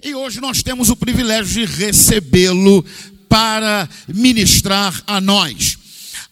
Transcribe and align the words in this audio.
E 0.00 0.14
hoje 0.14 0.40
nós 0.40 0.62
temos 0.62 0.90
o 0.90 0.96
privilégio 0.96 1.66
de 1.66 1.74
recebê-lo 1.74 2.84
para 3.28 3.88
ministrar 4.06 5.02
a 5.04 5.20
nós. 5.20 5.76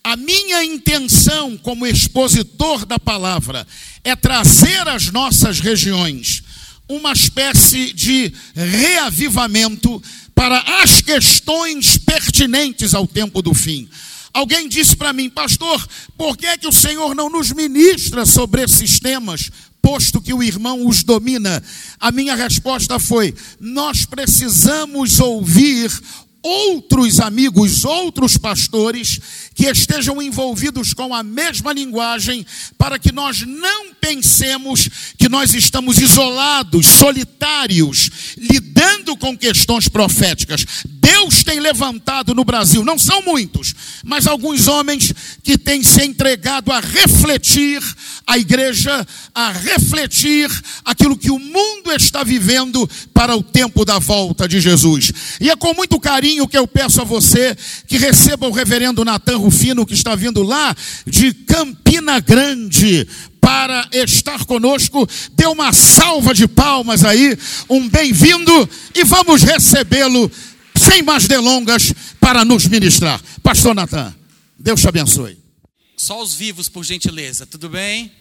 A 0.05 0.15
minha 0.15 0.63
intenção 0.63 1.59
como 1.59 1.85
expositor 1.85 2.87
da 2.87 2.97
palavra 2.97 3.67
é 4.05 4.15
trazer 4.15 4.87
às 4.87 5.11
nossas 5.11 5.59
regiões 5.59 6.45
uma 6.89 7.13
espécie 7.13 7.93
de 7.93 8.33
reavivamento 8.55 10.01
para 10.33 10.61
as 10.81 11.01
questões 11.01 11.99
pertinentes 11.99 12.95
ao 12.95 13.05
tempo 13.05 13.43
do 13.43 13.53
fim. 13.53 13.89
Alguém 14.33 14.69
disse 14.69 14.95
para 14.95 15.13
mim, 15.13 15.29
pastor, 15.29 15.85
por 16.17 16.37
que, 16.37 16.47
é 16.47 16.57
que 16.57 16.69
o 16.69 16.73
Senhor 16.73 17.17
não 17.17 17.29
nos 17.29 17.51
ministra 17.51 18.25
sobre 18.25 18.63
esses 18.63 19.01
temas? 19.01 19.51
Posto 19.87 20.21
que 20.21 20.35
o 20.35 20.43
irmão 20.43 20.85
os 20.85 21.05
domina? 21.05 21.63
A 22.01 22.11
minha 22.11 22.35
resposta 22.35 22.99
foi: 22.99 23.33
nós 23.61 24.05
precisamos 24.05 25.21
ouvir 25.21 25.93
outros 26.43 27.21
amigos, 27.21 27.85
outros 27.85 28.37
pastores 28.37 29.21
que 29.57 29.67
estejam 29.71 30.21
envolvidos 30.21 30.93
com 30.93 31.15
a 31.15 31.23
mesma 31.23 31.73
linguagem, 31.73 32.47
para 32.77 32.99
que 32.99 33.11
nós 33.11 33.41
não 33.41 33.95
pensemos 33.95 34.89
que 35.19 35.31
nós 35.31 35.55
estamos 35.55 35.99
isolados, 35.99 36.87
solitários, 36.87 38.11
lidando 38.37 39.17
com 39.17 39.37
questões 39.37 39.89
proféticas. 39.89 40.67
Deus 40.85 41.43
tem 41.43 41.59
levantado 41.59 42.35
no 42.35 42.45
Brasil, 42.45 42.85
não 42.85 42.99
são 42.99 43.23
muitos, 43.23 43.75
mas 44.05 44.27
alguns 44.27 44.69
homens 44.69 45.15
que 45.43 45.57
têm 45.57 45.83
se 45.83 46.05
entregado 46.05 46.71
a 46.71 46.79
refletir 46.79 47.83
a 48.27 48.37
igreja, 48.37 49.07
a 49.35 49.53
refletir 49.53 50.51
aquilo 50.85 51.17
que 51.17 51.31
o 51.31 51.39
mundo 51.39 51.93
está 51.93 52.23
vivendo 52.23 52.89
para 53.15 53.35
o 53.35 53.43
tempo 53.43 53.85
da 53.85 53.99
volta 53.99 54.47
de 54.47 54.61
Jesus. 54.61 55.13
E 55.41 55.49
é 55.49 55.57
com 55.57 55.73
muito 55.73 55.99
carinho 55.99 56.47
que 56.47 56.59
eu 56.59 56.67
peço 56.67 57.01
a 57.01 57.05
você 57.05 57.57
que 57.87 57.97
receba 57.97 58.47
o 58.47 58.53
reverendo 58.53 59.05
Natan 59.05 59.46
Rufino, 59.47 59.87
que 59.87 59.95
está 59.95 60.17
vindo 60.17 60.43
lá 60.43 60.75
de 61.07 61.33
Campina 61.33 62.19
Grande, 62.19 63.07
para 63.41 63.89
estar 63.93 64.45
conosco. 64.45 65.09
Dê 65.33 65.47
uma 65.47 65.73
salva 65.73 66.35
de 66.35 66.49
palmas 66.49 67.05
aí, 67.05 67.39
um 67.71 67.89
bem-vindo 67.89 68.69
e 68.93 69.05
vamos 69.05 69.43
recebê-lo 69.43 70.31
sem 70.77 71.01
mais 71.03 71.29
delongas, 71.29 71.95
para 72.21 72.45
nos 72.45 72.67
ministrar. 72.67 73.21
Pastor 73.43 73.75
Natan, 73.75 74.15
Deus 74.59 74.81
te 74.81 74.89
abençoe. 74.89 75.39
Só 75.97 76.21
os 76.21 76.35
vivos, 76.35 76.69
por 76.69 76.85
gentileza, 76.85 77.47
tudo 77.47 77.69
bem? 77.69 78.13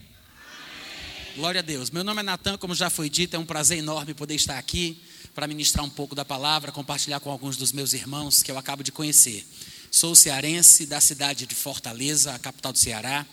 Glória 1.35 1.59
a 1.59 1.63
Deus. 1.63 1.89
Meu 1.89 2.03
nome 2.03 2.21
é 2.21 2.23
Natan, 2.23 2.57
como 2.57 2.73
já 2.73 2.89
foi 2.89 3.09
dito, 3.09 3.35
é 3.35 3.39
um 3.39 3.45
prazer 3.45 3.79
enorme 3.79 4.13
poder 4.13 4.35
estar 4.35 4.57
aqui 4.57 5.01
para 5.33 5.47
ministrar 5.47 5.83
um 5.83 5.89
pouco 5.89 6.15
da 6.15 6.23
palavra, 6.23 6.71
compartilhar 6.71 7.19
com 7.19 7.29
alguns 7.29 7.57
dos 7.57 7.73
meus 7.73 7.91
irmãos 7.93 8.41
que 8.41 8.49
eu 8.49 8.57
acabo 8.57 8.83
de 8.83 8.91
conhecer. 8.91 9.45
Sou 9.95 10.13
cearense 10.13 10.85
da 10.85 10.99
cidade 10.99 11.47
de 11.47 11.55
Fortaleza, 11.55 12.35
a 12.35 12.37
capital 12.37 12.73
do 12.73 12.77
Ceará. 12.77 13.25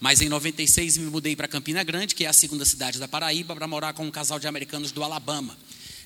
Mas 0.00 0.22
em 0.22 0.28
96 0.30 0.96
me 0.96 1.10
mudei 1.10 1.36
para 1.36 1.46
Campina 1.46 1.84
Grande, 1.84 2.14
que 2.14 2.24
é 2.24 2.28
a 2.28 2.32
segunda 2.32 2.64
cidade 2.64 2.98
da 2.98 3.06
Paraíba, 3.06 3.54
para 3.54 3.66
morar 3.66 3.92
com 3.92 4.06
um 4.06 4.10
casal 4.10 4.38
de 4.38 4.48
americanos 4.48 4.90
do 4.90 5.04
Alabama. 5.04 5.54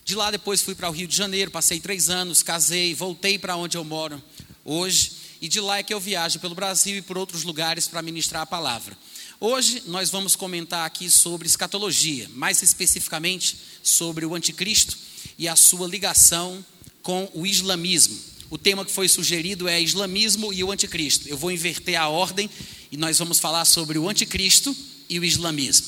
De 0.04 0.16
lá 0.16 0.32
depois 0.32 0.60
fui 0.60 0.74
para 0.74 0.88
o 0.88 0.92
Rio 0.92 1.06
de 1.06 1.14
Janeiro, 1.14 1.52
passei 1.52 1.78
três 1.78 2.10
anos, 2.10 2.42
casei, 2.42 2.96
voltei 2.96 3.38
para 3.38 3.54
onde 3.54 3.76
eu 3.76 3.84
moro 3.84 4.20
hoje. 4.64 5.12
E 5.40 5.46
de 5.46 5.60
lá 5.60 5.78
é 5.78 5.84
que 5.84 5.94
eu 5.94 6.00
viajo 6.00 6.40
pelo 6.40 6.56
Brasil 6.56 6.96
e 6.96 7.02
por 7.02 7.16
outros 7.16 7.44
lugares 7.44 7.86
para 7.86 8.02
ministrar 8.02 8.42
a 8.42 8.46
palavra. 8.46 8.98
Hoje 9.38 9.84
nós 9.86 10.10
vamos 10.10 10.34
comentar 10.34 10.84
aqui 10.84 11.08
sobre 11.08 11.46
escatologia, 11.46 12.28
mais 12.34 12.60
especificamente 12.60 13.56
sobre 13.84 14.26
o 14.26 14.34
anticristo 14.34 14.98
e 15.38 15.46
a 15.46 15.54
sua 15.54 15.86
ligação 15.86 16.66
com 17.04 17.30
o 17.32 17.46
islamismo. 17.46 18.33
O 18.50 18.58
tema 18.58 18.84
que 18.84 18.92
foi 18.92 19.08
sugerido 19.08 19.68
é 19.68 19.80
islamismo 19.80 20.52
e 20.52 20.62
o 20.62 20.70
anticristo. 20.70 21.28
Eu 21.28 21.36
vou 21.36 21.50
inverter 21.50 22.00
a 22.00 22.08
ordem 22.08 22.48
e 22.90 22.96
nós 22.96 23.18
vamos 23.18 23.38
falar 23.38 23.64
sobre 23.64 23.98
o 23.98 24.08
anticristo 24.08 24.76
e 25.08 25.18
o 25.18 25.24
islamismo. 25.24 25.86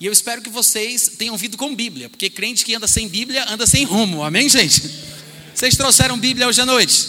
E 0.00 0.06
eu 0.06 0.12
espero 0.12 0.42
que 0.42 0.50
vocês 0.50 1.12
tenham 1.16 1.36
vindo 1.36 1.56
com 1.56 1.74
Bíblia, 1.76 2.08
porque 2.08 2.28
crente 2.28 2.64
que 2.64 2.74
anda 2.74 2.88
sem 2.88 3.08
Bíblia 3.08 3.46
anda 3.48 3.66
sem 3.66 3.84
rumo, 3.84 4.24
amém, 4.24 4.48
gente? 4.48 4.82
Vocês 5.54 5.76
trouxeram 5.76 6.18
Bíblia 6.18 6.48
hoje 6.48 6.60
à 6.60 6.66
noite? 6.66 7.08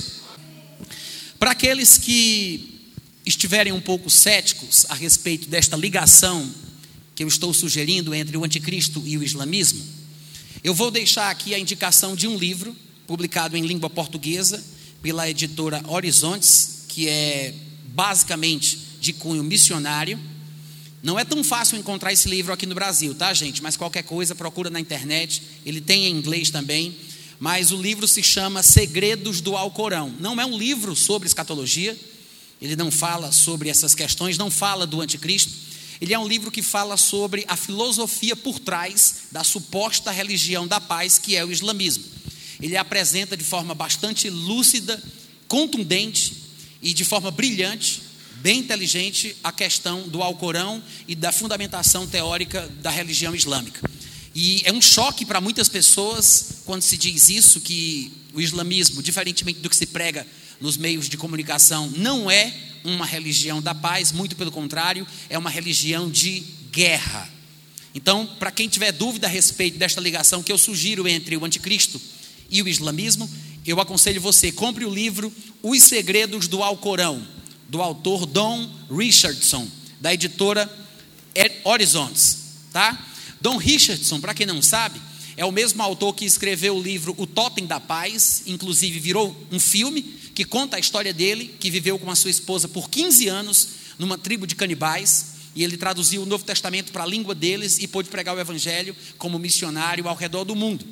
Para 1.39 1.51
aqueles 1.51 1.97
que 1.97 2.81
estiverem 3.25 3.73
um 3.73 3.81
pouco 3.81 4.09
céticos 4.09 4.85
a 4.89 4.93
respeito 4.93 5.49
desta 5.49 5.75
ligação 5.75 6.47
que 7.15 7.23
eu 7.23 7.27
estou 7.27 7.53
sugerindo 7.53 8.13
entre 8.13 8.37
o 8.37 8.43
anticristo 8.43 9.01
e 9.05 9.17
o 9.17 9.23
islamismo, 9.23 9.83
eu 10.63 10.73
vou 10.73 10.91
deixar 10.91 11.31
aqui 11.31 11.55
a 11.55 11.59
indicação 11.59 12.15
de 12.15 12.27
um 12.27 12.37
livro 12.37 12.75
publicado 13.07 13.57
em 13.57 13.65
língua 13.65 13.89
portuguesa 13.89 14.63
pela 15.03 15.29
editora 15.29 15.83
Horizontes, 15.87 16.85
que 16.87 17.07
é 17.07 17.53
basicamente 17.85 18.79
de 18.99 19.13
cunho 19.13 19.43
missionário 19.43 20.19
não 21.03 21.19
é 21.19 21.25
tão 21.25 21.43
fácil 21.43 21.77
encontrar 21.77 22.13
esse 22.13 22.29
livro 22.29 22.53
aqui 22.53 22.65
no 22.65 22.73
Brasil, 22.73 23.13
tá, 23.13 23.33
gente? 23.33 23.61
Mas 23.61 23.75
qualquer 23.75 24.03
coisa, 24.03 24.33
procura 24.33 24.69
na 24.69 24.79
internet. 24.79 25.43
Ele 25.65 25.81
tem 25.81 26.05
em 26.05 26.11
inglês 26.11 26.49
também. 26.49 26.95
Mas 27.37 27.71
o 27.71 27.75
livro 27.75 28.07
se 28.07 28.23
chama 28.23 28.63
Segredos 28.63 29.41
do 29.41 29.57
Alcorão. 29.57 30.15
Não 30.17 30.39
é 30.39 30.45
um 30.45 30.57
livro 30.57 30.95
sobre 30.95 31.27
escatologia. 31.27 31.99
Ele 32.61 32.77
não 32.77 32.89
fala 32.89 33.33
sobre 33.33 33.67
essas 33.67 33.93
questões, 33.93 34.37
não 34.37 34.49
fala 34.49 34.87
do 34.87 35.01
anticristo. 35.01 35.51
Ele 35.99 36.13
é 36.13 36.19
um 36.19 36.27
livro 36.27 36.49
que 36.49 36.61
fala 36.61 36.95
sobre 36.95 37.43
a 37.49 37.57
filosofia 37.57 38.33
por 38.37 38.57
trás 38.57 39.23
da 39.29 39.43
suposta 39.43 40.09
religião 40.09 40.65
da 40.65 40.79
paz, 40.79 41.19
que 41.19 41.35
é 41.35 41.43
o 41.43 41.51
islamismo. 41.51 42.05
Ele 42.63 42.77
apresenta 42.77 43.35
de 43.35 43.43
forma 43.43 43.75
bastante 43.75 44.29
lúcida, 44.29 45.01
contundente 45.49 46.33
e 46.81 46.93
de 46.93 47.03
forma 47.03 47.29
brilhante 47.29 48.01
bem 48.37 48.59
inteligente 48.59 49.35
a 49.43 49.51
questão 49.51 50.07
do 50.07 50.21
Alcorão 50.21 50.81
e 51.05 51.13
da 51.13 51.31
fundamentação 51.31 52.07
teórica 52.07 52.69
da 52.81 52.89
religião 52.89 53.35
islâmica. 53.35 53.81
E 54.33 54.61
é 54.65 54.71
um 54.71 54.81
choque 54.81 55.25
para 55.25 55.41
muitas 55.41 55.67
pessoas 55.67 56.61
quando 56.65 56.81
se 56.81 56.95
diz 56.95 57.27
isso, 57.29 57.59
que 57.59 58.11
o 58.33 58.39
islamismo, 58.39 59.03
diferentemente 59.03 59.59
do 59.59 59.69
que 59.69 59.75
se 59.75 59.85
prega 59.85 60.25
nos 60.59 60.77
meios 60.77 61.09
de 61.09 61.17
comunicação, 61.17 61.89
não 61.97 62.31
é 62.31 62.53
uma 62.83 63.05
religião 63.05 63.61
da 63.61 63.75
paz, 63.75 64.13
muito 64.13 64.37
pelo 64.37 64.51
contrário, 64.51 65.05
é 65.29 65.37
uma 65.37 65.49
religião 65.49 66.09
de 66.09 66.43
guerra. 66.71 67.29
Então, 67.93 68.25
para 68.25 68.51
quem 68.51 68.69
tiver 68.69 68.91
dúvida 68.93 69.27
a 69.27 69.29
respeito 69.29 69.77
desta 69.77 69.99
ligação 69.99 70.41
que 70.41 70.51
eu 70.51 70.57
sugiro 70.57 71.07
entre 71.07 71.35
o 71.35 71.45
anticristo 71.45 71.99
e 72.53 72.61
o 72.61 72.67
islamismo, 72.67 73.27
eu 73.65 73.81
aconselho 73.81 74.21
você, 74.21 74.51
compre 74.51 74.85
o 74.85 74.93
livro 74.93 75.33
Os 75.63 75.83
Segredos 75.83 76.47
do 76.47 76.61
Alcorão, 76.61 77.25
do 77.67 77.81
autor 77.81 78.27
Don 78.27 78.69
Richardson, 78.95 79.67
da 79.99 80.13
editora 80.13 80.71
Horizontes, 81.63 82.37
tá? 82.71 83.07
Don 83.41 83.57
Richardson, 83.57 84.21
para 84.21 84.35
quem 84.35 84.45
não 84.45 84.61
sabe, 84.61 85.01
é 85.35 85.43
o 85.43 85.51
mesmo 85.51 85.81
autor 85.81 86.13
que 86.13 86.25
escreveu 86.25 86.77
o 86.77 86.81
livro 86.81 87.15
O 87.17 87.25
Totem 87.25 87.65
da 87.65 87.79
Paz, 87.79 88.43
inclusive 88.45 88.99
virou 88.99 89.35
um 89.51 89.59
filme 89.59 90.03
que 90.35 90.45
conta 90.45 90.77
a 90.77 90.79
história 90.79 91.11
dele, 91.11 91.55
que 91.59 91.71
viveu 91.71 91.97
com 91.97 92.11
a 92.11 92.15
sua 92.15 92.29
esposa 92.29 92.67
por 92.67 92.87
15 92.87 93.27
anos 93.27 93.69
numa 93.97 94.17
tribo 94.17 94.45
de 94.45 94.55
canibais, 94.55 95.33
e 95.55 95.63
ele 95.63 95.77
traduziu 95.77 96.21
o 96.21 96.25
Novo 96.25 96.43
Testamento 96.43 96.91
para 96.91 97.03
a 97.03 97.07
língua 97.07 97.33
deles 97.33 97.79
e 97.79 97.87
pôde 97.87 98.09
pregar 98.09 98.35
o 98.35 98.39
evangelho 98.39 98.95
como 99.17 99.39
missionário 99.39 100.07
ao 100.07 100.15
redor 100.15 100.43
do 100.43 100.55
mundo. 100.55 100.85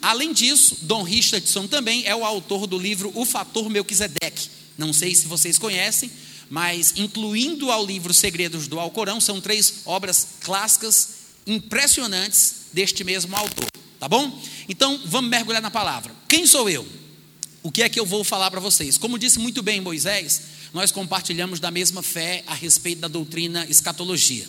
Além 0.00 0.32
disso, 0.32 0.78
Don 0.82 1.02
Richardson 1.02 1.66
também 1.66 2.04
é 2.06 2.14
o 2.14 2.24
autor 2.24 2.66
do 2.66 2.78
livro 2.78 3.12
O 3.14 3.24
Fator 3.24 3.68
Melquisedeque. 3.68 4.48
Não 4.76 4.92
sei 4.92 5.14
se 5.14 5.26
vocês 5.26 5.58
conhecem, 5.58 6.10
mas 6.48 6.94
incluindo 6.96 7.70
ao 7.70 7.84
livro 7.84 8.14
Segredos 8.14 8.68
do 8.68 8.78
Alcorão, 8.78 9.20
são 9.20 9.40
três 9.40 9.82
obras 9.84 10.28
clássicas 10.40 11.08
impressionantes 11.46 12.54
deste 12.72 13.02
mesmo 13.02 13.34
autor, 13.34 13.66
tá 13.98 14.08
bom? 14.08 14.40
Então, 14.68 15.00
vamos 15.06 15.30
mergulhar 15.30 15.62
na 15.62 15.70
palavra. 15.70 16.14
Quem 16.28 16.46
sou 16.46 16.68
eu? 16.70 16.86
O 17.62 17.72
que 17.72 17.82
é 17.82 17.88
que 17.88 17.98
eu 17.98 18.06
vou 18.06 18.22
falar 18.22 18.50
para 18.50 18.60
vocês? 18.60 18.96
Como 18.96 19.18
disse 19.18 19.38
muito 19.38 19.62
bem 19.62 19.80
Moisés, 19.80 20.42
nós 20.72 20.92
compartilhamos 20.92 21.58
da 21.58 21.70
mesma 21.70 22.02
fé 22.02 22.44
a 22.46 22.54
respeito 22.54 23.00
da 23.00 23.08
doutrina 23.08 23.66
escatologia. 23.68 24.46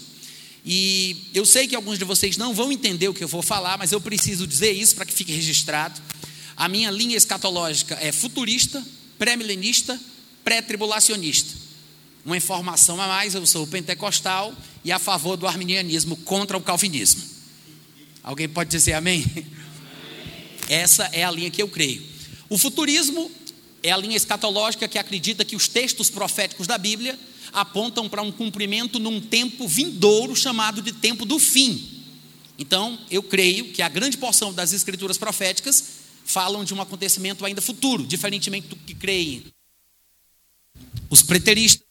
E 0.66 1.30
eu 1.34 1.46
sei 1.46 1.68
que 1.68 1.76
alguns 1.76 1.98
de 1.98 2.06
vocês 2.06 2.38
não 2.38 2.54
vão 2.54 2.72
entender 2.72 3.08
o 3.08 3.14
que 3.14 3.24
eu 3.24 3.28
vou 3.28 3.42
falar, 3.42 3.78
mas 3.78 3.92
eu 3.92 4.02
preciso 4.02 4.46
dizer 4.46 4.72
isso 4.72 4.96
para 4.96 5.06
que 5.06 5.14
fique 5.14 5.32
registrado. 5.32 6.00
A 6.56 6.68
minha 6.68 6.92
linha 6.92 7.16
escatológica 7.16 7.98
é 8.02 8.12
futurista, 8.12 8.86
pré-milenista, 9.18 10.00
pré-tribulacionista. 10.44 11.56
Uma 12.26 12.36
informação 12.36 13.00
a 13.00 13.08
mais, 13.08 13.34
eu 13.34 13.46
sou 13.46 13.66
pentecostal 13.66 14.54
e 14.84 14.92
a 14.92 15.00
favor 15.00 15.38
do 15.38 15.48
arminianismo 15.48 16.18
contra 16.18 16.58
o 16.58 16.62
calvinismo. 16.62 17.24
Alguém 18.22 18.50
pode 18.50 18.70
dizer 18.70 18.94
amém? 18.94 19.26
Essa 20.68 21.06
é 21.14 21.24
a 21.24 21.32
linha 21.32 21.50
que 21.50 21.62
eu 21.62 21.68
creio. 21.68 22.04
O 22.50 22.58
futurismo 22.58 23.32
é 23.82 23.92
a 23.92 23.98
linha 23.98 24.18
escatológica 24.18 24.88
que 24.88 25.00
acredita 25.00 25.46
que 25.46 25.56
os 25.56 25.68
textos 25.68 26.10
proféticos 26.10 26.68
da 26.68 26.78
Bíblia 26.78 27.18
apontam 27.54 28.08
para 28.10 28.22
um 28.22 28.32
cumprimento 28.32 29.00
num 29.00 29.20
tempo 29.22 29.68
vindouro 29.68 30.36
chamado 30.36 30.82
de 30.82 30.92
tempo 30.92 31.26
do 31.26 31.40
fim. 31.40 32.04
Então, 32.58 33.00
eu 33.10 33.24
creio 33.24 33.72
que 33.72 33.82
a 33.82 33.90
grande 33.90 34.18
porção 34.18 34.54
das 34.54 34.74
escrituras 34.74 35.18
proféticas 35.18 35.84
falam 36.26 36.64
de 36.64 36.74
um 36.74 36.82
acontecimento 36.82 37.46
ainda 37.46 37.62
futuro, 37.62 38.06
diferentemente 38.06 38.68
do 38.68 38.76
que 38.76 38.94
creem 38.94 39.46
os 41.10 41.24
preteristas. 41.24 41.84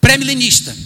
Pré-milenista. 0.00 0.76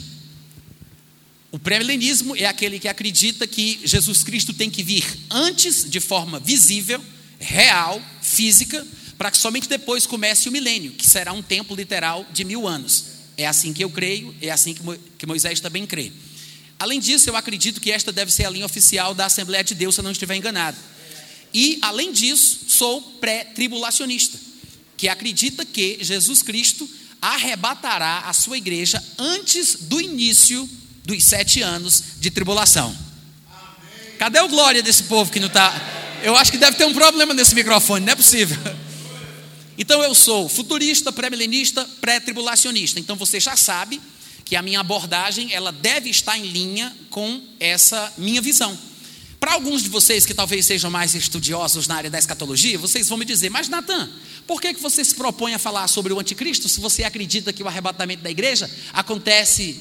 O 1.53 1.59
pré-milenismo 1.59 2.37
é 2.37 2.47
aquele 2.47 2.79
que 2.79 2.89
acredita 2.89 3.47
que 3.47 3.81
Jesus 3.85 4.23
Cristo 4.23 4.53
tem 4.53 4.71
que 4.71 4.83
vir 4.83 5.05
antes, 5.31 5.89
de 5.89 6.01
forma 6.01 6.39
visível, 6.39 7.05
real, 7.39 8.01
física, 8.23 8.87
para 9.21 9.31
que 9.31 9.37
somente 9.37 9.69
depois 9.69 10.07
comece 10.07 10.49
o 10.49 10.53
milênio, 10.53 10.93
que 10.93 11.07
será 11.07 11.31
um 11.31 11.43
tempo 11.43 11.75
literal 11.75 12.25
de 12.33 12.43
mil 12.43 12.67
anos. 12.67 13.05
É 13.37 13.47
assim 13.47 13.71
que 13.71 13.85
eu 13.85 13.91
creio, 13.91 14.35
é 14.41 14.51
assim 14.51 14.75
que 15.19 15.27
Moisés 15.27 15.61
também 15.61 15.87
crê. 15.87 16.11
Além 16.79 16.99
disso, 16.99 17.29
eu 17.29 17.37
acredito 17.37 17.83
que 17.83 17.93
esta 17.93 18.11
deve 18.11 18.33
ser 18.33 18.47
a 18.47 18.51
linha 18.51 18.65
oficial 18.65 19.13
da 19.13 19.27
Assembleia 19.27 19.63
de 19.63 19.75
Deus, 19.75 19.95
se 19.95 20.01
eu 20.01 20.05
não 20.05 20.11
estiver 20.11 20.37
enganado. 20.37 20.79
E, 21.53 21.79
além 21.83 22.13
disso, 22.13 22.61
sou 22.67 23.03
pré-tribulacionista, 23.21 24.39
que 24.97 25.07
acredita 25.07 25.67
que 25.67 25.99
Jesus 26.01 26.43
Cristo 26.43 26.89
arrebatará 27.21 28.21
a 28.21 28.33
sua 28.33 28.57
igreja 28.57 29.05
antes 29.19 29.81
do 29.83 30.01
início 30.01 30.67
dos 31.05 31.23
sete 31.25 31.61
anos 31.61 32.03
de 32.21 32.31
tribulação. 32.31 32.97
Cadê 34.19 34.41
o 34.41 34.49
glória 34.49 34.83
desse 34.83 35.03
povo 35.03 35.31
que 35.31 35.39
não 35.39 35.49
está? 35.49 35.75
Eu 36.23 36.35
acho 36.39 36.51
que 36.51 36.57
deve 36.57 36.79
ter 36.79 36.87
um 36.87 36.95
problema 36.95 37.35
nesse 37.35 37.55
microfone, 37.55 38.07
não 38.07 38.15
é 38.15 38.17
possível. 38.17 38.57
Então 39.81 40.05
eu 40.05 40.15
sou 40.15 40.47
futurista, 40.47 41.11
pré-milenista, 41.11 41.89
pré-tribulacionista. 42.03 43.01
Então 43.01 43.17
você 43.17 43.41
já 43.41 43.57
sabe 43.57 43.99
que 44.45 44.55
a 44.55 44.61
minha 44.61 44.79
abordagem 44.79 45.55
ela 45.55 45.73
deve 45.73 46.11
estar 46.11 46.37
em 46.37 46.43
linha 46.43 46.95
com 47.09 47.43
essa 47.59 48.13
minha 48.19 48.43
visão. 48.43 48.79
Para 49.41 49.55
alguns 49.55 49.83
de 49.83 49.89
vocês 49.89 50.27
que 50.27 50.35
talvez 50.35 50.67
sejam 50.67 50.91
mais 50.91 51.15
estudiosos 51.15 51.87
na 51.87 51.95
área 51.95 52.11
da 52.11 52.19
escatologia, 52.19 52.77
vocês 52.77 53.09
vão 53.09 53.17
me 53.17 53.25
dizer, 53.25 53.49
mas 53.49 53.71
Natan, 53.71 54.11
por 54.47 54.61
que, 54.61 54.75
que 54.75 54.83
você 54.83 55.03
se 55.03 55.15
propõe 55.15 55.55
a 55.55 55.59
falar 55.59 55.89
sobre 55.89 56.13
o 56.13 56.21
anticristo 56.21 56.69
se 56.69 56.79
você 56.79 57.03
acredita 57.03 57.51
que 57.51 57.63
o 57.63 57.67
arrebatamento 57.67 58.23
da 58.23 58.31
igreja 58.31 58.71
acontece 58.93 59.81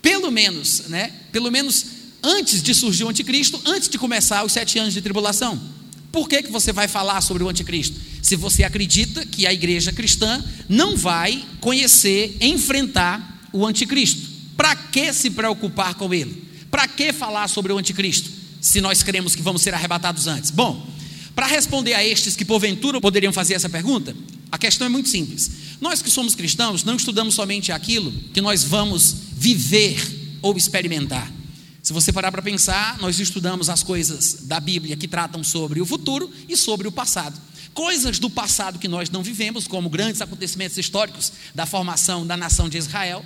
pelo 0.00 0.30
menos, 0.30 0.82
né? 0.86 1.12
Pelo 1.32 1.50
menos 1.50 1.84
antes 2.22 2.62
de 2.62 2.72
surgir 2.76 3.02
o 3.02 3.08
anticristo, 3.08 3.60
antes 3.66 3.88
de 3.88 3.98
começar 3.98 4.44
os 4.44 4.52
sete 4.52 4.78
anos 4.78 4.94
de 4.94 5.02
tribulação? 5.02 5.79
Por 6.12 6.28
que, 6.28 6.42
que 6.42 6.50
você 6.50 6.72
vai 6.72 6.88
falar 6.88 7.20
sobre 7.20 7.42
o 7.42 7.48
anticristo? 7.48 7.98
Se 8.22 8.36
você 8.36 8.64
acredita 8.64 9.24
que 9.24 9.46
a 9.46 9.52
igreja 9.52 9.92
cristã 9.92 10.42
não 10.68 10.96
vai 10.96 11.44
conhecer, 11.60 12.36
enfrentar 12.40 13.48
o 13.52 13.64
anticristo. 13.64 14.28
Para 14.56 14.74
que 14.74 15.12
se 15.12 15.30
preocupar 15.30 15.94
com 15.94 16.12
ele? 16.12 16.44
Para 16.70 16.86
que 16.86 17.12
falar 17.12 17.48
sobre 17.48 17.72
o 17.72 17.78
anticristo? 17.78 18.30
Se 18.60 18.80
nós 18.80 19.02
cremos 19.02 19.34
que 19.34 19.42
vamos 19.42 19.62
ser 19.62 19.72
arrebatados 19.72 20.26
antes. 20.26 20.50
Bom, 20.50 20.86
para 21.34 21.46
responder 21.46 21.94
a 21.94 22.04
estes 22.04 22.36
que 22.36 22.44
porventura 22.44 23.00
poderiam 23.00 23.32
fazer 23.32 23.54
essa 23.54 23.68
pergunta, 23.68 24.14
a 24.52 24.58
questão 24.58 24.86
é 24.86 24.90
muito 24.90 25.08
simples. 25.08 25.50
Nós 25.80 26.02
que 26.02 26.10
somos 26.10 26.34
cristãos 26.34 26.84
não 26.84 26.96
estudamos 26.96 27.34
somente 27.34 27.72
aquilo 27.72 28.12
que 28.34 28.40
nós 28.40 28.64
vamos 28.64 29.16
viver 29.32 30.38
ou 30.42 30.56
experimentar. 30.56 31.39
Se 31.82 31.92
você 31.92 32.12
parar 32.12 32.30
para 32.30 32.42
pensar, 32.42 32.98
nós 32.98 33.18
estudamos 33.18 33.70
as 33.70 33.82
coisas 33.82 34.42
da 34.42 34.60
Bíblia 34.60 34.96
que 34.96 35.08
tratam 35.08 35.42
sobre 35.42 35.80
o 35.80 35.86
futuro 35.86 36.30
e 36.48 36.56
sobre 36.56 36.86
o 36.86 36.92
passado. 36.92 37.40
Coisas 37.72 38.18
do 38.18 38.28
passado 38.28 38.78
que 38.78 38.88
nós 38.88 39.08
não 39.10 39.22
vivemos, 39.22 39.66
como 39.66 39.88
grandes 39.88 40.20
acontecimentos 40.20 40.76
históricos 40.76 41.32
da 41.54 41.64
formação 41.64 42.26
da 42.26 42.36
nação 42.36 42.68
de 42.68 42.76
Israel, 42.76 43.24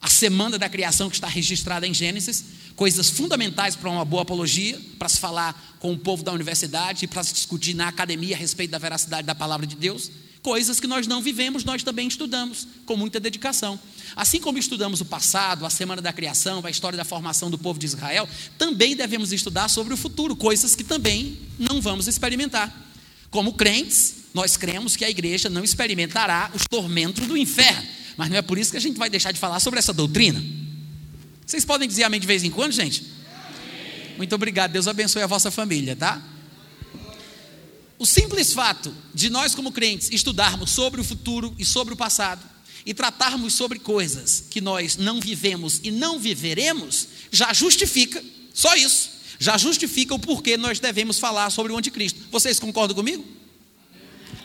a 0.00 0.08
semana 0.08 0.58
da 0.58 0.68
criação 0.68 1.10
que 1.10 1.16
está 1.16 1.26
registrada 1.26 1.86
em 1.86 1.92
Gênesis, 1.92 2.44
coisas 2.76 3.10
fundamentais 3.10 3.74
para 3.74 3.90
uma 3.90 4.04
boa 4.04 4.22
apologia, 4.22 4.80
para 4.96 5.08
se 5.08 5.18
falar 5.18 5.76
com 5.80 5.92
o 5.92 5.98
povo 5.98 6.22
da 6.22 6.32
universidade 6.32 7.04
e 7.04 7.08
para 7.08 7.24
se 7.24 7.34
discutir 7.34 7.74
na 7.74 7.88
academia 7.88 8.36
a 8.36 8.38
respeito 8.38 8.70
da 8.70 8.78
veracidade 8.78 9.26
da 9.26 9.34
palavra 9.34 9.66
de 9.66 9.74
Deus. 9.74 10.10
Coisas 10.48 10.80
que 10.80 10.86
nós 10.86 11.06
não 11.06 11.20
vivemos, 11.20 11.62
nós 11.62 11.82
também 11.82 12.08
estudamos 12.08 12.66
com 12.86 12.96
muita 12.96 13.20
dedicação. 13.20 13.78
Assim 14.16 14.40
como 14.40 14.56
estudamos 14.56 14.98
o 15.02 15.04
passado, 15.04 15.66
a 15.66 15.68
semana 15.68 16.00
da 16.00 16.10
criação, 16.10 16.62
a 16.64 16.70
história 16.70 16.96
da 16.96 17.04
formação 17.04 17.50
do 17.50 17.58
povo 17.58 17.78
de 17.78 17.84
Israel, 17.84 18.26
também 18.56 18.96
devemos 18.96 19.30
estudar 19.30 19.68
sobre 19.68 19.92
o 19.92 19.96
futuro, 19.96 20.34
coisas 20.34 20.74
que 20.74 20.82
também 20.82 21.36
não 21.58 21.82
vamos 21.82 22.08
experimentar. 22.08 22.74
Como 23.30 23.52
crentes, 23.52 24.14
nós 24.32 24.56
cremos 24.56 24.96
que 24.96 25.04
a 25.04 25.10
igreja 25.10 25.50
não 25.50 25.62
experimentará 25.62 26.50
os 26.54 26.62
tormentos 26.66 27.26
do 27.26 27.36
inferno, 27.36 27.86
mas 28.16 28.30
não 28.30 28.38
é 28.38 28.40
por 28.40 28.56
isso 28.56 28.70
que 28.70 28.78
a 28.78 28.80
gente 28.80 28.96
vai 28.96 29.10
deixar 29.10 29.32
de 29.32 29.38
falar 29.38 29.60
sobre 29.60 29.78
essa 29.78 29.92
doutrina. 29.92 30.42
Vocês 31.44 31.62
podem 31.62 31.86
dizer 31.86 32.04
amém 32.04 32.20
de 32.20 32.26
vez 32.26 32.42
em 32.42 32.50
quando, 32.50 32.72
gente? 32.72 33.04
Muito 34.16 34.34
obrigado, 34.34 34.72
Deus 34.72 34.88
abençoe 34.88 35.20
a 35.20 35.26
vossa 35.26 35.50
família, 35.50 35.94
tá? 35.94 36.22
O 37.98 38.06
simples 38.06 38.52
fato 38.52 38.94
de 39.12 39.28
nós, 39.28 39.54
como 39.54 39.72
crentes, 39.72 40.08
estudarmos 40.12 40.70
sobre 40.70 41.00
o 41.00 41.04
futuro 41.04 41.54
e 41.58 41.64
sobre 41.64 41.94
o 41.94 41.96
passado 41.96 42.46
e 42.86 42.94
tratarmos 42.94 43.54
sobre 43.54 43.80
coisas 43.80 44.44
que 44.48 44.60
nós 44.60 44.96
não 44.96 45.20
vivemos 45.20 45.80
e 45.82 45.90
não 45.90 46.18
viveremos, 46.18 47.08
já 47.32 47.52
justifica, 47.52 48.24
só 48.54 48.74
isso, 48.76 49.10
já 49.38 49.58
justifica 49.58 50.14
o 50.14 50.18
porquê 50.18 50.56
nós 50.56 50.78
devemos 50.78 51.18
falar 51.18 51.50
sobre 51.50 51.72
o 51.72 51.76
anticristo. 51.76 52.20
Vocês 52.30 52.60
concordam 52.60 52.94
comigo? 52.94 53.24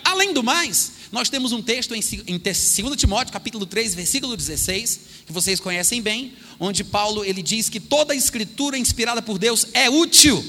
Além 0.04 0.34
do 0.34 0.44
mais, 0.44 0.94
nós 1.12 1.30
temos 1.30 1.52
um 1.52 1.62
texto 1.62 1.94
em 1.94 2.02
2 2.40 2.98
Timóteo, 2.98 3.32
capítulo 3.32 3.68
3, 3.68 3.94
versículo 3.94 4.36
16, 4.36 5.00
que 5.28 5.32
vocês 5.32 5.60
conhecem 5.60 6.02
bem, 6.02 6.34
onde 6.60 6.84
Paulo 6.84 7.24
ele 7.24 7.42
diz 7.42 7.70
que 7.70 7.80
toda 7.80 8.14
a 8.14 8.16
escritura 8.16 8.78
inspirada 8.78 9.22
por 9.22 9.38
Deus 9.38 9.68
é 9.74 9.90
útil. 9.90 10.44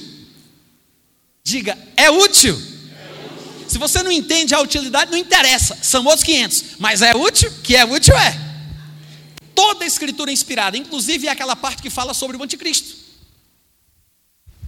Diga, 1.44 1.78
é 1.96 2.10
útil 2.10 2.73
se 3.68 3.78
você 3.78 4.02
não 4.02 4.10
entende 4.10 4.54
a 4.54 4.60
utilidade, 4.60 5.10
não 5.10 5.18
interessa. 5.18 5.78
São 5.82 6.04
outros 6.04 6.24
500. 6.24 6.64
Mas 6.78 7.02
é 7.02 7.14
útil? 7.14 7.52
Que 7.62 7.76
é 7.76 7.84
útil 7.84 8.16
é. 8.16 8.38
Toda 9.54 9.84
a 9.84 9.86
escritura 9.86 10.30
é 10.30 10.34
inspirada, 10.34 10.76
inclusive 10.76 11.28
aquela 11.28 11.54
parte 11.54 11.82
que 11.82 11.90
fala 11.90 12.12
sobre 12.12 12.36
o 12.36 12.42
anticristo. 12.42 12.96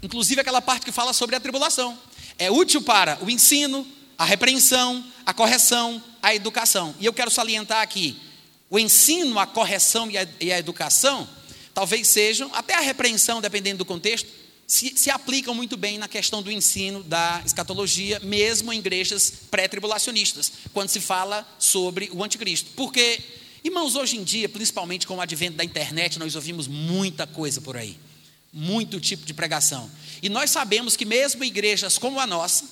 Inclusive 0.02 0.40
aquela 0.40 0.62
parte 0.62 0.84
que 0.84 0.92
fala 0.92 1.12
sobre 1.12 1.34
a 1.34 1.40
tribulação. 1.40 1.98
É 2.38 2.50
útil 2.50 2.82
para 2.82 3.18
o 3.22 3.30
ensino, 3.30 3.86
a 4.16 4.24
repreensão, 4.24 5.04
a 5.24 5.34
correção, 5.34 6.02
a 6.22 6.34
educação. 6.34 6.94
E 7.00 7.06
eu 7.06 7.12
quero 7.12 7.30
salientar 7.30 7.82
aqui: 7.82 8.16
o 8.70 8.78
ensino, 8.78 9.38
a 9.38 9.46
correção 9.46 10.10
e 10.10 10.16
a, 10.16 10.26
e 10.40 10.52
a 10.52 10.58
educação, 10.58 11.28
talvez 11.74 12.06
sejam, 12.08 12.50
até 12.54 12.74
a 12.74 12.80
repreensão, 12.80 13.40
dependendo 13.40 13.78
do 13.78 13.84
contexto, 13.84 14.28
se, 14.66 14.96
se 14.96 15.10
aplicam 15.10 15.54
muito 15.54 15.76
bem 15.76 15.96
na 15.96 16.08
questão 16.08 16.42
do 16.42 16.50
ensino 16.50 17.02
da 17.02 17.40
escatologia, 17.46 18.18
mesmo 18.20 18.72
em 18.72 18.78
igrejas 18.78 19.32
pré-tribulacionistas, 19.50 20.52
quando 20.72 20.88
se 20.88 21.00
fala 21.00 21.46
sobre 21.58 22.10
o 22.12 22.24
anticristo. 22.24 22.70
Porque, 22.74 23.20
irmãos, 23.62 23.94
hoje 23.94 24.16
em 24.16 24.24
dia, 24.24 24.48
principalmente 24.48 25.06
com 25.06 25.16
o 25.16 25.20
advento 25.20 25.56
da 25.56 25.64
internet, 25.64 26.18
nós 26.18 26.34
ouvimos 26.34 26.66
muita 26.66 27.26
coisa 27.26 27.60
por 27.60 27.76
aí, 27.76 27.96
muito 28.52 29.00
tipo 29.00 29.24
de 29.24 29.32
pregação. 29.32 29.88
E 30.20 30.28
nós 30.28 30.50
sabemos 30.50 30.96
que, 30.96 31.04
mesmo 31.04 31.44
igrejas 31.44 31.96
como 31.96 32.18
a 32.18 32.26
nossa, 32.26 32.64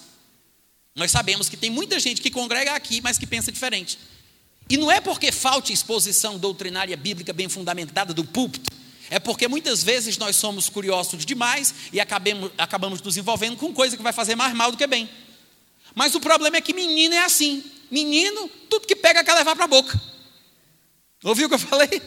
nós 0.97 1.13
sabemos 1.13 1.49
que 1.49 1.57
tem 1.57 1.71
muita 1.71 2.01
gente 2.01 2.21
que 2.21 2.31
congrega 2.31 2.73
aqui, 2.73 3.01
mas 3.01 3.19
que 3.19 3.27
pensa 3.27 3.53
diferente. 3.53 3.99
E 4.69 4.77
não 4.77 4.91
é 4.91 5.01
porque 5.01 5.31
falte 5.31 5.73
exposição 5.73 6.39
doutrinária 6.39 6.97
bíblica 6.97 7.33
bem 7.33 7.49
fundamentada 7.49 8.15
do 8.15 8.25
púlpito, 8.25 8.73
é 9.11 9.19
porque 9.19 9.49
muitas 9.49 9.83
vezes 9.83 10.19
nós 10.19 10.37
somos 10.37 10.69
curiosos 10.69 11.25
demais 11.25 11.75
e 11.93 12.01
acabemos, 12.01 12.51
acabamos 12.57 13.01
nos 13.03 13.17
envolvendo 13.17 13.57
com 13.57 13.73
coisa 13.73 13.97
que 13.97 14.03
vai 14.03 14.13
fazer 14.13 14.35
mais 14.35 14.55
mal 14.55 14.71
do 14.71 14.77
que 14.77 14.87
bem. 14.87 15.09
Mas 15.95 16.15
o 16.15 16.21
problema 16.21 16.57
é 16.57 16.61
que 16.61 16.73
menino 16.73 17.15
é 17.15 17.25
assim. 17.25 17.63
Menino, 17.91 18.49
tudo 18.69 18.87
que 18.87 18.97
pega 18.97 19.23
quer 19.23 19.35
levar 19.35 19.55
para 19.55 19.65
a 19.65 19.69
boca. 19.69 20.01
Ouviu 21.23 21.47
o 21.47 21.49
que 21.49 21.55
eu 21.55 21.59
falei? 21.59 22.03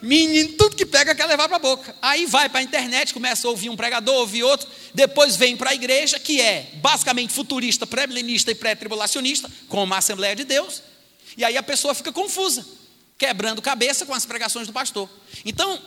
Menino, 0.00 0.54
tudo 0.54 0.74
que 0.74 0.84
pega 0.84 1.14
quer 1.14 1.26
levar 1.26 1.48
para 1.48 1.56
a 1.56 1.60
boca. 1.60 1.94
Aí 2.02 2.26
vai 2.26 2.48
para 2.48 2.58
a 2.58 2.62
internet, 2.62 3.14
começa 3.14 3.46
a 3.46 3.50
ouvir 3.50 3.68
um 3.68 3.76
pregador, 3.76 4.16
ouvir 4.16 4.42
outro, 4.42 4.68
depois 4.92 5.36
vem 5.36 5.56
para 5.56 5.70
a 5.70 5.74
igreja, 5.74 6.18
que 6.18 6.40
é 6.40 6.70
basicamente 6.74 7.32
futurista, 7.32 7.86
pré-milenista 7.86 8.50
e 8.50 8.54
pré-tribulacionista, 8.54 9.48
como 9.68 9.94
a 9.94 9.98
Assembleia 9.98 10.34
de 10.34 10.44
Deus. 10.44 10.82
E 11.36 11.44
aí 11.44 11.56
a 11.56 11.62
pessoa 11.62 11.94
fica 11.94 12.10
confusa, 12.10 12.66
quebrando 13.16 13.62
cabeça 13.62 14.04
com 14.04 14.12
as 14.12 14.26
pregações 14.26 14.66
do 14.66 14.72
pastor. 14.72 15.08
Então, 15.44 15.80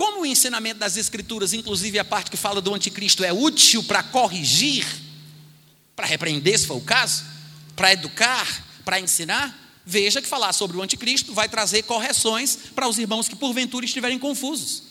como 0.00 0.22
o 0.22 0.26
ensinamento 0.26 0.80
das 0.80 0.96
Escrituras, 0.96 1.52
inclusive 1.52 1.98
a 1.98 2.04
parte 2.06 2.30
que 2.30 2.36
fala 2.38 2.62
do 2.62 2.74
anticristo, 2.74 3.22
é 3.22 3.34
útil 3.34 3.84
para 3.84 4.02
corrigir, 4.02 4.86
para 5.94 6.06
repreender, 6.06 6.58
se 6.58 6.66
for 6.66 6.78
o 6.78 6.80
caso, 6.80 7.22
para 7.76 7.92
educar, 7.92 8.64
para 8.82 8.98
ensinar, 8.98 9.54
veja 9.84 10.22
que 10.22 10.26
falar 10.26 10.54
sobre 10.54 10.78
o 10.78 10.82
anticristo 10.82 11.34
vai 11.34 11.50
trazer 11.50 11.82
correções 11.82 12.56
para 12.74 12.88
os 12.88 12.98
irmãos 12.98 13.28
que 13.28 13.36
porventura 13.36 13.84
estiverem 13.84 14.18
confusos. 14.18 14.84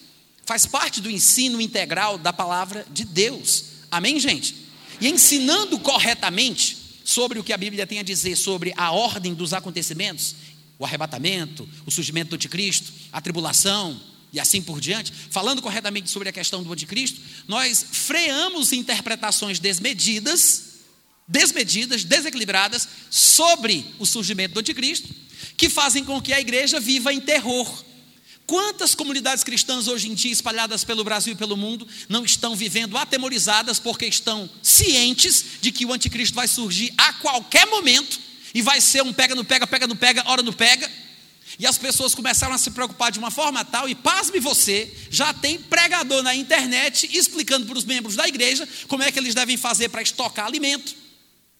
Faz 0.46 0.68
parte 0.68 1.02
do 1.02 1.10
ensino 1.10 1.60
integral 1.60 2.20
da 2.20 2.32
palavra 2.32 2.86
de 2.92 3.04
Deus. 3.04 3.64
Amém, 3.90 4.20
gente? 4.20 4.68
E 5.02 5.08
ensinando 5.08 5.80
corretamente 5.80 6.78
sobre 7.04 7.40
o 7.40 7.44
que 7.44 7.52
a 7.52 7.58
Bíblia 7.58 7.88
tem 7.88 7.98
a 7.98 8.04
dizer 8.04 8.36
sobre 8.36 8.76
a 8.78 8.92
ordem 8.92 9.34
dos 9.34 9.54
acontecimentos, 9.54 10.36
o 10.78 10.86
arrebatamento, 10.86 11.68
o 11.84 11.90
surgimento 11.90 12.30
do 12.30 12.36
anticristo, 12.36 12.94
a 13.12 13.20
tribulação, 13.20 14.00
e 14.32 14.40
assim 14.40 14.62
por 14.62 14.80
diante, 14.80 15.12
falando 15.32 15.62
corretamente 15.62 16.10
sobre 16.10 16.30
a 16.30 16.32
questão 16.32 16.62
do 16.62 16.72
anticristo, 16.72 17.20
nós 17.48 17.86
freamos 17.92 18.72
interpretações 18.72 19.60
desmedidas, 19.60 20.64
desmedidas, 21.28 22.04
desequilibradas 22.04 22.88
sobre 23.10 23.86
o 23.98 24.06
surgimento 24.06 24.54
do 24.54 24.60
anticristo, 24.60 25.10
que 25.58 25.70
fazem 25.70 26.04
com 26.04 26.22
que 26.22 26.34
a 26.34 26.40
igreja 26.40 26.80
viva 26.80 27.12
em 27.12 27.20
terror. 27.20 27.86
Quantas 28.46 28.96
comunidades 28.96 29.44
cristãs 29.44 29.88
hoje 29.88 30.10
em 30.10 30.14
dia, 30.14 30.32
espalhadas 30.32 30.84
pelo 30.84 31.04
Brasil 31.04 31.34
e 31.34 31.38
pelo 31.38 31.58
mundo, 31.58 31.88
não 32.08 32.26
estão 32.26 32.56
vivendo 32.56 32.98
atemorizadas 32.98 33.80
porque 33.80 34.06
estão 34.06 34.50
cientes 34.62 35.46
de 35.62 35.72
que 35.72 35.86
o 35.86 35.94
anticristo 35.94 36.36
vai 36.36 36.48
surgir 36.48 36.94
a 36.98 37.14
qualquer 37.14 37.68
momento 37.68 38.20
e 38.54 38.62
vai 38.62 38.82
ser 38.82 39.04
um 39.04 39.14
pega 39.14 39.36
no 39.36 39.46
pega, 39.46 39.68
pega 39.68 39.86
no 39.86 39.96
pega, 39.96 40.24
hora 40.28 40.42
no 40.42 40.54
pega 40.54 40.90
e 41.60 41.68
as 41.68 41.78
pessoas 41.78 42.16
começaram 42.16 42.56
a 42.56 42.58
se 42.58 42.72
preocupar 42.72 43.12
de 43.12 43.20
uma 43.20 43.30
forma 43.30 43.66
tal, 43.66 43.90
e 43.90 43.94
pasme 43.94 44.40
você, 44.40 44.92
já 45.12 45.34
tem 45.34 45.60
pregador 45.60 46.24
na 46.24 46.34
internet 46.34 47.10
explicando 47.12 47.66
para 47.66 47.78
os 47.78 47.84
membros 47.84 48.16
da 48.16 48.26
igreja 48.26 48.68
como 48.88 49.04
é 49.04 49.12
que 49.12 49.20
eles 49.20 49.36
devem 49.36 49.58
fazer 49.58 49.90
para 49.90 50.02
estocar 50.02 50.46
alimento, 50.46 50.96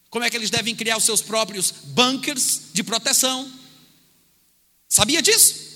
como 0.10 0.24
é 0.24 0.30
que 0.30 0.38
eles 0.38 0.50
devem 0.50 0.74
criar 0.74 0.96
os 0.96 1.04
seus 1.04 1.22
próprios 1.22 1.72
bunkers 1.84 2.62
de 2.74 2.82
proteção. 2.82 3.52
Sabia 4.88 5.22
disso? 5.22 5.68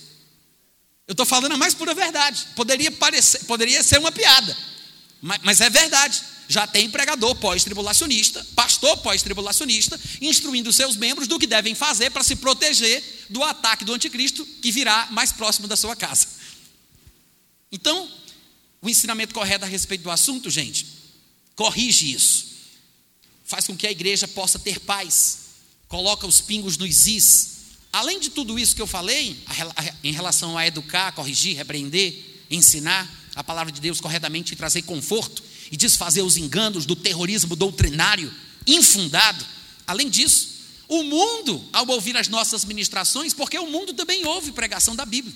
Eu 1.06 1.12
estou 1.12 1.26
falando 1.26 1.52
a 1.52 1.58
mais 1.58 1.74
pura 1.74 1.94
verdade. 1.94 2.48
Poderia, 2.56 2.92
parecer, 2.94 3.44
poderia 3.44 3.84
ser 3.84 4.00
uma 4.00 4.12
piada, 4.12 4.58
mas, 5.22 5.42
mas 5.44 5.62
é 5.62 5.70
verdade 5.70 6.33
já 6.54 6.68
tem 6.68 6.88
pregador 6.88 7.34
pós-tribulacionista, 7.36 8.46
pastor 8.56 8.96
pós-tribulacionista, 8.98 10.00
instruindo 10.22 10.72
seus 10.72 10.96
membros 10.96 11.28
do 11.28 11.40
que 11.40 11.48
devem 11.48 11.74
fazer 11.74 12.12
para 12.12 12.24
se 12.24 12.36
proteger 12.36 13.04
do 13.28 13.44
ataque 13.44 13.84
do 13.84 13.92
anticristo 13.92 14.46
que 14.46 14.72
virá 14.72 15.08
mais 15.10 15.32
próximo 15.32 15.68
da 15.68 15.76
sua 15.76 15.96
casa. 15.96 16.28
Então, 17.72 18.08
o 18.80 18.88
ensinamento 18.88 19.34
correto 19.34 19.66
a 19.66 19.68
respeito 19.68 20.04
do 20.04 20.12
assunto, 20.12 20.48
gente, 20.52 20.86
corrige 21.56 22.14
isso. 22.14 22.54
Faz 23.44 23.66
com 23.66 23.76
que 23.76 23.88
a 23.88 23.92
igreja 23.92 24.28
possa 24.28 24.60
ter 24.60 24.80
paz. 24.80 25.40
Coloca 25.88 26.28
os 26.28 26.40
pingos 26.40 26.78
nos 26.78 27.08
is. 27.08 27.50
Além 27.92 28.20
de 28.20 28.30
tudo 28.30 28.60
isso 28.60 28.76
que 28.76 28.82
eu 28.82 28.88
falei, 28.88 29.44
em 30.04 30.12
relação 30.12 30.56
a 30.56 30.68
educar, 30.68 31.14
corrigir, 31.14 31.56
repreender, 31.58 32.46
ensinar 32.50 33.12
a 33.34 33.44
palavra 33.44 33.72
de 33.72 33.82
Deus 33.82 34.00
corretamente 34.00 34.54
e 34.54 34.56
trazer 34.56 34.84
conforto, 34.84 35.44
e 35.74 35.76
desfazer 35.76 36.22
os 36.22 36.38
enganos 36.38 36.86
do 36.86 36.96
terrorismo 36.96 37.56
doutrinário 37.56 38.32
infundado. 38.68 39.44
Além 39.88 40.08
disso, 40.08 40.50
o 40.88 41.02
mundo, 41.02 41.68
ao 41.74 41.88
ouvir 41.90 42.16
as 42.16 42.28
nossas 42.28 42.64
ministrações, 42.64 43.34
porque 43.34 43.58
o 43.58 43.66
mundo 43.66 43.92
também 43.92 44.24
ouve 44.24 44.52
pregação 44.52 44.96
da 44.96 45.04
Bíblia, 45.04 45.36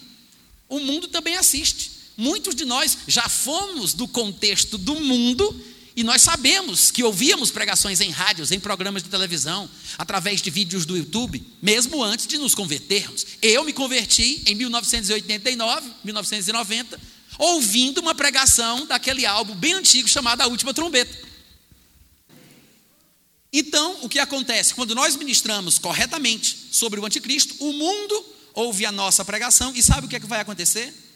o 0.69 0.79
mundo 0.79 1.07
também 1.07 1.35
assiste. 1.35 1.89
Muitos 2.15 2.53
de 2.53 2.65
nós 2.65 2.99
já 3.07 3.27
fomos 3.27 3.95
do 3.95 4.07
contexto 4.07 4.77
do 4.77 4.93
mundo 4.99 5.59
e 5.95 6.03
nós 6.03 6.21
sabemos 6.21 6.91
que 6.91 7.03
ouvíamos 7.03 7.49
pregações 7.49 7.99
em 7.99 8.11
rádios, 8.11 8.51
em 8.51 8.59
programas 8.59 9.01
de 9.01 9.09
televisão, 9.09 9.67
através 9.97 10.39
de 10.39 10.51
vídeos 10.51 10.85
do 10.85 10.95
YouTube, 10.95 11.43
mesmo 11.59 12.03
antes 12.03 12.27
de 12.27 12.37
nos 12.37 12.53
convertermos. 12.53 13.25
Eu 13.41 13.63
me 13.63 13.73
converti 13.73 14.43
em 14.45 14.53
1989, 14.53 15.89
1990 16.03 17.16
ouvindo 17.37 17.99
uma 17.99 18.15
pregação 18.15 18.85
daquele 18.85 19.25
álbum 19.25 19.55
bem 19.55 19.73
antigo 19.73 20.07
chamado 20.07 20.41
A 20.41 20.47
Última 20.47 20.73
Trombeta. 20.73 21.27
Então, 23.51 23.99
o 24.01 24.09
que 24.09 24.19
acontece? 24.19 24.75
Quando 24.75 24.93
nós 24.93 25.15
ministramos 25.15 25.79
corretamente 25.79 26.67
sobre 26.71 26.99
o 26.99 27.05
anticristo, 27.05 27.55
o 27.59 27.73
mundo 27.73 28.25
ouve 28.53 28.85
a 28.85 28.91
nossa 28.91 29.23
pregação 29.23 29.73
e 29.75 29.81
sabe 29.81 30.05
o 30.05 30.09
que, 30.09 30.15
é 30.15 30.19
que 30.19 30.25
vai 30.25 30.41
acontecer? 30.41 31.06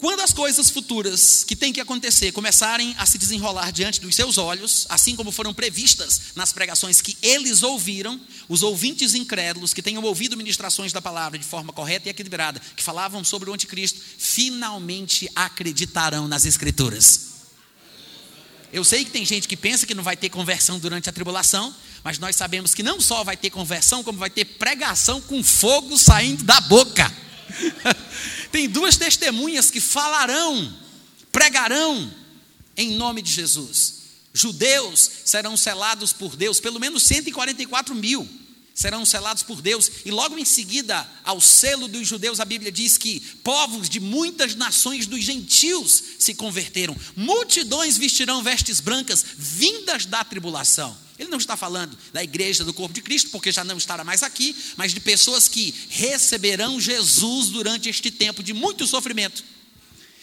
Quando 0.00 0.20
as 0.20 0.32
coisas 0.32 0.70
futuras 0.70 1.42
que 1.42 1.56
têm 1.56 1.72
que 1.72 1.80
acontecer 1.80 2.30
começarem 2.30 2.94
a 2.98 3.04
se 3.04 3.18
desenrolar 3.18 3.72
diante 3.72 4.00
dos 4.00 4.14
seus 4.14 4.38
olhos, 4.38 4.86
assim 4.88 5.16
como 5.16 5.32
foram 5.32 5.52
previstas 5.52 6.20
nas 6.36 6.52
pregações 6.52 7.00
que 7.00 7.18
eles 7.20 7.64
ouviram, 7.64 8.20
os 8.48 8.62
ouvintes 8.62 9.12
incrédulos 9.16 9.74
que 9.74 9.82
tenham 9.82 10.04
ouvido 10.04 10.36
ministrações 10.36 10.92
da 10.92 11.02
palavra 11.02 11.36
de 11.36 11.44
forma 11.44 11.72
correta 11.72 12.06
e 12.06 12.10
equilibrada, 12.10 12.62
que 12.76 12.82
falavam 12.84 13.24
sobre 13.24 13.50
o 13.50 13.52
anticristo, 13.52 14.00
finalmente 14.16 15.28
acreditarão 15.34 16.28
nas 16.28 16.46
escrituras. 16.46 17.30
Eu 18.72 18.84
sei 18.84 19.04
que 19.04 19.10
tem 19.10 19.26
gente 19.26 19.48
que 19.48 19.56
pensa 19.56 19.84
que 19.84 19.96
não 19.96 20.04
vai 20.04 20.16
ter 20.16 20.28
conversão 20.28 20.78
durante 20.78 21.10
a 21.10 21.12
tribulação, 21.12 21.74
mas 22.04 22.20
nós 22.20 22.36
sabemos 22.36 22.72
que 22.72 22.84
não 22.84 23.00
só 23.00 23.24
vai 23.24 23.36
ter 23.36 23.50
conversão, 23.50 24.04
como 24.04 24.20
vai 24.20 24.30
ter 24.30 24.44
pregação 24.44 25.20
com 25.20 25.42
fogo 25.42 25.98
saindo 25.98 26.44
da 26.44 26.60
boca. 26.60 27.12
Tem 28.50 28.68
duas 28.68 28.96
testemunhas 28.96 29.70
que 29.70 29.80
falarão, 29.80 30.74
pregarão 31.30 32.12
em 32.76 32.92
nome 32.92 33.22
de 33.22 33.32
Jesus. 33.32 33.94
Judeus 34.32 35.10
serão 35.24 35.56
selados 35.56 36.12
por 36.12 36.36
Deus, 36.36 36.60
pelo 36.60 36.78
menos 36.78 37.02
144 37.04 37.94
mil 37.94 38.28
serão 38.78 39.04
selados 39.04 39.42
por 39.42 39.60
Deus, 39.60 39.90
e 40.04 40.10
logo 40.12 40.38
em 40.38 40.44
seguida, 40.44 41.04
ao 41.24 41.40
selo 41.40 41.88
dos 41.88 42.06
judeus, 42.06 42.38
a 42.38 42.44
Bíblia 42.44 42.70
diz 42.70 42.96
que 42.96 43.18
povos 43.42 43.88
de 43.88 43.98
muitas 43.98 44.54
nações 44.54 45.04
dos 45.04 45.24
gentios 45.24 46.00
se 46.16 46.32
converteram, 46.32 46.96
multidões 47.16 47.98
vestirão 47.98 48.40
vestes 48.40 48.78
brancas, 48.78 49.24
vindas 49.36 50.06
da 50.06 50.22
tribulação. 50.22 50.96
Ele 51.18 51.28
não 51.28 51.38
está 51.38 51.56
falando 51.56 51.98
da 52.12 52.22
igreja 52.22 52.62
do 52.62 52.72
corpo 52.72 52.94
de 52.94 53.02
Cristo, 53.02 53.30
porque 53.30 53.50
já 53.50 53.64
não 53.64 53.76
estará 53.76 54.04
mais 54.04 54.22
aqui, 54.22 54.54
mas 54.76 54.94
de 54.94 55.00
pessoas 55.00 55.48
que 55.48 55.74
receberão 55.88 56.80
Jesus 56.80 57.48
durante 57.48 57.88
este 57.88 58.12
tempo 58.12 58.44
de 58.44 58.52
muito 58.52 58.86
sofrimento. 58.86 59.42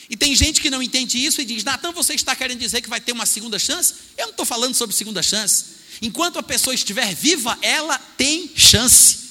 E 0.09 0.15
tem 0.15 0.33
gente 0.33 0.61
que 0.61 0.69
não 0.69 0.81
entende 0.81 1.17
isso 1.17 1.41
e 1.41 1.45
diz: 1.45 1.65
Natan, 1.65 1.91
você 1.91 2.13
está 2.13 2.33
querendo 2.33 2.59
dizer 2.59 2.81
que 2.81 2.87
vai 2.87 3.01
ter 3.01 3.11
uma 3.11 3.25
segunda 3.25 3.59
chance? 3.59 3.95
Eu 4.17 4.27
não 4.27 4.31
estou 4.31 4.45
falando 4.45 4.75
sobre 4.75 4.95
segunda 4.95 5.21
chance. 5.21 5.74
Enquanto 6.01 6.39
a 6.39 6.43
pessoa 6.43 6.73
estiver 6.73 7.13
viva, 7.15 7.57
ela 7.61 7.97
tem 8.17 8.51
chance. 8.55 9.25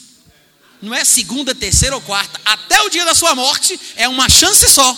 Não 0.80 0.94
é 0.94 1.04
segunda, 1.04 1.54
terceira 1.54 1.94
ou 1.94 2.02
quarta. 2.02 2.40
Até 2.44 2.82
o 2.82 2.90
dia 2.90 3.04
da 3.04 3.14
sua 3.14 3.34
morte 3.34 3.78
é 3.96 4.08
uma 4.08 4.28
chance 4.28 4.68
só. 4.68 4.96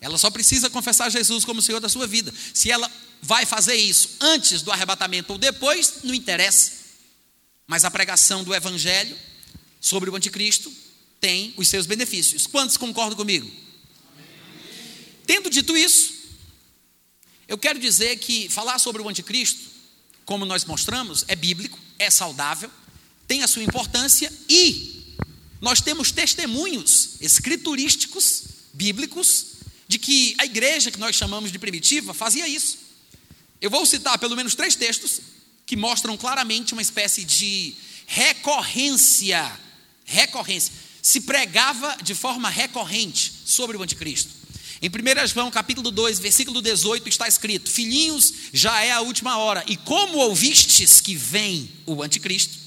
Ela 0.00 0.18
só 0.18 0.30
precisa 0.30 0.68
confessar 0.68 1.10
Jesus 1.10 1.44
como 1.44 1.62
Senhor 1.62 1.80
da 1.80 1.88
sua 1.88 2.06
vida. 2.06 2.32
Se 2.52 2.70
ela 2.70 2.90
vai 3.22 3.46
fazer 3.46 3.76
isso 3.76 4.16
antes 4.20 4.60
do 4.60 4.72
arrebatamento 4.72 5.32
ou 5.32 5.38
depois, 5.38 6.00
não 6.02 6.12
interessa. 6.12 6.72
Mas 7.66 7.84
a 7.84 7.90
pregação 7.90 8.42
do 8.42 8.54
Evangelho 8.54 9.16
sobre 9.80 10.10
o 10.10 10.16
anticristo 10.16 10.72
tem 11.20 11.54
os 11.56 11.68
seus 11.68 11.86
benefícios. 11.86 12.48
Quantos 12.48 12.76
concordam 12.76 13.16
comigo? 13.16 13.48
Tendo 15.24 15.48
dito 15.48 15.76
isso, 15.76 16.12
eu 17.52 17.58
quero 17.58 17.78
dizer 17.78 18.16
que 18.16 18.48
falar 18.48 18.78
sobre 18.78 19.02
o 19.02 19.08
anticristo, 19.10 19.60
como 20.24 20.46
nós 20.46 20.64
mostramos, 20.64 21.22
é 21.28 21.36
bíblico, 21.36 21.78
é 21.98 22.08
saudável, 22.08 22.70
tem 23.28 23.42
a 23.42 23.46
sua 23.46 23.62
importância 23.62 24.32
e 24.48 25.14
nós 25.60 25.82
temos 25.82 26.10
testemunhos 26.10 27.16
escriturísticos, 27.20 28.44
bíblicos, 28.72 29.48
de 29.86 29.98
que 29.98 30.34
a 30.38 30.46
igreja 30.46 30.90
que 30.90 30.98
nós 30.98 31.14
chamamos 31.14 31.52
de 31.52 31.58
primitiva 31.58 32.14
fazia 32.14 32.48
isso. 32.48 32.78
Eu 33.60 33.68
vou 33.68 33.84
citar 33.84 34.18
pelo 34.18 34.34
menos 34.34 34.54
três 34.54 34.74
textos 34.74 35.20
que 35.66 35.76
mostram 35.76 36.16
claramente 36.16 36.72
uma 36.72 36.80
espécie 36.80 37.22
de 37.22 37.74
recorrência. 38.06 39.60
Recorrência. 40.06 40.72
Se 41.02 41.20
pregava 41.20 41.98
de 42.02 42.14
forma 42.14 42.48
recorrente 42.48 43.30
sobre 43.44 43.76
o 43.76 43.82
anticristo. 43.82 44.41
Em 44.82 44.88
1 44.88 45.28
João 45.28 45.48
capítulo 45.48 45.92
2, 45.92 46.18
versículo 46.18 46.60
18, 46.60 47.08
está 47.08 47.28
escrito: 47.28 47.70
Filhinhos, 47.70 48.34
já 48.52 48.82
é 48.82 48.90
a 48.90 49.00
última 49.00 49.38
hora, 49.38 49.62
e 49.68 49.76
como 49.76 50.18
ouvistes 50.18 51.00
que 51.00 51.14
vem 51.14 51.70
o 51.86 52.02
anticristo, 52.02 52.58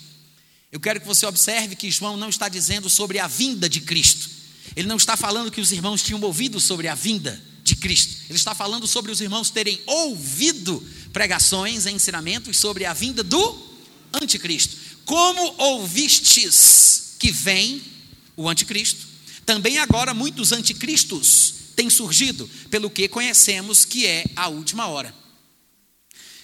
eu 0.72 0.80
quero 0.80 1.02
que 1.02 1.06
você 1.06 1.26
observe 1.26 1.76
que 1.76 1.92
João 1.92 2.16
não 2.16 2.30
está 2.30 2.48
dizendo 2.48 2.90
sobre 2.90 3.20
a 3.20 3.28
vinda 3.28 3.68
de 3.68 3.82
Cristo. 3.82 4.30
Ele 4.78 4.88
não 4.88 4.96
está 4.96 5.18
falando 5.18 5.52
que 5.52 5.60
os 5.60 5.74
irmãos 5.74 6.02
tinham 6.02 6.22
ouvido 6.22 6.58
sobre 6.58 6.88
a 6.88 6.96
vinda 6.96 7.42
de 7.66 7.76
Cristo. 7.76 8.16
Ele 8.30 8.38
está 8.38 8.56
falando 8.56 8.88
sobre 8.88 9.12
os 9.12 9.20
irmãos 9.20 9.50
terem 9.50 9.82
ouvido 9.86 10.82
pregações 11.12 11.86
e 11.86 11.92
ensinamentos 11.92 12.58
sobre 12.58 12.86
a 12.86 12.94
vinda 12.94 13.24
do 13.24 13.76
anticristo. 14.14 14.78
Como 15.04 15.56
ouvistes 15.58 17.16
que 17.20 17.30
vem 17.30 17.82
o 18.38 18.48
anticristo, 18.48 19.06
também 19.46 19.80
agora 19.80 20.14
muitos 20.14 20.54
anticristos 20.54 21.65
têm 21.76 21.90
surgido, 21.90 22.50
pelo 22.70 22.90
que 22.90 23.08
conhecemos 23.08 23.86
que 23.86 24.06
é 24.06 24.26
a 24.36 24.48
última 24.48 24.88
hora. 24.88 25.14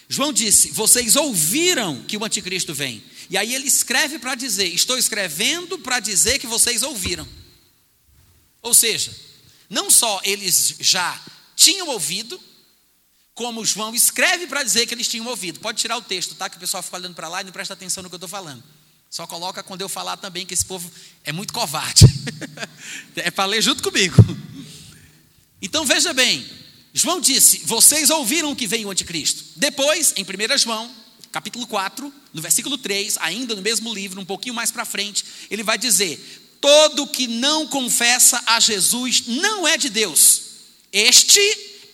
João 0.07 0.33
disse: 0.33 0.71
Vocês 0.71 1.15
ouviram 1.15 2.03
que 2.03 2.17
o 2.17 2.25
anticristo 2.25 2.73
vem. 2.73 3.01
E 3.29 3.37
aí 3.37 3.55
ele 3.55 3.67
escreve 3.67 4.19
para 4.19 4.35
dizer: 4.35 4.65
Estou 4.65 4.97
escrevendo 4.97 5.79
para 5.79 6.01
dizer 6.01 6.37
que 6.37 6.45
vocês 6.45 6.83
ouviram. 6.83 7.27
Ou 8.61 8.73
seja, 8.73 9.15
não 9.69 9.89
só 9.89 10.19
eles 10.23 10.75
já 10.81 11.19
tinham 11.55 11.87
ouvido, 11.87 12.39
como 13.33 13.65
João 13.65 13.95
escreve 13.95 14.47
para 14.47 14.63
dizer 14.63 14.85
que 14.85 14.93
eles 14.93 15.07
tinham 15.07 15.25
ouvido. 15.27 15.59
Pode 15.61 15.79
tirar 15.79 15.97
o 15.97 16.01
texto, 16.01 16.35
tá? 16.35 16.49
Que 16.49 16.57
o 16.57 16.59
pessoal 16.59 16.83
fica 16.83 16.97
olhando 16.97 17.15
para 17.15 17.29
lá 17.29 17.41
e 17.41 17.45
não 17.45 17.51
presta 17.51 17.73
atenção 17.73 18.03
no 18.03 18.09
que 18.09 18.15
eu 18.15 18.17
estou 18.17 18.29
falando. 18.29 18.61
Só 19.09 19.25
coloca 19.25 19.63
quando 19.63 19.81
eu 19.81 19.89
falar 19.89 20.17
também 20.17 20.45
que 20.45 20.53
esse 20.53 20.65
povo 20.65 20.91
é 21.23 21.31
muito 21.31 21.53
covarde. 21.53 22.05
é 23.15 23.31
para 23.31 23.45
ler 23.45 23.61
junto 23.61 23.81
comigo. 23.81 24.15
Então 25.61 25.85
veja 25.85 26.13
bem, 26.13 26.45
João 26.93 27.21
disse: 27.21 27.61
Vocês 27.65 28.09
ouviram 28.09 28.55
que 28.55 28.67
vem 28.67 28.85
o 28.85 28.91
anticristo. 28.91 29.43
Depois, 29.55 30.13
em 30.17 30.23
1 30.23 30.57
João, 30.57 30.91
capítulo 31.31 31.67
4, 31.67 32.13
no 32.33 32.41
versículo 32.41 32.77
3, 32.77 33.17
ainda 33.19 33.55
no 33.55 33.61
mesmo 33.61 33.93
livro, 33.93 34.19
um 34.19 34.25
pouquinho 34.25 34.55
mais 34.55 34.71
para 34.71 34.85
frente, 34.85 35.23
ele 35.49 35.63
vai 35.63 35.77
dizer: 35.77 36.57
Todo 36.59 37.07
que 37.07 37.27
não 37.27 37.67
confessa 37.67 38.41
a 38.45 38.59
Jesus 38.59 39.23
não 39.27 39.67
é 39.67 39.77
de 39.77 39.89
Deus. 39.89 40.41
Este 40.91 41.39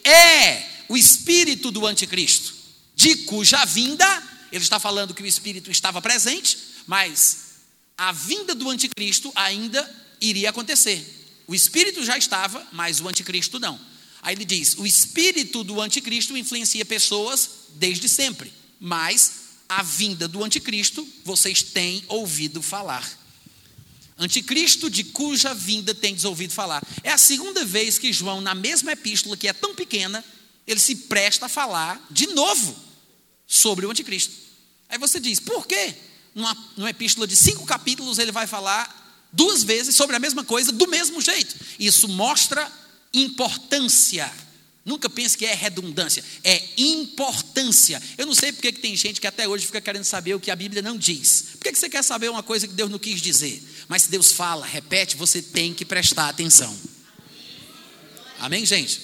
é 0.04 0.66
o 0.90 0.98
espírito 0.98 1.70
do 1.70 1.86
anticristo, 1.86 2.54
de 2.96 3.16
cuja 3.18 3.64
vinda, 3.66 4.24
ele 4.52 4.64
está 4.64 4.80
falando 4.80 5.14
que 5.14 5.22
o 5.22 5.26
espírito 5.26 5.70
estava 5.70 6.02
presente, 6.02 6.58
mas 6.88 7.38
a 7.98 8.12
vinda 8.12 8.56
do 8.56 8.70
anticristo 8.70 9.32
ainda 9.36 10.08
iria 10.22 10.50
acontecer. 10.50 11.17
O 11.48 11.56
espírito 11.56 12.04
já 12.04 12.18
estava, 12.18 12.68
mas 12.74 13.00
o 13.00 13.08
anticristo 13.08 13.60
não. 13.60 13.80
Aí 14.22 14.36
ele 14.36 14.46
diz: 14.46 14.76
o 14.78 14.86
espírito 14.86 15.64
do 15.64 15.82
anticristo 15.82 16.36
influencia 16.36 16.86
pessoas 16.86 17.50
desde 17.76 18.10
sempre, 18.10 18.54
mas 18.80 19.32
a 19.70 19.82
vinda 19.82 20.28
do 20.28 20.44
anticristo 20.44 21.08
vocês 21.24 21.64
têm 21.64 22.04
ouvido 22.08 22.62
falar. 22.62 23.08
Anticristo 24.18 24.90
de 24.90 25.04
cuja 25.04 25.54
vinda 25.54 25.94
tendes 25.94 26.26
ouvido 26.26 26.52
falar. 26.52 26.84
É 27.04 27.12
a 27.12 27.18
segunda 27.18 27.64
vez 27.64 27.98
que 27.98 28.12
João, 28.12 28.42
na 28.42 28.56
mesma 28.56 28.92
epístola 28.92 29.38
que 29.38 29.48
é 29.48 29.54
tão 29.54 29.76
pequena, 29.76 30.26
ele 30.66 30.80
se 30.80 30.96
presta 30.96 31.46
a 31.46 31.50
falar 31.50 32.06
de 32.10 32.28
novo 32.28 32.76
sobre 33.46 33.86
o 33.86 33.92
anticristo. 33.92 34.34
Aí 34.90 34.98
você 34.98 35.20
diz, 35.20 35.40
por 35.40 35.68
quê? 35.68 35.96
numa, 36.38 36.56
numa 36.78 36.90
epístola 36.92 37.26
de 37.26 37.36
cinco 37.36 37.66
capítulos, 37.66 38.20
ele 38.20 38.32
vai 38.32 38.46
falar 38.46 38.97
duas 39.32 39.64
vezes 39.64 39.96
sobre 39.96 40.16
a 40.16 40.20
mesma 40.20 40.44
coisa, 40.44 40.72
do 40.72 40.88
mesmo 40.88 41.22
jeito. 41.22 41.56
Isso 41.80 42.08
mostra 42.08 42.72
importância. 43.14 44.32
Nunca 44.88 45.10
pense 45.10 45.38
que 45.38 45.46
é 45.46 45.54
redundância, 45.54 46.24
é 46.46 46.64
importância. 46.78 48.02
Eu 48.18 48.26
não 48.26 48.34
sei 48.34 48.54
porque 48.54 48.72
que 48.72 48.80
tem 48.80 48.96
gente 48.96 49.20
que 49.20 49.28
até 49.28 49.46
hoje 49.46 49.66
fica 49.66 49.82
querendo 49.82 50.06
saber 50.06 50.34
o 50.34 50.40
que 50.40 50.50
a 50.50 50.56
Bíblia 50.56 50.82
não 50.82 50.98
diz. 50.98 51.48
Por 51.52 51.64
que, 51.64 51.74
que 51.74 51.80
você 51.80 51.90
quer 51.90 52.04
saber 52.04 52.30
uma 52.30 52.42
coisa 52.42 52.66
que 52.66 52.74
Deus 52.74 52.90
não 52.90 52.98
quis 52.98 53.22
dizer? 53.22 53.62
Mas 53.90 54.04
se 54.04 54.10
Deus 54.10 54.32
fala, 54.32 54.66
repete, 54.66 55.18
você 55.18 55.42
tem 55.42 55.74
que 55.74 55.84
prestar 55.84 56.30
atenção. 56.30 56.74
Amém, 58.40 58.66
gente? 58.66 59.02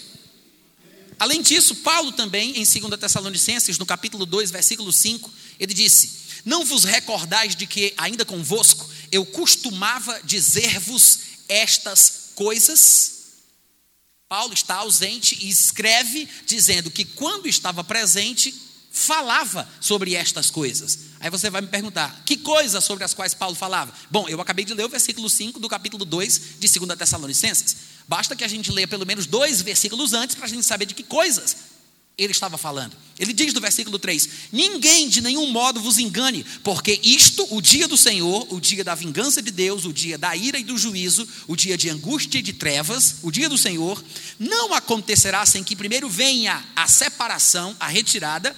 Além 1.20 1.42
disso, 1.42 1.76
Paulo 1.76 2.14
também, 2.14 2.52
em 2.52 2.64
2 2.64 3.00
Tessalonicenses, 3.00 3.78
no 3.78 3.86
capítulo 3.86 4.26
2, 4.26 4.52
versículo 4.52 4.92
5, 4.92 5.32
ele 5.60 5.74
disse: 5.74 6.23
não 6.46 6.66
vos 6.66 6.84
recordais 6.84 7.56
de 7.56 7.66
que, 7.66 7.94
ainda 7.98 8.26
convosco, 8.26 8.90
eu 9.12 9.26
costumava 9.26 10.20
dizer-vos 10.24 11.20
estas 11.48 12.32
coisas? 12.36 13.12
Paulo 14.28 14.54
está 14.54 14.76
ausente 14.76 15.38
e 15.42 15.50
escreve 15.50 16.28
dizendo 16.46 16.92
que, 16.92 17.06
quando 17.06 17.48
estava 17.48 17.84
presente, 17.84 18.54
falava 18.92 19.68
sobre 19.80 20.16
estas 20.16 20.50
coisas. 20.50 21.00
Aí 21.20 21.30
você 21.30 21.50
vai 21.50 21.62
me 21.62 21.68
perguntar: 21.68 22.24
que 22.26 22.38
coisas 22.38 22.84
sobre 22.84 23.04
as 23.04 23.14
quais 23.14 23.34
Paulo 23.34 23.56
falava? 23.56 23.94
Bom, 24.10 24.28
eu 24.28 24.40
acabei 24.42 24.66
de 24.66 24.74
ler 24.74 24.86
o 24.86 24.90
versículo 24.90 25.30
5 25.30 25.60
do 25.60 25.70
capítulo 25.70 26.04
2 26.06 26.42
de 26.60 26.80
2 26.80 26.98
Tessalonicenses. 26.98 27.76
Basta 28.08 28.36
que 28.36 28.44
a 28.44 28.48
gente 28.48 28.72
leia 28.72 28.88
pelo 28.88 29.06
menos 29.06 29.26
dois 29.26 29.62
versículos 29.62 30.14
antes 30.14 30.36
para 30.36 30.46
a 30.46 30.50
gente 30.50 30.66
saber 30.66 30.86
de 30.86 30.94
que 30.94 31.04
coisas 31.04 31.73
ele 32.18 32.32
estava 32.32 32.58
falando. 32.58 32.96
Ele 33.18 33.34
diz 33.34 33.54
no 33.54 33.62
versículo 33.62 33.98
3: 33.98 34.30
Ninguém 34.52 35.10
de 35.10 35.22
nenhum 35.22 35.48
modo 35.48 35.82
vos 35.82 35.98
engane, 35.98 36.46
porque 36.64 37.00
isto, 37.04 37.48
o 37.50 37.62
dia 37.62 37.88
do 37.88 37.98
Senhor, 37.98 38.48
o 38.54 38.60
dia 38.60 38.84
da 38.84 38.94
vingança 38.94 39.42
de 39.42 39.52
Deus, 39.52 39.86
o 39.86 39.94
dia 39.94 40.18
da 40.18 40.36
ira 40.36 40.60
e 40.60 40.64
do 40.64 40.78
juízo, 40.78 41.28
o 41.48 41.56
dia 41.56 41.78
de 41.78 41.90
angústia 41.90 42.40
e 42.40 42.42
de 42.42 42.54
trevas, 42.54 43.16
o 43.24 43.32
dia 43.32 43.50
do 43.50 43.58
Senhor, 43.58 44.04
não 44.38 44.74
acontecerá 44.74 45.46
sem 45.46 45.64
que 45.64 45.76
primeiro 45.76 46.08
venha 46.08 46.64
a 46.76 46.88
separação, 46.88 47.76
a 47.80 47.88
retirada, 47.88 48.56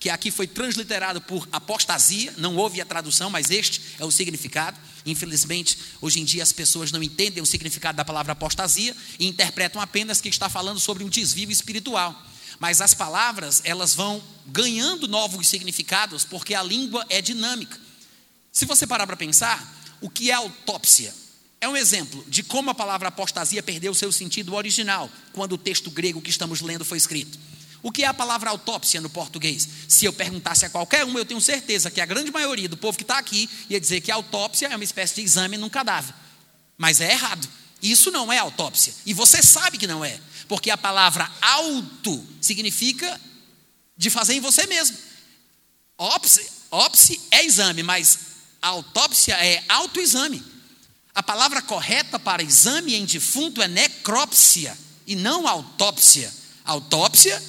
que 0.00 0.08
aqui 0.08 0.30
foi 0.30 0.46
transliterado 0.46 1.20
por 1.20 1.46
apostasia, 1.52 2.32
não 2.38 2.56
houve 2.56 2.80
a 2.80 2.86
tradução, 2.86 3.28
mas 3.28 3.50
este 3.50 3.80
é 3.98 4.04
o 4.04 4.10
significado. 4.10 4.78
Infelizmente, 5.06 5.78
hoje 6.00 6.20
em 6.20 6.24
dia 6.24 6.42
as 6.42 6.52
pessoas 6.52 6.90
não 6.90 7.02
entendem 7.02 7.42
o 7.42 7.46
significado 7.46 7.96
da 7.96 8.04
palavra 8.04 8.32
apostasia 8.32 8.96
e 9.18 9.26
interpretam 9.26 9.80
apenas 9.80 10.22
que 10.22 10.28
está 10.30 10.48
falando 10.48 10.80
sobre 10.80 11.04
um 11.04 11.08
desvio 11.08 11.50
espiritual 11.50 12.33
mas 12.58 12.80
as 12.80 12.94
palavras 12.94 13.60
elas 13.64 13.94
vão 13.94 14.22
ganhando 14.46 15.08
novos 15.08 15.48
significados 15.48 16.24
porque 16.24 16.54
a 16.54 16.62
língua 16.62 17.04
é 17.08 17.20
dinâmica. 17.20 17.78
Se 18.52 18.64
você 18.64 18.86
parar 18.86 19.06
para 19.06 19.16
pensar, 19.16 19.74
o 20.00 20.08
que 20.08 20.30
é 20.30 20.34
autópsia? 20.34 21.14
É 21.60 21.68
um 21.68 21.76
exemplo 21.76 22.24
de 22.28 22.42
como 22.42 22.70
a 22.70 22.74
palavra 22.74 23.08
apostasia 23.08 23.62
perdeu 23.62 23.94
seu 23.94 24.12
sentido 24.12 24.54
original 24.54 25.10
quando 25.32 25.52
o 25.52 25.58
texto 25.58 25.90
grego 25.90 26.20
que 26.20 26.30
estamos 26.30 26.60
lendo 26.60 26.84
foi 26.84 26.98
escrito. 26.98 27.38
O 27.82 27.92
que 27.92 28.02
é 28.02 28.06
a 28.06 28.14
palavra 28.14 28.48
autópsia 28.50 29.00
no 29.00 29.10
português? 29.10 29.68
Se 29.88 30.06
eu 30.06 30.12
perguntasse 30.12 30.64
a 30.64 30.70
qualquer 30.70 31.04
um, 31.04 31.18
eu 31.18 31.24
tenho 31.24 31.40
certeza 31.40 31.90
que 31.90 32.00
a 32.00 32.06
grande 32.06 32.30
maioria 32.30 32.68
do 32.68 32.76
povo 32.76 32.96
que 32.96 33.04
está 33.04 33.18
aqui 33.18 33.48
ia 33.68 33.78
dizer 33.80 34.00
que 34.00 34.10
autópsia 34.10 34.68
é 34.68 34.76
uma 34.76 34.84
espécie 34.84 35.16
de 35.16 35.20
exame 35.22 35.58
num 35.58 35.68
cadáver. 35.68 36.14
Mas 36.78 37.00
é 37.00 37.12
errado. 37.12 37.46
Isso 37.82 38.10
não 38.10 38.32
é 38.32 38.38
autópsia. 38.38 38.94
E 39.04 39.12
você 39.12 39.42
sabe 39.42 39.76
que 39.76 39.86
não 39.86 40.02
é. 40.02 40.18
Porque 40.48 40.70
a 40.70 40.76
palavra 40.76 41.30
auto 41.40 42.26
significa 42.40 43.20
de 43.96 44.10
fazer 44.10 44.34
em 44.34 44.40
você 44.40 44.66
mesmo. 44.66 44.96
Ópse, 45.96 46.46
ópse 46.70 47.20
é 47.30 47.44
exame, 47.44 47.82
mas 47.82 48.18
autópsia 48.60 49.34
é 49.34 49.62
autoexame. 49.68 50.42
A 51.14 51.22
palavra 51.22 51.62
correta 51.62 52.18
para 52.18 52.42
exame 52.42 52.94
em 52.94 53.04
defunto 53.04 53.62
é 53.62 53.68
necrópsia 53.68 54.76
e 55.06 55.14
não 55.14 55.46
autópsia. 55.46 56.32
Autópsia, 56.64 57.40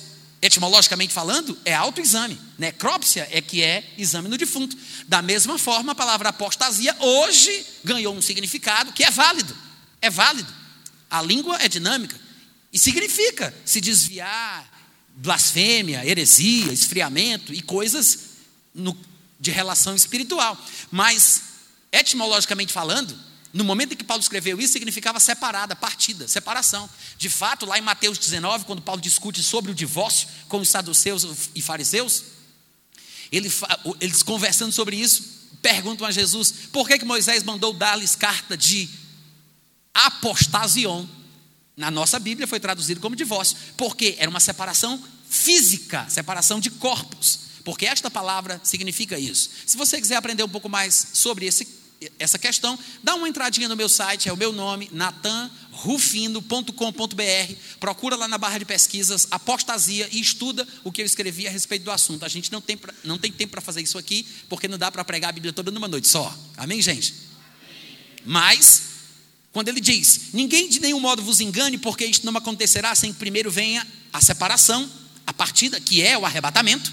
etimologicamente 0.42 1.14
falando, 1.14 1.58
é 1.66 1.74
autoexame. 1.74 2.40
Necrópsia 2.60 3.28
é 3.32 3.42
que 3.42 3.64
é 3.64 3.84
exame 3.98 4.30
no 4.30 4.38
defunto. 4.38 4.78
Da 5.08 5.22
mesma 5.22 5.58
forma, 5.58 5.94
a 5.94 5.96
palavra 5.96 6.30
apostasia 6.30 6.96
hoje 7.00 7.66
ganhou 7.84 8.14
um 8.14 8.22
significado 8.22 8.94
que 8.94 9.04
é 9.04 9.10
válido. 9.10 9.58
É 10.00 10.10
válido. 10.10 10.54
A 11.10 11.22
língua 11.22 11.58
é 11.60 11.68
dinâmica. 11.68 12.20
E 12.76 12.78
significa 12.78 13.56
se 13.64 13.80
desviar, 13.80 14.70
blasfêmia, 15.16 16.06
heresia, 16.06 16.74
esfriamento 16.74 17.54
e 17.54 17.62
coisas 17.62 18.20
no, 18.74 18.98
de 19.40 19.50
relação 19.50 19.96
espiritual. 19.96 20.62
Mas, 20.92 21.42
etimologicamente 21.90 22.74
falando, 22.74 23.18
no 23.54 23.64
momento 23.64 23.94
em 23.94 23.96
que 23.96 24.04
Paulo 24.04 24.22
escreveu 24.22 24.60
isso, 24.60 24.74
significava 24.74 25.22
separada, 25.22 25.74
partida, 25.74 26.28
separação. 26.28 26.90
De 27.18 27.30
fato, 27.30 27.66
lá 27.66 27.78
em 27.80 27.82
Mateus 27.82 28.18
19, 28.18 28.66
quando 28.66 28.82
Paulo 28.82 29.00
discute 29.00 29.42
sobre 29.42 29.72
o 29.72 29.74
divórcio 29.74 30.28
com 30.50 30.60
os 30.60 30.68
saduceus 30.68 31.50
e 31.56 31.62
fariseus, 31.62 32.24
eles 33.32 34.22
conversando 34.22 34.74
sobre 34.74 34.98
isso, 34.98 35.48
perguntam 35.62 36.06
a 36.06 36.12
Jesus: 36.12 36.54
por 36.74 36.90
que, 36.90 37.00
que 37.00 37.06
Moisés 37.06 37.42
mandou 37.42 37.72
dar-lhes 37.72 38.18
carta 38.18 38.58
de 38.58 38.90
apostasion? 39.94 41.08
Na 41.78 41.92
nossa 41.92 42.20
Bíblia 42.20 42.48
foi 42.48 42.60
traduzido 42.60 43.02
como 43.02 43.16
divórcio, 43.16 43.58
porque 43.76 44.16
era 44.18 44.30
uma 44.30 44.40
separação 44.40 45.02
física, 45.30 46.06
separação 46.10 46.60
de 46.60 46.70
corpos, 46.70 47.40
porque 47.64 47.86
esta 47.86 48.10
palavra 48.10 48.62
significa 48.64 49.20
isso. 49.20 49.50
Se 49.66 49.76
você 49.76 50.00
quiser 50.00 50.16
aprender 50.16 50.44
um 50.44 50.50
pouco 50.50 50.70
mais 50.70 51.08
sobre 51.14 51.46
esse, 51.46 51.68
essa 52.18 52.40
questão, 52.40 52.80
dá 53.04 53.16
uma 53.16 53.28
entradinha 53.28 53.68
no 53.68 53.76
meu 53.76 53.90
site, 53.90 54.30
é 54.30 54.34
o 54.34 54.38
meu 54.38 54.54
nome, 54.54 54.90
natanrufino.com.br. 54.94 57.54
Procura 57.80 58.16
lá 58.16 58.28
na 58.28 58.38
barra 58.38 58.60
de 58.60 58.66
pesquisas 58.66 59.28
apostasia 59.30 60.08
e 60.12 60.22
estuda 60.22 60.66
o 60.84 60.92
que 60.92 61.02
eu 61.02 61.06
escrevi 61.06 61.48
a 61.48 61.52
respeito 61.52 61.84
do 61.84 61.92
assunto. 61.92 62.24
A 62.24 62.30
gente 62.30 62.52
não 62.52 62.62
tem, 62.62 62.78
pra, 62.78 62.94
não 63.04 63.18
tem 63.18 63.32
tempo 63.32 63.52
para 63.52 63.62
fazer 63.62 63.82
isso 63.82 63.98
aqui, 63.98 64.26
porque 64.48 64.68
não 64.68 64.78
dá 64.78 64.90
para 64.90 65.04
pregar 65.04 65.30
a 65.30 65.34
Bíblia 65.34 65.52
toda 65.52 65.72
numa 65.72 65.90
noite 65.90 66.08
só. 66.08 66.34
Amém, 66.56 66.82
gente? 66.82 67.14
Mas 68.24 68.95
quando 69.56 69.70
ele 69.70 69.80
diz: 69.80 70.20
Ninguém 70.34 70.68
de 70.68 70.82
nenhum 70.82 71.00
modo 71.00 71.22
vos 71.22 71.40
engane, 71.40 71.78
porque 71.78 72.06
isto 72.06 72.26
não 72.26 72.36
acontecerá 72.36 72.94
sem 72.94 73.14
que 73.14 73.20
primeiro 73.20 73.50
venha 73.50 73.88
a 74.12 74.20
separação, 74.20 74.86
a 75.26 75.32
partida, 75.32 75.80
que 75.80 76.02
é 76.02 76.18
o 76.18 76.26
arrebatamento, 76.26 76.92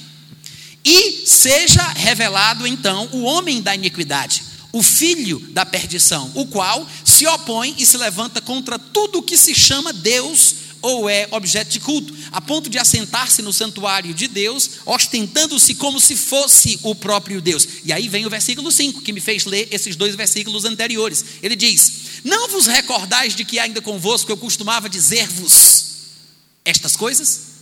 e 0.85 1.27
seja 1.27 1.83
revelado 1.89 2.65
então 2.65 3.09
o 3.11 3.23
homem 3.23 3.61
da 3.61 3.75
iniquidade, 3.75 4.45
o 4.73 4.81
filho 4.81 5.41
da 5.51 5.67
perdição, 5.67 6.31
o 6.37 6.47
qual 6.47 6.89
se 7.05 7.27
opõe 7.27 7.75
e 7.79 7.85
se 7.85 7.97
levanta 7.97 8.41
contra 8.41 8.79
tudo 8.79 9.19
o 9.19 9.23
que 9.23 9.37
se 9.37 9.57
chama 9.57 9.93
Deus 9.93 10.55
ou 10.83 11.09
é 11.09 11.29
objeto 11.31 11.71
de 11.71 11.79
culto, 11.81 12.13
a 12.33 12.41
ponto 12.41 12.69
de 12.69 12.77
assentar-se 12.77 13.41
no 13.41 13.53
santuário 13.53 14.13
de 14.13 14.27
Deus, 14.27 14.81
ostentando-se 14.85 15.77
como 15.77 16.01
se 16.01 16.17
fosse 16.17 16.79
o 16.83 16.95
próprio 16.95 17.41
Deus. 17.41 17.67
E 17.85 17.93
aí 17.93 18.09
vem 18.09 18.27
o 18.27 18.31
versículo 18.31 18.71
5, 18.71 19.01
que 19.01 19.13
me 19.13 19.21
fez 19.21 19.45
ler 19.45 19.69
esses 19.71 19.95
dois 19.95 20.17
versículos 20.17 20.65
anteriores. 20.65 21.25
Ele 21.43 21.55
diz: 21.55 21.93
Não 22.25 22.49
vos 22.49 22.67
recordais 22.67 23.37
de 23.37 23.45
que 23.45 23.61
ainda 23.61 23.81
convosco 23.81 24.31
eu 24.31 24.37
costumava 24.37 24.89
dizer-vos 24.89 25.85
estas 26.65 26.97
coisas? 26.97 27.53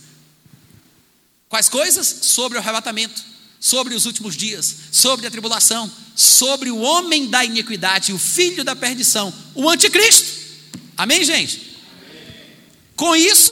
Quais 1.47 1.69
coisas? 1.69 2.07
Sobre 2.23 2.57
o 2.57 2.61
arrebatamento. 2.61 3.31
sobre 3.63 3.93
os 3.93 4.07
últimos 4.07 4.35
dias, 4.35 4.75
sobre 4.91 5.27
a 5.27 5.29
tribulação, 5.29 5.89
sobre 6.15 6.71
o 6.71 6.79
homem 6.79 7.27
da 7.27 7.45
iniquidade, 7.45 8.11
o 8.11 8.17
filho 8.17 8.63
da 8.63 8.75
perdição, 8.75 9.31
o 9.53 9.69
anticristo. 9.69 10.41
Amém, 10.97 11.23
gente? 11.23 11.70
Com 13.01 13.15
isso, 13.15 13.51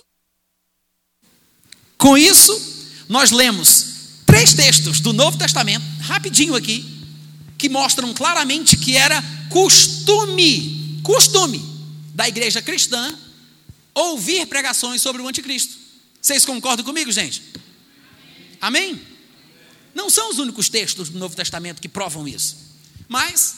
com 1.98 2.16
isso, 2.16 2.86
nós 3.10 3.32
lemos 3.32 3.86
três 4.24 4.54
textos 4.54 5.00
do 5.00 5.12
Novo 5.12 5.40
Testamento, 5.40 5.84
rapidinho 6.02 6.54
aqui, 6.54 6.86
que 7.58 7.68
mostram 7.68 8.14
claramente 8.14 8.78
que 8.78 8.96
era 8.96 9.20
costume, 9.50 11.02
costume 11.02 11.60
da 12.14 12.28
igreja 12.30 12.62
cristã 12.62 13.18
ouvir 13.96 14.46
pregações 14.46 15.02
sobre 15.02 15.20
o 15.20 15.28
anticristo. 15.28 15.76
Vocês 16.22 16.46
concordam 16.46 16.86
comigo, 16.86 17.12
gente? 17.12 17.42
Amém? 18.62 19.02
Não 19.96 20.12
são 20.12 20.30
os 20.30 20.38
únicos 20.38 20.70
textos 20.70 21.10
do 21.10 21.18
Novo 21.18 21.36
Testamento 21.36 21.82
que 21.82 21.90
provam 21.90 22.28
isso, 22.28 22.56
mas 23.08 23.56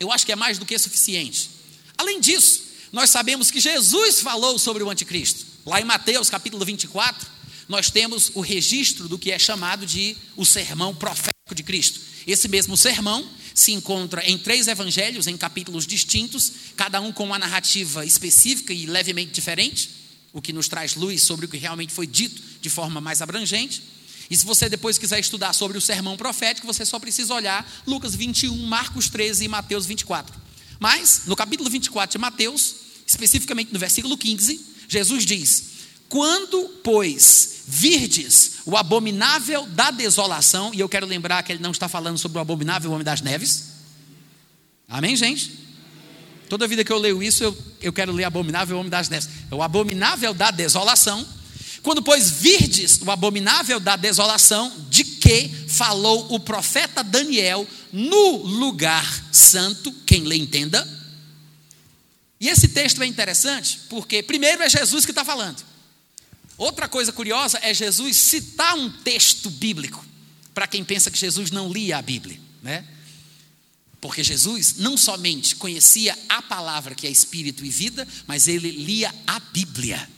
eu 0.00 0.10
acho 0.10 0.26
que 0.26 0.32
é 0.32 0.36
mais 0.36 0.58
do 0.58 0.66
que 0.66 0.76
suficiente. 0.76 1.48
Além 1.96 2.18
disso, 2.18 2.71
nós 2.92 3.08
sabemos 3.08 3.50
que 3.50 3.58
Jesus 3.58 4.20
falou 4.20 4.58
sobre 4.58 4.82
o 4.82 4.90
anticristo. 4.90 5.46
Lá 5.64 5.80
em 5.80 5.84
Mateus 5.84 6.28
capítulo 6.28 6.62
24, 6.64 7.26
nós 7.66 7.90
temos 7.90 8.30
o 8.34 8.42
registro 8.42 9.08
do 9.08 9.18
que 9.18 9.32
é 9.32 9.38
chamado 9.38 9.86
de 9.86 10.14
o 10.36 10.44
sermão 10.44 10.94
profético 10.94 11.54
de 11.54 11.62
Cristo. 11.62 12.00
Esse 12.26 12.48
mesmo 12.48 12.76
sermão 12.76 13.26
se 13.54 13.72
encontra 13.72 14.22
em 14.28 14.36
três 14.36 14.66
evangelhos, 14.66 15.26
em 15.26 15.36
capítulos 15.38 15.86
distintos, 15.86 16.52
cada 16.76 17.00
um 17.00 17.10
com 17.10 17.24
uma 17.24 17.38
narrativa 17.38 18.04
específica 18.04 18.74
e 18.74 18.84
levemente 18.84 19.32
diferente, 19.32 19.90
o 20.32 20.42
que 20.42 20.52
nos 20.52 20.68
traz 20.68 20.94
luz 20.94 21.22
sobre 21.22 21.46
o 21.46 21.48
que 21.48 21.56
realmente 21.56 21.92
foi 21.92 22.06
dito 22.06 22.42
de 22.60 22.68
forma 22.68 23.00
mais 23.00 23.22
abrangente. 23.22 23.82
E 24.30 24.36
se 24.36 24.44
você 24.44 24.68
depois 24.68 24.98
quiser 24.98 25.18
estudar 25.18 25.52
sobre 25.52 25.78
o 25.78 25.80
sermão 25.80 26.16
profético, 26.16 26.66
você 26.66 26.84
só 26.84 26.98
precisa 26.98 27.34
olhar 27.34 27.70
Lucas 27.86 28.14
21, 28.14 28.56
Marcos 28.66 29.08
13 29.08 29.44
e 29.44 29.48
Mateus 29.48 29.86
24. 29.86 30.41
Mas, 30.82 31.22
no 31.26 31.36
capítulo 31.36 31.70
24 31.70 32.10
de 32.10 32.18
Mateus, 32.18 32.74
especificamente 33.06 33.72
no 33.72 33.78
versículo 33.78 34.18
15, 34.18 34.66
Jesus 34.88 35.24
diz: 35.24 35.64
Quando, 36.08 36.80
pois, 36.82 37.62
virdes 37.68 38.54
o 38.66 38.76
abominável 38.76 39.64
da 39.64 39.92
desolação, 39.92 40.74
e 40.74 40.80
eu 40.80 40.88
quero 40.88 41.06
lembrar 41.06 41.40
que 41.44 41.52
ele 41.52 41.62
não 41.62 41.70
está 41.70 41.88
falando 41.88 42.18
sobre 42.18 42.36
o 42.38 42.40
abominável 42.40 42.90
homem 42.90 43.04
das 43.04 43.20
neves. 43.20 43.66
Amém, 44.88 45.14
gente? 45.14 45.56
Toda 46.48 46.66
vida 46.66 46.82
que 46.82 46.92
eu 46.92 46.98
leio 46.98 47.22
isso, 47.22 47.44
eu, 47.44 47.56
eu 47.80 47.92
quero 47.92 48.10
ler 48.10 48.24
abominável 48.24 48.76
homem 48.76 48.90
das 48.90 49.08
neves. 49.08 49.28
É 49.52 49.54
o 49.54 49.62
abominável 49.62 50.34
da 50.34 50.50
desolação. 50.50 51.24
Quando, 51.82 52.02
pois, 52.02 52.30
virdes 52.30 53.00
o 53.02 53.10
abominável 53.10 53.80
da 53.80 53.96
desolação, 53.96 54.72
de 54.88 55.02
que 55.02 55.48
falou 55.68 56.32
o 56.32 56.38
profeta 56.38 57.02
Daniel 57.02 57.66
no 57.92 58.36
lugar 58.36 59.04
santo, 59.32 59.92
quem 60.06 60.22
lê 60.22 60.36
entenda. 60.36 60.86
E 62.40 62.48
esse 62.48 62.68
texto 62.68 63.02
é 63.02 63.06
interessante, 63.06 63.80
porque 63.88 64.22
primeiro 64.22 64.62
é 64.62 64.70
Jesus 64.70 65.04
que 65.04 65.10
está 65.10 65.24
falando. 65.24 65.64
Outra 66.56 66.88
coisa 66.88 67.12
curiosa 67.12 67.58
é 67.62 67.74
Jesus 67.74 68.16
citar 68.16 68.76
um 68.76 68.88
texto 68.88 69.50
bíblico, 69.50 70.04
para 70.54 70.68
quem 70.68 70.84
pensa 70.84 71.10
que 71.10 71.18
Jesus 71.18 71.50
não 71.50 71.72
lia 71.72 71.98
a 71.98 72.02
Bíblia, 72.02 72.38
né? 72.62 72.84
Porque 74.00 74.22
Jesus 74.22 74.76
não 74.76 74.96
somente 74.96 75.56
conhecia 75.56 76.16
a 76.28 76.42
palavra 76.42 76.94
que 76.94 77.06
é 77.06 77.10
espírito 77.10 77.64
e 77.64 77.70
vida, 77.70 78.06
mas 78.26 78.46
ele 78.46 78.70
lia 78.70 79.12
a 79.26 79.40
Bíblia. 79.40 80.08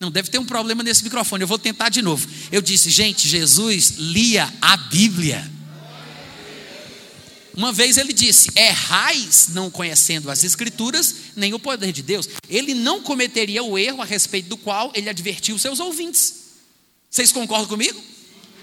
Não 0.00 0.10
deve 0.10 0.28
ter 0.28 0.38
um 0.38 0.44
problema 0.44 0.82
nesse 0.82 1.04
microfone, 1.04 1.42
eu 1.42 1.48
vou 1.48 1.58
tentar 1.58 1.88
de 1.88 2.02
novo. 2.02 2.26
Eu 2.50 2.60
disse, 2.60 2.90
gente, 2.90 3.28
Jesus 3.28 3.94
lia 3.96 4.52
a 4.60 4.76
Bíblia. 4.76 5.50
Uma 7.56 7.72
vez 7.72 7.96
ele 7.96 8.12
disse: 8.12 8.50
Errais 8.56 9.48
não 9.50 9.70
conhecendo 9.70 10.30
as 10.30 10.42
Escrituras, 10.42 11.14
nem 11.36 11.54
o 11.54 11.58
poder 11.58 11.92
de 11.92 12.02
Deus. 12.02 12.28
Ele 12.48 12.74
não 12.74 13.00
cometeria 13.00 13.62
o 13.62 13.78
erro 13.78 14.02
a 14.02 14.04
respeito 14.04 14.48
do 14.48 14.56
qual 14.56 14.90
ele 14.94 15.08
advertiu 15.08 15.58
seus 15.58 15.78
ouvintes. 15.78 16.34
Vocês 17.08 17.30
concordam 17.30 17.68
comigo? 17.68 18.02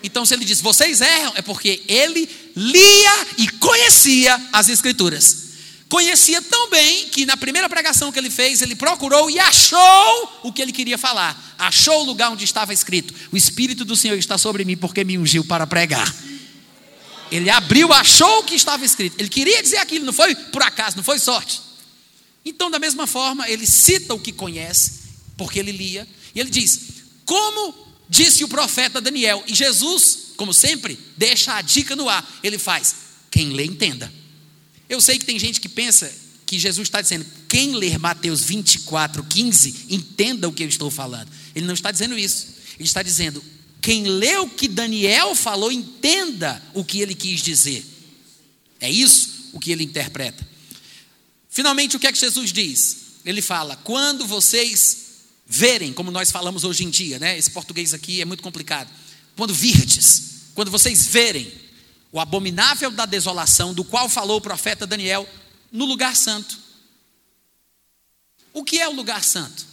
Então, 0.03 0.25
se 0.25 0.33
ele 0.33 0.43
diz 0.43 0.59
vocês 0.59 0.99
erram, 0.99 1.31
é 1.35 1.41
porque 1.41 1.83
ele 1.87 2.27
lia 2.55 3.27
e 3.37 3.47
conhecia 3.47 4.49
as 4.51 4.67
Escrituras. 4.67 5.50
Conhecia 5.91 6.41
tão 6.41 6.69
bem 6.69 7.09
que 7.09 7.25
na 7.25 7.35
primeira 7.35 7.67
pregação 7.67 8.13
que 8.13 8.17
ele 8.17 8.29
fez, 8.29 8.61
ele 8.61 8.77
procurou 8.77 9.29
e 9.29 9.37
achou 9.37 10.39
o 10.41 10.49
que 10.49 10.61
ele 10.61 10.71
queria 10.71 10.97
falar. 10.97 11.53
Achou 11.59 11.99
o 11.99 12.05
lugar 12.05 12.31
onde 12.31 12.45
estava 12.45 12.73
escrito: 12.73 13.13
O 13.29 13.35
Espírito 13.35 13.83
do 13.83 13.93
Senhor 13.93 14.17
está 14.17 14.37
sobre 14.37 14.63
mim 14.63 14.77
porque 14.77 15.03
me 15.03 15.17
ungiu 15.17 15.43
para 15.43 15.67
pregar. 15.67 16.15
Ele 17.29 17.49
abriu, 17.49 17.91
achou 17.91 18.39
o 18.39 18.43
que 18.45 18.55
estava 18.55 18.85
escrito. 18.85 19.19
Ele 19.19 19.27
queria 19.27 19.61
dizer 19.61 19.79
aquilo, 19.79 20.05
não 20.05 20.13
foi 20.13 20.33
por 20.33 20.63
acaso, 20.63 20.95
não 20.95 21.03
foi 21.03 21.19
sorte. 21.19 21.59
Então, 22.45 22.71
da 22.71 22.79
mesma 22.79 23.05
forma, 23.05 23.49
ele 23.49 23.67
cita 23.67 24.13
o 24.13 24.19
que 24.19 24.31
conhece, 24.31 24.93
porque 25.35 25.59
ele 25.59 25.73
lia, 25.73 26.07
e 26.33 26.39
ele 26.39 26.49
diz: 26.49 26.79
Como 27.25 27.75
disse 28.07 28.45
o 28.45 28.47
profeta 28.47 29.01
Daniel, 29.01 29.43
e 29.45 29.53
Jesus, 29.53 30.31
como 30.37 30.53
sempre, 30.53 30.97
deixa 31.17 31.53
a 31.53 31.61
dica 31.61 31.97
no 31.97 32.07
ar. 32.07 32.25
Ele 32.41 32.57
faz: 32.57 32.95
Quem 33.29 33.49
lê, 33.49 33.65
entenda. 33.65 34.20
Eu 34.91 34.99
sei 34.99 35.17
que 35.17 35.23
tem 35.23 35.39
gente 35.39 35.61
que 35.61 35.69
pensa 35.69 36.13
que 36.45 36.59
Jesus 36.59 36.85
está 36.85 37.01
dizendo: 37.01 37.25
Quem 37.47 37.73
ler 37.75 37.97
Mateus 37.97 38.41
24, 38.41 39.23
15, 39.23 39.85
entenda 39.89 40.49
o 40.49 40.51
que 40.51 40.63
eu 40.63 40.67
estou 40.67 40.91
falando. 40.91 41.31
Ele 41.55 41.65
não 41.65 41.73
está 41.73 41.91
dizendo 41.91 42.19
isso. 42.19 42.47
Ele 42.77 42.89
está 42.89 43.01
dizendo: 43.01 43.41
quem 43.81 44.03
lê 44.03 44.35
o 44.35 44.49
que 44.49 44.67
Daniel 44.67 45.33
falou, 45.33 45.71
entenda 45.71 46.61
o 46.73 46.83
que 46.83 46.99
ele 46.99 47.15
quis 47.15 47.41
dizer. 47.41 47.85
É 48.81 48.91
isso 48.91 49.51
o 49.53 49.61
que 49.61 49.71
ele 49.71 49.85
interpreta. 49.85 50.45
Finalmente, 51.49 51.95
o 51.95 51.99
que 51.99 52.07
é 52.07 52.11
que 52.11 52.19
Jesus 52.19 52.51
diz? 52.51 52.97
Ele 53.23 53.41
fala: 53.41 53.77
quando 53.77 54.27
vocês 54.27 54.97
verem, 55.47 55.93
como 55.93 56.11
nós 56.11 56.31
falamos 56.31 56.65
hoje 56.65 56.83
em 56.83 56.89
dia, 56.89 57.17
né? 57.17 57.37
Esse 57.37 57.51
português 57.51 57.93
aqui 57.93 58.19
é 58.19 58.25
muito 58.25 58.43
complicado. 58.43 58.91
Quando 59.37 59.53
virdes, 59.53 60.49
quando 60.53 60.69
vocês 60.69 61.07
verem 61.07 61.60
o 62.11 62.19
abominável 62.19 62.91
da 62.91 63.05
desolação, 63.05 63.73
do 63.73 63.83
qual 63.83 64.09
falou 64.09 64.37
o 64.37 64.41
profeta 64.41 64.85
Daniel, 64.85 65.27
no 65.71 65.85
lugar 65.85 66.15
santo. 66.15 66.59
O 68.53 68.63
que 68.63 68.79
é 68.79 68.87
o 68.87 68.93
lugar 68.93 69.23
santo? 69.23 69.65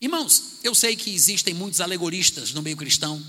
Irmãos, 0.00 0.58
eu 0.62 0.74
sei 0.74 0.94
que 0.96 1.14
existem 1.14 1.54
muitos 1.54 1.80
alegoristas 1.80 2.52
no 2.52 2.60
meio 2.60 2.76
cristão. 2.76 3.22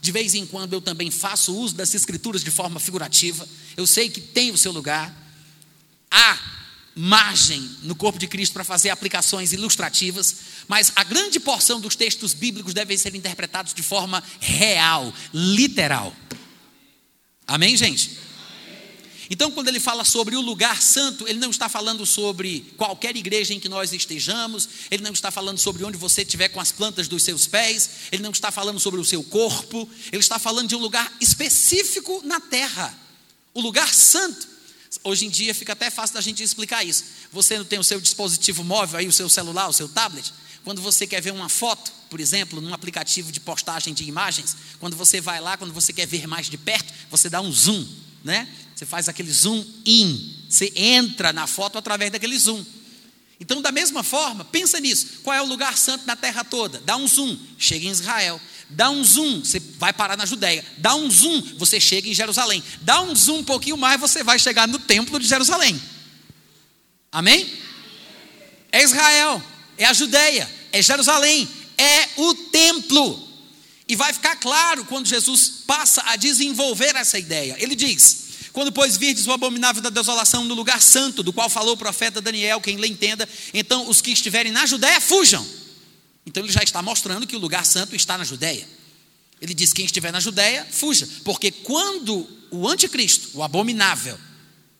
De 0.00 0.10
vez 0.10 0.34
em 0.34 0.46
quando 0.46 0.72
eu 0.72 0.80
também 0.80 1.10
faço 1.10 1.54
uso 1.54 1.74
das 1.74 1.94
escrituras 1.94 2.42
de 2.42 2.50
forma 2.50 2.80
figurativa. 2.80 3.46
Eu 3.76 3.86
sei 3.86 4.08
que 4.08 4.20
tem 4.20 4.50
o 4.50 4.56
seu 4.56 4.72
lugar. 4.72 5.14
Há 6.10 6.38
margem 6.94 7.60
no 7.82 7.94
corpo 7.94 8.18
de 8.18 8.26
Cristo 8.26 8.52
para 8.52 8.64
fazer 8.64 8.90
aplicações 8.90 9.52
ilustrativas, 9.52 10.36
mas 10.68 10.92
a 10.96 11.04
grande 11.04 11.40
porção 11.40 11.80
dos 11.80 11.96
textos 11.96 12.34
bíblicos 12.34 12.74
devem 12.74 12.96
ser 12.96 13.14
interpretados 13.14 13.72
de 13.74 13.82
forma 13.82 14.22
real, 14.40 15.12
literal. 15.32 16.14
Amém, 17.46 17.76
gente? 17.76 18.22
Então, 19.32 19.50
quando 19.50 19.68
ele 19.68 19.80
fala 19.80 20.04
sobre 20.04 20.36
o 20.36 20.42
lugar 20.42 20.82
santo, 20.82 21.26
ele 21.26 21.38
não 21.38 21.50
está 21.50 21.66
falando 21.66 22.04
sobre 22.04 22.70
qualquer 22.76 23.16
igreja 23.16 23.54
em 23.54 23.58
que 23.58 23.68
nós 23.68 23.92
estejamos, 23.92 24.68
ele 24.90 25.02
não 25.02 25.12
está 25.12 25.30
falando 25.30 25.56
sobre 25.58 25.82
onde 25.84 25.96
você 25.96 26.20
estiver 26.20 26.48
com 26.50 26.60
as 26.60 26.70
plantas 26.70 27.08
dos 27.08 27.22
seus 27.22 27.46
pés, 27.46 27.90
ele 28.12 28.22
não 28.22 28.30
está 28.30 28.50
falando 28.50 28.78
sobre 28.78 29.00
o 29.00 29.04
seu 29.04 29.22
corpo, 29.24 29.88
ele 30.12 30.20
está 30.20 30.38
falando 30.38 30.68
de 30.68 30.76
um 30.76 30.78
lugar 30.78 31.10
específico 31.18 32.20
na 32.24 32.40
terra, 32.40 32.94
o 33.54 33.60
lugar 33.62 33.94
santo. 33.94 34.46
Hoje 35.02 35.24
em 35.24 35.30
dia 35.30 35.54
fica 35.54 35.72
até 35.72 35.88
fácil 35.88 36.14
da 36.14 36.20
gente 36.20 36.42
explicar 36.42 36.84
isso. 36.84 37.04
Você 37.32 37.56
não 37.56 37.64
tem 37.64 37.78
o 37.78 37.84
seu 37.84 37.98
dispositivo 37.98 38.62
móvel 38.62 38.98
aí, 38.98 39.08
o 39.08 39.12
seu 39.12 39.30
celular, 39.30 39.66
o 39.66 39.72
seu 39.72 39.88
tablet? 39.88 40.30
Quando 40.62 40.82
você 40.82 41.06
quer 41.06 41.22
ver 41.22 41.32
uma 41.32 41.48
foto, 41.48 41.90
por 42.12 42.20
exemplo, 42.20 42.60
num 42.60 42.74
aplicativo 42.74 43.32
de 43.32 43.40
postagem 43.40 43.94
de 43.94 44.04
imagens, 44.04 44.54
quando 44.78 44.94
você 44.94 45.18
vai 45.18 45.40
lá, 45.40 45.56
quando 45.56 45.72
você 45.72 45.94
quer 45.94 46.06
ver 46.06 46.26
mais 46.26 46.46
de 46.46 46.58
perto, 46.58 46.92
você 47.10 47.30
dá 47.30 47.40
um 47.40 47.50
zoom, 47.50 47.88
né? 48.22 48.46
Você 48.74 48.84
faz 48.84 49.08
aquele 49.08 49.32
zoom 49.32 49.64
in. 49.86 50.44
Você 50.46 50.70
entra 50.76 51.32
na 51.32 51.46
foto 51.46 51.78
através 51.78 52.12
daquele 52.12 52.38
zoom. 52.38 52.62
Então, 53.40 53.62
da 53.62 53.72
mesma 53.72 54.02
forma, 54.02 54.44
pensa 54.44 54.78
nisso. 54.78 55.20
Qual 55.22 55.34
é 55.34 55.40
o 55.40 55.46
lugar 55.46 55.78
santo 55.78 56.06
na 56.06 56.14
terra 56.14 56.44
toda? 56.44 56.82
Dá 56.84 56.98
um 56.98 57.08
zoom, 57.08 57.34
chega 57.56 57.86
em 57.86 57.90
Israel. 57.90 58.38
Dá 58.68 58.90
um 58.90 59.02
zoom, 59.02 59.42
você 59.42 59.58
vai 59.78 59.94
parar 59.94 60.18
na 60.18 60.26
Judéia. 60.26 60.62
Dá 60.76 60.94
um 60.94 61.10
zoom, 61.10 61.40
você 61.56 61.80
chega 61.80 62.10
em 62.10 62.14
Jerusalém. 62.14 62.62
Dá 62.82 63.00
um 63.00 63.16
zoom 63.16 63.38
um 63.38 63.44
pouquinho 63.44 63.78
mais, 63.78 63.98
você 63.98 64.22
vai 64.22 64.38
chegar 64.38 64.68
no 64.68 64.78
templo 64.78 65.18
de 65.18 65.26
Jerusalém. 65.26 65.80
Amém? 67.10 67.50
É 68.70 68.82
Israel, 68.82 69.42
é 69.78 69.86
a 69.86 69.94
Judéia, 69.94 70.46
é 70.72 70.82
Jerusalém, 70.82 71.48
é 71.82 72.08
o 72.16 72.34
templo. 72.34 73.28
E 73.88 73.96
vai 73.96 74.12
ficar 74.12 74.36
claro 74.36 74.84
quando 74.84 75.06
Jesus 75.06 75.64
passa 75.66 76.02
a 76.06 76.16
desenvolver 76.16 76.94
essa 76.94 77.18
ideia. 77.18 77.56
Ele 77.58 77.74
diz: 77.74 78.22
quando, 78.52 78.70
pois, 78.70 78.96
virdes 78.96 79.26
o 79.26 79.32
abominável 79.32 79.82
da 79.82 79.90
desolação 79.90 80.44
no 80.44 80.54
lugar 80.54 80.80
santo, 80.80 81.22
do 81.22 81.32
qual 81.32 81.50
falou 81.50 81.74
o 81.74 81.76
profeta 81.76 82.20
Daniel, 82.20 82.60
quem 82.60 82.76
lhe 82.76 82.86
entenda, 82.86 83.28
então 83.52 83.88
os 83.88 84.00
que 84.00 84.12
estiverem 84.12 84.52
na 84.52 84.64
Judéia 84.66 85.00
fujam. 85.00 85.44
Então 86.24 86.44
ele 86.44 86.52
já 86.52 86.62
está 86.62 86.80
mostrando 86.80 87.26
que 87.26 87.34
o 87.34 87.38
lugar 87.38 87.66
santo 87.66 87.96
está 87.96 88.16
na 88.16 88.24
Judéia. 88.24 88.66
Ele 89.40 89.52
diz: 89.52 89.72
quem 89.72 89.84
estiver 89.84 90.12
na 90.12 90.20
Judéia, 90.20 90.66
fuja. 90.70 91.08
Porque 91.24 91.50
quando 91.50 92.28
o 92.50 92.68
anticristo, 92.68 93.30
o 93.34 93.42
abominável, 93.42 94.18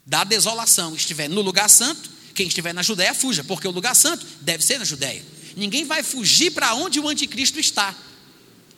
da 0.07 0.23
desolação, 0.25 0.95
estiver 0.95 1.29
no 1.29 1.41
lugar 1.41 1.69
santo, 1.69 2.11
quem 2.35 2.47
estiver 2.47 2.73
na 2.73 2.83
Judéia, 2.83 3.13
fuja. 3.15 3.43
Porque 3.43 3.67
o 3.67 3.73
lugar 3.73 3.97
santo 3.97 4.25
deve 4.41 4.65
ser 4.65 4.79
na 4.79 4.85
Judéia. 4.85 5.25
Ninguém 5.57 5.85
vai 5.85 6.03
fugir 6.03 6.51
para 6.53 6.75
onde 6.75 7.01
o 7.01 7.09
anticristo 7.09 7.59
está. 7.61 7.95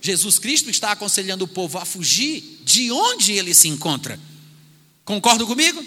Jesus 0.01 0.39
Cristo 0.39 0.69
está 0.69 0.93
aconselhando 0.93 1.45
o 1.45 1.49
povo 1.49 1.79
a 1.79 1.85
fugir 1.85 2.61
de 2.63 2.93
onde 2.93 3.33
ele 3.33 3.55
se 3.55 3.69
encontra. 3.69 4.21
Concordo 5.05 5.47
comigo? 5.47 5.85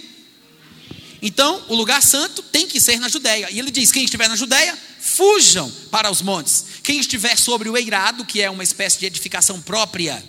Então, 1.21 1.63
o 1.67 1.75
lugar 1.75 2.01
santo 2.01 2.41
tem 2.43 2.67
que 2.67 2.79
ser 2.79 2.99
na 2.99 3.09
Judéia. 3.09 3.49
E 3.51 3.59
ele 3.59 3.71
diz: 3.71 3.91
quem 3.91 4.05
estiver 4.05 4.27
na 4.27 4.35
Judéia, 4.35 4.77
fujam 4.99 5.69
para 5.91 6.11
os 6.11 6.21
montes. 6.21 6.65
Quem 6.83 6.99
estiver 6.99 7.37
sobre 7.37 7.69
o 7.69 7.77
eirado, 7.77 8.25
que 8.25 8.41
é 8.41 8.49
uma 8.49 8.63
espécie 8.63 8.99
de 8.99 9.05
edificação 9.05 9.61
própria 9.61 10.23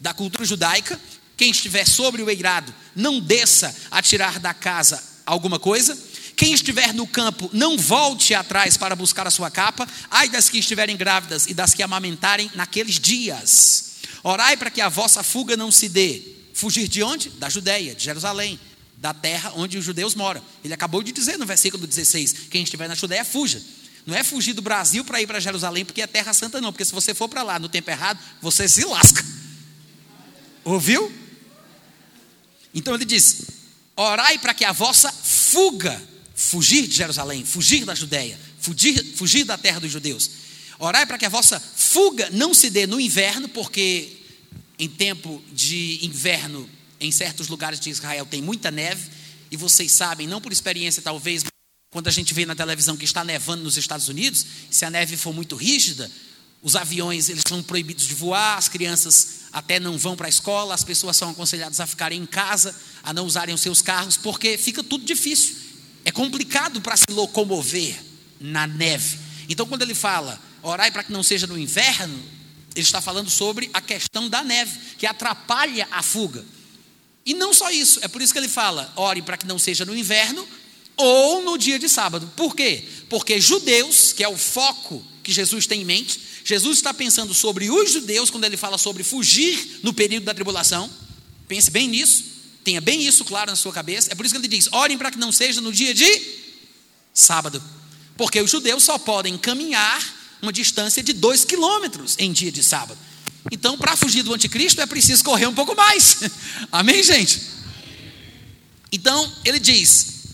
da 0.00 0.12
cultura 0.12 0.44
judaica, 0.44 1.00
quem 1.36 1.50
estiver 1.50 1.86
sobre 1.86 2.22
o 2.22 2.30
eirado, 2.30 2.74
não 2.94 3.20
desça 3.20 3.74
a 3.90 4.00
tirar 4.02 4.38
da 4.38 4.54
casa 4.54 5.02
alguma 5.24 5.58
coisa. 5.58 5.96
Quem 6.36 6.52
estiver 6.52 6.92
no 6.92 7.06
campo, 7.06 7.48
não 7.52 7.78
volte 7.78 8.34
atrás 8.34 8.76
para 8.76 8.94
buscar 8.94 9.26
a 9.26 9.30
sua 9.30 9.50
capa. 9.50 9.88
Ai 10.10 10.28
das 10.28 10.50
que 10.50 10.58
estiverem 10.58 10.96
grávidas 10.96 11.46
e 11.46 11.54
das 11.54 11.72
que 11.72 11.82
amamentarem 11.82 12.50
naqueles 12.54 13.00
dias. 13.00 13.96
Orai 14.22 14.56
para 14.56 14.70
que 14.70 14.82
a 14.82 14.88
vossa 14.90 15.22
fuga 15.22 15.56
não 15.56 15.72
se 15.72 15.88
dê. 15.88 16.22
Fugir 16.52 16.88
de 16.88 17.02
onde? 17.02 17.30
Da 17.30 17.48
Judéia, 17.48 17.94
de 17.94 18.04
Jerusalém, 18.04 18.60
da 18.98 19.14
terra 19.14 19.52
onde 19.56 19.78
os 19.78 19.84
judeus 19.84 20.14
moram. 20.14 20.42
Ele 20.62 20.74
acabou 20.74 21.02
de 21.02 21.10
dizer 21.10 21.38
no 21.38 21.46
versículo 21.46 21.86
16: 21.86 22.48
quem 22.50 22.62
estiver 22.62 22.88
na 22.88 22.94
Judéia, 22.94 23.24
fuja. 23.24 23.62
Não 24.04 24.14
é 24.14 24.22
fugir 24.22 24.52
do 24.52 24.62
Brasil 24.62 25.04
para 25.04 25.20
ir 25.20 25.26
para 25.26 25.40
Jerusalém, 25.40 25.84
porque 25.84 26.02
é 26.02 26.06
terra 26.06 26.32
santa, 26.32 26.60
não. 26.60 26.70
Porque 26.72 26.84
se 26.84 26.92
você 26.92 27.14
for 27.14 27.28
para 27.28 27.42
lá 27.42 27.58
no 27.58 27.68
tempo 27.68 27.90
errado, 27.90 28.18
você 28.40 28.68
se 28.68 28.84
lasca. 28.84 29.24
Ouviu? 30.64 31.12
Então 32.74 32.94
ele 32.94 33.04
diz: 33.04 33.42
orai 33.96 34.38
para 34.38 34.52
que 34.52 34.64
a 34.64 34.72
vossa 34.72 35.10
fuga, 35.10 36.00
fugir 36.36 36.86
de 36.86 36.94
Jerusalém, 36.94 37.44
fugir 37.44 37.86
da 37.86 37.94
Judéia, 37.94 38.38
fugir, 38.60 39.02
fugir 39.16 39.44
da 39.44 39.56
terra 39.56 39.80
dos 39.80 39.90
judeus. 39.90 40.30
Orai 40.78 41.06
para 41.06 41.16
que 41.16 41.24
a 41.24 41.30
vossa 41.30 41.58
fuga 41.58 42.28
não 42.30 42.52
se 42.52 42.68
dê 42.68 42.86
no 42.86 43.00
inverno, 43.00 43.48
porque 43.48 44.18
em 44.78 44.88
tempo 44.88 45.42
de 45.50 46.04
inverno, 46.04 46.68
em 47.00 47.10
certos 47.10 47.48
lugares 47.48 47.80
de 47.80 47.88
Israel, 47.88 48.26
tem 48.26 48.42
muita 48.42 48.70
neve, 48.70 49.10
e 49.50 49.56
vocês 49.56 49.90
sabem, 49.92 50.26
não 50.26 50.40
por 50.40 50.52
experiência 50.52 51.00
talvez, 51.00 51.44
quando 51.90 52.08
a 52.08 52.12
gente 52.12 52.34
vê 52.34 52.44
na 52.44 52.54
televisão 52.54 52.96
que 52.96 53.04
está 53.06 53.24
nevando 53.24 53.64
nos 53.64 53.78
Estados 53.78 54.08
Unidos, 54.08 54.44
se 54.70 54.84
a 54.84 54.90
neve 54.90 55.16
for 55.16 55.32
muito 55.32 55.56
rígida, 55.56 56.10
os 56.62 56.76
aviões 56.76 57.30
eles 57.30 57.44
são 57.48 57.62
proibidos 57.62 58.06
de 58.06 58.14
voar, 58.14 58.58
as 58.58 58.68
crianças 58.68 59.46
até 59.52 59.80
não 59.80 59.96
vão 59.96 60.16
para 60.16 60.26
a 60.26 60.28
escola, 60.28 60.74
as 60.74 60.84
pessoas 60.84 61.16
são 61.16 61.30
aconselhadas 61.30 61.80
a 61.80 61.86
ficarem 61.86 62.20
em 62.20 62.26
casa, 62.26 62.78
a 63.02 63.14
não 63.14 63.24
usarem 63.24 63.54
os 63.54 63.62
seus 63.62 63.80
carros, 63.80 64.18
porque 64.18 64.58
fica 64.58 64.84
tudo 64.84 65.04
difícil. 65.04 65.65
É 66.06 66.12
complicado 66.12 66.80
para 66.80 66.96
se 66.96 67.10
locomover 67.10 68.00
na 68.40 68.64
neve. 68.64 69.18
Então, 69.48 69.66
quando 69.66 69.82
ele 69.82 69.92
fala, 69.92 70.40
orai 70.62 70.88
para 70.92 71.02
que 71.02 71.10
não 71.10 71.24
seja 71.24 71.48
no 71.48 71.58
inverno, 71.58 72.16
ele 72.76 72.84
está 72.84 73.00
falando 73.00 73.28
sobre 73.28 73.68
a 73.74 73.80
questão 73.80 74.28
da 74.28 74.44
neve, 74.44 74.78
que 74.96 75.04
atrapalha 75.04 75.88
a 75.90 76.04
fuga. 76.04 76.44
E 77.24 77.34
não 77.34 77.52
só 77.52 77.72
isso, 77.72 77.98
é 78.02 78.06
por 78.08 78.22
isso 78.22 78.32
que 78.32 78.38
ele 78.38 78.48
fala: 78.48 78.92
ore 78.94 79.20
para 79.20 79.36
que 79.36 79.48
não 79.48 79.58
seja 79.58 79.84
no 79.84 79.96
inverno, 79.96 80.46
ou 80.96 81.42
no 81.42 81.58
dia 81.58 81.76
de 81.76 81.88
sábado. 81.88 82.32
Por 82.36 82.54
quê? 82.54 82.84
Porque 83.08 83.40
judeus, 83.40 84.12
que 84.12 84.22
é 84.22 84.28
o 84.28 84.36
foco 84.36 85.04
que 85.24 85.32
Jesus 85.32 85.66
tem 85.66 85.82
em 85.82 85.84
mente, 85.84 86.20
Jesus 86.44 86.78
está 86.78 86.94
pensando 86.94 87.34
sobre 87.34 87.68
os 87.68 87.90
judeus 87.90 88.30
quando 88.30 88.44
ele 88.44 88.56
fala 88.56 88.78
sobre 88.78 89.02
fugir 89.02 89.80
no 89.82 89.92
período 89.92 90.22
da 90.22 90.32
tribulação. 90.32 90.88
Pense 91.48 91.68
bem 91.68 91.88
nisso, 91.88 92.35
tenha 92.66 92.80
bem 92.80 93.06
isso 93.06 93.24
claro 93.24 93.48
na 93.48 93.56
sua 93.56 93.72
cabeça. 93.72 94.10
É 94.10 94.16
por 94.16 94.26
isso 94.26 94.34
que 94.34 94.40
ele 94.40 94.48
diz: 94.48 94.68
orem 94.72 94.98
para 94.98 95.12
que 95.12 95.18
não 95.18 95.30
seja 95.30 95.60
no 95.60 95.72
dia 95.72 95.94
de 95.94 96.20
sábado. 97.14 97.62
Porque 98.16 98.40
os 98.40 98.50
judeus 98.50 98.82
só 98.82 98.98
podem 98.98 99.38
caminhar 99.38 100.02
uma 100.42 100.52
distância 100.52 101.00
de 101.00 101.12
dois 101.12 101.44
quilômetros 101.44 102.16
em 102.18 102.32
dia 102.32 102.50
de 102.50 102.64
sábado. 102.64 102.98
Então, 103.52 103.78
para 103.78 103.94
fugir 103.94 104.24
do 104.24 104.34
anticristo, 104.34 104.80
é 104.80 104.86
preciso 104.86 105.22
correr 105.22 105.46
um 105.46 105.54
pouco 105.54 105.76
mais. 105.76 106.16
Amém, 106.72 107.04
gente? 107.04 107.40
Então, 108.90 109.32
ele 109.44 109.60
diz: 109.60 110.24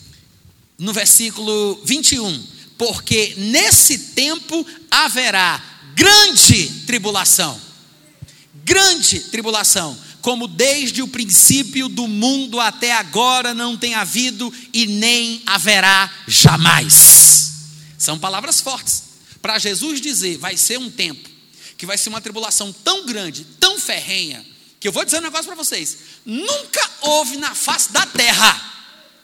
no 0.78 0.94
versículo 0.94 1.82
21, 1.84 2.46
porque 2.78 3.34
nesse 3.36 3.98
tempo 3.98 4.66
haverá 4.90 5.62
grande 5.94 6.68
tribulação, 6.86 7.60
grande 8.64 9.20
tribulação, 9.20 9.94
como 10.22 10.46
desde 10.46 11.02
o 11.02 11.08
princípio 11.08 11.88
do 11.88 12.06
mundo 12.06 12.60
até 12.60 12.92
agora 12.92 13.52
não 13.52 13.76
tem 13.76 13.94
havido 13.94 14.54
e 14.72 14.86
nem 14.86 15.42
haverá 15.44 16.10
jamais. 16.28 17.52
São 17.98 18.16
palavras 18.18 18.60
fortes. 18.60 19.02
Para 19.42 19.58
Jesus 19.58 20.00
dizer, 20.00 20.38
vai 20.38 20.56
ser 20.56 20.78
um 20.78 20.88
tempo 20.88 21.28
que 21.76 21.84
vai 21.84 21.98
ser 21.98 22.08
uma 22.08 22.20
tribulação 22.20 22.72
tão 22.72 23.04
grande, 23.04 23.44
tão 23.58 23.78
ferrenha, 23.80 24.46
que 24.78 24.86
eu 24.86 24.92
vou 24.92 25.04
dizer 25.04 25.18
um 25.18 25.22
negócio 25.22 25.46
para 25.46 25.56
vocês: 25.56 25.98
nunca 26.24 26.90
houve 27.00 27.36
na 27.36 27.52
face 27.52 27.92
da 27.92 28.06
terra 28.06 28.72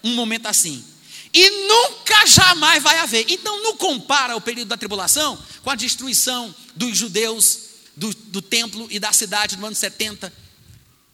um 0.03 0.15
momento 0.15 0.47
assim. 0.47 0.85
E 1.33 1.51
nunca 1.69 2.27
jamais 2.27 2.83
vai 2.83 2.99
haver. 2.99 3.27
Então 3.29 3.63
não 3.63 3.77
compara 3.77 4.35
o 4.35 4.41
período 4.41 4.69
da 4.69 4.77
tribulação 4.77 5.39
com 5.63 5.71
a 5.71 5.77
destruição 5.77 6.53
dos 6.75 6.97
judeus 6.97 7.59
do, 7.97 8.13
do 8.13 8.43
templo 8.43 8.89
e 8.91 8.99
da 8.99 9.13
cidade 9.13 9.57
no 9.57 9.67
ano 9.67 9.77
70 9.77 10.33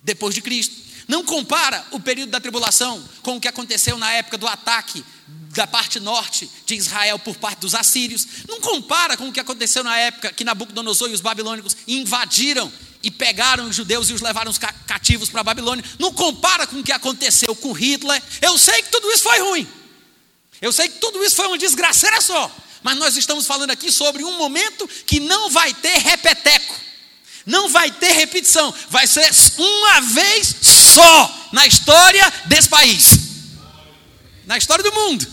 depois 0.04 0.34
de 0.34 0.40
Cristo. 0.40 0.84
Não 1.08 1.24
compara 1.24 1.84
o 1.90 1.98
período 1.98 2.30
da 2.30 2.40
tribulação 2.40 3.02
com 3.22 3.36
o 3.36 3.40
que 3.40 3.48
aconteceu 3.48 3.98
na 3.98 4.12
época 4.12 4.38
do 4.38 4.46
ataque 4.46 5.04
da 5.50 5.66
parte 5.66 6.00
norte 6.00 6.50
de 6.66 6.74
Israel 6.74 7.18
por 7.18 7.36
parte 7.36 7.60
dos 7.60 7.74
assírios. 7.74 8.26
Não 8.48 8.60
compara 8.60 9.16
com 9.16 9.28
o 9.28 9.32
que 9.32 9.40
aconteceu 9.40 9.82
na 9.82 9.96
época 9.98 10.32
que 10.32 10.44
Nabucodonosor 10.44 11.10
e 11.10 11.14
os 11.14 11.20
babilônicos 11.20 11.76
invadiram 11.86 12.72
e 13.02 13.10
pegaram 13.10 13.68
os 13.68 13.76
judeus 13.76 14.08
e 14.08 14.14
os 14.14 14.22
levaram 14.22 14.52
cativos 14.86 15.28
para 15.28 15.40
a 15.40 15.44
Babilônia. 15.44 15.84
Não 15.98 16.12
compara 16.12 16.66
com 16.66 16.80
o 16.80 16.82
que 16.82 16.92
aconteceu 16.92 17.54
com 17.56 17.72
Hitler. 17.72 18.22
Eu 18.40 18.56
sei 18.56 18.82
que 18.82 18.90
tudo 18.90 19.10
isso 19.10 19.22
foi 19.22 19.38
ruim. 19.40 19.68
Eu 20.60 20.72
sei 20.72 20.88
que 20.88 20.98
tudo 20.98 21.22
isso 21.22 21.36
foi 21.36 21.46
uma 21.46 21.58
desgraceira 21.58 22.20
só, 22.22 22.50
mas 22.82 22.96
nós 22.96 23.16
estamos 23.16 23.46
falando 23.46 23.70
aqui 23.70 23.92
sobre 23.92 24.24
um 24.24 24.38
momento 24.38 24.88
que 25.06 25.20
não 25.20 25.50
vai 25.50 25.74
ter 25.74 25.98
repeteco, 25.98 26.74
não 27.46 27.68
vai 27.68 27.90
ter 27.90 28.12
repetição, 28.12 28.72
vai 28.90 29.06
ser 29.06 29.28
uma 29.58 30.00
vez 30.00 30.54
só 30.62 31.48
na 31.52 31.66
história 31.66 32.32
desse 32.46 32.68
país, 32.68 33.18
na 34.46 34.56
história 34.56 34.82
do 34.82 34.92
mundo, 34.92 35.26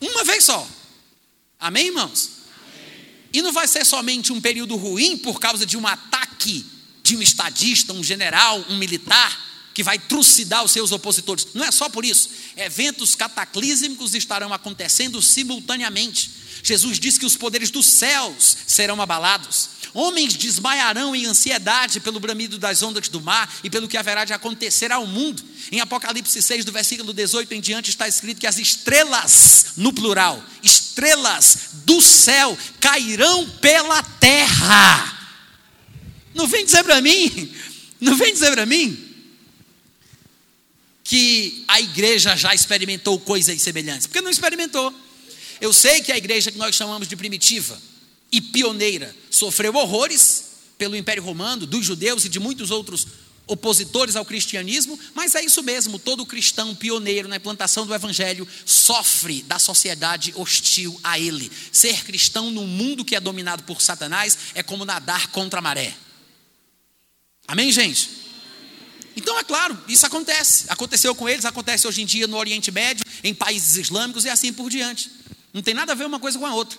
uma 0.00 0.24
vez 0.24 0.44
só. 0.44 0.66
Amém, 1.60 1.86
irmãos? 1.86 2.30
E 3.32 3.42
não 3.42 3.52
vai 3.52 3.68
ser 3.68 3.84
somente 3.84 4.32
um 4.32 4.40
período 4.40 4.76
ruim 4.76 5.18
por 5.18 5.38
causa 5.38 5.66
de 5.66 5.76
um 5.76 5.86
ataque 5.86 6.64
de 7.02 7.16
um 7.16 7.22
estadista, 7.22 7.92
um 7.92 8.02
general, 8.02 8.64
um 8.68 8.76
militar 8.76 9.46
que 9.74 9.82
vai 9.82 9.98
trucidar 9.98 10.64
os 10.64 10.72
seus 10.72 10.92
opositores. 10.92 11.46
Não 11.54 11.64
é 11.64 11.70
só 11.70 11.88
por 11.88 12.04
isso. 12.04 12.30
Eventos 12.56 13.14
cataclísmicos 13.14 14.14
estarão 14.14 14.52
acontecendo 14.52 15.22
simultaneamente. 15.22 16.30
Jesus 16.64 16.98
disse 16.98 17.20
que 17.20 17.26
os 17.26 17.36
poderes 17.36 17.70
dos 17.70 17.86
céus 17.86 18.56
serão 18.66 19.00
abalados. 19.00 19.70
Homens 19.94 20.34
desmaiarão 20.34 21.14
em 21.14 21.26
ansiedade 21.26 22.00
pelo 22.00 22.20
bramido 22.20 22.58
das 22.58 22.82
ondas 22.82 23.08
do 23.08 23.20
mar 23.20 23.52
e 23.62 23.70
pelo 23.70 23.88
que 23.88 23.96
haverá 23.96 24.24
de 24.24 24.32
acontecer 24.32 24.92
ao 24.92 25.06
mundo. 25.06 25.42
Em 25.70 25.80
Apocalipse 25.80 26.40
6, 26.42 26.64
do 26.64 26.72
versículo 26.72 27.12
18 27.12 27.52
em 27.54 27.60
diante, 27.60 27.90
está 27.90 28.06
escrito 28.08 28.40
que 28.40 28.46
as 28.46 28.58
estrelas, 28.58 29.72
no 29.76 29.92
plural, 29.92 30.42
estrelas 30.62 31.70
do 31.84 32.00
céu 32.00 32.56
cairão 32.80 33.48
pela 33.60 34.02
terra. 34.02 35.18
Não 36.34 36.46
vem 36.46 36.64
dizer 36.64 36.84
para 36.84 37.00
mim, 37.00 37.52
não 38.00 38.16
vem 38.16 38.32
dizer 38.32 38.52
para 38.52 38.66
mim 38.66 39.06
que 41.02 41.64
a 41.66 41.80
igreja 41.80 42.36
já 42.36 42.54
experimentou 42.54 43.18
coisas 43.18 43.60
semelhantes, 43.62 44.06
porque 44.06 44.20
não 44.20 44.30
experimentou. 44.30 44.92
Eu 45.60 45.72
sei 45.72 46.02
que 46.02 46.12
a 46.12 46.16
igreja 46.18 46.52
que 46.52 46.58
nós 46.58 46.76
chamamos 46.76 47.08
de 47.08 47.16
primitiva 47.16 47.80
e 48.30 48.40
pioneira 48.40 49.14
sofreu 49.30 49.74
horrores 49.74 50.44
pelo 50.76 50.96
Império 50.96 51.22
Romano, 51.22 51.66
dos 51.66 51.84
judeus 51.84 52.24
e 52.24 52.28
de 52.28 52.38
muitos 52.38 52.70
outros 52.70 53.06
opositores 53.48 54.14
ao 54.14 54.24
cristianismo, 54.24 54.98
mas 55.14 55.34
é 55.34 55.42
isso 55.42 55.62
mesmo, 55.62 55.98
todo 55.98 56.24
cristão 56.26 56.74
pioneiro 56.74 57.26
na 57.26 57.36
implantação 57.36 57.86
do 57.86 57.94
evangelho 57.94 58.46
sofre 58.64 59.42
da 59.42 59.58
sociedade 59.58 60.32
hostil 60.36 61.00
a 61.02 61.18
ele. 61.18 61.50
Ser 61.72 62.04
cristão 62.04 62.50
num 62.50 62.66
mundo 62.66 63.04
que 63.04 63.16
é 63.16 63.20
dominado 63.20 63.62
por 63.62 63.80
Satanás 63.80 64.38
é 64.54 64.62
como 64.62 64.84
nadar 64.84 65.28
contra 65.28 65.60
a 65.60 65.62
maré. 65.62 65.96
Amém, 67.46 67.72
gente? 67.72 68.10
Então, 69.16 69.36
é 69.38 69.42
claro, 69.42 69.76
isso 69.88 70.06
acontece. 70.06 70.66
Aconteceu 70.68 71.14
com 71.14 71.28
eles, 71.28 71.44
acontece 71.44 71.88
hoje 71.88 72.02
em 72.02 72.06
dia 72.06 72.26
no 72.28 72.36
Oriente 72.36 72.70
Médio, 72.70 73.04
em 73.24 73.34
países 73.34 73.76
islâmicos 73.76 74.24
e 74.26 74.28
assim 74.28 74.52
por 74.52 74.70
diante. 74.70 75.10
Não 75.52 75.62
tem 75.62 75.74
nada 75.74 75.92
a 75.92 75.94
ver 75.94 76.04
uma 76.04 76.20
coisa 76.20 76.38
com 76.38 76.46
a 76.46 76.54
outra. 76.54 76.78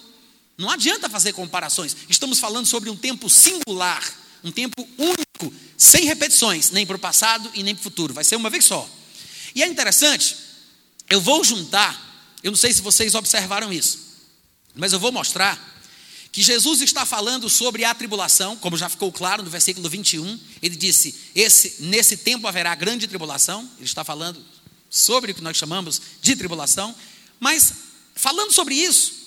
Não 0.60 0.70
adianta 0.70 1.10
fazer 1.10 1.32
comparações. 1.32 1.96
Estamos 2.10 2.38
falando 2.38 2.66
sobre 2.66 2.90
um 2.90 2.96
tempo 2.96 3.30
singular, 3.30 4.04
Um 4.44 4.52
tempo 4.52 4.88
único, 4.98 5.54
sem 5.78 6.06
repetições, 6.06 6.72
nem 6.72 6.86
para 6.86 6.96
o 6.96 7.00
passado 7.00 7.50
e 7.54 7.64
nem 7.64 7.76
para 7.76 7.82
o 7.82 7.84
futuro. 7.84 8.14
Vai 8.14 8.24
ser 8.24 8.38
uma 8.38 8.50
vez 8.50 8.66
só. 8.66 8.90
E 9.54 9.64
é 9.64 9.68
interessante, 9.68 10.36
eu 11.10 11.20
vou 11.20 11.44
juntar, 11.44 12.38
eu 12.42 12.52
não 12.52 12.58
sei 12.58 12.72
se 12.72 12.82
vocês 12.82 13.16
observaram 13.16 13.74
isso, 13.74 14.00
mas 14.76 14.94
eu 14.94 15.00
vou 15.00 15.12
mostrar 15.12 15.58
que 16.32 16.42
Jesus 16.42 16.82
está 16.82 17.06
falando 17.06 17.50
sobre 17.50 17.84
a 17.84 17.94
tribulação, 17.94 18.56
como 18.56 18.78
já 18.78 18.88
ficou 18.88 19.12
claro 19.12 19.44
no 19.44 19.50
versículo 19.50 19.90
21, 19.90 20.40
ele 20.62 20.78
disse: 20.78 21.14
esse, 21.36 21.84
nesse 21.84 22.16
tempo 22.16 22.48
haverá 22.48 22.74
grande 22.76 23.06
tribulação, 23.06 23.70
ele 23.78 23.86
está 23.86 24.06
falando 24.06 24.42
sobre 24.90 25.34
o 25.34 25.36
que 25.36 25.42
nós 25.42 25.58
chamamos 25.58 26.02
de 26.22 26.36
tribulação, 26.36 26.96
mas 27.42 27.74
falando 28.16 28.54
sobre 28.54 28.76
isso, 28.76 29.19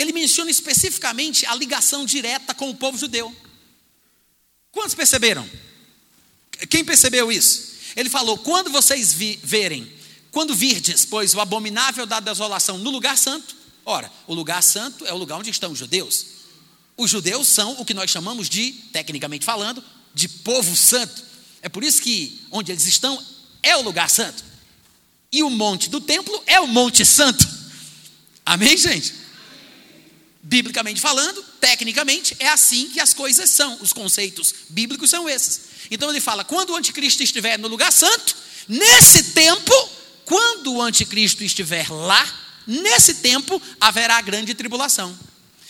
ele 0.00 0.12
menciona 0.12 0.50
especificamente 0.50 1.44
a 1.44 1.54
ligação 1.54 2.06
direta 2.06 2.54
com 2.54 2.70
o 2.70 2.74
povo 2.74 2.96
judeu. 2.96 3.34
Quantos 4.72 4.94
perceberam? 4.94 5.48
Quem 6.70 6.82
percebeu 6.82 7.30
isso? 7.30 7.74
Ele 7.94 8.08
falou: 8.08 8.38
quando 8.38 8.70
vocês 8.70 9.12
vi, 9.12 9.38
verem, 9.42 9.92
quando 10.30 10.54
virdes, 10.54 11.04
pois 11.04 11.34
o 11.34 11.40
abominável 11.40 12.06
da 12.06 12.18
desolação 12.18 12.78
no 12.78 12.90
lugar 12.90 13.18
santo, 13.18 13.54
ora, 13.84 14.10
o 14.26 14.34
lugar 14.34 14.62
santo 14.62 15.04
é 15.04 15.12
o 15.12 15.18
lugar 15.18 15.38
onde 15.38 15.50
estão 15.50 15.72
os 15.72 15.78
judeus. 15.78 16.26
Os 16.96 17.10
judeus 17.10 17.48
são 17.48 17.72
o 17.80 17.84
que 17.84 17.94
nós 17.94 18.10
chamamos 18.10 18.48
de, 18.48 18.72
tecnicamente 18.92 19.44
falando, 19.44 19.84
de 20.14 20.28
povo 20.28 20.74
santo. 20.76 21.24
É 21.60 21.68
por 21.68 21.84
isso 21.84 22.00
que 22.00 22.40
onde 22.50 22.72
eles 22.72 22.86
estão 22.86 23.22
é 23.62 23.76
o 23.76 23.82
lugar 23.82 24.08
santo. 24.08 24.42
E 25.30 25.42
o 25.42 25.50
monte 25.50 25.90
do 25.90 26.00
templo 26.00 26.42
é 26.46 26.58
o 26.58 26.66
monte 26.66 27.04
santo. 27.04 27.46
Amém, 28.44 28.76
gente? 28.76 29.19
Biblicamente 30.42 31.00
falando, 31.00 31.42
tecnicamente, 31.60 32.34
é 32.38 32.48
assim 32.48 32.88
que 32.88 33.00
as 33.00 33.12
coisas 33.12 33.50
são. 33.50 33.78
Os 33.80 33.92
conceitos 33.92 34.54
bíblicos 34.70 35.10
são 35.10 35.28
esses. 35.28 35.60
Então 35.90 36.08
ele 36.08 36.20
fala: 36.20 36.44
quando 36.44 36.70
o 36.70 36.76
anticristo 36.76 37.22
estiver 37.22 37.58
no 37.58 37.68
lugar 37.68 37.92
santo, 37.92 38.34
nesse 38.66 39.32
tempo, 39.32 39.72
quando 40.24 40.72
o 40.72 40.82
anticristo 40.82 41.44
estiver 41.44 41.90
lá, 41.90 42.26
nesse 42.66 43.14
tempo 43.14 43.60
haverá 43.80 44.20
grande 44.22 44.54
tribulação. 44.54 45.16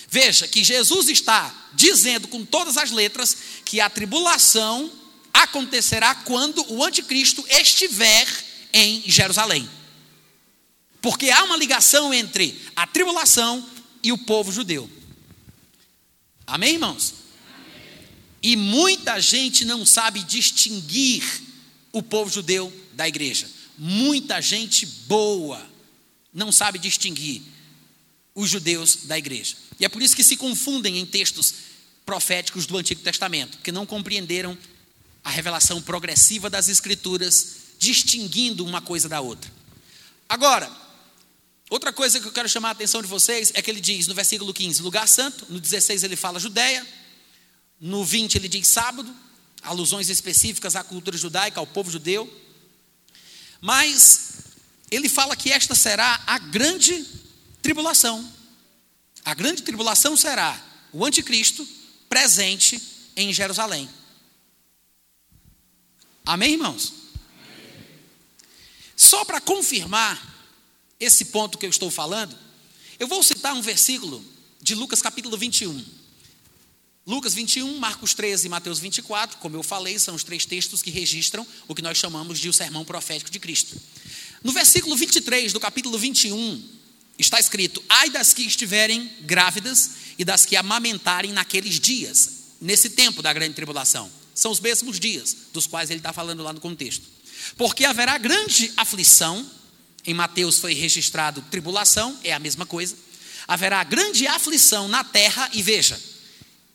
Veja 0.08 0.46
que 0.46 0.62
Jesus 0.62 1.08
está 1.08 1.54
dizendo 1.72 2.28
com 2.28 2.44
todas 2.44 2.76
as 2.76 2.90
letras 2.90 3.36
que 3.64 3.80
a 3.80 3.88
tribulação 3.88 4.90
acontecerá 5.32 6.14
quando 6.14 6.64
o 6.72 6.84
anticristo 6.84 7.44
estiver 7.48 8.26
em 8.72 9.02
Jerusalém. 9.06 9.68
Porque 11.00 11.30
há 11.30 11.44
uma 11.44 11.56
ligação 11.56 12.12
entre 12.12 12.60
a 12.76 12.86
tribulação 12.86 13.66
e 14.02 14.12
o 14.12 14.18
povo 14.18 14.52
judeu. 14.52 14.90
Amém, 16.46 16.74
irmãos? 16.74 17.14
Amém. 17.54 18.08
E 18.42 18.56
muita 18.56 19.20
gente 19.20 19.64
não 19.64 19.84
sabe 19.86 20.22
distinguir 20.22 21.22
o 21.92 22.02
povo 22.02 22.30
judeu 22.30 22.72
da 22.92 23.06
igreja. 23.06 23.48
Muita 23.76 24.40
gente 24.40 24.84
boa 24.84 25.68
não 26.32 26.52
sabe 26.52 26.78
distinguir 26.78 27.42
os 28.34 28.50
judeus 28.50 29.04
da 29.04 29.18
igreja. 29.18 29.56
E 29.78 29.84
é 29.84 29.88
por 29.88 30.02
isso 30.02 30.14
que 30.14 30.24
se 30.24 30.36
confundem 30.36 30.98
em 30.98 31.06
textos 31.06 31.54
proféticos 32.04 32.66
do 32.66 32.76
Antigo 32.76 33.00
Testamento, 33.02 33.58
porque 33.58 33.72
não 33.72 33.86
compreenderam 33.86 34.56
a 35.22 35.30
revelação 35.30 35.80
progressiva 35.82 36.48
das 36.48 36.68
Escrituras, 36.68 37.56
distinguindo 37.78 38.64
uma 38.64 38.80
coisa 38.80 39.08
da 39.08 39.20
outra. 39.20 39.50
Agora, 40.28 40.70
outra 41.70 41.92
coisa 41.92 42.20
que 42.20 42.26
eu 42.26 42.32
quero 42.32 42.48
chamar 42.48 42.68
a 42.68 42.72
atenção 42.72 43.00
de 43.00 43.08
vocês 43.08 43.52
é 43.54 43.62
que 43.62 43.70
ele 43.70 43.80
diz 43.80 44.06
no 44.06 44.14
versículo 44.14 44.52
15, 44.52 44.82
lugar 44.82 45.08
santo, 45.08 45.46
no 45.48 45.58
16 45.58 46.02
ele 46.02 46.16
fala 46.16 46.38
Judéia, 46.38 46.86
no 47.80 48.04
20 48.04 48.34
ele 48.34 48.48
diz 48.48 48.66
sábado, 48.68 49.14
alusões 49.62 50.10
específicas 50.10 50.76
à 50.76 50.84
cultura 50.84 51.16
judaica, 51.16 51.60
ao 51.60 51.66
povo 51.66 51.90
judeu. 51.90 52.30
Mas 53.60 54.32
ele 54.90 55.08
fala 55.08 55.36
que 55.36 55.50
esta 55.50 55.74
será 55.74 56.22
a 56.26 56.38
grande 56.38 57.06
tribulação. 57.62 58.30
A 59.24 59.34
grande 59.34 59.62
tribulação 59.62 60.16
será 60.16 60.60
o 60.92 61.04
anticristo 61.04 61.66
presente 62.08 62.80
em 63.16 63.32
Jerusalém. 63.32 63.88
Amém, 66.24 66.52
irmãos? 66.52 66.92
Amém. 66.92 67.88
Só 68.96 69.24
para 69.24 69.40
confirmar 69.40 70.29
esse 71.00 71.26
ponto 71.26 71.58
que 71.58 71.66
eu 71.66 71.70
estou 71.70 71.90
falando, 71.90 72.36
eu 72.98 73.08
vou 73.08 73.22
citar 73.22 73.54
um 73.54 73.62
versículo 73.62 74.22
de 74.60 74.74
Lucas 74.74 75.00
capítulo 75.00 75.36
21. 75.36 75.82
Lucas 77.06 77.32
21, 77.34 77.78
Marcos 77.78 78.12
13 78.12 78.46
e 78.46 78.50
Mateus 78.50 78.78
24, 78.78 79.38
como 79.38 79.56
eu 79.56 79.62
falei, 79.62 79.98
são 79.98 80.14
os 80.14 80.22
três 80.22 80.44
textos 80.44 80.82
que 80.82 80.90
registram 80.90 81.46
o 81.66 81.74
que 81.74 81.82
nós 81.82 81.96
chamamos 81.96 82.38
de 82.38 82.48
o 82.48 82.52
sermão 82.52 82.84
profético 82.84 83.30
de 83.30 83.40
Cristo. 83.40 83.80
No 84.44 84.52
versículo 84.52 84.94
23 84.94 85.52
do 85.52 85.58
capítulo 85.58 85.98
21, 85.98 86.62
está 87.18 87.40
escrito: 87.40 87.82
Ai 87.88 88.10
das 88.10 88.34
que 88.34 88.42
estiverem 88.42 89.10
grávidas 89.22 89.90
e 90.18 90.24
das 90.24 90.44
que 90.44 90.56
amamentarem 90.56 91.32
naqueles 91.32 91.80
dias, 91.80 92.30
nesse 92.60 92.90
tempo 92.90 93.22
da 93.22 93.32
grande 93.32 93.54
tribulação. 93.54 94.10
São 94.34 94.50
os 94.52 94.60
mesmos 94.60 95.00
dias 95.00 95.36
dos 95.52 95.66
quais 95.66 95.90
ele 95.90 96.00
está 96.00 96.12
falando 96.12 96.42
lá 96.42 96.52
no 96.52 96.60
contexto. 96.60 97.06
Porque 97.56 97.84
haverá 97.84 98.18
grande 98.18 98.72
aflição, 98.76 99.44
em 100.10 100.14
Mateus 100.14 100.58
foi 100.58 100.74
registrado 100.74 101.42
tribulação, 101.50 102.18
é 102.24 102.32
a 102.32 102.38
mesma 102.38 102.66
coisa. 102.66 102.96
Haverá 103.46 103.82
grande 103.84 104.26
aflição 104.26 104.88
na 104.88 105.04
terra, 105.04 105.48
e 105.52 105.62
veja, 105.62 106.00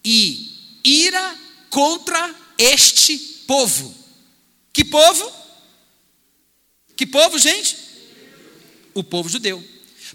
e 0.04 0.80
ira 0.84 1.40
contra 1.70 2.34
este 2.58 3.18
povo. 3.48 3.94
Que 4.72 4.84
povo? 4.84 5.32
Que 6.96 7.06
povo, 7.06 7.38
gente? 7.38 7.78
O 8.94 9.04
povo 9.04 9.28
judeu. 9.28 9.64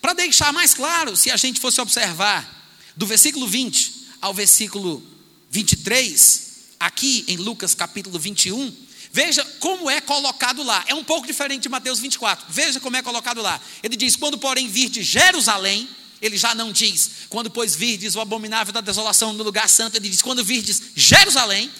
Para 0.00 0.14
deixar 0.14 0.52
mais 0.52 0.72
claro, 0.72 1.16
se 1.16 1.30
a 1.30 1.36
gente 1.36 1.60
fosse 1.60 1.80
observar 1.80 2.58
do 2.96 3.06
versículo 3.06 3.46
20 3.46 4.08
ao 4.20 4.32
versículo 4.32 5.02
23, 5.50 6.74
aqui 6.78 7.24
em 7.28 7.36
Lucas 7.36 7.74
capítulo 7.74 8.18
21, 8.18 8.74
veja 9.12 9.44
como 9.58 9.90
é 9.90 10.00
colocado 10.00 10.62
lá. 10.62 10.84
É 10.86 10.94
um 10.94 11.04
pouco 11.04 11.26
diferente 11.26 11.62
de 11.62 11.68
Mateus 11.68 11.98
24. 11.98 12.46
Veja 12.48 12.80
como 12.80 12.96
é 12.96 13.02
colocado 13.02 13.40
lá. 13.42 13.60
Ele 13.82 13.96
diz: 13.96 14.16
Quando, 14.16 14.38
porém, 14.38 14.68
vir 14.68 14.88
de 14.88 15.02
Jerusalém, 15.02 15.88
ele 16.20 16.36
já 16.36 16.54
não 16.54 16.70
diz, 16.70 17.10
quando, 17.28 17.50
pois, 17.50 17.74
virdes 17.74 18.14
o 18.14 18.20
abominável 18.20 18.72
da 18.72 18.80
desolação 18.80 19.32
no 19.32 19.42
lugar 19.42 19.68
santo, 19.68 19.96
ele 19.96 20.08
diz: 20.08 20.20
Quando 20.20 20.44
virdes 20.44 20.82
Jerusalém, 20.94 21.70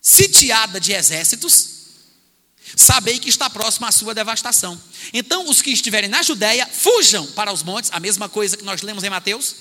sitiada 0.00 0.80
de 0.80 0.92
exércitos, 0.92 1.68
sabei 2.76 3.18
que 3.18 3.28
está 3.28 3.48
próxima 3.48 3.88
a 3.88 3.92
sua 3.92 4.14
devastação. 4.14 4.80
Então, 5.12 5.48
os 5.48 5.62
que 5.62 5.70
estiverem 5.70 6.08
na 6.08 6.22
Judéia, 6.22 6.66
fujam 6.66 7.26
para 7.28 7.52
os 7.52 7.62
montes, 7.62 7.90
a 7.92 8.00
mesma 8.00 8.28
coisa 8.28 8.56
que 8.56 8.64
nós 8.64 8.82
lemos 8.82 9.04
em 9.04 9.10
Mateus. 9.10 9.54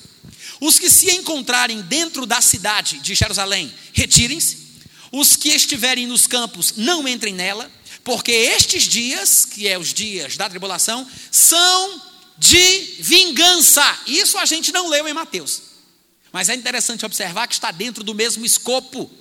Os 0.59 0.77
que 0.79 0.89
se 0.89 1.11
encontrarem 1.11 1.81
dentro 1.81 2.25
da 2.25 2.41
cidade 2.41 2.99
de 2.99 3.15
Jerusalém, 3.15 3.73
retirem-se. 3.93 4.60
Os 5.11 5.35
que 5.35 5.49
estiverem 5.49 6.07
nos 6.07 6.25
campos, 6.27 6.73
não 6.77 7.07
entrem 7.07 7.33
nela, 7.33 7.69
porque 8.03 8.31
estes 8.31 8.83
dias, 8.83 9.45
que 9.45 9.67
é 9.67 9.77
os 9.77 9.93
dias 9.93 10.37
da 10.37 10.49
tribulação, 10.49 11.07
são 11.29 12.01
de 12.37 12.95
vingança. 12.99 13.99
Isso 14.07 14.37
a 14.37 14.45
gente 14.45 14.71
não 14.71 14.87
leu 14.87 15.07
em 15.07 15.13
Mateus. 15.13 15.61
Mas 16.31 16.49
é 16.49 16.55
interessante 16.55 17.05
observar 17.05 17.47
que 17.47 17.53
está 17.53 17.71
dentro 17.71 18.03
do 18.03 18.15
mesmo 18.15 18.45
escopo 18.45 19.11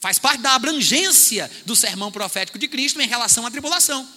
Faz 0.00 0.18
parte 0.18 0.40
da 0.40 0.54
abrangência 0.54 1.50
do 1.66 1.76
sermão 1.76 2.10
profético 2.10 2.58
de 2.58 2.66
Cristo 2.66 3.00
em 3.02 3.06
relação 3.06 3.44
à 3.44 3.50
tribulação. 3.50 4.08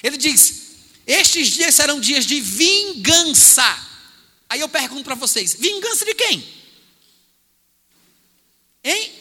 Ele 0.00 0.16
diz: 0.16 0.76
Estes 1.04 1.48
dias 1.48 1.74
serão 1.74 1.98
dias 1.98 2.24
de 2.24 2.40
vingança. 2.40 3.66
Aí 4.48 4.60
eu 4.60 4.68
pergunto 4.68 5.02
para 5.02 5.16
vocês: 5.16 5.54
vingança 5.58 6.04
de 6.04 6.14
quem? 6.14 6.48
Hein? 8.84 9.12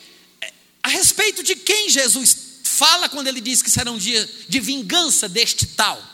A 0.84 0.90
respeito 0.90 1.42
de 1.42 1.56
quem 1.56 1.90
Jesus 1.90 2.36
fala 2.64 3.08
quando 3.08 3.28
ele 3.28 3.40
diz 3.40 3.62
que 3.62 3.72
serão 3.72 3.98
dias 3.98 4.30
de 4.50 4.60
vingança 4.60 5.30
deste 5.30 5.66
tal? 5.68 6.12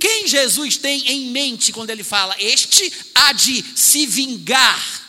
Quem 0.00 0.28
Jesus 0.28 0.76
tem 0.76 1.08
em 1.08 1.30
mente 1.30 1.72
quando 1.72 1.90
ele 1.90 2.04
fala: 2.04 2.36
Este 2.38 2.92
há 3.14 3.32
de 3.32 3.64
se 3.76 4.06
vingar? 4.06 5.02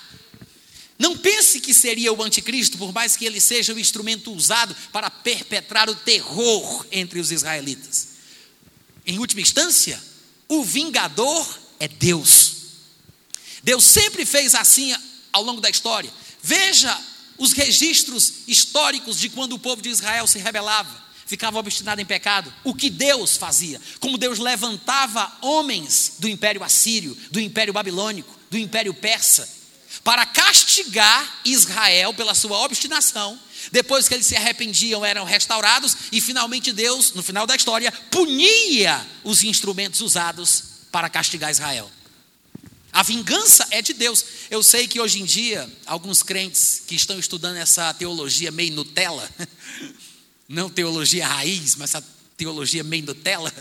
Não 0.97 1.18
pense 1.18 1.60
que 1.60 1.74
seria 1.74 2.14
o 2.14 2.24
anticristo, 2.24 2.78
por 2.78 2.93
mais 2.93 3.18
que 3.18 3.26
ele 3.26 3.41
seja 3.41 3.74
o 3.74 3.80
instrumento 3.80 4.32
usado 4.32 4.76
para 4.93 5.10
perpetrar 5.10 5.89
o 5.89 5.95
terror 5.95 6.86
entre 6.91 7.20
os 7.20 7.32
israelitas. 7.32 8.08
Em 9.06 9.20
última 9.20 9.41
instância, 9.41 10.01
o 10.47 10.64
vingador 10.64 11.60
é 11.80 11.88
Deus. 11.88 12.53
Deus 13.62 13.84
sempre 13.84 14.26
fez 14.26 14.56
assim 14.56 14.95
ao 15.34 15.43
longo 15.43 15.60
da 15.60 15.70
história. 15.70 16.12
Veja 16.41 16.97
os 17.38 17.53
registros 17.53 18.33
históricos 18.47 19.19
de 19.19 19.29
quando 19.29 19.53
o 19.53 19.59
povo 19.59 19.81
de 19.81 19.89
Israel 19.89 20.27
se 20.27 20.39
rebelava, 20.39 21.03
ficava 21.25 21.59
obstinado 21.59 22.01
em 22.01 22.05
pecado. 22.05 22.53
O 22.63 22.73
que 22.73 22.89
Deus 22.89 23.38
fazia? 23.38 23.81
Como 23.99 24.17
Deus 24.17 24.39
levantava 24.39 25.31
homens 25.41 26.13
do 26.19 26.29
império 26.29 26.63
assírio, 26.63 27.17
do 27.31 27.39
império 27.39 27.73
babilônico, 27.73 28.38
do 28.49 28.57
império 28.57 28.93
persa 28.93 29.55
para 30.03 30.25
castigar 30.25 31.41
Israel 31.43 32.13
pela 32.13 32.36
sua 32.36 32.59
obstinação, 32.59 33.39
depois 33.71 34.07
que 34.07 34.13
eles 34.13 34.27
se 34.27 34.36
arrependiam, 34.36 35.03
eram 35.03 35.23
restaurados, 35.23 35.95
e 36.11 36.21
finalmente 36.21 36.71
Deus, 36.71 37.13
no 37.13 37.23
final 37.23 37.47
da 37.47 37.55
história, 37.55 37.91
punia 38.11 39.05
os 39.23 39.43
instrumentos 39.43 40.01
usados 40.01 40.63
para 40.91 41.09
castigar 41.09 41.49
Israel. 41.49 41.89
A 42.95 43.03
vingança 43.03 43.67
é 43.71 43.81
de 43.81 43.91
Deus. 43.91 44.23
Eu 44.49 44.63
sei 44.63 44.87
que 44.87 45.01
hoje 45.01 45.19
em 45.19 45.25
dia, 45.25 45.69
alguns 45.85 46.23
crentes 46.23 46.81
que 46.87 46.95
estão 46.95 47.19
estudando 47.19 47.57
essa 47.57 47.93
teologia 47.93 48.51
meio 48.51 48.71
Nutella, 48.71 49.29
não 50.47 50.69
teologia 50.69 51.27
raiz, 51.27 51.75
mas 51.75 51.89
essa 51.89 52.07
teologia 52.37 52.85
meio 52.85 53.03
Nutella, 53.03 53.53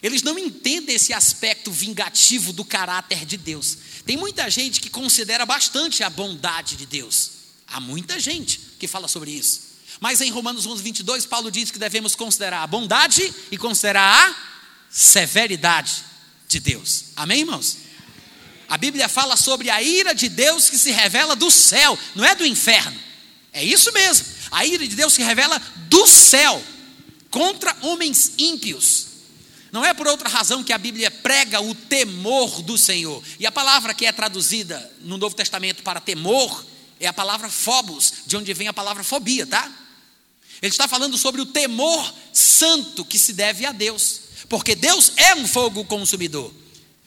eles 0.00 0.22
não 0.22 0.38
entendem 0.38 0.94
esse 0.94 1.12
aspecto 1.12 1.72
vingativo 1.72 2.52
do 2.52 2.64
caráter 2.64 3.26
de 3.26 3.36
Deus. 3.36 3.76
Tem 4.06 4.16
muita 4.16 4.48
gente 4.48 4.80
que 4.80 4.88
considera 4.88 5.44
bastante 5.44 6.04
a 6.04 6.08
bondade 6.08 6.76
de 6.76 6.86
Deus. 6.86 7.30
Há 7.66 7.80
muita 7.80 8.20
gente 8.20 8.60
que 8.78 8.86
fala 8.86 9.08
sobre 9.08 9.32
isso. 9.32 9.62
Mas 9.98 10.20
em 10.20 10.30
Romanos 10.30 10.64
11, 10.64 10.80
22, 10.80 11.26
Paulo 11.26 11.50
diz 11.50 11.72
que 11.72 11.78
devemos 11.80 12.14
considerar 12.14 12.62
a 12.62 12.68
bondade 12.68 13.34
e 13.50 13.58
considerar 13.58 14.30
a 14.30 14.36
severidade 14.88 16.04
de 16.46 16.60
Deus. 16.60 17.06
Amém, 17.16 17.40
irmãos? 17.40 17.83
A 18.74 18.76
Bíblia 18.76 19.08
fala 19.08 19.36
sobre 19.36 19.70
a 19.70 19.80
ira 19.80 20.12
de 20.12 20.28
Deus 20.28 20.68
que 20.68 20.76
se 20.76 20.90
revela 20.90 21.36
do 21.36 21.48
céu, 21.48 21.96
não 22.12 22.24
é 22.24 22.34
do 22.34 22.44
inferno. 22.44 23.00
É 23.52 23.62
isso 23.62 23.92
mesmo. 23.92 24.26
A 24.50 24.66
ira 24.66 24.84
de 24.84 24.96
Deus 24.96 25.12
se 25.12 25.22
revela 25.22 25.62
do 25.88 26.08
céu 26.08 26.60
contra 27.30 27.76
homens 27.82 28.32
ímpios. 28.36 29.06
Não 29.70 29.84
é 29.84 29.94
por 29.94 30.08
outra 30.08 30.28
razão 30.28 30.64
que 30.64 30.72
a 30.72 30.78
Bíblia 30.78 31.08
prega 31.08 31.60
o 31.60 31.72
temor 31.72 32.62
do 32.62 32.76
Senhor. 32.76 33.22
E 33.38 33.46
a 33.46 33.52
palavra 33.52 33.94
que 33.94 34.06
é 34.06 34.10
traduzida 34.10 34.92
no 35.02 35.18
Novo 35.18 35.36
Testamento 35.36 35.84
para 35.84 36.00
temor 36.00 36.66
é 36.98 37.06
a 37.06 37.12
palavra 37.12 37.48
phobos, 37.48 38.12
de 38.26 38.36
onde 38.36 38.52
vem 38.52 38.66
a 38.66 38.72
palavra 38.72 39.04
fobia, 39.04 39.46
tá? 39.46 39.70
Ele 40.60 40.72
está 40.72 40.88
falando 40.88 41.16
sobre 41.16 41.40
o 41.40 41.46
temor 41.46 42.12
santo 42.32 43.04
que 43.04 43.20
se 43.20 43.34
deve 43.34 43.64
a 43.64 43.70
Deus, 43.70 44.22
porque 44.48 44.74
Deus 44.74 45.12
é 45.16 45.36
um 45.36 45.46
fogo 45.46 45.84
consumidor. 45.84 46.52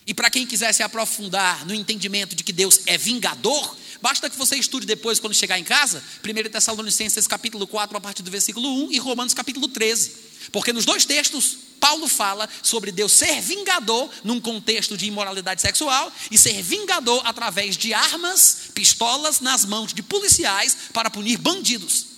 E 0.08 0.14
para 0.14 0.30
quem 0.30 0.48
quiser 0.48 0.74
se 0.74 0.82
aprofundar 0.82 1.66
no 1.66 1.76
entendimento 1.76 2.34
de 2.34 2.42
que 2.42 2.54
Deus 2.54 2.80
é 2.86 2.98
vingador, 2.98 3.76
basta 4.02 4.30
que 4.30 4.38
você 4.38 4.56
estude 4.56 4.86
depois, 4.88 5.20
quando 5.20 5.34
chegar 5.34 5.60
em 5.60 5.66
casa, 5.66 6.02
1 6.24 6.50
Tessalonicenses 6.50 7.28
capítulo 7.28 7.68
4, 7.68 7.98
a 7.98 8.00
partir 8.00 8.24
do 8.24 8.32
versículo 8.32 8.86
1, 8.86 8.94
e 8.94 9.00
Romanos 9.00 9.34
capítulo 9.34 9.68
13. 9.68 10.28
Porque 10.54 10.72
nos 10.72 10.86
dois 10.86 11.04
textos, 11.04 11.58
Paulo 11.78 12.08
fala 12.08 12.48
sobre 12.64 12.90
Deus 12.90 13.12
ser 13.12 13.42
vingador 13.42 14.10
num 14.24 14.40
contexto 14.40 14.96
de 14.96 15.08
imoralidade 15.08 15.62
sexual 15.62 16.10
e 16.32 16.38
ser 16.38 16.64
vingador 16.64 17.22
através 17.26 17.76
de 17.76 17.94
armas, 17.94 18.70
pistolas 18.74 19.42
nas 19.42 19.66
mãos 19.66 19.94
de 19.94 20.02
policiais 20.02 20.78
para 20.94 21.10
punir 21.10 21.38
bandidos. 21.38 22.17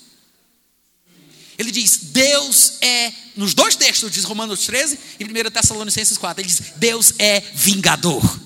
Ele 1.60 1.72
diz: 1.72 1.98
Deus 2.04 2.76
é, 2.80 3.12
nos 3.36 3.54
dois 3.54 3.76
textos, 3.76 4.10
diz 4.10 4.24
Romanos 4.24 4.66
13 4.66 4.98
e 5.20 5.26
1 5.26 5.52
Tessalonicenses 5.52 6.18
4, 6.18 6.42
ele 6.42 6.48
diz: 6.48 6.62
Deus 6.78 7.14
é 7.20 7.42
vingador. 7.54 8.40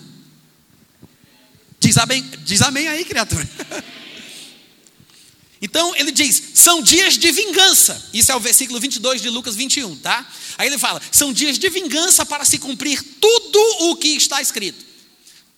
Diz 1.80 1.96
amém, 2.00 2.28
diz 2.44 2.62
amém 2.64 2.88
aí, 2.88 3.06
criatura. 3.06 3.48
Então 5.66 5.96
ele 5.96 6.12
diz: 6.12 6.44
são 6.56 6.82
dias 6.82 7.18
de 7.18 7.32
vingança. 7.32 8.10
Isso 8.14 8.30
é 8.30 8.36
o 8.36 8.40
versículo 8.42 8.82
22 8.82 9.22
de 9.22 9.30
Lucas 9.30 9.56
21, 9.56 9.96
tá? 9.96 10.30
Aí 10.58 10.68
ele 10.68 10.78
fala: 10.78 11.02
são 11.10 11.32
dias 11.32 11.58
de 11.58 11.70
vingança 11.70 12.26
para 12.26 12.44
se 12.44 12.58
cumprir 12.58 13.02
tudo 13.22 13.60
o 13.90 13.96
que 13.96 14.10
está 14.10 14.42
escrito. 14.42 14.84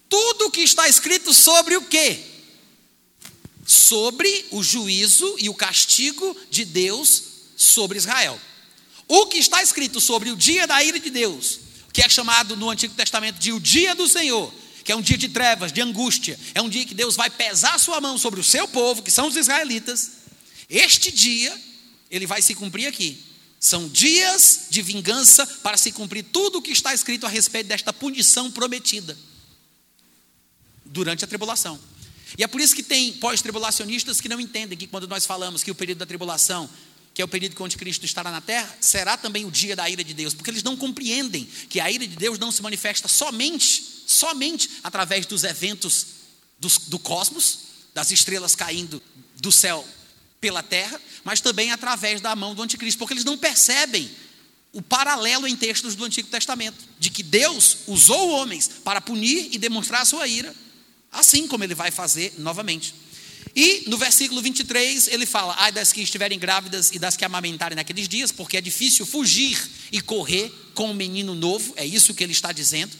Tudo 0.08 0.46
o 0.46 0.52
que 0.52 0.62
está 0.62 0.88
escrito 0.88 1.34
sobre 1.34 1.76
o 1.76 1.82
quê? 1.82 2.20
Sobre 3.66 4.46
o 4.52 4.62
juízo 4.62 5.38
e 5.40 5.50
o 5.50 5.56
castigo 5.56 6.38
de 6.52 6.66
Deus 6.66 7.25
sobre 7.56 7.98
Israel. 7.98 8.40
O 9.08 9.28
que 9.28 9.38
está 9.38 9.62
escrito 9.62 10.02
sobre 10.02 10.32
o 10.32 10.36
dia 10.36 10.66
da 10.66 10.84
ira 10.84 11.00
de 11.00 11.10
Deus, 11.10 11.60
que 11.94 12.02
é 12.02 12.10
chamado 12.10 12.56
no 12.56 12.70
Antigo 12.70 12.94
Testamento 12.94 13.40
de 13.40 13.54
o 13.54 13.60
dia 13.60 13.94
do 13.94 14.08
Senhor, 14.08 14.54
que 14.84 14.92
é 14.92 14.96
um 14.96 15.02
dia 15.02 15.18
de 15.18 15.30
trevas, 15.30 15.72
de 15.72 15.82
angústia, 15.82 16.40
é 16.54 16.62
um 16.62 16.70
dia 16.70 16.86
que 16.86 16.94
Deus 16.94 17.16
vai 17.16 17.30
pesar 17.30 17.80
sua 17.80 18.02
mão 18.02 18.18
sobre 18.18 18.40
o 18.40 18.44
seu 18.44 18.68
povo, 18.68 19.02
que 19.02 19.12
são 19.12 19.28
os 19.28 19.36
israelitas. 19.36 20.12
Este 20.70 21.12
dia, 21.12 21.56
ele 22.10 22.28
vai 22.28 22.42
se 22.42 22.54
cumprir 22.54 22.88
aqui. 22.88 23.24
São 23.60 23.88
dias 23.88 24.68
de 24.70 24.82
vingança 24.82 25.46
para 25.64 25.78
se 25.78 25.92
cumprir 25.92 26.24
tudo 26.32 26.60
o 26.60 26.62
que 26.62 26.72
está 26.72 26.94
escrito 26.94 27.26
a 27.26 27.30
respeito 27.30 27.68
desta 27.68 27.92
punição 27.92 28.52
prometida 28.52 29.18
durante 30.86 31.24
a 31.26 31.28
tribulação. 31.28 31.80
E 32.38 32.44
é 32.44 32.48
por 32.48 32.62
isso 32.62 32.76
que 32.76 32.84
tem 32.84 33.14
pós-tribulacionistas 33.14 34.20
que 34.20 34.30
não 34.30 34.40
entendem 34.40 34.78
que 34.78 34.88
quando 34.88 35.08
nós 35.08 35.26
falamos 35.26 35.64
que 35.64 35.72
o 35.72 35.76
período 35.76 36.00
da 36.00 36.06
tribulação 36.06 36.70
que 37.16 37.22
é 37.22 37.26
o 37.26 37.30
período 37.30 37.56
que 37.56 37.62
o 37.62 37.66
anticristo 37.66 38.06
estará 38.06 38.30
na 38.30 38.42
terra, 38.42 38.78
será 38.82 39.16
também 39.16 39.46
o 39.46 39.50
dia 39.50 39.74
da 39.74 39.90
ira 39.90 40.04
de 40.04 40.14
Deus, 40.14 40.34
porque 40.34 40.50
eles 40.52 40.62
não 40.62 40.76
compreendem 40.76 41.46
que 41.70 41.80
a 41.80 41.90
ira 41.90 42.06
de 42.06 42.18
Deus 42.18 42.38
não 42.38 42.52
se 42.52 42.62
manifesta 42.62 43.08
somente, 43.08 44.04
somente 44.06 44.70
através 44.84 45.26
dos 45.26 45.46
eventos 45.46 46.08
do, 46.60 46.68
do 46.88 47.00
cosmos, 47.00 47.60
das 47.94 48.12
estrelas 48.12 48.54
caindo 48.54 49.02
do 49.38 49.50
céu 49.50 49.88
pela 50.42 50.62
terra, 50.62 51.00
mas 51.24 51.40
também 51.40 51.72
através 51.72 52.20
da 52.20 52.36
mão 52.36 52.54
do 52.54 52.62
anticristo, 52.62 53.00
porque 53.00 53.14
eles 53.14 53.24
não 53.24 53.38
percebem 53.38 54.12
o 54.74 54.82
paralelo 54.82 55.48
em 55.48 55.56
textos 55.56 55.96
do 55.96 56.04
Antigo 56.04 56.28
Testamento, 56.28 56.84
de 57.00 57.10
que 57.10 57.24
Deus 57.24 57.78
usou 57.88 58.30
homens 58.32 58.70
para 58.84 59.00
punir 59.00 59.48
e 59.54 59.58
demonstrar 59.58 60.02
a 60.02 60.06
sua 60.06 60.28
ira, 60.28 60.54
assim 61.14 61.48
como 61.48 61.64
ele 61.64 61.74
vai 61.74 61.92
fazer 61.92 62.34
novamente. 62.40 62.94
E 63.56 63.86
no 63.88 63.98
versículo 63.98 64.42
23 64.42 65.08
ele 65.08 65.26
fala: 65.26 65.56
Ai 65.58 65.72
das 65.72 65.94
que 65.94 66.02
estiverem 66.02 66.38
grávidas 66.38 66.92
e 66.92 67.00
das 67.00 67.16
que 67.16 67.24
amamentarem 67.24 67.76
naqueles 67.76 68.08
dias, 68.08 68.32
porque 68.32 68.58
é 68.58 68.62
difícil 68.62 69.06
fugir 69.06 69.58
e 69.92 70.02
correr 70.02 70.52
com 70.74 70.92
um 70.92 70.94
menino 70.94 71.34
novo, 71.34 71.74
é 71.78 71.86
isso 71.86 72.14
que 72.14 72.24
ele 72.24 72.34
está 72.34 72.52
dizendo. 72.52 72.92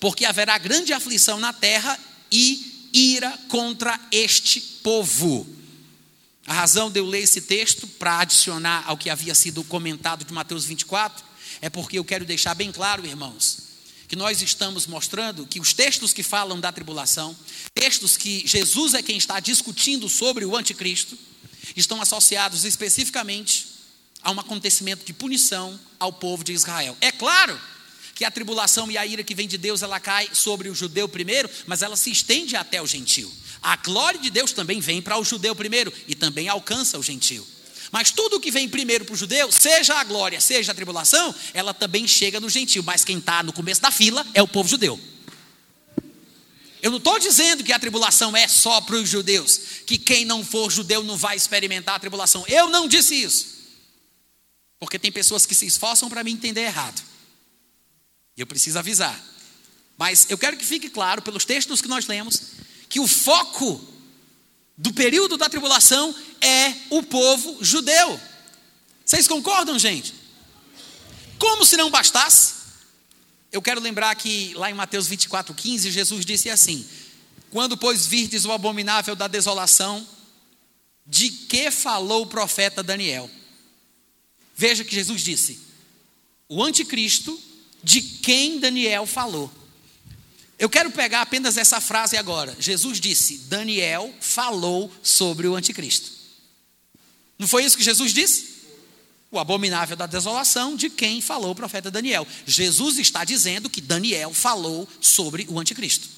Porque 0.00 0.24
haverá 0.24 0.56
grande 0.56 0.92
aflição 0.92 1.38
na 1.38 1.52
terra 1.52 1.98
e 2.32 2.88
ira 2.92 3.30
contra 3.48 4.00
este 4.10 4.60
povo. 4.60 5.46
A 6.46 6.54
razão 6.54 6.90
de 6.90 7.00
eu 7.00 7.06
ler 7.06 7.22
esse 7.22 7.42
texto 7.42 7.86
para 7.86 8.20
adicionar 8.20 8.84
ao 8.86 8.96
que 8.96 9.10
havia 9.10 9.34
sido 9.34 9.64
comentado 9.64 10.24
de 10.24 10.32
Mateus 10.32 10.64
24 10.64 11.24
é 11.60 11.68
porque 11.68 11.98
eu 11.98 12.04
quero 12.04 12.24
deixar 12.24 12.54
bem 12.54 12.70
claro, 12.70 13.04
irmãos, 13.04 13.65
que 14.08 14.16
nós 14.16 14.40
estamos 14.40 14.86
mostrando 14.86 15.46
que 15.46 15.60
os 15.60 15.72
textos 15.72 16.12
que 16.12 16.22
falam 16.22 16.60
da 16.60 16.72
tribulação, 16.72 17.36
textos 17.74 18.16
que 18.16 18.46
Jesus 18.46 18.94
é 18.94 19.02
quem 19.02 19.16
está 19.16 19.40
discutindo 19.40 20.08
sobre 20.08 20.44
o 20.44 20.56
anticristo, 20.56 21.18
estão 21.74 22.00
associados 22.00 22.64
especificamente 22.64 23.66
a 24.22 24.30
um 24.30 24.40
acontecimento 24.40 25.04
de 25.04 25.12
punição 25.12 25.78
ao 25.98 26.12
povo 26.12 26.44
de 26.44 26.52
Israel. 26.52 26.96
É 27.00 27.10
claro 27.10 27.58
que 28.14 28.24
a 28.24 28.30
tribulação 28.30 28.90
e 28.90 28.96
a 28.96 29.04
ira 29.04 29.22
que 29.22 29.34
vem 29.34 29.46
de 29.46 29.58
Deus, 29.58 29.82
ela 29.82 30.00
cai 30.00 30.28
sobre 30.32 30.68
o 30.68 30.74
judeu 30.74 31.08
primeiro, 31.08 31.50
mas 31.66 31.82
ela 31.82 31.96
se 31.96 32.10
estende 32.10 32.56
até 32.56 32.80
o 32.80 32.86
gentio. 32.86 33.30
A 33.62 33.76
glória 33.76 34.18
de 34.18 34.30
Deus 34.30 34.52
também 34.52 34.80
vem 34.80 35.02
para 35.02 35.18
o 35.18 35.24
judeu 35.24 35.54
primeiro 35.54 35.92
e 36.08 36.14
também 36.14 36.48
alcança 36.48 36.98
o 36.98 37.02
gentio. 37.02 37.46
Mas 37.96 38.10
tudo 38.10 38.38
que 38.38 38.50
vem 38.50 38.68
primeiro 38.68 39.06
para 39.06 39.14
o 39.14 39.16
judeu, 39.16 39.50
seja 39.50 39.94
a 39.94 40.04
glória, 40.04 40.38
seja 40.38 40.70
a 40.70 40.74
tribulação, 40.74 41.34
ela 41.54 41.72
também 41.72 42.06
chega 42.06 42.38
no 42.38 42.50
gentio. 42.50 42.84
Mas 42.84 43.06
quem 43.06 43.16
está 43.16 43.42
no 43.42 43.54
começo 43.54 43.80
da 43.80 43.90
fila 43.90 44.22
é 44.34 44.42
o 44.42 44.46
povo 44.46 44.68
judeu. 44.68 45.00
Eu 46.82 46.90
não 46.90 46.98
estou 46.98 47.18
dizendo 47.18 47.64
que 47.64 47.72
a 47.72 47.78
tribulação 47.78 48.36
é 48.36 48.46
só 48.48 48.82
para 48.82 48.96
os 48.96 49.08
judeus, 49.08 49.58
que 49.86 49.96
quem 49.96 50.26
não 50.26 50.44
for 50.44 50.70
judeu 50.70 51.02
não 51.02 51.16
vai 51.16 51.38
experimentar 51.38 51.94
a 51.94 51.98
tribulação. 51.98 52.44
Eu 52.48 52.68
não 52.68 52.86
disse 52.86 53.14
isso. 53.14 53.46
Porque 54.78 54.98
tem 54.98 55.10
pessoas 55.10 55.46
que 55.46 55.54
se 55.54 55.64
esforçam 55.64 56.10
para 56.10 56.22
me 56.22 56.30
entender 56.30 56.64
errado. 56.64 57.02
Eu 58.36 58.46
preciso 58.46 58.78
avisar. 58.78 59.18
Mas 59.96 60.26
eu 60.28 60.36
quero 60.36 60.58
que 60.58 60.66
fique 60.66 60.90
claro, 60.90 61.22
pelos 61.22 61.46
textos 61.46 61.80
que 61.80 61.88
nós 61.88 62.06
lemos, 62.06 62.42
que 62.90 63.00
o 63.00 63.06
foco 63.06 63.95
do 64.76 64.92
período 64.92 65.36
da 65.36 65.48
tribulação 65.48 66.14
é 66.40 66.74
o 66.90 67.02
povo 67.02 67.64
judeu. 67.64 68.20
Vocês 69.04 69.26
concordam, 69.26 69.78
gente? 69.78 70.14
Como 71.38 71.64
se 71.64 71.76
não 71.76 71.90
bastasse? 71.90 72.54
Eu 73.50 73.62
quero 73.62 73.80
lembrar 73.80 74.14
que 74.16 74.52
lá 74.54 74.70
em 74.70 74.74
Mateus 74.74 75.08
24:15 75.08 75.90
Jesus 75.90 76.26
disse 76.26 76.50
assim: 76.50 76.86
Quando 77.50 77.76
pois 77.76 78.06
virdes 78.06 78.44
o 78.44 78.52
abominável 78.52 79.16
da 79.16 79.28
desolação, 79.28 80.06
de 81.06 81.30
que 81.30 81.70
falou 81.70 82.22
o 82.22 82.26
profeta 82.26 82.82
Daniel? 82.82 83.30
Veja 84.54 84.84
que 84.84 84.94
Jesus 84.94 85.22
disse: 85.22 85.60
O 86.48 86.62
anticristo 86.62 87.40
de 87.82 88.00
quem 88.00 88.58
Daniel 88.58 89.06
falou. 89.06 89.50
Eu 90.58 90.70
quero 90.70 90.90
pegar 90.90 91.22
apenas 91.22 91.56
essa 91.56 91.80
frase 91.80 92.16
agora. 92.16 92.56
Jesus 92.58 93.00
disse: 93.00 93.38
Daniel 93.48 94.12
falou 94.20 94.92
sobre 95.02 95.46
o 95.46 95.54
anticristo. 95.54 96.10
Não 97.38 97.46
foi 97.46 97.64
isso 97.64 97.76
que 97.76 97.84
Jesus 97.84 98.12
disse? 98.12 98.56
O 99.30 99.38
abominável 99.38 99.96
da 99.96 100.06
desolação 100.06 100.76
de 100.76 100.88
quem 100.88 101.20
falou 101.20 101.50
o 101.50 101.54
profeta 101.54 101.90
Daniel. 101.90 102.26
Jesus 102.46 102.98
está 102.98 103.24
dizendo 103.24 103.68
que 103.68 103.80
Daniel 103.80 104.32
falou 104.32 104.88
sobre 105.00 105.46
o 105.50 105.58
anticristo. 105.58 106.08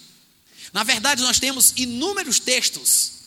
Na 0.73 0.85
verdade, 0.85 1.23
nós 1.23 1.41
temos 1.41 1.73
inúmeros 1.77 2.39
textos 2.39 3.19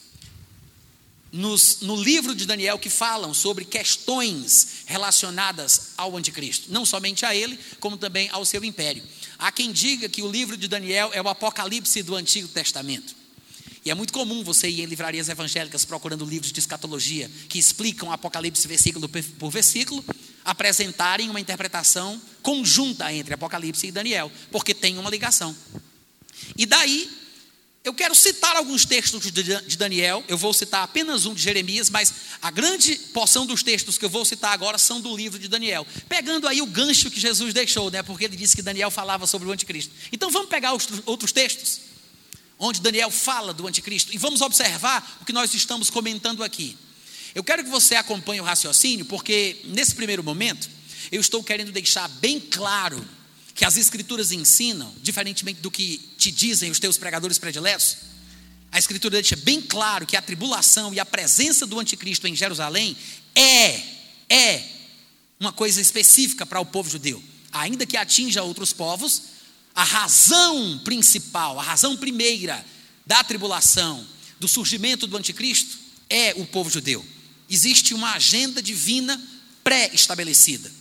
nos, 1.32 1.80
no 1.82 1.96
livro 1.96 2.36
de 2.36 2.46
Daniel 2.46 2.78
que 2.78 2.90
falam 2.90 3.34
sobre 3.34 3.66
questões 3.66 4.84
relacionadas 4.86 5.90
ao 5.98 6.16
anticristo, 6.18 6.72
não 6.72 6.86
somente 6.86 7.26
a 7.26 7.34
ele, 7.36 7.58
como 7.80 7.98
também 7.98 8.30
ao 8.32 8.46
seu 8.46 8.64
império. 8.64 9.04
Há 9.42 9.52
quem 9.52 9.72
diga 9.72 10.08
que 10.08 10.22
o 10.22 10.30
livro 10.30 10.56
de 10.56 10.68
Daniel 10.68 11.10
é 11.16 11.20
o 11.20 11.28
apocalipse 11.28 12.04
do 12.04 12.16
Antigo 12.16 12.48
Testamento. 12.48 13.16
E 13.84 13.90
é 13.90 13.96
muito 13.96 14.14
comum 14.14 14.44
você 14.44 14.70
ir 14.70 14.82
em 14.82 14.86
livrarias 14.86 15.30
evangélicas 15.30 15.84
procurando 15.84 16.24
livros 16.24 16.52
de 16.52 16.60
escatologia 16.60 17.28
que 17.50 17.58
explicam 17.58 18.12
Apocalipse 18.12 18.68
versículo 18.68 19.10
por 19.10 19.50
versículo, 19.50 20.06
apresentarem 20.46 21.28
uma 21.28 21.40
interpretação 21.40 22.22
conjunta 22.44 23.12
entre 23.12 23.34
Apocalipse 23.34 23.88
e 23.88 23.92
Daniel, 23.92 24.32
porque 24.52 24.76
tem 24.76 25.00
uma 25.00 25.10
ligação. 25.10 25.56
E 26.56 26.68
daí 26.68 27.10
eu 27.84 27.96
quero 27.96 28.14
citar 28.14 28.56
alguns 28.56 28.86
textos 28.86 29.24
de 29.32 29.76
Daniel, 29.76 30.24
eu 30.28 30.38
vou 30.38 30.54
citar 30.54 30.84
apenas 30.84 31.26
um 31.26 31.34
de 31.34 31.42
Jeremias, 31.42 31.90
mas 31.90 32.14
a 32.40 32.52
grande 32.52 32.96
porção 33.12 33.44
dos 33.44 33.64
textos 33.64 33.98
que 33.98 34.06
eu 34.06 34.10
vou 34.10 34.24
citar 34.24 34.54
agora 34.54 34.78
são 34.78 35.02
do 35.02 35.16
livro 35.16 35.40
de 35.40 35.48
Daniel. 35.48 35.86
Pegando 36.08 36.48
aí 36.48 36.62
o 36.62 36.68
gancho 36.68 37.10
que 37.10 37.20
Jesus 37.20 37.56
deixou, 37.56 37.90
né? 37.90 38.04
Porque 38.04 38.26
ele 38.26 38.38
disse 38.38 38.56
que 38.56 38.62
Daniel 38.62 38.92
falava 38.92 39.26
sobre 39.26 39.48
o 39.48 39.52
anticristo. 39.52 39.92
Então 40.12 40.30
vamos 40.30 40.50
pegar 40.50 40.76
os 40.76 40.88
outros 41.08 41.32
textos, 41.32 41.80
onde 42.60 42.80
Daniel 42.82 43.10
fala 43.10 43.52
do 43.52 43.66
anticristo, 43.66 44.14
e 44.14 44.18
vamos 44.18 44.42
observar 44.42 45.18
o 45.20 45.26
que 45.26 45.34
nós 45.34 45.52
estamos 45.56 45.90
comentando 45.90 46.44
aqui. 46.44 46.78
Eu 47.34 47.44
quero 47.44 47.64
que 47.64 47.70
você 47.70 47.96
acompanhe 47.96 48.42
o 48.42 48.44
raciocínio, 48.44 49.06
porque 49.06 49.60
nesse 49.64 49.96
primeiro 49.96 50.24
momento, 50.24 50.70
eu 51.12 51.20
estou 51.20 51.44
querendo 51.44 51.72
deixar 51.72 52.08
bem 52.08 52.40
claro 52.40 53.04
que 53.54 53.66
as 53.66 53.78
Escrituras 53.78 54.32
ensinam, 54.32 54.94
diferentemente 55.02 55.62
do 55.62 55.72
que 55.72 55.98
te 56.18 56.32
dizem 56.32 56.72
os 56.72 56.80
teus 56.80 56.98
pregadores 56.98 57.38
prediletos, 57.38 57.98
a 58.72 58.80
Escritura 58.80 59.22
deixa 59.22 59.36
bem 59.36 59.62
claro 59.62 60.06
que 60.06 60.16
a 60.16 60.22
tribulação 60.22 60.94
e 60.94 61.00
a 61.00 61.06
presença 61.06 61.66
do 61.66 61.80
anticristo 61.80 62.28
em 62.28 62.36
Jerusalém 62.36 62.96
é, 63.36 63.82
é 64.30 64.64
uma 65.40 65.52
coisa 65.52 65.82
específica 65.82 66.46
para 66.46 66.60
o 66.60 66.66
povo 66.66 66.90
judeu. 66.90 67.22
Ainda 67.52 67.86
que 67.86 67.98
atinja 67.98 68.44
outros 68.44 68.72
povos, 68.72 69.24
a 69.76 69.84
razão 69.84 70.80
principal, 70.84 71.60
a 71.60 71.64
razão 71.64 71.98
primeira 71.98 72.66
da 73.06 73.24
tribulação, 73.24 74.08
do 74.40 74.48
surgimento 74.48 75.06
do 75.06 75.18
anticristo, 75.18 75.78
é 76.10 76.34
o 76.38 76.46
povo 76.46 76.70
judeu. 76.70 77.06
Existe 77.50 77.94
uma 77.94 78.14
agenda 78.14 78.62
divina 78.62 79.22
pré-estabelecida. 79.64 80.72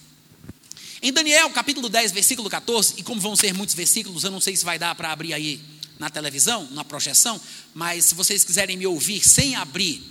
Em 1.03 1.11
Daniel, 1.11 1.49
capítulo 1.49 1.89
10, 1.89 2.13
versículo 2.13 2.51
14, 2.51 2.97
e 2.99 3.03
como 3.03 3.19
vão 3.19 3.35
ser 3.35 3.55
muitos 3.55 3.75
versículos, 3.75 4.23
eu 4.23 4.31
não 4.31 4.41
sei 4.41 4.55
se 4.55 4.63
vai 4.63 4.79
dar 4.79 4.95
para 4.95 5.11
abrir 5.11 5.33
aí 5.33 5.59
na 5.99 6.11
televisão, 6.11 6.69
na 6.73 6.85
projeção, 6.85 7.41
mas 7.73 8.05
se 8.07 8.15
vocês 8.15 8.45
quiserem 8.45 8.77
me 8.77 8.87
ouvir 8.87 9.27
sem 9.27 9.57
abrir, 9.57 10.03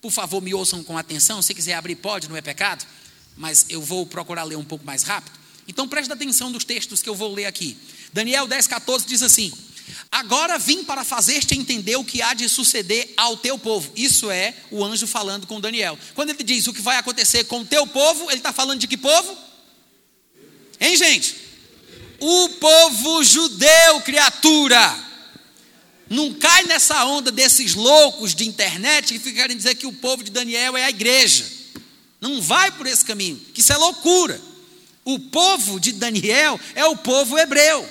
por 0.00 0.10
favor, 0.10 0.42
me 0.42 0.52
ouçam 0.52 0.82
com 0.82 0.98
atenção. 0.98 1.40
Se 1.40 1.54
quiser 1.54 1.74
abrir, 1.74 1.94
pode, 1.94 2.28
não 2.28 2.36
é 2.36 2.42
pecado, 2.42 2.84
mas 3.36 3.66
eu 3.68 3.80
vou 3.80 4.04
procurar 4.04 4.42
ler 4.42 4.56
um 4.56 4.64
pouco 4.64 4.84
mais 4.84 5.04
rápido. 5.04 5.38
Então 5.68 5.86
preste 5.86 6.12
atenção 6.12 6.50
nos 6.50 6.64
textos 6.64 7.00
que 7.00 7.08
eu 7.08 7.14
vou 7.14 7.32
ler 7.32 7.44
aqui. 7.44 7.76
Daniel 8.12 8.48
10, 8.48 8.66
14 8.66 9.06
diz 9.06 9.22
assim: 9.22 9.52
Agora 10.10 10.58
vim 10.58 10.82
para 10.82 11.04
fazer-te 11.04 11.56
entender 11.56 11.94
o 11.94 12.04
que 12.04 12.20
há 12.20 12.34
de 12.34 12.48
suceder 12.48 13.14
ao 13.16 13.36
teu 13.36 13.56
povo. 13.56 13.92
Isso 13.94 14.28
é 14.28 14.56
o 14.72 14.84
anjo 14.84 15.06
falando 15.06 15.46
com 15.46 15.60
Daniel. 15.60 15.96
Quando 16.14 16.30
ele 16.30 16.42
diz 16.42 16.66
o 16.66 16.72
que 16.72 16.82
vai 16.82 16.96
acontecer 16.96 17.44
com 17.44 17.60
o 17.60 17.64
teu 17.64 17.86
povo, 17.86 18.28
ele 18.28 18.38
está 18.38 18.52
falando 18.52 18.80
de 18.80 18.88
que 18.88 18.96
povo? 18.96 19.51
Hein, 20.82 20.96
gente? 20.96 21.36
O 22.18 22.48
povo 22.48 23.22
judeu, 23.22 24.00
criatura. 24.00 24.98
Não 26.10 26.34
cai 26.34 26.64
nessa 26.64 27.04
onda 27.04 27.30
desses 27.30 27.74
loucos 27.74 28.34
de 28.34 28.48
internet 28.48 29.14
que 29.14 29.20
ficarem 29.20 29.56
dizer 29.56 29.76
que 29.76 29.86
o 29.86 29.92
povo 29.92 30.24
de 30.24 30.32
Daniel 30.32 30.76
é 30.76 30.84
a 30.84 30.90
igreja. 30.90 31.48
Não 32.20 32.42
vai 32.42 32.72
por 32.72 32.88
esse 32.88 33.04
caminho, 33.04 33.40
que 33.54 33.60
isso 33.60 33.72
é 33.72 33.76
loucura. 33.76 34.40
O 35.04 35.20
povo 35.20 35.78
de 35.78 35.92
Daniel 35.92 36.58
é 36.74 36.84
o 36.84 36.96
povo 36.96 37.38
hebreu. 37.38 37.88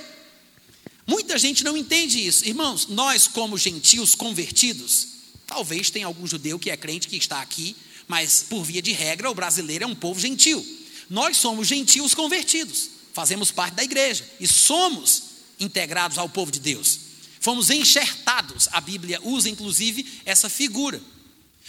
Muita 1.07 1.39
gente 1.39 1.63
não 1.63 1.77
entende 1.77 2.25
isso. 2.25 2.45
Irmãos, 2.45 2.87
nós, 2.87 3.25
como 3.25 3.57
gentios 3.57 4.15
convertidos, 4.15 5.07
talvez 5.47 5.89
tenha 5.89 6.07
algum 6.07 6.27
judeu 6.27 6.59
que 6.59 6.69
é 6.69 6.75
crente 6.75 7.07
que 7.07 7.15
está 7.15 7.41
aqui, 7.41 7.73
mas 8.05 8.45
por 8.49 8.65
via 8.65 8.81
de 8.81 8.91
regra, 8.91 9.31
o 9.31 9.35
brasileiro 9.35 9.85
é 9.85 9.87
um 9.87 9.95
povo 9.95 10.19
gentil. 10.19 10.80
Nós 11.11 11.35
somos 11.35 11.67
gentios 11.67 12.13
convertidos, 12.13 12.89
fazemos 13.11 13.51
parte 13.51 13.73
da 13.73 13.83
igreja 13.83 14.23
e 14.39 14.47
somos 14.47 15.23
integrados 15.59 16.17
ao 16.17 16.29
povo 16.29 16.49
de 16.49 16.61
Deus. 16.61 16.99
Fomos 17.41 17.69
enxertados, 17.69 18.69
a 18.71 18.79
Bíblia 18.79 19.19
usa 19.21 19.49
inclusive 19.49 20.21
essa 20.23 20.47
figura. 20.47 21.01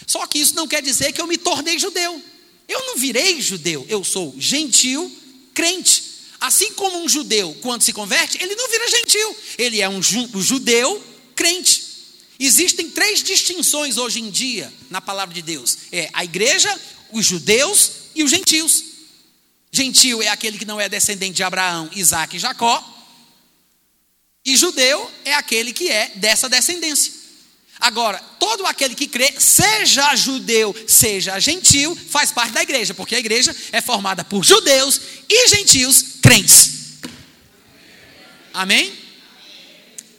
Só 0.07 0.25
que 0.27 0.39
isso 0.39 0.55
não 0.55 0.65
quer 0.65 0.81
dizer 0.81 1.11
que 1.11 1.19
eu 1.19 1.27
me 1.27 1.37
tornei 1.37 1.77
judeu. 1.77 2.23
Eu 2.69 2.79
não 2.87 2.95
virei 2.95 3.41
judeu, 3.41 3.85
eu 3.89 4.01
sou 4.01 4.33
gentil 4.39 5.13
crente. 5.53 6.03
Assim 6.39 6.71
como 6.75 7.03
um 7.03 7.09
judeu, 7.09 7.53
quando 7.61 7.81
se 7.81 7.91
converte, 7.91 8.41
ele 8.41 8.55
não 8.55 8.69
vira 8.71 8.89
gentil, 8.89 9.37
ele 9.57 9.81
é 9.81 9.89
um 9.89 10.01
judeu 10.01 11.03
crente. 11.35 11.83
Existem 12.39 12.89
três 12.89 13.21
distinções 13.21 13.97
hoje 13.97 14.21
em 14.21 14.31
dia 14.31 14.73
na 14.89 15.01
palavra 15.01 15.35
de 15.35 15.41
Deus: 15.41 15.79
é 15.91 16.09
a 16.13 16.23
igreja, 16.23 16.79
os 17.11 17.25
judeus 17.25 17.91
e 18.15 18.23
os 18.23 18.31
gentios. 18.31 18.92
Gentil 19.75 20.21
é 20.21 20.27
aquele 20.27 20.59
que 20.59 20.65
não 20.65 20.79
é 20.79 20.87
descendente 20.87 21.33
de 21.33 21.43
Abraão, 21.43 21.89
Isaac 21.95 22.35
e 22.35 22.39
Jacó. 22.39 22.91
E 24.45 24.55
judeu 24.55 25.09
é 25.25 25.33
aquele 25.33 25.73
que 25.73 25.89
é 25.89 26.11
dessa 26.15 26.47
descendência. 26.47 27.11
Agora, 27.79 28.19
todo 28.39 28.67
aquele 28.67 28.93
que 28.93 29.07
crê, 29.07 29.33
seja 29.39 30.15
judeu, 30.15 30.75
seja 30.87 31.39
gentil, 31.39 31.95
faz 31.95 32.31
parte 32.31 32.53
da 32.53 32.61
igreja, 32.61 32.93
porque 32.93 33.15
a 33.15 33.19
igreja 33.19 33.53
é 33.71 33.81
formada 33.81 34.23
por 34.23 34.43
judeus 34.45 35.01
e 35.27 35.47
gentios 35.47 36.03
crentes. 36.21 36.99
Amém? 38.53 38.93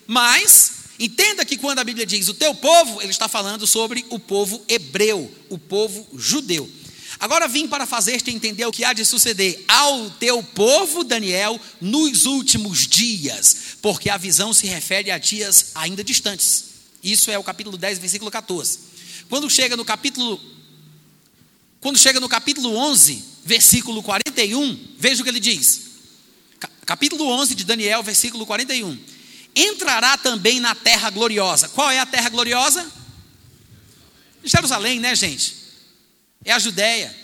Mas, 0.04 0.72
entenda 0.98 1.44
que 1.44 1.56
quando 1.56 1.78
a 1.78 1.84
Bíblia 1.84 2.04
diz 2.04 2.26
o 2.26 2.34
teu 2.34 2.56
povo, 2.56 3.00
ele 3.00 3.12
está 3.12 3.28
falando 3.28 3.68
sobre 3.68 4.04
o 4.10 4.18
povo 4.18 4.64
hebreu, 4.68 5.32
o 5.48 5.56
povo 5.56 6.08
judeu. 6.18 6.68
Agora 7.18 7.48
vim 7.48 7.68
para 7.68 7.86
fazer-te 7.86 8.30
entender 8.30 8.66
o 8.66 8.72
que 8.72 8.84
há 8.84 8.92
de 8.92 9.04
suceder 9.04 9.64
ao 9.68 10.10
teu 10.10 10.42
povo, 10.42 11.04
Daniel, 11.04 11.60
nos 11.80 12.26
últimos 12.26 12.86
dias, 12.86 13.76
porque 13.80 14.10
a 14.10 14.16
visão 14.16 14.52
se 14.52 14.66
refere 14.66 15.10
a 15.10 15.18
dias 15.18 15.72
ainda 15.74 16.02
distantes. 16.02 16.64
Isso 17.02 17.30
é 17.30 17.38
o 17.38 17.44
capítulo 17.44 17.76
10, 17.76 17.98
versículo 17.98 18.30
14. 18.30 18.78
Quando 19.28 19.48
chega 19.48 19.76
no 19.76 19.84
capítulo 19.84 20.40
quando 21.80 21.98
chega 21.98 22.18
no 22.18 22.30
capítulo 22.30 22.74
11, 22.74 23.22
versículo 23.44 24.02
41, 24.02 24.94
veja 24.96 25.20
o 25.20 25.24
que 25.24 25.30
ele 25.30 25.38
diz. 25.38 25.82
Capítulo 26.86 27.28
11 27.28 27.54
de 27.54 27.62
Daniel, 27.62 28.02
versículo 28.02 28.46
41. 28.46 28.98
Entrará 29.54 30.16
também 30.16 30.60
na 30.60 30.74
terra 30.74 31.10
gloriosa. 31.10 31.68
Qual 31.68 31.90
é 31.90 31.98
a 31.98 32.06
terra 32.06 32.30
gloriosa? 32.30 32.90
Jerusalém, 34.42 34.98
né, 34.98 35.14
gente? 35.14 35.63
É 36.44 36.52
a 36.52 36.58
Judéia, 36.58 37.14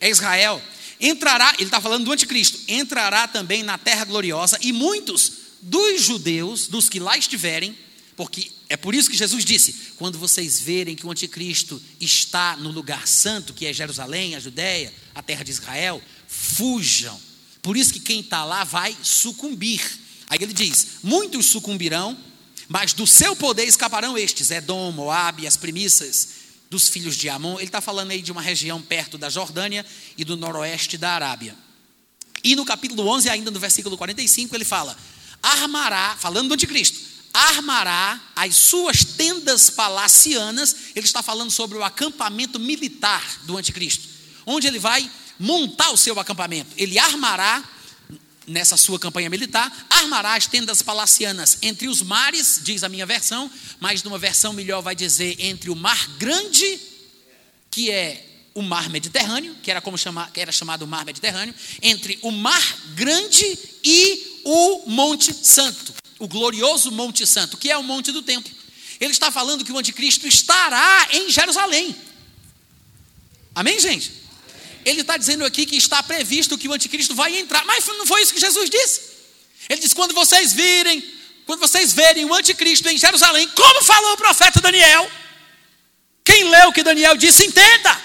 é 0.00 0.08
Israel. 0.08 0.62
Entrará, 1.00 1.52
ele 1.54 1.64
está 1.64 1.80
falando 1.80 2.04
do 2.04 2.12
anticristo, 2.12 2.58
entrará 2.68 3.26
também 3.26 3.62
na 3.62 3.76
terra 3.76 4.04
gloriosa, 4.04 4.58
e 4.62 4.72
muitos 4.72 5.32
dos 5.60 6.02
judeus, 6.02 6.66
dos 6.66 6.88
que 6.88 7.00
lá 7.00 7.16
estiverem, 7.16 7.76
porque 8.16 8.50
é 8.68 8.76
por 8.76 8.94
isso 8.94 9.10
que 9.10 9.16
Jesus 9.16 9.44
disse: 9.44 9.92
quando 9.96 10.18
vocês 10.18 10.60
verem 10.60 10.96
que 10.96 11.06
o 11.06 11.10
anticristo 11.10 11.80
está 12.00 12.56
no 12.56 12.70
lugar 12.70 13.06
santo, 13.06 13.52
que 13.52 13.66
é 13.66 13.72
Jerusalém, 13.72 14.34
a 14.34 14.40
Judéia, 14.40 14.92
a 15.14 15.22
terra 15.22 15.44
de 15.44 15.50
Israel, 15.50 16.00
fujam. 16.26 17.20
Por 17.60 17.76
isso 17.76 17.92
que 17.92 18.00
quem 18.00 18.20
está 18.20 18.44
lá 18.44 18.64
vai 18.64 18.96
sucumbir. 19.02 19.80
Aí 20.28 20.38
ele 20.40 20.52
diz: 20.52 20.86
muitos 21.02 21.46
sucumbirão, 21.46 22.16
mas 22.68 22.92
do 22.92 23.06
seu 23.06 23.36
poder 23.36 23.64
escaparão 23.64 24.16
estes: 24.16 24.50
Edom, 24.50 24.90
Moabe, 24.92 25.46
as 25.46 25.56
primícias 25.56 26.41
dos 26.72 26.88
filhos 26.88 27.18
de 27.18 27.28
Amon, 27.28 27.56
ele 27.56 27.64
está 27.64 27.82
falando 27.82 28.12
aí 28.12 28.22
de 28.22 28.32
uma 28.32 28.40
região 28.40 28.80
perto 28.80 29.18
da 29.18 29.28
Jordânia 29.28 29.84
e 30.16 30.24
do 30.24 30.38
noroeste 30.38 30.96
da 30.96 31.12
Arábia. 31.12 31.54
E 32.42 32.56
no 32.56 32.64
capítulo 32.64 33.06
11, 33.08 33.28
ainda 33.28 33.50
no 33.50 33.60
versículo 33.60 33.98
45, 33.98 34.56
ele 34.56 34.64
fala: 34.64 34.96
armará, 35.42 36.16
falando 36.18 36.48
do 36.48 36.54
anticristo, 36.54 36.98
armará 37.30 38.18
as 38.34 38.56
suas 38.56 39.04
tendas 39.04 39.68
palacianas, 39.68 40.74
ele 40.96 41.04
está 41.04 41.22
falando 41.22 41.50
sobre 41.50 41.76
o 41.76 41.84
acampamento 41.84 42.58
militar 42.58 43.22
do 43.42 43.58
anticristo, 43.58 44.08
onde 44.46 44.66
ele 44.66 44.78
vai 44.78 45.08
montar 45.38 45.90
o 45.90 45.98
seu 45.98 46.18
acampamento. 46.18 46.70
Ele 46.78 46.98
armará 46.98 47.62
nessa 48.46 48.76
sua 48.76 48.98
campanha 48.98 49.30
militar, 49.30 49.86
armará 49.88 50.34
as 50.34 50.46
tendas 50.46 50.82
palacianas 50.82 51.58
entre 51.62 51.88
os 51.88 52.02
mares, 52.02 52.60
diz 52.62 52.82
a 52.82 52.88
minha 52.88 53.06
versão, 53.06 53.50
mas 53.80 54.02
numa 54.02 54.18
versão 54.18 54.52
melhor 54.52 54.82
vai 54.82 54.94
dizer 54.94 55.36
entre 55.38 55.70
o 55.70 55.76
mar 55.76 56.08
grande, 56.18 56.80
que 57.70 57.90
é 57.90 58.26
o 58.54 58.62
mar 58.62 58.90
Mediterrâneo, 58.90 59.56
que 59.62 59.70
era 59.70 59.80
como 59.80 59.96
chamar, 59.96 60.30
que 60.30 60.40
era 60.40 60.52
chamado 60.52 60.86
mar 60.86 61.04
Mediterrâneo, 61.04 61.54
entre 61.80 62.18
o 62.22 62.30
mar 62.30 62.62
grande 62.94 63.58
e 63.82 64.42
o 64.44 64.84
Monte 64.86 65.32
Santo, 65.32 65.94
o 66.18 66.28
glorioso 66.28 66.90
Monte 66.90 67.26
Santo, 67.26 67.56
que 67.56 67.70
é 67.70 67.76
o 67.76 67.82
Monte 67.82 68.12
do 68.12 68.22
Templo. 68.22 68.52
Ele 69.00 69.12
está 69.12 69.30
falando 69.30 69.64
que 69.64 69.72
o 69.72 69.78
anticristo 69.78 70.26
estará 70.26 71.08
em 71.12 71.30
Jerusalém. 71.30 71.96
Amém, 73.54 73.78
gente? 73.80 74.21
Ele 74.84 75.02
está 75.02 75.16
dizendo 75.16 75.44
aqui 75.44 75.64
que 75.64 75.76
está 75.76 76.02
previsto 76.02 76.58
que 76.58 76.68
o 76.68 76.72
anticristo 76.72 77.14
vai 77.14 77.38
entrar. 77.38 77.64
Mas 77.64 77.86
não 77.86 78.06
foi 78.06 78.22
isso 78.22 78.34
que 78.34 78.40
Jesus 78.40 78.68
disse. 78.68 79.00
Ele 79.68 79.80
disse: 79.80 79.94
quando 79.94 80.14
vocês 80.14 80.52
virem, 80.52 81.02
quando 81.46 81.60
vocês 81.60 81.92
verem 81.92 82.24
o 82.24 82.34
anticristo 82.34 82.88
em 82.88 82.98
Jerusalém, 82.98 83.48
como 83.48 83.82
falou 83.82 84.12
o 84.12 84.16
profeta 84.16 84.60
Daniel, 84.60 85.10
quem 86.24 86.44
leu 86.44 86.68
o 86.68 86.72
que 86.72 86.82
Daniel 86.82 87.16
disse, 87.16 87.44
entenda. 87.44 88.00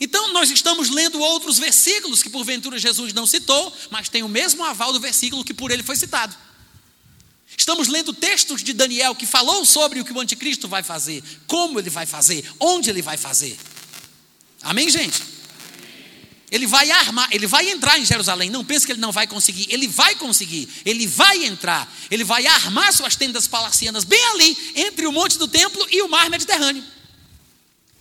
Então, 0.00 0.32
nós 0.32 0.50
estamos 0.50 0.90
lendo 0.90 1.18
outros 1.20 1.58
versículos 1.58 2.22
que 2.22 2.28
porventura 2.28 2.78
Jesus 2.78 3.12
não 3.12 3.26
citou, 3.26 3.74
mas 3.90 4.08
tem 4.08 4.22
o 4.22 4.28
mesmo 4.28 4.62
aval 4.62 4.92
do 4.92 5.00
versículo 5.00 5.44
que 5.44 5.54
por 5.54 5.70
ele 5.70 5.82
foi 5.82 5.96
citado. 5.96 6.36
Estamos 7.56 7.88
lendo 7.88 8.12
textos 8.12 8.62
de 8.62 8.74
Daniel 8.74 9.14
que 9.14 9.24
falou 9.24 9.64
sobre 9.64 10.00
o 10.00 10.04
que 10.04 10.12
o 10.12 10.20
anticristo 10.20 10.68
vai 10.68 10.82
fazer, 10.82 11.22
como 11.46 11.78
ele 11.78 11.88
vai 11.88 12.04
fazer, 12.04 12.44
onde 12.60 12.90
ele 12.90 13.00
vai 13.00 13.16
fazer. 13.16 13.56
Amém, 14.62 14.90
gente? 14.90 15.22
Ele 16.50 16.66
vai 16.66 16.90
armar, 16.90 17.28
ele 17.32 17.46
vai 17.46 17.68
entrar 17.70 17.98
em 17.98 18.04
Jerusalém. 18.04 18.50
Não 18.50 18.64
pense 18.64 18.86
que 18.86 18.92
ele 18.92 19.00
não 19.00 19.10
vai 19.10 19.26
conseguir. 19.26 19.66
Ele 19.68 19.88
vai 19.88 20.14
conseguir. 20.14 20.68
Ele 20.84 21.06
vai 21.06 21.44
entrar. 21.44 21.92
Ele 22.10 22.22
vai 22.22 22.46
armar 22.46 22.92
suas 22.92 23.16
tendas 23.16 23.48
palacianas 23.48 24.04
bem 24.04 24.24
ali, 24.26 24.56
entre 24.76 25.06
o 25.06 25.12
monte 25.12 25.38
do 25.38 25.48
templo 25.48 25.84
e 25.90 26.02
o 26.02 26.08
mar 26.08 26.30
Mediterrâneo. 26.30 26.84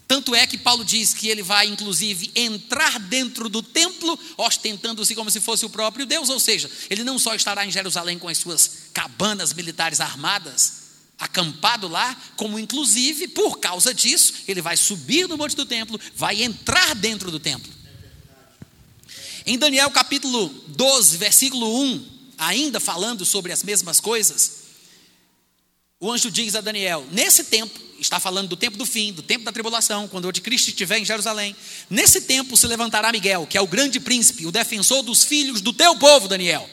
Tanto 0.07 0.35
é 0.35 0.45
que 0.45 0.57
Paulo 0.57 0.85
diz 0.85 1.15
que 1.15 1.27
ele 1.29 1.41
vai, 1.41 1.65
inclusive, 1.65 2.31
entrar 2.35 2.99
dentro 2.99 3.49
do 3.49 3.63
templo, 3.63 4.17
ostentando-se 4.37 5.15
como 5.15 5.31
se 5.31 5.41
fosse 5.41 5.65
o 5.65 5.69
próprio 5.69 6.05
Deus. 6.05 6.29
Ou 6.29 6.39
seja, 6.39 6.69
ele 6.91 7.03
não 7.03 7.17
só 7.17 7.33
estará 7.33 7.65
em 7.65 7.71
Jerusalém 7.71 8.19
com 8.19 8.27
as 8.27 8.37
suas 8.37 8.89
cabanas 8.93 9.51
militares 9.51 9.99
armadas, 9.99 10.83
acampado 11.17 11.87
lá, 11.87 12.15
como 12.35 12.59
inclusive, 12.59 13.27
por 13.29 13.57
causa 13.59 13.93
disso, 13.93 14.33
ele 14.47 14.61
vai 14.61 14.77
subir 14.77 15.27
no 15.27 15.37
monte 15.37 15.55
do 15.55 15.65
templo, 15.65 15.99
vai 16.15 16.43
entrar 16.43 16.93
dentro 16.93 17.31
do 17.31 17.39
templo. 17.39 17.73
Em 19.45 19.57
Daniel 19.57 19.91
capítulo 19.91 20.49
12, 20.67 21.17
versículo 21.17 21.81
1, 21.83 22.05
ainda 22.37 22.79
falando 22.79 23.23
sobre 23.23 23.51
as 23.51 23.61
mesmas 23.61 23.99
coisas, 23.99 24.65
o 25.99 26.11
anjo 26.11 26.31
diz 26.31 26.55
a 26.55 26.61
Daniel: 26.61 27.05
Nesse 27.11 27.43
tempo, 27.43 27.79
está 27.99 28.19
falando 28.19 28.49
do 28.49 28.55
tempo 28.55 28.75
do 28.75 28.85
fim, 28.85 29.13
do 29.13 29.21
tempo 29.21 29.45
da 29.45 29.51
tribulação, 29.51 30.07
quando 30.07 30.25
o 30.25 30.29
anticristo 30.29 30.69
estiver 30.69 30.97
em 30.97 31.05
Jerusalém. 31.05 31.55
Nesse 31.89 32.21
tempo 32.21 32.57
se 32.57 32.65
levantará 32.65 33.11
Miguel, 33.11 33.45
que 33.47 33.57
é 33.57 33.61
o 33.61 33.67
grande 33.67 33.99
príncipe, 33.99 34.47
o 34.47 34.51
defensor 34.51 35.03
dos 35.03 35.23
filhos 35.23 35.61
do 35.61 35.71
teu 35.71 35.95
povo, 35.95 36.27
Daniel, 36.27 36.67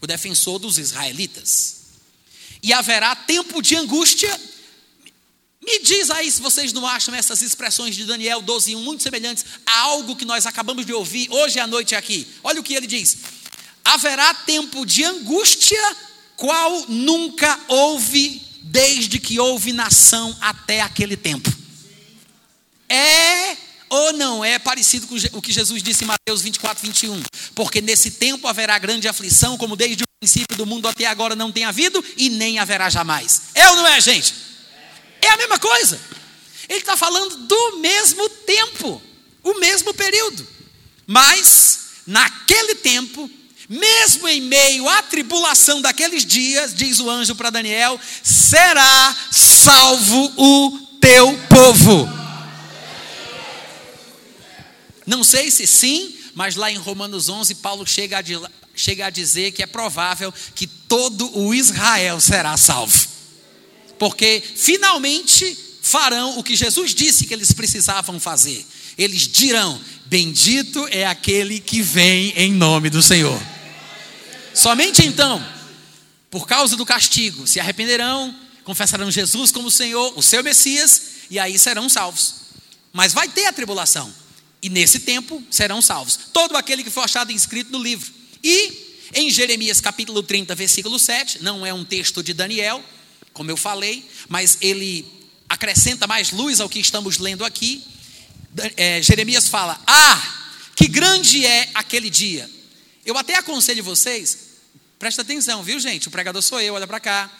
o 0.00 0.06
defensor 0.06 0.58
dos 0.58 0.78
israelitas. 0.78 1.76
E 2.62 2.72
haverá 2.72 3.14
tempo 3.14 3.62
de 3.62 3.76
angústia. 3.76 4.38
Me 5.62 5.78
diz 5.80 6.10
aí 6.10 6.30
se 6.30 6.40
vocês 6.40 6.72
não 6.72 6.86
acham 6.86 7.14
essas 7.14 7.42
expressões 7.42 7.94
de 7.94 8.04
Daniel 8.04 8.40
12, 8.40 8.74
1 8.76 8.80
muito 8.80 9.02
semelhantes 9.02 9.44
a 9.66 9.80
algo 9.80 10.16
que 10.16 10.24
nós 10.24 10.46
acabamos 10.46 10.86
de 10.86 10.92
ouvir 10.92 11.28
hoje 11.30 11.60
à 11.60 11.66
noite 11.66 11.94
aqui. 11.94 12.26
Olha 12.42 12.60
o 12.60 12.62
que 12.62 12.74
ele 12.74 12.86
diz: 12.86 13.18
haverá 13.84 14.32
tempo 14.32 14.86
de 14.86 15.04
angústia, 15.04 15.96
qual 16.34 16.86
nunca 16.88 17.60
houve 17.68 18.40
desde 18.62 19.18
que 19.18 19.38
houve 19.38 19.72
nação 19.72 20.34
até 20.40 20.80
aquele 20.80 21.16
tempo. 21.16 21.52
É 22.88 23.56
ou 23.90 24.12
não 24.12 24.44
é 24.44 24.58
parecido 24.58 25.06
com 25.06 25.16
o 25.38 25.42
que 25.42 25.52
Jesus 25.52 25.82
disse 25.82 26.04
em 26.04 26.06
Mateus 26.06 26.40
24, 26.40 26.86
21? 26.86 27.22
Porque 27.54 27.80
nesse 27.80 28.12
tempo 28.12 28.46
haverá 28.46 28.78
grande 28.78 29.08
aflição, 29.08 29.58
como 29.58 29.76
desde 29.76 30.04
o 30.04 30.06
princípio 30.20 30.56
do 30.56 30.64
mundo 30.64 30.88
até 30.88 31.06
agora 31.06 31.34
não 31.34 31.52
tem 31.52 31.64
havido 31.64 32.02
e 32.16 32.30
nem 32.30 32.58
haverá 32.58 32.88
jamais. 32.88 33.42
É 33.54 33.68
ou 33.68 33.76
não 33.76 33.86
é, 33.86 34.00
gente? 34.00 34.49
É 35.22 35.28
a 35.28 35.36
mesma 35.36 35.58
coisa. 35.58 36.00
Ele 36.68 36.78
está 36.78 36.96
falando 36.96 37.36
do 37.46 37.78
mesmo 37.78 38.28
tempo, 38.28 39.02
o 39.42 39.54
mesmo 39.54 39.92
período. 39.92 40.46
Mas, 41.06 41.80
naquele 42.06 42.76
tempo, 42.76 43.28
mesmo 43.68 44.28
em 44.28 44.40
meio 44.40 44.88
à 44.88 45.02
tribulação 45.02 45.80
daqueles 45.80 46.24
dias, 46.24 46.74
diz 46.74 47.00
o 47.00 47.10
anjo 47.10 47.34
para 47.34 47.50
Daniel, 47.50 48.00
será 48.22 49.16
salvo 49.32 50.32
o 50.36 50.78
teu 51.00 51.36
povo. 51.48 52.08
Não 55.06 55.24
sei 55.24 55.50
se 55.50 55.66
sim, 55.66 56.16
mas 56.34 56.54
lá 56.54 56.70
em 56.70 56.76
Romanos 56.76 57.28
11, 57.28 57.56
Paulo 57.56 57.84
chega 57.84 58.20
a, 58.20 58.22
chega 58.76 59.06
a 59.06 59.10
dizer 59.10 59.50
que 59.50 59.62
é 59.62 59.66
provável 59.66 60.32
que 60.54 60.66
todo 60.66 61.36
o 61.36 61.52
Israel 61.52 62.20
será 62.20 62.56
salvo. 62.56 63.09
Porque 64.00 64.42
finalmente 64.56 65.54
farão 65.82 66.38
o 66.38 66.42
que 66.42 66.56
Jesus 66.56 66.94
disse 66.94 67.26
que 67.26 67.34
eles 67.34 67.52
precisavam 67.52 68.18
fazer. 68.18 68.66
Eles 68.96 69.28
dirão: 69.28 69.78
Bendito 70.06 70.88
é 70.90 71.04
aquele 71.04 71.60
que 71.60 71.82
vem 71.82 72.32
em 72.34 72.50
nome 72.50 72.88
do 72.88 73.02
Senhor. 73.02 73.38
Somente 74.54 75.04
então, 75.04 75.46
por 76.30 76.48
causa 76.48 76.76
do 76.76 76.86
castigo, 76.86 77.46
se 77.46 77.60
arrependerão, 77.60 78.34
confessarão 78.64 79.10
Jesus 79.10 79.52
como 79.52 79.70
Senhor, 79.70 80.14
o 80.16 80.22
seu 80.22 80.42
Messias, 80.42 81.02
e 81.30 81.38
aí 81.38 81.58
serão 81.58 81.86
salvos. 81.86 82.36
Mas 82.94 83.12
vai 83.12 83.28
ter 83.28 83.44
a 83.44 83.52
tribulação, 83.52 84.10
e 84.62 84.70
nesse 84.70 85.00
tempo 85.00 85.44
serão 85.50 85.82
salvos. 85.82 86.18
Todo 86.32 86.56
aquele 86.56 86.82
que 86.82 86.90
for 86.90 87.04
achado 87.04 87.32
inscrito 87.32 87.70
no 87.70 87.82
livro. 87.82 88.10
E 88.42 88.96
em 89.12 89.28
Jeremias 89.30 89.78
capítulo 89.78 90.22
30, 90.22 90.54
versículo 90.54 90.98
7, 90.98 91.42
não 91.42 91.66
é 91.66 91.74
um 91.74 91.84
texto 91.84 92.22
de 92.22 92.32
Daniel, 92.32 92.82
como 93.32 93.50
eu 93.50 93.56
falei, 93.56 94.08
mas 94.28 94.58
ele 94.60 95.06
acrescenta 95.48 96.06
mais 96.06 96.30
luz 96.30 96.60
ao 96.60 96.68
que 96.68 96.78
estamos 96.78 97.18
lendo 97.18 97.44
aqui. 97.44 97.84
É, 98.76 99.02
Jeremias 99.02 99.48
fala: 99.48 99.80
Ah, 99.86 100.52
que 100.76 100.88
grande 100.88 101.44
é 101.44 101.70
aquele 101.74 102.10
dia 102.10 102.48
eu 103.04 103.16
até 103.16 103.34
aconselho 103.34 103.82
vocês, 103.82 104.38
presta 104.98 105.22
atenção, 105.22 105.62
viu 105.62 105.80
gente? 105.80 106.08
O 106.08 106.10
pregador 106.10 106.42
sou 106.42 106.60
eu, 106.60 106.74
olha 106.74 106.86
para 106.86 107.00
cá. 107.00 107.30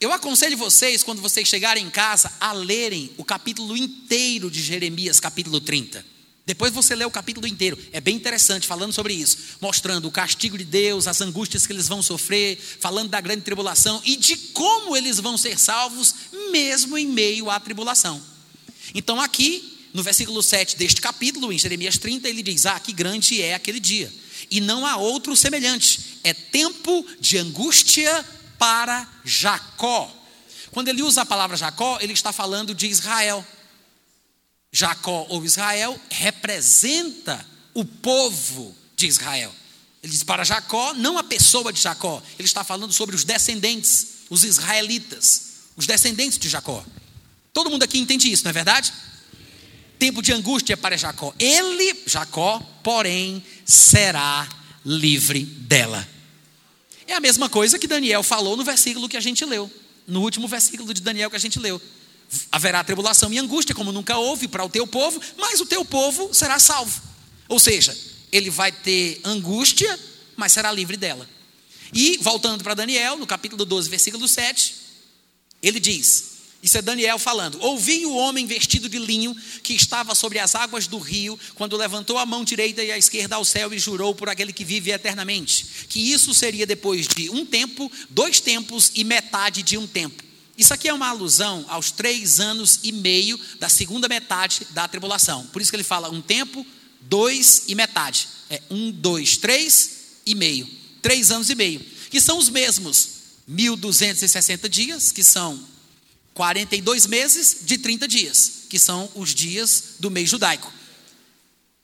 Eu 0.00 0.12
aconselho 0.12 0.56
vocês, 0.56 1.02
quando 1.02 1.20
vocês 1.20 1.48
chegarem 1.48 1.84
em 1.84 1.90
casa, 1.90 2.32
a 2.40 2.52
lerem 2.52 3.12
o 3.16 3.24
capítulo 3.24 3.76
inteiro 3.76 4.50
de 4.50 4.62
Jeremias, 4.62 5.20
capítulo 5.20 5.60
30. 5.60 6.04
Depois 6.44 6.72
você 6.72 6.94
lê 6.94 7.04
o 7.04 7.10
capítulo 7.10 7.46
inteiro, 7.46 7.78
é 7.92 8.00
bem 8.00 8.16
interessante, 8.16 8.66
falando 8.66 8.92
sobre 8.92 9.14
isso, 9.14 9.38
mostrando 9.60 10.08
o 10.08 10.10
castigo 10.10 10.58
de 10.58 10.64
Deus, 10.64 11.06
as 11.06 11.20
angústias 11.20 11.66
que 11.66 11.72
eles 11.72 11.86
vão 11.86 12.02
sofrer, 12.02 12.58
falando 12.58 13.10
da 13.10 13.20
grande 13.20 13.42
tribulação 13.42 14.02
e 14.04 14.16
de 14.16 14.36
como 14.36 14.96
eles 14.96 15.20
vão 15.20 15.36
ser 15.36 15.58
salvos, 15.58 16.14
mesmo 16.50 16.98
em 16.98 17.06
meio 17.06 17.48
à 17.48 17.60
tribulação. 17.60 18.20
Então, 18.92 19.20
aqui, 19.20 19.78
no 19.94 20.02
versículo 20.02 20.42
7 20.42 20.76
deste 20.76 21.00
capítulo, 21.00 21.52
em 21.52 21.58
Jeremias 21.58 21.96
30, 21.96 22.28
ele 22.28 22.42
diz: 22.42 22.66
Ah, 22.66 22.80
que 22.80 22.92
grande 22.92 23.40
é 23.40 23.54
aquele 23.54 23.78
dia 23.78 24.12
e 24.50 24.60
não 24.60 24.86
há 24.86 24.96
outro 24.96 25.34
semelhante. 25.34 26.18
É 26.22 26.34
tempo 26.34 27.06
de 27.18 27.38
angústia 27.38 28.24
para 28.58 29.08
Jacó. 29.24 30.10
Quando 30.70 30.88
ele 30.88 31.02
usa 31.02 31.22
a 31.22 31.26
palavra 31.26 31.56
Jacó, 31.56 31.98
ele 32.00 32.12
está 32.12 32.32
falando 32.32 32.74
de 32.74 32.86
Israel. 32.86 33.46
Jacó 34.72 35.26
ou 35.28 35.44
Israel 35.44 36.00
representa 36.10 37.46
o 37.74 37.84
povo 37.84 38.74
de 38.96 39.06
Israel. 39.06 39.54
Ele 40.02 40.10
diz 40.12 40.24
para 40.24 40.42
Jacó, 40.42 40.94
não 40.94 41.18
a 41.18 41.22
pessoa 41.22 41.72
de 41.72 41.80
Jacó, 41.80 42.20
ele 42.38 42.46
está 42.46 42.64
falando 42.64 42.92
sobre 42.92 43.14
os 43.14 43.22
descendentes, 43.22 44.06
os 44.28 44.42
israelitas, 44.42 45.52
os 45.76 45.86
descendentes 45.86 46.38
de 46.38 46.48
Jacó. 46.48 46.84
Todo 47.52 47.70
mundo 47.70 47.82
aqui 47.82 47.98
entende 47.98 48.32
isso, 48.32 48.44
não 48.44 48.50
é 48.50 48.54
verdade? 48.54 48.92
tempo 50.02 50.20
de 50.20 50.32
angústia 50.32 50.76
para 50.76 50.96
Jacó. 50.96 51.32
Ele, 51.38 51.94
Jacó, 52.06 52.58
porém, 52.82 53.40
será 53.64 54.48
livre 54.84 55.44
dela. 55.44 56.08
É 57.06 57.14
a 57.14 57.20
mesma 57.20 57.48
coisa 57.48 57.78
que 57.78 57.86
Daniel 57.86 58.24
falou 58.24 58.56
no 58.56 58.64
versículo 58.64 59.08
que 59.08 59.16
a 59.16 59.20
gente 59.20 59.44
leu, 59.44 59.70
no 60.04 60.20
último 60.22 60.48
versículo 60.48 60.92
de 60.92 61.00
Daniel 61.00 61.30
que 61.30 61.36
a 61.36 61.38
gente 61.38 61.56
leu. 61.60 61.80
Haverá 62.50 62.82
tribulação 62.82 63.32
e 63.32 63.38
angústia, 63.38 63.74
como 63.74 63.92
nunca 63.92 64.16
houve 64.16 64.48
para 64.48 64.64
o 64.64 64.68
teu 64.68 64.86
povo, 64.86 65.20
mas 65.36 65.60
o 65.60 65.66
teu 65.66 65.84
povo 65.84 66.32
será 66.32 66.58
salvo. 66.58 67.00
Ou 67.48 67.58
seja, 67.58 67.96
ele 68.30 68.50
vai 68.50 68.72
ter 68.72 69.20
angústia, 69.24 69.98
mas 70.36 70.52
será 70.52 70.72
livre 70.72 70.96
dela. 70.96 71.28
E, 71.92 72.18
voltando 72.18 72.64
para 72.64 72.74
Daniel, 72.74 73.18
no 73.18 73.26
capítulo 73.26 73.64
12, 73.64 73.90
versículo 73.90 74.26
7, 74.26 74.74
ele 75.62 75.78
diz: 75.78 76.32
isso 76.62 76.78
é 76.78 76.82
Daniel 76.82 77.18
falando. 77.18 77.60
Ouvi 77.60 78.06
o 78.06 78.14
homem 78.14 78.46
vestido 78.46 78.88
de 78.88 78.98
linho 78.98 79.36
que 79.64 79.74
estava 79.74 80.14
sobre 80.14 80.38
as 80.38 80.54
águas 80.54 80.86
do 80.86 80.98
rio, 80.98 81.38
quando 81.56 81.76
levantou 81.76 82.16
a 82.18 82.24
mão 82.24 82.44
direita 82.44 82.84
e 82.84 82.92
a 82.92 82.96
esquerda 82.96 83.34
ao 83.34 83.44
céu 83.44 83.74
e 83.74 83.78
jurou 83.78 84.14
por 84.14 84.28
aquele 84.28 84.52
que 84.52 84.64
vive 84.64 84.92
eternamente, 84.92 85.86
que 85.88 86.12
isso 86.12 86.32
seria 86.32 86.64
depois 86.64 87.08
de 87.08 87.28
um 87.30 87.44
tempo, 87.44 87.90
dois 88.08 88.38
tempos 88.38 88.92
e 88.94 89.02
metade 89.02 89.62
de 89.62 89.76
um 89.76 89.88
tempo. 89.88 90.22
Isso 90.62 90.72
aqui 90.72 90.88
é 90.88 90.94
uma 90.94 91.08
alusão 91.08 91.64
aos 91.66 91.90
três 91.90 92.38
anos 92.38 92.78
e 92.84 92.92
meio 92.92 93.36
da 93.58 93.68
segunda 93.68 94.06
metade 94.06 94.64
da 94.70 94.86
tribulação. 94.86 95.44
Por 95.46 95.60
isso 95.60 95.72
que 95.72 95.74
ele 95.74 95.82
fala 95.82 96.08
um 96.08 96.22
tempo, 96.22 96.64
dois 97.00 97.64
e 97.66 97.74
metade. 97.74 98.28
É 98.48 98.62
um, 98.70 98.92
dois, 98.92 99.36
três 99.36 100.20
e 100.24 100.36
meio. 100.36 100.70
Três 101.02 101.32
anos 101.32 101.50
e 101.50 101.56
meio. 101.56 101.80
Que 102.12 102.20
são 102.20 102.38
os 102.38 102.48
mesmos 102.48 103.08
1260 103.48 104.68
dias, 104.68 105.10
que 105.10 105.24
são 105.24 105.60
42 106.32 107.08
meses 107.08 107.56
de 107.62 107.76
30 107.78 108.06
dias, 108.06 108.52
que 108.70 108.78
são 108.78 109.10
os 109.16 109.34
dias 109.34 109.96
do 109.98 110.12
mês 110.12 110.30
judaico. 110.30 110.72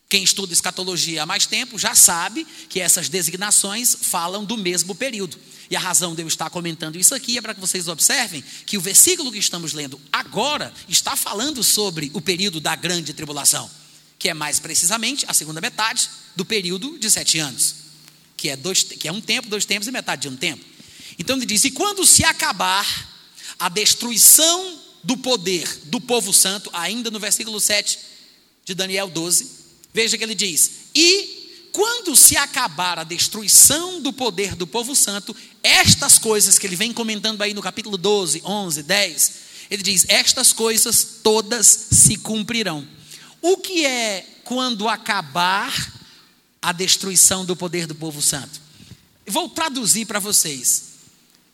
Quem 0.08 0.22
estuda 0.22 0.52
escatologia 0.52 1.24
há 1.24 1.26
mais 1.26 1.46
tempo 1.46 1.76
já 1.76 1.96
sabe 1.96 2.46
que 2.68 2.78
essas 2.78 3.08
designações 3.08 3.96
falam 4.02 4.44
do 4.44 4.56
mesmo 4.56 4.94
período. 4.94 5.36
E 5.70 5.76
a 5.76 5.80
razão 5.80 6.14
de 6.14 6.22
eu 6.22 6.28
estar 6.28 6.48
comentando 6.48 6.96
isso 6.96 7.14
aqui 7.14 7.36
é 7.36 7.42
para 7.42 7.54
que 7.54 7.60
vocês 7.60 7.88
observem 7.88 8.42
que 8.64 8.78
o 8.78 8.80
versículo 8.80 9.30
que 9.30 9.38
estamos 9.38 9.72
lendo 9.72 10.00
agora 10.10 10.72
está 10.88 11.14
falando 11.14 11.62
sobre 11.62 12.10
o 12.14 12.20
período 12.20 12.60
da 12.60 12.74
grande 12.74 13.12
tribulação, 13.12 13.70
que 14.18 14.28
é 14.28 14.34
mais 14.34 14.58
precisamente 14.58 15.26
a 15.28 15.34
segunda 15.34 15.60
metade 15.60 16.08
do 16.34 16.44
período 16.44 16.98
de 16.98 17.10
sete 17.10 17.38
anos, 17.38 17.74
que 18.36 18.48
é, 18.48 18.56
dois, 18.56 18.82
que 18.82 19.06
é 19.06 19.12
um 19.12 19.20
tempo, 19.20 19.48
dois 19.48 19.66
tempos 19.66 19.86
e 19.88 19.90
metade 19.90 20.22
de 20.22 20.28
um 20.28 20.36
tempo. 20.36 20.64
Então 21.18 21.36
ele 21.36 21.44
diz: 21.44 21.64
E 21.64 21.70
quando 21.70 22.06
se 22.06 22.24
acabar 22.24 22.86
a 23.58 23.68
destruição 23.68 24.78
do 25.04 25.16
poder 25.16 25.68
do 25.84 26.00
povo 26.00 26.32
santo, 26.32 26.70
ainda 26.72 27.10
no 27.10 27.18
versículo 27.18 27.60
7 27.60 27.98
de 28.64 28.74
Daniel 28.74 29.08
12, 29.08 29.50
veja 29.92 30.16
que 30.16 30.24
ele 30.24 30.34
diz: 30.34 30.70
E 30.94 31.38
quando 31.72 32.16
se 32.16 32.36
acabar 32.36 32.98
a 32.98 33.04
destruição 33.04 34.00
do 34.00 34.12
poder 34.12 34.54
do 34.54 34.66
povo 34.66 34.96
santo, 34.96 35.34
estas 35.62 36.18
coisas 36.18 36.58
que 36.58 36.66
ele 36.66 36.76
vem 36.76 36.92
comentando 36.92 37.42
aí 37.42 37.52
no 37.52 37.62
capítulo 37.62 37.96
12, 37.96 38.42
11, 38.44 38.82
10, 38.82 39.32
ele 39.70 39.82
diz: 39.82 40.06
Estas 40.08 40.52
coisas 40.52 41.20
todas 41.22 41.66
se 41.66 42.16
cumprirão. 42.16 42.86
O 43.40 43.56
que 43.56 43.84
é 43.84 44.26
quando 44.44 44.88
acabar 44.88 45.92
a 46.60 46.72
destruição 46.72 47.44
do 47.44 47.56
poder 47.56 47.86
do 47.86 47.94
povo 47.94 48.20
santo? 48.20 48.60
Vou 49.26 49.48
traduzir 49.48 50.06
para 50.06 50.18
vocês. 50.18 50.84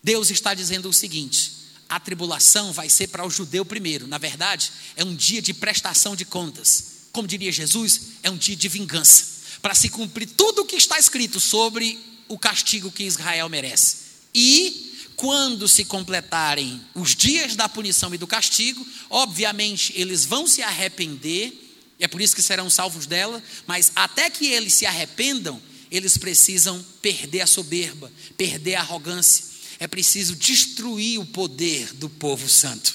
Deus 0.02 0.30
está 0.30 0.54
dizendo 0.54 0.88
o 0.88 0.92
seguinte: 0.92 1.52
a 1.88 1.98
tribulação 1.98 2.72
vai 2.72 2.88
ser 2.88 3.08
para 3.08 3.26
o 3.26 3.30
judeu 3.30 3.64
primeiro. 3.64 4.06
Na 4.06 4.18
verdade, 4.18 4.72
é 4.96 5.04
um 5.04 5.14
dia 5.14 5.42
de 5.42 5.52
prestação 5.52 6.14
de 6.14 6.24
contas. 6.24 6.92
Como 7.12 7.28
diria 7.28 7.52
Jesus, 7.52 8.00
é 8.22 8.30
um 8.30 8.36
dia 8.36 8.56
de 8.56 8.68
vingança 8.68 9.34
para 9.62 9.74
se 9.74 9.88
cumprir 9.88 10.28
tudo 10.28 10.62
o 10.62 10.64
que 10.66 10.76
está 10.76 10.98
escrito 10.98 11.40
sobre 11.40 11.98
o 12.28 12.38
castigo 12.38 12.90
que 12.90 13.04
Israel 13.04 13.48
merece. 13.48 13.96
E 14.34 14.92
quando 15.16 15.68
se 15.68 15.84
completarem 15.84 16.80
os 16.94 17.14
dias 17.14 17.54
da 17.54 17.68
punição 17.68 18.14
e 18.14 18.18
do 18.18 18.26
castigo, 18.26 18.84
obviamente 19.08 19.92
eles 19.96 20.24
vão 20.24 20.46
se 20.46 20.62
arrepender, 20.62 21.52
é 21.98 22.08
por 22.08 22.20
isso 22.20 22.34
que 22.34 22.42
serão 22.42 22.68
salvos 22.68 23.06
dela, 23.06 23.42
mas 23.66 23.92
até 23.94 24.28
que 24.28 24.46
eles 24.46 24.74
se 24.74 24.86
arrependam, 24.86 25.60
eles 25.90 26.18
precisam 26.18 26.84
perder 27.00 27.42
a 27.42 27.46
soberba, 27.46 28.10
perder 28.36 28.74
a 28.74 28.80
arrogância, 28.80 29.44
é 29.78 29.86
preciso 29.86 30.34
destruir 30.34 31.20
o 31.20 31.26
poder 31.26 31.92
do 31.94 32.08
povo 32.08 32.48
santo. 32.48 32.94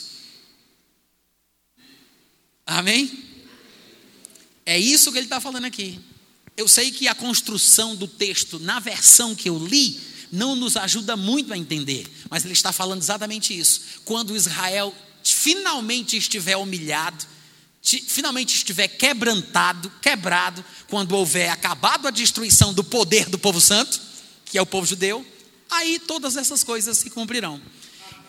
Amém? 2.65 3.11
É 4.65 4.77
isso 4.77 5.11
que 5.11 5.17
ele 5.17 5.25
está 5.25 5.41
falando 5.41 5.65
aqui. 5.65 5.99
Eu 6.59 6.67
sei 6.67 6.91
que 6.91 7.07
a 7.07 7.15
construção 7.15 7.95
do 7.95 8.05
texto, 8.05 8.59
na 8.59 8.81
versão 8.81 9.33
que 9.33 9.47
eu 9.47 9.57
li, 9.57 9.97
não 10.29 10.57
nos 10.57 10.75
ajuda 10.75 11.15
muito 11.15 11.53
a 11.53 11.57
entender, 11.57 12.05
mas 12.29 12.43
ele 12.43 12.51
está 12.51 12.73
falando 12.73 13.01
exatamente 13.01 13.57
isso. 13.57 13.81
Quando 14.03 14.35
Israel 14.35 14.93
finalmente 15.23 16.17
estiver 16.17 16.57
humilhado, 16.57 17.25
finalmente 17.81 18.57
estiver 18.57 18.89
quebrantado, 18.89 19.89
quebrado, 20.01 20.63
quando 20.89 21.13
houver 21.13 21.49
acabado 21.49 22.09
a 22.09 22.11
destruição 22.11 22.73
do 22.73 22.83
poder 22.83 23.29
do 23.29 23.39
povo 23.39 23.61
santo, 23.61 23.97
que 24.43 24.57
é 24.57 24.61
o 24.61 24.65
povo 24.65 24.85
judeu, 24.85 25.25
aí 25.69 25.97
todas 25.97 26.35
essas 26.35 26.61
coisas 26.61 26.97
se 26.97 27.09
cumprirão. 27.09 27.61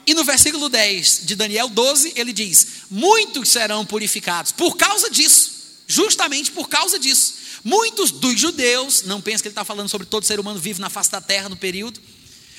E 0.07 0.15
no 0.15 0.23
versículo 0.23 0.69
10 0.69 1.23
de 1.25 1.35
Daniel 1.35 1.69
12, 1.69 2.13
ele 2.15 2.33
diz: 2.33 2.85
Muitos 2.89 3.49
serão 3.49 3.85
purificados 3.85 4.53
por 4.53 4.77
causa 4.77 5.11
disso, 5.11 5.83
justamente 5.89 6.53
por 6.53 6.69
causa 6.69 6.97
disso. 6.97 7.40
Muitos 7.63 8.11
dos 8.11 8.41
judeus, 8.41 9.03
não 9.03 9.21
pense 9.21 9.43
que 9.43 9.49
ele 9.49 9.53
está 9.53 9.65
falando 9.65 9.89
sobre 9.89 10.07
todo 10.07 10.25
ser 10.25 10.41
humano 10.41 10.59
vivo 10.59 10.81
na 10.81 10.89
face 10.89 11.11
da 11.11 11.21
terra 11.21 11.49
no 11.49 11.57
período, 11.57 12.01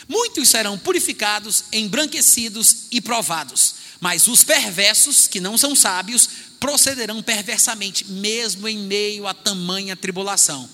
muitos 0.07 0.49
serão 0.49 0.77
purificados, 0.77 1.65
embranquecidos 1.71 2.87
e 2.91 3.01
provados, 3.01 3.75
mas 3.99 4.27
os 4.27 4.43
perversos, 4.43 5.27
que 5.27 5.39
não 5.39 5.57
são 5.57 5.75
sábios, 5.75 6.29
procederão 6.59 7.23
perversamente, 7.23 8.05
mesmo 8.11 8.67
em 8.67 8.77
meio 8.77 9.25
a 9.25 9.33
tamanha 9.33 9.95
tribulação. 9.95 10.69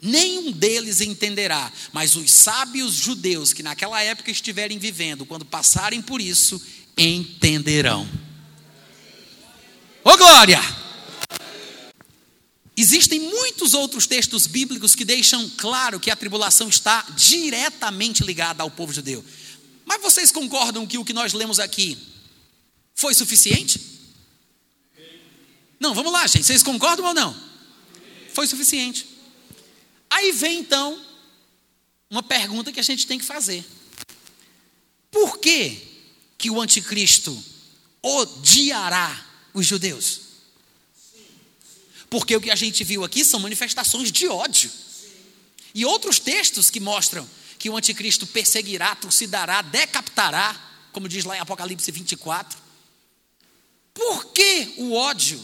Nenhum 0.00 0.50
deles 0.50 1.00
entenderá, 1.00 1.72
mas 1.92 2.16
os 2.16 2.30
sábios 2.30 2.92
judeus 2.92 3.52
que 3.52 3.62
naquela 3.62 4.02
época 4.02 4.30
estiverem 4.30 4.76
vivendo, 4.76 5.24
quando 5.24 5.44
passarem 5.44 6.02
por 6.02 6.20
isso, 6.20 6.60
entenderão. 6.98 8.06
Ô 10.04 10.10
oh, 10.10 10.16
glória! 10.16 10.81
Existem 12.76 13.20
muitos 13.20 13.74
outros 13.74 14.06
textos 14.06 14.46
bíblicos 14.46 14.94
que 14.94 15.04
deixam 15.04 15.48
claro 15.50 16.00
que 16.00 16.10
a 16.10 16.16
tribulação 16.16 16.68
está 16.68 17.02
diretamente 17.16 18.24
ligada 18.24 18.62
ao 18.62 18.70
povo 18.70 18.92
judeu. 18.92 19.22
Mas 19.84 20.00
vocês 20.00 20.32
concordam 20.32 20.86
que 20.86 20.96
o 20.96 21.04
que 21.04 21.12
nós 21.12 21.34
lemos 21.34 21.58
aqui 21.58 21.98
foi 22.94 23.14
suficiente? 23.14 23.78
Não, 25.78 25.94
vamos 25.94 26.12
lá, 26.12 26.26
gente. 26.26 26.46
Vocês 26.46 26.62
concordam 26.62 27.04
ou 27.04 27.14
não? 27.14 27.36
Foi 28.32 28.46
suficiente. 28.46 29.06
Aí 30.08 30.32
vem 30.32 30.60
então 30.60 30.98
uma 32.08 32.22
pergunta 32.22 32.72
que 32.72 32.80
a 32.80 32.84
gente 32.84 33.06
tem 33.06 33.18
que 33.18 33.24
fazer: 33.24 33.64
Por 35.10 35.38
que, 35.38 35.76
que 36.38 36.50
o 36.50 36.60
anticristo 36.60 37.42
odiará 38.02 39.26
os 39.52 39.66
judeus? 39.66 40.31
Porque 42.12 42.36
o 42.36 42.40
que 42.42 42.50
a 42.50 42.54
gente 42.54 42.84
viu 42.84 43.04
aqui 43.04 43.24
são 43.24 43.40
manifestações 43.40 44.12
de 44.12 44.28
ódio. 44.28 44.70
E 45.74 45.82
outros 45.86 46.18
textos 46.18 46.68
que 46.68 46.78
mostram 46.78 47.26
que 47.58 47.70
o 47.70 47.76
anticristo 47.78 48.26
perseguirá, 48.26 48.94
trucidará, 48.94 49.62
decapitará, 49.62 50.54
como 50.92 51.08
diz 51.08 51.24
lá 51.24 51.38
em 51.38 51.40
Apocalipse 51.40 51.90
24. 51.90 52.58
Por 53.94 54.26
que 54.26 54.74
o 54.76 54.92
ódio 54.92 55.42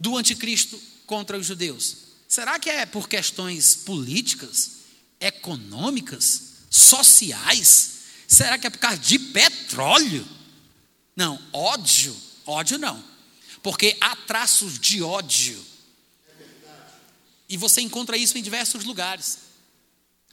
do 0.00 0.16
anticristo 0.16 0.80
contra 1.04 1.36
os 1.36 1.44
judeus? 1.44 1.94
Será 2.26 2.58
que 2.58 2.70
é 2.70 2.86
por 2.86 3.06
questões 3.06 3.74
políticas, 3.74 4.70
econômicas, 5.20 6.54
sociais? 6.70 7.98
Será 8.26 8.56
que 8.56 8.66
é 8.66 8.70
por 8.70 8.78
causa 8.78 8.96
de 8.96 9.18
petróleo? 9.18 10.26
Não, 11.14 11.38
ódio, 11.52 12.16
ódio 12.46 12.78
não 12.78 13.13
porque 13.64 13.96
há 13.98 14.14
traços 14.14 14.78
de 14.78 15.02
ódio. 15.02 15.58
E 17.48 17.56
você 17.56 17.80
encontra 17.80 18.14
isso 18.14 18.36
em 18.36 18.42
diversos 18.42 18.84
lugares. 18.84 19.38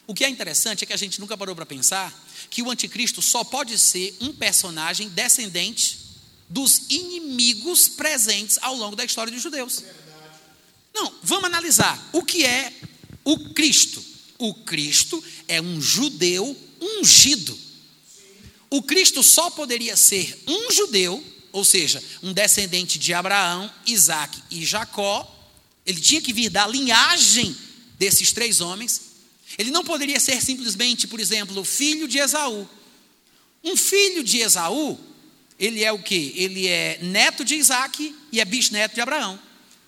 O 0.06 0.14
que 0.14 0.26
é 0.26 0.30
interessante 0.30 0.84
é 0.84 0.86
que 0.86 0.92
a 0.92 0.98
gente 0.98 1.18
nunca 1.22 1.38
parou 1.38 1.56
para 1.56 1.66
pensar 1.66 2.14
que 2.50 2.62
o 2.62 2.70
anticristo 2.70 3.22
só 3.22 3.46
pode 3.46 3.80
ser 3.80 4.18
um 4.20 4.34
personagem 4.34 5.08
descendente 5.08 5.98
dos 6.50 6.90
inimigos 6.90 7.88
presentes 7.88 8.60
ao 8.62 8.76
longo 8.76 8.98
da 8.98 9.06
história 9.06 9.32
dos 9.32 9.42
judeus. 9.42 9.82
Não, 10.94 11.16
vamos 11.24 11.46
analisar 11.46 12.10
o 12.12 12.24
que 12.24 12.46
é 12.46 12.74
o 13.24 13.54
Cristo. 13.54 14.04
O 14.40 14.54
Cristo 14.54 15.24
é 15.48 15.62
um 15.62 15.80
judeu 15.80 16.54
ungido. 16.82 17.58
O 18.70 18.84
Cristo 18.84 19.24
só 19.24 19.50
poderia 19.50 19.96
ser 19.96 20.38
um 20.46 20.70
judeu 20.70 21.31
ou 21.52 21.66
seja, 21.66 22.04
um 22.24 22.34
descendente 22.34 22.98
de 22.98 23.14
Abraão, 23.14 23.72
Isaac 23.86 24.42
e 24.50 24.66
Jacó, 24.66 25.28
ele 25.86 26.00
tinha 26.00 26.22
que 26.22 26.34
vir 26.34 26.50
da 26.50 26.68
linhagem 26.68 27.56
desses 27.98 28.32
três 28.32 28.62
homens. 28.62 29.02
Ele 29.58 29.72
não 29.72 29.84
poderia 29.84 30.20
ser 30.20 30.42
simplesmente, 30.42 31.08
por 31.08 31.20
exemplo, 31.20 31.64
filho 31.64 32.08
de 32.08 32.20
Esaú. 32.20 32.68
Um 33.64 33.76
filho 33.76 34.24
de 34.24 34.40
Esaú, 34.40 35.00
ele 35.60 35.84
é 35.84 35.92
o 35.92 36.00
que? 36.00 36.34
Ele 36.36 36.68
é 36.68 37.00
neto 37.02 37.44
de 37.44 37.56
Isaac 37.56 38.16
e 38.32 38.40
é 38.40 38.46
bisneto 38.46 38.96
de 38.96 39.02
Abraão. 39.02 39.40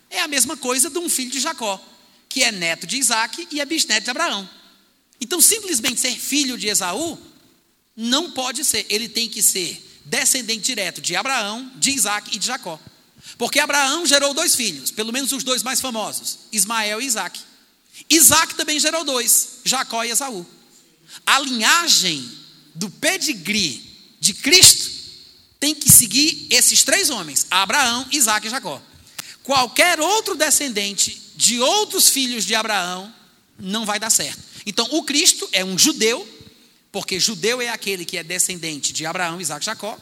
É 0.09 0.21
a 0.21 0.27
mesma 0.27 0.55
coisa 0.55 0.89
de 0.89 0.99
um 0.99 1.09
filho 1.09 1.31
de 1.31 1.39
Jacó, 1.39 1.83
que 2.29 2.43
é 2.43 2.51
neto 2.51 2.85
de 2.85 2.97
Isaac 2.97 3.47
e 3.51 3.59
é 3.59 3.65
bisneto 3.65 4.03
de 4.03 4.11
Abraão. 4.11 4.47
Então, 5.19 5.39
simplesmente 5.41 5.99
ser 5.99 6.15
filho 6.19 6.57
de 6.57 6.67
Esaú 6.67 7.17
não 7.95 8.31
pode 8.31 8.65
ser, 8.65 8.85
ele 8.89 9.07
tem 9.07 9.29
que 9.29 9.41
ser 9.41 9.81
descendente 10.05 10.65
direto 10.65 11.01
de 11.01 11.15
Abraão, 11.15 11.71
de 11.75 11.91
Isaac 11.91 12.35
e 12.35 12.39
de 12.39 12.47
Jacó. 12.47 12.79
Porque 13.37 13.59
Abraão 13.59 14.05
gerou 14.05 14.33
dois 14.33 14.55
filhos, 14.55 14.91
pelo 14.91 15.13
menos 15.13 15.31
os 15.31 15.43
dois 15.43 15.63
mais 15.63 15.79
famosos, 15.79 16.39
Ismael 16.51 17.01
e 17.01 17.05
Isaac. 17.05 17.39
Isaac 18.09 18.55
também 18.55 18.79
gerou 18.79 19.03
dois, 19.03 19.59
Jacó 19.63 20.03
e 20.03 20.09
Esaú. 20.09 20.45
A 21.25 21.39
linhagem 21.39 22.29
do 22.75 22.89
pedigree 22.89 23.81
de 24.19 24.33
Cristo 24.33 24.91
tem 25.59 25.73
que 25.73 25.89
seguir 25.89 26.47
esses 26.49 26.83
três 26.83 27.09
homens: 27.09 27.47
Abraão, 27.49 28.05
Isaac 28.11 28.47
e 28.47 28.49
Jacó. 28.49 28.81
Qualquer 29.43 29.99
outro 29.99 30.35
descendente 30.35 31.31
de 31.35 31.59
outros 31.59 32.09
filhos 32.09 32.45
de 32.45 32.55
Abraão 32.55 33.13
não 33.59 33.85
vai 33.85 33.99
dar 33.99 34.09
certo. 34.09 34.41
Então, 34.65 34.87
o 34.91 35.03
Cristo 35.03 35.47
é 35.51 35.63
um 35.63 35.77
judeu 35.77 36.27
porque 36.93 37.19
judeu 37.19 37.59
é 37.59 37.69
aquele 37.69 38.05
que 38.05 38.19
é 38.19 38.23
descendente 38.23 38.93
de 38.93 39.03
Abraão, 39.03 39.41
Isaac 39.41 39.63
e 39.63 39.65
Jacó. 39.65 39.97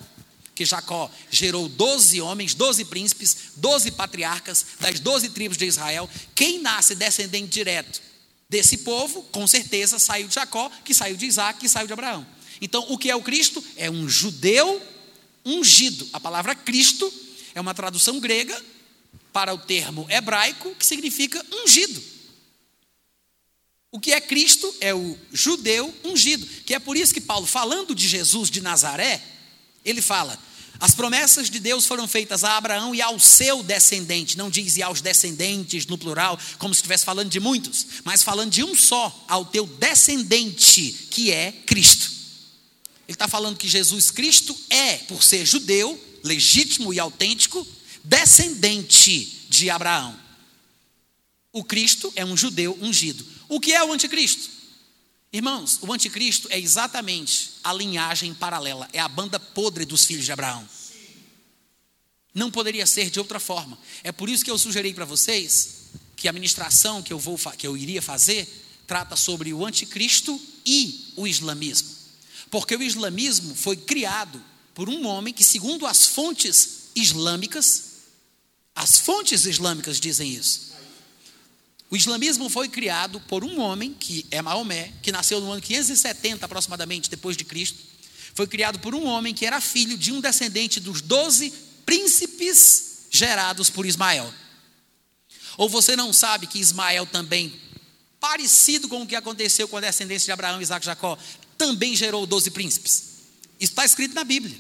que 0.54 0.66
Jacó 0.66 1.10
gerou 1.32 1.70
12 1.70 2.20
homens, 2.20 2.54
12 2.54 2.84
príncipes, 2.86 3.38
12 3.56 3.92
patriarcas 3.92 4.66
das 4.78 5.00
12 5.00 5.30
tribos 5.30 5.58
de 5.58 5.66
Israel. 5.66 6.08
Quem 6.36 6.60
nasce 6.60 6.94
descendente 6.94 7.48
direto 7.48 8.02
desse 8.50 8.80
povo, 8.80 9.24
com 9.32 9.48
certeza 9.48 9.98
saiu 9.98 10.28
de 10.28 10.36
Jacó, 10.36 10.70
que 10.84 10.94
saiu 10.94 11.16
de 11.16 11.26
Isaac, 11.26 11.62
que 11.62 11.70
saiu 11.70 11.88
de 11.88 11.94
Abraão. 11.94 12.28
Então, 12.60 12.86
o 12.90 12.98
que 12.98 13.10
é 13.10 13.16
o 13.16 13.22
Cristo? 13.22 13.64
É 13.78 13.90
um 13.90 14.10
judeu 14.10 14.82
ungido. 15.46 16.08
A 16.12 16.20
palavra 16.20 16.54
Cristo 16.54 17.12
é 17.56 17.62
uma 17.62 17.74
tradução 17.74 18.20
grega 18.20 18.62
para 19.32 19.54
o 19.54 19.58
termo 19.58 20.06
hebraico 20.10 20.76
que 20.76 20.86
significa 20.86 21.44
ungido. 21.64 22.11
O 23.92 24.00
que 24.00 24.14
é 24.14 24.22
Cristo 24.22 24.74
é 24.80 24.94
o 24.94 25.18
judeu 25.34 25.94
ungido, 26.04 26.46
que 26.66 26.74
é 26.74 26.80
por 26.80 26.96
isso 26.96 27.14
que 27.14 27.20
Paulo, 27.20 27.46
falando 27.46 27.94
de 27.94 28.08
Jesus 28.08 28.50
de 28.50 28.62
Nazaré, 28.62 29.22
ele 29.84 30.02
fala: 30.02 30.40
as 30.80 30.96
promessas 30.96 31.50
de 31.50 31.60
Deus 31.60 31.86
foram 31.86 32.08
feitas 32.08 32.44
a 32.44 32.56
Abraão 32.56 32.96
e 32.96 33.02
ao 33.02 33.20
seu 33.20 33.62
descendente, 33.62 34.38
não 34.38 34.50
diz 34.50 34.78
e 34.78 34.82
aos 34.82 35.02
descendentes 35.02 35.86
no 35.86 35.98
plural, 35.98 36.40
como 36.58 36.74
se 36.74 36.80
estivesse 36.80 37.04
falando 37.04 37.30
de 37.30 37.40
muitos, 37.40 37.86
mas 38.06 38.24
falando 38.24 38.50
de 38.50 38.64
um 38.64 38.74
só, 38.74 39.26
ao 39.28 39.46
teu 39.46 39.68
descendente, 39.68 41.08
que 41.12 41.32
é 41.32 41.52
Cristo. 41.52 42.10
Ele 43.08 43.16
está 43.16 43.28
falando 43.28 43.58
que 43.58 43.68
Jesus 43.68 44.10
Cristo 44.10 44.58
é, 44.70 44.98
por 45.00 45.22
ser 45.22 45.46
judeu, 45.46 46.02
legítimo 46.24 46.94
e 46.94 47.00
autêntico, 47.00 47.68
descendente 48.04 49.46
de 49.50 49.70
Abraão. 49.70 50.18
O 51.54 51.64
Cristo 51.64 52.12
é 52.16 52.24
um 52.24 52.38
judeu 52.38 52.78
ungido. 52.82 53.26
O 53.50 53.60
que 53.60 53.74
é 53.74 53.84
o 53.84 53.92
anticristo? 53.92 54.50
Irmãos, 55.34 55.80
o 55.82 55.92
anticristo 55.92 56.48
é 56.52 56.60
exatamente 56.60 57.52
a 57.64 57.74
linhagem 57.74 58.34
paralela, 58.34 58.90
é 58.92 59.00
a 59.00 59.08
banda 59.08 59.40
podre 59.40 59.86
dos 59.86 60.06
filhos 60.06 60.26
de 60.26 60.32
Abraão. 60.32 60.68
Não 62.34 62.50
poderia 62.50 62.86
ser 62.86 63.10
de 63.10 63.20
outra 63.20 63.40
forma. 63.40 63.78
É 64.04 64.12
por 64.12 64.30
isso 64.30 64.44
que 64.44 64.52
eu 64.52 64.58
sugeri 64.58 64.94
para 64.94 65.06
vocês 65.06 65.82
que 66.16 66.28
a 66.28 66.34
ministração 66.34 67.02
que 67.02 67.12
eu 67.12 67.20
vou 67.20 67.38
que 67.58 67.68
eu 67.68 67.78
iria 67.78 68.02
fazer 68.02 68.48
trata 68.88 69.16
sobre 69.16 69.54
o 69.54 69.66
anticristo 69.66 70.40
e 70.66 71.14
o 71.16 71.28
islamismo. 71.28 71.90
Porque 72.50 72.76
o 72.76 72.84
islamismo 72.84 73.56
foi 73.56 73.76
criado 73.76 74.42
por 74.74 74.90
um 74.90 75.06
homem 75.06 75.34
que, 75.34 75.44
segundo 75.44 75.86
as 75.86 76.08
fontes 76.08 76.90
islâmicas, 76.96 77.84
as 78.76 79.00
fontes 79.00 79.46
islâmicas 79.46 80.00
dizem 80.00 80.30
isso. 80.30 80.71
O 81.92 81.96
islamismo 81.98 82.50
foi 82.50 82.70
criado 82.70 83.20
por 83.20 83.44
um 83.44 83.60
homem, 83.60 83.94
que 83.94 84.26
é 84.32 84.42
Maomé, 84.42 84.94
que 85.02 85.12
nasceu 85.12 85.42
no 85.42 85.52
ano 85.52 85.62
570 85.62 86.46
aproximadamente 86.46 87.10
depois 87.10 87.36
de 87.36 87.44
Cristo. 87.44 87.80
Foi 88.34 88.48
criado 88.48 88.80
por 88.80 88.96
um 88.96 89.04
homem 89.04 89.34
que 89.34 89.46
era 89.46 89.60
filho 89.60 89.98
de 89.98 90.14
um 90.14 90.22
descendente 90.22 90.80
dos 90.80 91.02
doze 91.02 91.52
príncipes 91.86 93.08
gerados 93.12 93.70
por 93.70 93.86
Ismael. 93.86 94.34
Ou 95.58 95.68
você 95.68 95.98
não 95.98 96.14
sabe 96.14 96.48
que 96.48 96.60
Ismael 96.60 97.06
também, 97.06 97.54
parecido 98.22 98.88
com 98.88 99.02
o 99.02 99.08
que 99.08 99.18
aconteceu 99.18 99.68
com 99.68 99.76
a 99.76 99.82
descendência 99.82 100.28
de 100.28 100.32
Abraão, 100.32 100.62
Isaac 100.62 100.86
e 100.86 100.88
Jacó, 100.88 101.18
também 101.58 101.94
gerou 101.94 102.26
doze 102.26 102.52
príncipes? 102.52 103.04
Isso 103.60 103.74
está 103.74 103.84
escrito 103.84 104.16
na 104.16 104.24
Bíblia. 104.24 104.58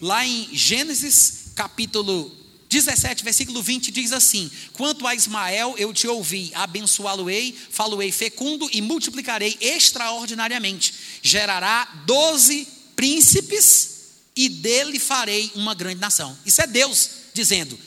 Lá 0.00 0.26
em 0.26 0.48
Gênesis 0.52 1.52
capítulo 1.54 2.41
17, 2.72 3.22
versículo 3.22 3.62
20 3.62 3.90
diz 3.90 4.12
assim: 4.12 4.50
Quanto 4.72 5.06
a 5.06 5.14
Ismael, 5.14 5.74
eu 5.76 5.92
te 5.92 6.08
ouvi, 6.08 6.50
abençoá-lo-ei, 6.54 7.54
falo-ei 7.70 8.10
fecundo 8.10 8.66
e 8.72 8.80
multiplicarei 8.80 9.58
extraordinariamente. 9.60 10.94
Gerará 11.20 11.84
doze 12.06 12.66
príncipes 12.96 13.90
e 14.34 14.48
dele 14.48 14.98
farei 14.98 15.52
uma 15.54 15.74
grande 15.74 16.00
nação. 16.00 16.36
Isso 16.46 16.62
é 16.62 16.66
Deus 16.66 17.10
dizendo: 17.34 17.78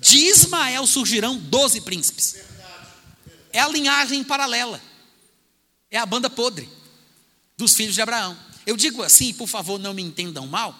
de 0.00 0.18
Ismael 0.18 0.88
surgirão 0.88 1.38
doze 1.38 1.80
príncipes. 1.80 2.34
É 3.52 3.60
a 3.60 3.68
linhagem 3.68 4.24
paralela, 4.24 4.82
é 5.88 5.98
a 5.98 6.06
banda 6.06 6.28
podre 6.28 6.68
dos 7.56 7.74
filhos 7.74 7.94
de 7.94 8.02
Abraão. 8.02 8.36
Eu 8.66 8.76
digo 8.76 9.02
assim, 9.04 9.32
por 9.34 9.46
favor, 9.46 9.78
não 9.78 9.94
me 9.94 10.02
entendam 10.02 10.46
mal 10.48 10.76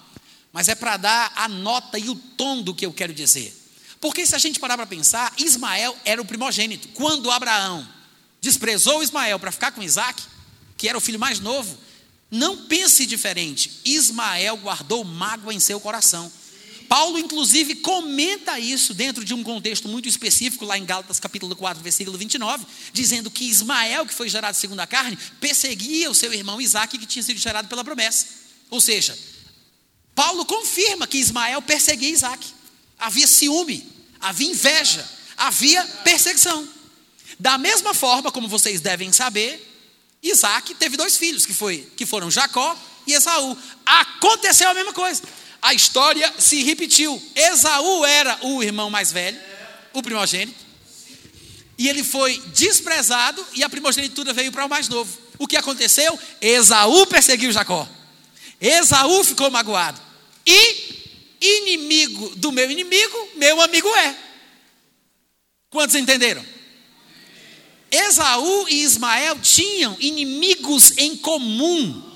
mas 0.52 0.68
é 0.68 0.74
para 0.74 0.96
dar 0.96 1.32
a 1.34 1.48
nota 1.48 1.98
e 1.98 2.08
o 2.10 2.14
tom 2.14 2.62
do 2.62 2.74
que 2.74 2.84
eu 2.84 2.92
quero 2.92 3.14
dizer. 3.14 3.58
Porque 4.00 4.26
se 4.26 4.34
a 4.34 4.38
gente 4.38 4.60
parar 4.60 4.76
para 4.76 4.86
pensar, 4.86 5.32
Ismael 5.38 5.96
era 6.04 6.20
o 6.20 6.24
primogênito. 6.24 6.88
Quando 6.88 7.30
Abraão 7.30 7.88
desprezou 8.40 9.02
Ismael 9.02 9.38
para 9.38 9.52
ficar 9.52 9.70
com 9.70 9.82
Isaac, 9.82 10.22
que 10.76 10.88
era 10.88 10.98
o 10.98 11.00
filho 11.00 11.18
mais 11.18 11.38
novo, 11.38 11.78
não 12.30 12.66
pense 12.66 13.06
diferente. 13.06 13.80
Ismael 13.84 14.56
guardou 14.56 15.04
mágoa 15.04 15.54
em 15.54 15.60
seu 15.60 15.78
coração. 15.78 16.30
Paulo, 16.88 17.18
inclusive, 17.18 17.76
comenta 17.76 18.58
isso 18.58 18.92
dentro 18.92 19.24
de 19.24 19.32
um 19.32 19.42
contexto 19.42 19.88
muito 19.88 20.08
específico, 20.08 20.66
lá 20.66 20.76
em 20.76 20.84
Gálatas 20.84 21.18
capítulo 21.18 21.56
4, 21.56 21.82
versículo 21.82 22.18
29, 22.18 22.66
dizendo 22.92 23.30
que 23.30 23.44
Ismael, 23.44 24.04
que 24.04 24.12
foi 24.12 24.28
gerado 24.28 24.56
segundo 24.56 24.80
a 24.80 24.86
carne, 24.86 25.16
perseguia 25.40 26.10
o 26.10 26.14
seu 26.14 26.34
irmão 26.34 26.60
Isaac, 26.60 26.98
que 26.98 27.06
tinha 27.06 27.22
sido 27.22 27.38
gerado 27.38 27.68
pela 27.68 27.82
promessa. 27.82 28.26
Ou 28.68 28.80
seja, 28.80 29.16
Paulo 30.14 30.44
confirma 30.44 31.06
que 31.06 31.18
Ismael 31.18 31.62
perseguia 31.62 32.10
Isaac. 32.10 32.46
Havia 32.98 33.26
ciúme, 33.26 33.86
havia 34.20 34.50
inveja, 34.50 35.08
havia 35.36 35.84
perseguição. 36.04 36.68
Da 37.38 37.58
mesma 37.58 37.94
forma, 37.94 38.30
como 38.30 38.46
vocês 38.46 38.80
devem 38.80 39.12
saber, 39.12 39.68
Isaac 40.22 40.74
teve 40.74 40.96
dois 40.96 41.16
filhos, 41.16 41.44
que, 41.44 41.52
foi, 41.52 41.88
que 41.96 42.06
foram 42.06 42.30
Jacó 42.30 42.76
e 43.06 43.12
Esaú. 43.12 43.56
Aconteceu 43.84 44.68
a 44.68 44.74
mesma 44.74 44.92
coisa. 44.92 45.22
A 45.60 45.74
história 45.74 46.32
se 46.38 46.62
repetiu. 46.62 47.20
Esaú 47.34 48.04
era 48.04 48.38
o 48.42 48.62
irmão 48.62 48.90
mais 48.90 49.10
velho, 49.10 49.38
o 49.92 50.02
primogênito, 50.02 50.62
e 51.78 51.88
ele 51.88 52.04
foi 52.04 52.38
desprezado 52.54 53.44
e 53.54 53.64
a 53.64 53.68
primogenitura 53.68 54.32
veio 54.32 54.52
para 54.52 54.66
o 54.66 54.68
mais 54.68 54.88
novo. 54.88 55.18
O 55.38 55.48
que 55.48 55.56
aconteceu? 55.56 56.16
Esaú 56.40 57.06
perseguiu 57.06 57.50
Jacó. 57.50 57.88
Esaú 58.62 59.24
ficou 59.24 59.50
magoado. 59.50 60.00
E 60.46 60.92
inimigo 61.40 62.36
do 62.36 62.52
meu 62.52 62.70
inimigo, 62.70 63.28
meu 63.34 63.60
amigo 63.60 63.88
é. 63.96 64.16
Quantos 65.68 65.96
entenderam? 65.96 66.44
Esaú 67.90 68.68
e 68.68 68.82
Ismael 68.84 69.38
tinham 69.40 69.96
inimigos 69.98 70.96
em 70.96 71.16
comum. 71.16 72.10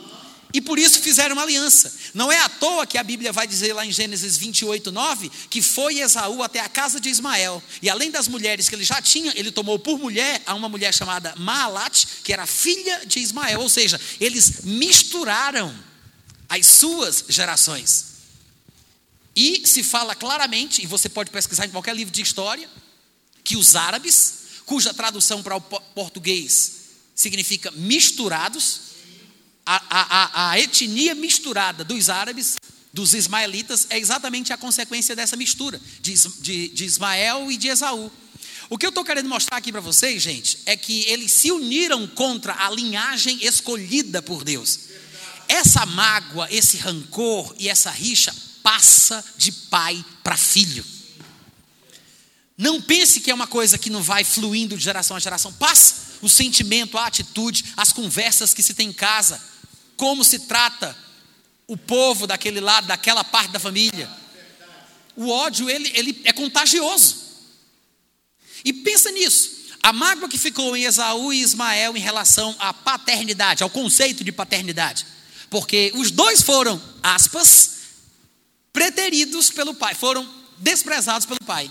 E 0.55 0.61
por 0.61 0.78
isso 0.78 1.01
fizeram 1.01 1.34
uma 1.34 1.42
aliança. 1.42 1.92
Não 2.14 2.32
é 2.32 2.38
à 2.38 2.49
toa 2.49 2.86
que 2.86 2.97
a 2.97 3.03
Bíblia 3.03 3.32
vai 3.32 3.47
dizer 3.47 3.74
lá 3.74 3.84
em 3.84 3.92
Gênesis 3.92 4.38
28, 4.38 4.90
9, 4.90 5.30
que 5.51 5.61
foi 5.61 5.99
Esaú 5.99 6.42
até 6.42 6.61
a 6.61 6.68
casa 6.68 6.99
de 7.01 7.11
Ismael. 7.11 7.62
E 7.82 7.90
além 7.90 8.11
das 8.11 8.28
mulheres 8.28 8.68
que 8.68 8.74
ele 8.74 8.84
já 8.84 9.03
tinha, 9.03 9.32
ele 9.36 9.51
tomou 9.51 9.78
por 9.78 9.99
mulher 9.99 10.40
a 10.47 10.55
uma 10.55 10.68
mulher 10.68 10.94
chamada 10.94 11.34
Maalat, 11.36 12.07
que 12.22 12.32
era 12.32 12.47
filha 12.47 13.03
de 13.05 13.18
Ismael. 13.18 13.61
Ou 13.61 13.68
seja, 13.68 14.01
eles 14.18 14.61
misturaram 14.62 15.74
as 16.49 16.66
suas 16.66 17.24
gerações. 17.28 18.16
E 19.34 19.66
se 19.66 19.82
fala 19.82 20.14
claramente, 20.14 20.82
e 20.82 20.86
você 20.86 21.09
pode 21.09 21.30
pesquisar 21.30 21.66
em 21.66 21.70
qualquer 21.70 21.94
livro 21.94 22.12
de 22.12 22.22
história, 22.22 22.68
que 23.44 23.57
os 23.57 23.76
árabes, 23.76 24.34
cuja 24.64 24.94
tradução 24.94 25.42
para 25.42 25.57
o 25.57 25.61
português 25.61 26.72
significa 27.14 27.70
misturados, 27.72 28.80
a, 29.64 29.82
a, 29.90 30.51
a, 30.51 30.61
etnia 30.61 31.14
misturada 31.14 31.82
dos 31.84 32.09
árabes, 32.09 32.57
dos 32.92 33.14
ismaelitas, 33.14 33.86
é 33.90 33.99
exatamente 33.99 34.53
a 34.53 34.57
consequência 34.57 35.14
dessa 35.14 35.36
mistura 35.36 35.80
de, 36.01 36.14
de, 36.40 36.68
de 36.68 36.84
Ismael 36.84 37.51
e 37.51 37.57
de 37.57 37.68
Esaú. 37.68 38.11
O 38.68 38.78
que 38.78 38.86
eu 38.86 38.90
estou 38.90 39.05
querendo 39.05 39.28
mostrar 39.28 39.59
aqui 39.59 39.70
para 39.70 39.80
vocês, 39.80 40.22
gente, 40.22 40.59
é 40.66 40.76
que 40.76 41.05
eles 41.09 41.30
se 41.30 41.53
uniram 41.53 42.07
contra 42.07 42.55
a 42.66 42.70
linhagem 42.70 43.44
escolhida 43.44 44.22
por 44.22 44.42
Deus. 44.42 44.86
Essa 45.49 45.86
mágoa, 45.86 46.49
esse 46.51 46.76
rancor 46.76 47.55
e 47.59 47.68
essa 47.68 47.90
rixa 47.90 48.34
passa 48.62 49.24
de 49.36 49.53
pai 49.53 50.05
para 50.22 50.36
filho. 50.36 50.84
Não 52.59 52.80
pense 52.80 53.20
que 53.20 53.30
é 53.30 53.34
uma 53.34 53.47
coisa 53.47 53.76
que 53.76 53.90
não 53.90 54.03
vai 54.03 54.24
fluindo 54.24 54.76
de 54.76 54.82
geração 54.82 55.16
a 55.16 55.20
geração. 55.20 55.53
Passa 55.53 56.16
o 56.22 56.28
sentimento, 56.28 56.97
a 56.97 57.07
atitude, 57.07 57.64
as 57.76 57.92
conversas 57.92 58.55
que 58.55 58.62
se 58.62 58.74
tem 58.74 58.88
em 58.88 58.92
casa, 58.92 59.40
como 59.97 60.24
se 60.24 60.40
trata 60.40 60.97
o 61.66 61.76
povo 61.76 62.26
daquele 62.26 62.61
lado, 62.61 62.86
daquela 62.86 63.22
parte 63.22 63.51
da 63.51 63.61
família. 63.61 64.11
O 65.14 65.28
ódio, 65.28 65.68
ele, 65.68 65.90
ele 65.94 66.22
é 66.24 66.32
contagioso. 66.32 67.26
E 68.64 68.72
pensa 68.72 69.11
nisso. 69.11 69.57
A 69.82 69.92
mágoa 69.92 70.28
que 70.28 70.38
ficou 70.38 70.76
em 70.76 70.84
Esaú 70.84 71.32
e 71.32 71.40
Ismael 71.40 71.97
em 71.97 72.01
relação 72.01 72.57
à 72.59 72.72
paternidade, 72.72 73.62
ao 73.62 73.70
conceito 73.70 74.24
de 74.24 74.32
paternidade. 74.32 75.07
Porque 75.51 75.92
os 75.94 76.11
dois 76.11 76.42
foram, 76.42 76.80
aspas, 77.03 77.76
preteridos 78.72 79.51
pelo 79.51 79.74
pai, 79.74 79.94
foram 79.94 80.28
desprezados 80.59 81.26
pelo 81.26 81.40
pai, 81.44 81.70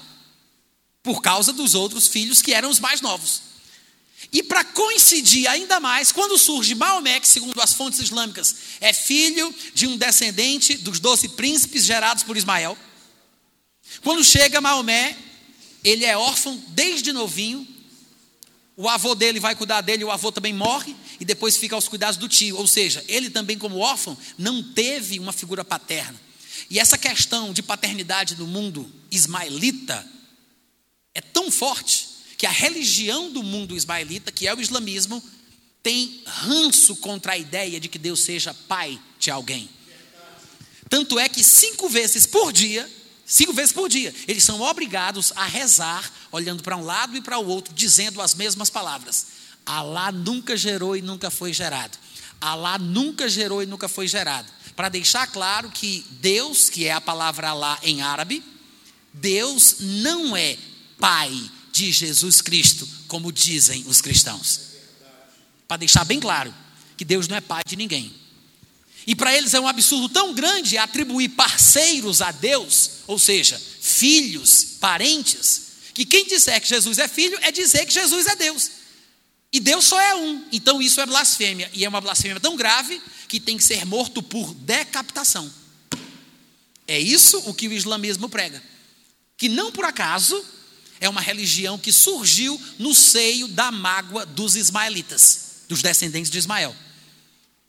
por 1.04 1.22
causa 1.22 1.52
dos 1.54 1.76
outros 1.76 2.08
filhos 2.08 2.42
que 2.42 2.54
eram 2.54 2.70
os 2.70 2.80
mais 2.80 3.02
novos. 3.02 3.42
E 4.32 4.42
para 4.42 4.64
coincidir 4.64 5.48
ainda 5.48 5.80
mais, 5.80 6.12
quando 6.12 6.38
surge 6.38 6.74
Maomé, 6.74 7.20
que 7.20 7.28
segundo 7.28 7.62
as 7.62 7.74
fontes 7.74 8.00
islâmicas 8.00 8.56
é 8.82 8.92
filho 8.92 9.54
de 9.74 9.88
um 9.88 9.98
descendente 9.98 10.78
dos 10.78 11.00
doze 11.00 11.30
príncipes 11.30 11.86
gerados 11.86 12.24
por 12.24 12.36
Ismael. 12.36 12.78
Quando 14.02 14.24
chega 14.24 14.60
Maomé, 14.62 15.16
ele 15.84 16.06
é 16.06 16.18
órfão 16.18 16.62
desde 16.70 17.14
novinho. 17.14 17.68
O 18.76 18.90
avô 18.90 19.16
dele 19.16 19.40
vai 19.40 19.56
cuidar 19.56 19.82
dele, 19.82 20.04
o 20.04 20.12
avô 20.12 20.32
também 20.32 20.54
morre 20.54 20.96
e 21.20 21.26
depois 21.26 21.58
fica 21.58 21.76
aos 21.76 21.88
cuidados 21.88 22.18
do 22.18 22.28
tio. 22.28 22.58
Ou 22.58 22.68
seja, 22.68 23.04
ele 23.08 23.30
também, 23.30 23.58
como 23.58 23.78
órfão, 23.78 24.18
não 24.38 24.62
teve 24.62 25.20
uma 25.20 25.34
figura 25.34 25.64
paterna. 25.64 26.20
E 26.70 26.80
essa 26.80 26.98
questão 26.98 27.54
de 27.54 27.62
paternidade 27.62 28.36
no 28.36 28.48
mundo 28.48 28.92
ismaelita 29.12 30.06
é 31.14 31.22
tão 31.22 31.52
forte 31.52 32.08
que 32.38 32.46
a 32.46 32.52
religião 32.52 33.32
do 33.32 33.42
mundo 33.42 33.76
ismaelita, 33.76 34.32
que 34.32 34.48
é 34.48 34.54
o 34.54 34.60
islamismo, 34.60 35.24
tem 35.82 36.22
ranço 36.26 36.96
contra 36.98 37.34
a 37.34 37.38
ideia 37.38 37.80
de 37.80 37.88
que 37.88 38.00
Deus 38.00 38.22
seja 38.22 38.54
pai 38.54 39.00
de 39.20 39.30
alguém. 39.30 39.70
Tanto 40.90 41.20
é 41.20 41.30
que 41.30 41.44
cinco 41.44 41.88
vezes 41.90 42.26
por 42.26 42.52
dia, 42.52 42.90
cinco 43.26 43.54
vezes 43.54 43.72
por 43.72 43.88
dia, 43.88 44.14
eles 44.28 44.44
são 44.44 44.62
obrigados 44.62 45.32
a 45.36 45.46
rezar, 45.46 46.12
olhando 46.32 46.64
para 46.64 46.76
um 46.78 46.84
lado 46.84 47.16
e 47.16 47.22
para 47.22 47.38
o 47.38 47.48
outro, 47.48 47.74
dizendo 47.74 48.22
as 48.22 48.34
mesmas 48.34 48.70
palavras. 48.70 49.28
Alá 49.66 50.12
nunca 50.12 50.56
gerou 50.56 50.96
e 50.96 51.02
nunca 51.02 51.32
foi 51.32 51.52
gerado. 51.52 51.98
Alá 52.40 52.78
nunca 52.78 53.28
gerou 53.28 53.64
e 53.64 53.66
nunca 53.66 53.88
foi 53.88 54.08
gerado. 54.08 54.52
Para 54.76 54.90
deixar 54.90 55.26
claro 55.28 55.70
que 55.72 56.06
Deus, 56.12 56.70
que 56.70 56.86
é 56.86 56.92
a 56.92 57.02
palavra 57.02 57.50
Alá 57.50 57.80
em 57.82 58.02
árabe, 58.02 58.44
Deus 59.14 59.78
não 59.80 60.36
é 60.36 60.58
pai 61.00 61.50
de 61.72 61.92
Jesus 61.92 62.42
Cristo, 62.42 62.88
como 63.08 63.32
dizem 63.32 63.84
os 63.88 64.02
cristãos. 64.02 64.60
Para 65.68 65.78
deixar 65.78 66.04
bem 66.04 66.20
claro 66.20 66.54
que 66.96 67.04
Deus 67.04 67.28
não 67.28 67.36
é 67.36 67.42
pai 67.42 67.64
de 67.66 67.76
ninguém. 67.76 68.14
E 69.08 69.16
para 69.16 69.36
eles 69.36 69.54
é 69.54 69.60
um 69.60 69.68
absurdo 69.68 70.10
tão 70.10 70.34
grande 70.34 70.78
atribuir 70.78 71.30
parceiros 71.30 72.22
a 72.22 72.32
Deus, 72.32 72.92
ou 73.08 73.20
seja, 73.20 73.60
filhos, 73.82 74.64
parentes, 74.80 75.62
que 75.94 76.06
quem 76.06 76.26
disser 76.26 76.60
que 76.60 76.68
Jesus 76.68 76.98
é 76.98 77.08
filho 77.08 77.38
é 77.42 77.52
dizer 77.52 77.86
que 77.86 77.94
Jesus 77.94 78.26
é 78.26 78.36
Deus. 78.36 78.72
E 79.56 79.60
Deus 79.62 79.86
só 79.86 79.98
é 79.98 80.14
um. 80.14 80.44
Então 80.52 80.82
isso 80.82 81.00
é 81.00 81.06
blasfêmia. 81.06 81.72
E 81.74 81.86
é 81.86 81.88
uma 81.88 82.02
blasfêmia 82.02 82.42
tão 82.42 82.58
grave 82.58 83.02
que 83.26 83.40
tem 83.40 83.56
que 83.56 83.64
ser 83.64 83.86
morto 83.86 84.22
por 84.22 84.54
decapitação. 84.54 85.50
É 86.86 87.00
isso 87.00 87.42
o 87.46 87.54
que 87.54 87.70
o 87.70 87.72
islamismo 87.72 88.28
prega. 88.28 88.62
Que 89.38 89.48
não 89.48 89.72
por 89.72 89.86
acaso 89.86 90.44
é 91.00 91.08
uma 91.08 91.22
religião 91.22 91.78
que 91.78 91.94
surgiu 91.94 92.62
no 92.78 92.94
seio 92.94 93.48
da 93.48 93.72
mágoa 93.72 94.26
dos 94.26 94.58
ismaelitas, 94.58 95.64
dos 95.70 95.82
descendentes 95.82 96.30
de 96.30 96.38
Ismael. 96.38 96.76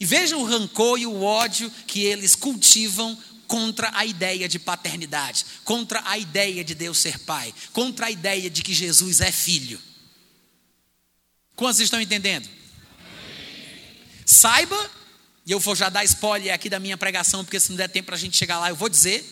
E 0.01 0.05
vejam 0.05 0.41
o 0.41 0.45
rancor 0.45 0.99
e 0.99 1.07
o 1.07 1.23
ódio 1.23 1.71
que 1.87 2.01
eles 2.01 2.35
cultivam 2.35 3.17
contra 3.47 3.93
a 3.95 4.05
ideia 4.05 4.49
de 4.49 4.59
paternidade, 4.59 5.47
contra 5.63 6.03
a 6.05 6.19
ideia 6.19 6.65
de 6.65 6.75
Deus 6.75 6.99
ser 6.99 7.21
pai, 7.21 7.55
contra 7.73 8.07
a 8.07 8.11
ideia 8.11 8.51
de 8.51 8.61
que 8.61 8.75
Jesus 8.75 9.21
é 9.21 9.31
filho. 9.31 9.81
Quantos 11.57 11.81
estão 11.81 12.01
entendendo? 12.01 12.49
Saiba, 14.27 14.91
e 15.47 15.53
eu 15.53 15.59
vou 15.59 15.75
já 15.75 15.89
dar 15.89 16.05
spoiler 16.05 16.53
aqui 16.53 16.69
da 16.69 16.79
minha 16.79 16.99
pregação, 16.99 17.43
porque 17.43 17.59
se 17.59 17.71
não 17.71 17.77
der 17.77 17.89
tempo 17.89 18.07
para 18.07 18.17
a 18.17 18.19
gente 18.19 18.37
chegar 18.37 18.59
lá, 18.59 18.69
eu 18.69 18.77
vou 18.77 18.91
dizer, 18.91 19.25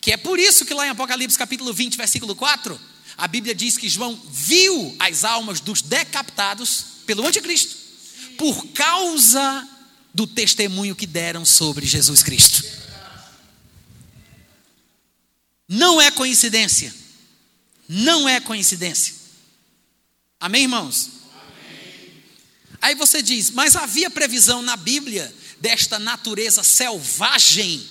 que 0.00 0.10
é 0.10 0.16
por 0.16 0.38
isso 0.38 0.64
que 0.64 0.72
lá 0.72 0.86
em 0.86 0.90
Apocalipse 0.90 1.36
capítulo 1.36 1.74
20, 1.74 1.96
versículo 1.96 2.34
4, 2.34 2.80
a 3.16 3.28
Bíblia 3.28 3.54
diz 3.54 3.76
que 3.76 3.88
João 3.88 4.18
viu 4.30 4.96
as 4.98 5.24
almas 5.24 5.60
dos 5.60 5.82
decapitados 5.82 6.84
pelo 7.04 7.26
anticristo, 7.26 7.76
por 8.38 8.68
causa 8.68 9.68
do 10.14 10.26
testemunho 10.26 10.96
que 10.96 11.06
deram 11.06 11.44
sobre 11.44 11.84
Jesus 11.84 12.22
Cristo. 12.22 12.64
Não 15.68 16.00
é 16.00 16.10
coincidência. 16.10 16.94
Não 17.86 18.28
é 18.28 18.40
coincidência. 18.40 19.14
Amém, 20.40 20.62
irmãos? 20.62 21.17
Aí 22.80 22.94
você 22.94 23.20
diz, 23.22 23.50
mas 23.50 23.76
havia 23.76 24.10
previsão 24.10 24.62
na 24.62 24.76
Bíblia 24.76 25.34
desta 25.60 25.98
natureza 25.98 26.62
selvagem 26.62 27.84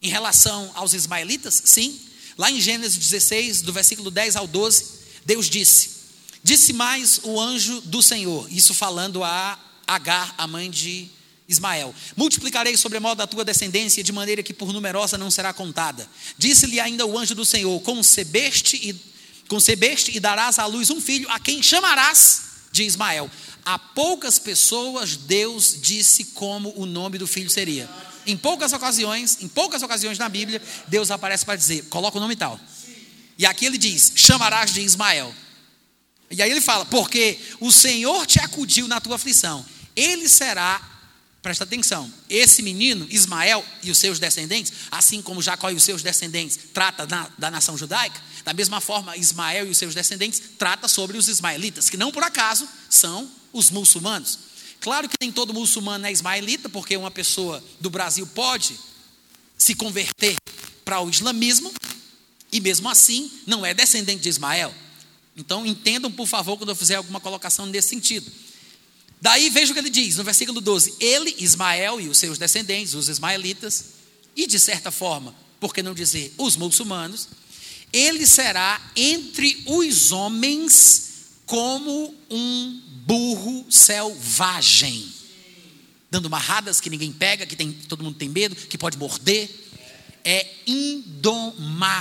em 0.00 0.08
relação 0.08 0.70
aos 0.74 0.94
ismaelitas? 0.94 1.60
Sim. 1.64 1.98
Lá 2.36 2.50
em 2.50 2.60
Gênesis 2.60 2.96
16, 2.96 3.62
do 3.62 3.72
versículo 3.72 4.10
10 4.10 4.36
ao 4.36 4.46
12, 4.46 4.84
Deus 5.24 5.50
disse: 5.50 5.90
Disse 6.42 6.72
mais 6.72 7.20
o 7.24 7.40
anjo 7.40 7.80
do 7.80 8.02
Senhor, 8.02 8.46
isso 8.50 8.72
falando 8.72 9.24
a 9.24 9.58
Agar, 9.86 10.34
a 10.38 10.46
mãe 10.46 10.70
de 10.70 11.08
Ismael: 11.48 11.94
Multiplicarei 12.16 12.76
sobre 12.76 12.98
a 12.98 13.26
tua 13.26 13.44
descendência, 13.44 14.04
de 14.04 14.12
maneira 14.12 14.42
que 14.42 14.54
por 14.54 14.72
numerosa 14.72 15.18
não 15.18 15.30
será 15.30 15.52
contada. 15.52 16.08
Disse-lhe 16.36 16.78
ainda 16.78 17.04
o 17.04 17.18
anjo 17.18 17.34
do 17.34 17.44
Senhor: 17.44 17.80
Concebeste 17.80 18.76
e, 18.76 18.94
concebeste 19.48 20.16
e 20.16 20.20
darás 20.20 20.58
à 20.58 20.66
luz 20.66 20.90
um 20.90 21.00
filho, 21.00 21.28
a 21.30 21.40
quem 21.40 21.62
chamarás 21.62 22.42
de 22.70 22.84
Ismael. 22.84 23.30
A 23.68 23.78
poucas 23.78 24.38
pessoas 24.38 25.14
Deus 25.14 25.76
disse 25.78 26.24
como 26.24 26.72
o 26.74 26.86
nome 26.86 27.18
do 27.18 27.26
filho 27.26 27.50
seria. 27.50 27.86
Em 28.24 28.34
poucas 28.34 28.72
ocasiões, 28.72 29.36
em 29.42 29.46
poucas 29.46 29.82
ocasiões 29.82 30.16
na 30.16 30.26
Bíblia, 30.26 30.62
Deus 30.86 31.10
aparece 31.10 31.44
para 31.44 31.54
dizer: 31.54 31.84
coloca 31.90 32.16
o 32.16 32.20
nome 32.20 32.34
tal. 32.34 32.58
E 33.36 33.44
aqui 33.44 33.66
ele 33.66 33.76
diz: 33.76 34.12
chamarás 34.14 34.72
de 34.72 34.80
Ismael. 34.80 35.34
E 36.30 36.40
aí 36.40 36.50
ele 36.50 36.62
fala: 36.62 36.86
porque 36.86 37.38
o 37.60 37.70
Senhor 37.70 38.26
te 38.26 38.40
acudiu 38.40 38.88
na 38.88 39.02
tua 39.02 39.16
aflição, 39.16 39.62
ele 39.94 40.30
será, 40.30 40.80
presta 41.42 41.64
atenção, 41.64 42.10
esse 42.26 42.62
menino, 42.62 43.06
Ismael 43.10 43.62
e 43.82 43.90
os 43.90 43.98
seus 43.98 44.18
descendentes, 44.18 44.72
assim 44.90 45.20
como 45.20 45.42
Jacó 45.42 45.68
e 45.68 45.74
os 45.74 45.82
seus 45.82 46.02
descendentes 46.02 46.58
trata 46.72 47.06
da, 47.06 47.30
da 47.36 47.50
nação 47.50 47.76
judaica, 47.76 48.18
da 48.46 48.54
mesma 48.54 48.80
forma, 48.80 49.14
Ismael 49.14 49.66
e 49.66 49.70
os 49.70 49.76
seus 49.76 49.94
descendentes 49.94 50.40
trata 50.56 50.88
sobre 50.88 51.18
os 51.18 51.28
ismaelitas, 51.28 51.90
que 51.90 51.98
não 51.98 52.10
por 52.10 52.22
acaso 52.22 52.66
são 52.88 53.36
os 53.58 53.70
muçulmanos. 53.70 54.38
Claro 54.80 55.08
que 55.08 55.16
nem 55.20 55.32
todo 55.32 55.52
muçulmano 55.52 56.06
é 56.06 56.12
ismaelita, 56.12 56.68
porque 56.68 56.96
uma 56.96 57.10
pessoa 57.10 57.62
do 57.80 57.90
Brasil 57.90 58.26
pode 58.28 58.78
se 59.56 59.74
converter 59.74 60.36
para 60.84 61.00
o 61.00 61.10
islamismo 61.10 61.72
e 62.52 62.60
mesmo 62.60 62.88
assim 62.88 63.30
não 63.46 63.66
é 63.66 63.74
descendente 63.74 64.22
de 64.22 64.28
Ismael. 64.28 64.72
Então 65.36 65.66
entendam, 65.66 66.10
por 66.10 66.26
favor, 66.26 66.56
quando 66.56 66.70
eu 66.70 66.76
fizer 66.76 66.94
alguma 66.94 67.20
colocação 67.20 67.66
nesse 67.66 67.88
sentido. 67.88 68.30
Daí 69.20 69.50
veja 69.50 69.72
o 69.72 69.74
que 69.74 69.80
ele 69.80 69.90
diz 69.90 70.16
no 70.16 70.24
versículo 70.24 70.60
12: 70.60 70.94
Ele, 71.00 71.34
Ismael 71.38 72.00
e 72.00 72.08
os 72.08 72.18
seus 72.18 72.38
descendentes, 72.38 72.94
os 72.94 73.08
ismaelitas, 73.08 73.84
e 74.36 74.46
de 74.46 74.58
certa 74.58 74.90
forma, 74.90 75.34
por 75.58 75.74
que 75.74 75.82
não 75.82 75.92
dizer 75.92 76.32
os 76.38 76.56
muçulmanos, 76.56 77.28
ele 77.92 78.26
será 78.26 78.80
entre 78.94 79.62
os 79.66 80.12
homens 80.12 81.08
como 81.46 82.14
um 82.30 82.82
burro 83.08 83.66
selvagem, 83.70 85.10
dando 86.10 86.28
marradas 86.28 86.78
que 86.78 86.90
ninguém 86.90 87.10
pega, 87.10 87.46
que 87.46 87.56
tem, 87.56 87.72
todo 87.72 88.04
mundo 88.04 88.18
tem 88.18 88.28
medo, 88.28 88.54
que 88.54 88.76
pode 88.76 88.98
morder. 88.98 89.48
É 90.22 90.46
indomável. 90.66 91.98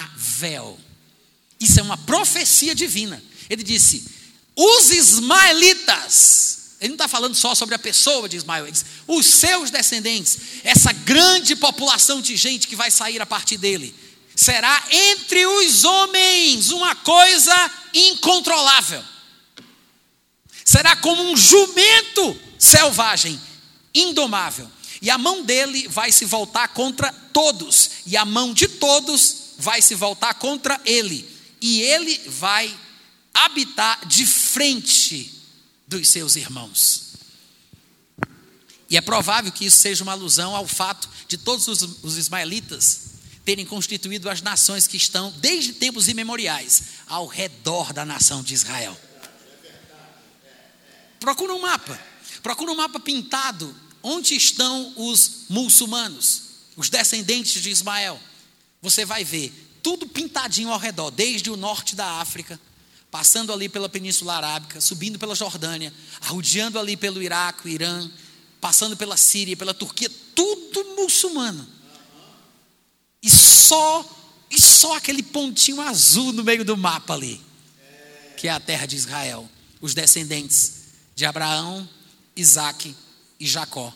Isso 1.57 1.79
é 1.79 1.83
uma 1.83 1.95
profecia 1.95 2.75
divina. 2.75 3.23
Ele 3.49 3.63
disse: 3.63 4.05
os 4.53 4.89
ismaelitas, 4.89 6.75
ele 6.81 6.89
não 6.89 6.95
está 6.95 7.07
falando 7.07 7.35
só 7.35 7.55
sobre 7.55 7.73
a 7.73 7.79
pessoa 7.79 8.27
de 8.27 8.35
Ismael, 8.35 8.65
ele 8.65 8.73
diz, 8.73 8.83
os 9.07 9.25
seus 9.25 9.71
descendentes, 9.71 10.37
essa 10.65 10.91
grande 10.91 11.55
população 11.55 12.19
de 12.19 12.35
gente 12.35 12.67
que 12.67 12.75
vai 12.75 12.91
sair 12.91 13.21
a 13.21 13.25
partir 13.25 13.55
dele, 13.57 13.95
será 14.35 14.83
entre 14.91 15.45
os 15.45 15.85
homens 15.85 16.69
uma 16.71 16.95
coisa 16.95 17.71
incontrolável 17.93 19.01
será 20.77 20.95
como 20.95 21.23
um 21.23 21.35
jumento 21.35 22.39
selvagem, 22.59 23.41
indomável. 23.95 24.69
E 25.01 25.09
a 25.09 25.17
mão 25.17 25.43
dele 25.43 25.87
vai 25.87 26.11
se 26.11 26.23
voltar 26.23 26.67
contra 26.67 27.11
todos, 27.11 27.89
e 28.05 28.15
a 28.15 28.23
mão 28.23 28.53
de 28.53 28.67
todos 28.67 29.55
vai 29.57 29.81
se 29.81 29.95
voltar 29.95 30.35
contra 30.35 30.79
ele, 30.85 31.27
e 31.59 31.81
ele 31.81 32.21
vai 32.27 32.71
habitar 33.33 34.05
de 34.05 34.23
frente 34.23 35.33
dos 35.87 36.09
seus 36.09 36.35
irmãos. 36.35 37.07
E 38.87 38.97
é 38.97 39.01
provável 39.01 39.51
que 39.51 39.65
isso 39.65 39.79
seja 39.79 40.03
uma 40.03 40.13
alusão 40.13 40.55
ao 40.55 40.67
fato 40.67 41.09
de 41.27 41.39
todos 41.39 41.67
os, 41.67 41.81
os 42.03 42.17
ismaelitas 42.17 43.07
terem 43.43 43.65
constituído 43.65 44.29
as 44.29 44.43
nações 44.43 44.85
que 44.85 44.97
estão, 44.97 45.33
desde 45.37 45.73
tempos 45.73 46.07
imemoriais, 46.07 46.83
ao 47.07 47.25
redor 47.25 47.93
da 47.93 48.05
nação 48.05 48.43
de 48.43 48.53
Israel. 48.53 48.95
Procura 51.19 51.53
um 51.53 51.61
mapa. 51.61 51.99
Procura 52.41 52.71
um 52.71 52.75
mapa 52.75 52.99
pintado. 52.99 53.75
Onde 54.01 54.35
estão 54.35 54.93
os 54.95 55.45
muçulmanos, 55.49 56.43
os 56.75 56.89
descendentes 56.89 57.61
de 57.61 57.69
Ismael? 57.69 58.19
Você 58.81 59.03
vai 59.03 59.23
ver 59.23 59.51
tudo 59.81 60.07
pintadinho 60.07 60.71
ao 60.71 60.79
redor, 60.79 61.11
desde 61.11 61.49
o 61.49 61.57
norte 61.57 61.95
da 61.95 62.19
África, 62.19 62.59
passando 63.09 63.51
ali 63.51 63.67
pela 63.67 63.89
Península 63.89 64.35
Arábica, 64.35 64.79
subindo 64.79 65.17
pela 65.17 65.33
Jordânia, 65.33 65.93
arrodeando 66.21 66.77
ali 66.77 66.95
pelo 66.95 67.21
Iraque, 67.21 67.69
Irã, 67.69 68.09
passando 68.61 68.95
pela 68.95 69.17
Síria, 69.17 69.57
pela 69.57 69.73
Turquia, 69.73 70.09
tudo 70.35 70.95
muçulmano. 70.95 71.67
E 73.21 73.29
só 73.29 74.05
e 74.49 74.61
só 74.61 74.95
aquele 74.95 75.21
pontinho 75.21 75.81
azul 75.81 76.31
no 76.31 76.43
meio 76.43 76.63
do 76.63 76.77
mapa 76.77 77.13
ali, 77.13 77.41
que 78.37 78.47
é 78.47 78.51
a 78.51 78.59
terra 78.59 78.85
de 78.85 78.95
Israel, 78.95 79.49
os 79.81 79.93
descendentes 79.93 80.76
de 81.17 81.25
Abraão, 81.25 81.89
Isaac 82.35 82.95
e 83.39 83.47
Jacó. 83.47 83.91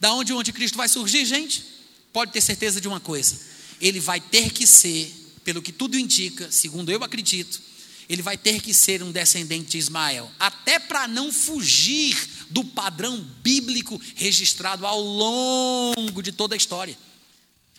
Da 0.00 0.12
onde 0.12 0.32
o 0.32 0.40
anticristo 0.40 0.76
vai 0.76 0.88
surgir, 0.88 1.24
gente? 1.24 1.64
Pode 2.12 2.32
ter 2.32 2.40
certeza 2.40 2.80
de 2.80 2.88
uma 2.88 2.98
coisa: 2.98 3.38
ele 3.80 4.00
vai 4.00 4.20
ter 4.20 4.50
que 4.50 4.66
ser, 4.66 5.40
pelo 5.44 5.62
que 5.62 5.70
tudo 5.70 5.96
indica, 5.96 6.50
segundo 6.50 6.90
eu 6.90 7.04
acredito, 7.04 7.62
ele 8.08 8.22
vai 8.22 8.36
ter 8.36 8.60
que 8.60 8.74
ser 8.74 9.04
um 9.04 9.12
descendente 9.12 9.70
de 9.70 9.78
Ismael, 9.78 10.28
até 10.36 10.80
para 10.80 11.06
não 11.06 11.30
fugir 11.30 12.16
do 12.50 12.64
padrão 12.64 13.20
bíblico 13.40 14.00
registrado 14.16 14.84
ao 14.84 15.00
longo 15.00 16.20
de 16.20 16.32
toda 16.32 16.56
a 16.56 16.58
história. 16.58 16.98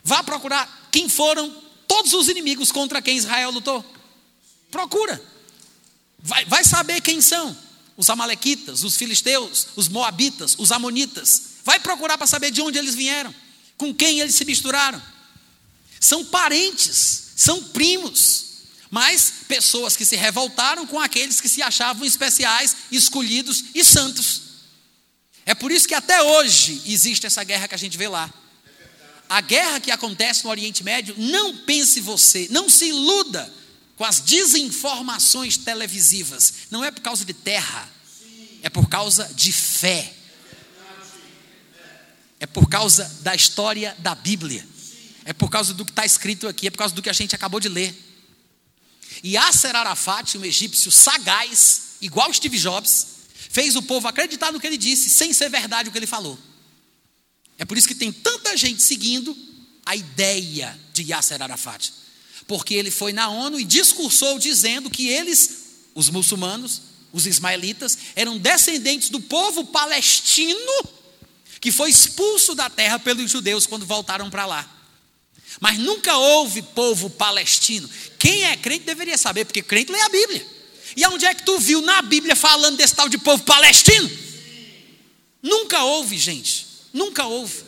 Vá 0.05 0.23
procurar 0.23 0.87
quem 0.89 1.09
foram 1.09 1.53
todos 1.85 2.13
os 2.13 2.29
inimigos 2.29 2.71
contra 2.71 3.01
quem 3.01 3.17
Israel 3.17 3.51
lutou. 3.51 3.83
Procura. 4.71 5.21
Vai, 6.19 6.45
vai 6.45 6.63
saber 6.63 7.01
quem 7.01 7.19
são: 7.19 7.68
os 7.99 8.09
Amalequitas, 8.09 8.85
os 8.85 8.95
Filisteus, 8.95 9.67
os 9.75 9.89
Moabitas, 9.89 10.55
os 10.57 10.71
Amonitas. 10.71 11.41
Vai 11.65 11.81
procurar 11.81 12.17
para 12.17 12.25
saber 12.25 12.49
de 12.49 12.61
onde 12.61 12.77
eles 12.77 12.95
vieram, 12.95 13.35
com 13.75 13.93
quem 13.93 14.21
eles 14.21 14.35
se 14.35 14.45
misturaram. 14.45 15.01
São 15.99 16.23
parentes, 16.23 17.33
são 17.35 17.61
primos, 17.61 18.45
mas 18.89 19.33
pessoas 19.49 19.97
que 19.97 20.05
se 20.05 20.15
revoltaram 20.15 20.87
com 20.87 20.97
aqueles 20.97 21.41
que 21.41 21.49
se 21.49 21.61
achavam 21.61 22.05
especiais, 22.05 22.73
escolhidos 22.89 23.65
e 23.75 23.83
santos. 23.83 24.43
É 25.45 25.53
por 25.53 25.69
isso 25.69 25.85
que 25.85 25.93
até 25.93 26.23
hoje 26.23 26.81
existe 26.85 27.27
essa 27.27 27.43
guerra 27.43 27.67
que 27.67 27.75
a 27.75 27.77
gente 27.77 27.97
vê 27.97 28.07
lá. 28.07 28.33
A 29.27 29.41
guerra 29.41 29.81
que 29.81 29.91
acontece 29.91 30.45
no 30.45 30.51
Oriente 30.51 30.85
Médio, 30.85 31.15
não 31.17 31.53
pense 31.57 31.99
você, 31.99 32.47
não 32.49 32.69
se 32.69 32.85
iluda 32.85 33.58
com 33.99 34.05
as 34.05 34.21
desinformações 34.21 35.57
televisivas. 35.57 36.53
Não 36.71 36.85
é 36.85 36.89
por 36.89 37.01
causa 37.01 37.25
de 37.25 37.33
terra, 37.33 37.85
é 38.61 38.69
por 38.69 38.87
causa 38.87 39.29
de 39.35 39.51
fé. 39.51 40.13
É 42.39 42.45
por 42.45 42.69
causa 42.69 43.03
da 43.19 43.35
história 43.35 43.93
da 43.99 44.15
Bíblia. 44.15 44.65
É 45.25 45.33
por 45.33 45.49
causa 45.49 45.73
do 45.73 45.83
que 45.83 45.91
está 45.91 46.05
escrito 46.05 46.47
aqui, 46.47 46.67
é 46.67 46.71
por 46.71 46.77
causa 46.77 46.95
do 46.95 47.01
que 47.01 47.09
a 47.09 47.13
gente 47.13 47.35
acabou 47.35 47.59
de 47.59 47.67
ler. 47.67 47.93
E 49.21 49.35
Asser 49.35 49.75
Arafat, 49.75 50.37
um 50.37 50.45
egípcio 50.45 50.89
sagaz, 50.89 51.97
igual 51.99 52.33
Steve 52.33 52.57
Jobs, 52.57 53.05
fez 53.49 53.75
o 53.75 53.81
povo 53.81 54.07
acreditar 54.07 54.53
no 54.53 54.61
que 54.61 54.67
ele 54.67 54.77
disse, 54.77 55.09
sem 55.09 55.33
ser 55.33 55.49
verdade 55.49 55.89
o 55.89 55.91
que 55.91 55.97
ele 55.97 56.07
falou. 56.07 56.39
É 57.57 57.65
por 57.65 57.77
isso 57.77 57.87
que 57.87 57.95
tem 57.95 58.13
tanta 58.13 58.55
gente 58.55 58.81
seguindo 58.81 59.35
a 59.85 59.93
ideia 59.93 60.79
de 60.93 61.03
Yasser 61.03 61.41
Arafat 61.41 61.98
porque 62.49 62.73
ele 62.73 62.89
foi 62.89 63.13
na 63.13 63.29
ONU 63.29 63.59
e 63.59 63.63
discursou 63.63 64.39
dizendo 64.39 64.89
que 64.89 65.07
eles, 65.07 65.51
os 65.93 66.09
muçulmanos, 66.09 66.81
os 67.13 67.27
ismaelitas, 67.27 67.95
eram 68.15 68.39
descendentes 68.39 69.09
do 69.09 69.21
povo 69.21 69.65
palestino 69.65 70.89
que 71.61 71.71
foi 71.71 71.91
expulso 71.91 72.55
da 72.55 72.67
terra 72.67 72.97
pelos 72.97 73.29
judeus 73.29 73.67
quando 73.67 73.85
voltaram 73.85 74.31
para 74.31 74.47
lá. 74.47 74.67
Mas 75.59 75.77
nunca 75.77 76.17
houve 76.17 76.63
povo 76.63 77.07
palestino. 77.11 77.87
Quem 78.17 78.43
é 78.43 78.57
crente 78.57 78.83
deveria 78.83 79.17
saber, 79.17 79.45
porque 79.45 79.61
crente 79.61 79.91
lê 79.91 80.01
a 80.01 80.09
Bíblia. 80.09 80.47
E 80.95 81.03
aonde 81.03 81.25
é 81.25 81.35
que 81.35 81.43
tu 81.43 81.59
viu 81.59 81.83
na 81.83 82.01
Bíblia 82.01 82.35
falando 82.35 82.77
desse 82.77 82.95
tal 82.95 83.07
de 83.07 83.19
povo 83.19 83.43
palestino? 83.43 84.09
Nunca 85.43 85.83
houve, 85.83 86.17
gente. 86.17 86.65
Nunca 86.91 87.27
houve. 87.27 87.63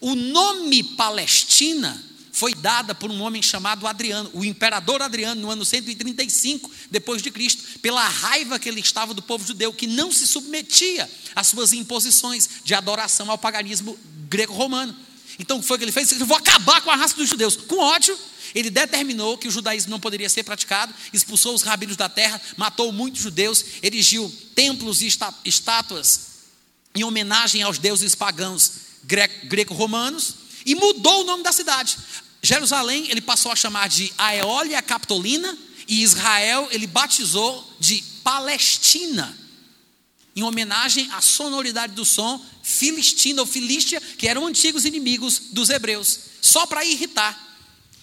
O 0.00 0.14
nome 0.14 0.84
Palestina 0.84 2.09
foi 2.32 2.54
dada 2.54 2.94
por 2.94 3.10
um 3.10 3.20
homem 3.22 3.42
chamado 3.42 3.86
Adriano, 3.86 4.30
o 4.32 4.44
imperador 4.44 5.02
Adriano, 5.02 5.40
no 5.40 5.50
ano 5.50 5.64
135 5.64 6.70
depois 6.90 7.22
de 7.22 7.30
Cristo, 7.30 7.78
pela 7.80 8.06
raiva 8.06 8.58
que 8.58 8.68
ele 8.68 8.80
estava 8.80 9.12
do 9.12 9.22
povo 9.22 9.46
judeu 9.46 9.72
que 9.72 9.86
não 9.86 10.12
se 10.12 10.26
submetia 10.26 11.10
às 11.34 11.48
suas 11.48 11.72
imposições 11.72 12.48
de 12.64 12.74
adoração 12.74 13.30
ao 13.30 13.38
paganismo 13.38 13.98
greco-romano. 14.28 14.94
Então, 15.38 15.58
o 15.58 15.60
que 15.60 15.66
foi 15.66 15.78
que 15.78 15.84
ele 15.84 15.92
fez? 15.92 16.12
Ele 16.12 16.24
vou 16.24 16.36
acabar 16.36 16.80
com 16.82 16.90
a 16.90 16.96
raça 16.96 17.14
dos 17.14 17.28
judeus. 17.28 17.56
Com 17.56 17.78
ódio, 17.78 18.16
ele 18.54 18.68
determinou 18.68 19.38
que 19.38 19.48
o 19.48 19.50
judaísmo 19.50 19.90
não 19.90 20.00
poderia 20.00 20.28
ser 20.28 20.42
praticado, 20.42 20.94
expulsou 21.12 21.54
os 21.54 21.62
rabinos 21.62 21.96
da 21.96 22.08
terra, 22.08 22.40
matou 22.56 22.92
muitos 22.92 23.22
judeus, 23.22 23.64
erigiu 23.82 24.30
templos 24.54 25.00
e 25.00 25.08
estátuas 25.44 26.30
em 26.94 27.04
homenagem 27.04 27.62
aos 27.62 27.78
deuses 27.78 28.14
pagãos 28.14 28.72
greco-romanos 29.44 30.39
e 30.64 30.74
mudou 30.74 31.22
o 31.22 31.24
nome 31.24 31.42
da 31.42 31.52
cidade. 31.52 31.96
Jerusalém 32.42 33.06
ele 33.10 33.20
passou 33.20 33.52
a 33.52 33.56
chamar 33.56 33.88
de 33.88 34.12
Aeólia 34.16 34.80
Capitolina 34.80 35.56
e 35.86 36.02
Israel 36.02 36.68
ele 36.70 36.86
batizou 36.86 37.76
de 37.78 38.02
Palestina, 38.22 39.36
em 40.36 40.42
homenagem 40.42 41.10
à 41.12 41.20
sonoridade 41.20 41.94
do 41.94 42.04
som 42.04 42.44
filistina 42.62 43.42
ou 43.42 43.46
filístia, 43.46 44.00
que 44.00 44.28
eram 44.28 44.46
antigos 44.46 44.84
inimigos 44.84 45.40
dos 45.52 45.70
hebreus, 45.70 46.18
só 46.40 46.66
para 46.66 46.84
irritar. 46.84 47.48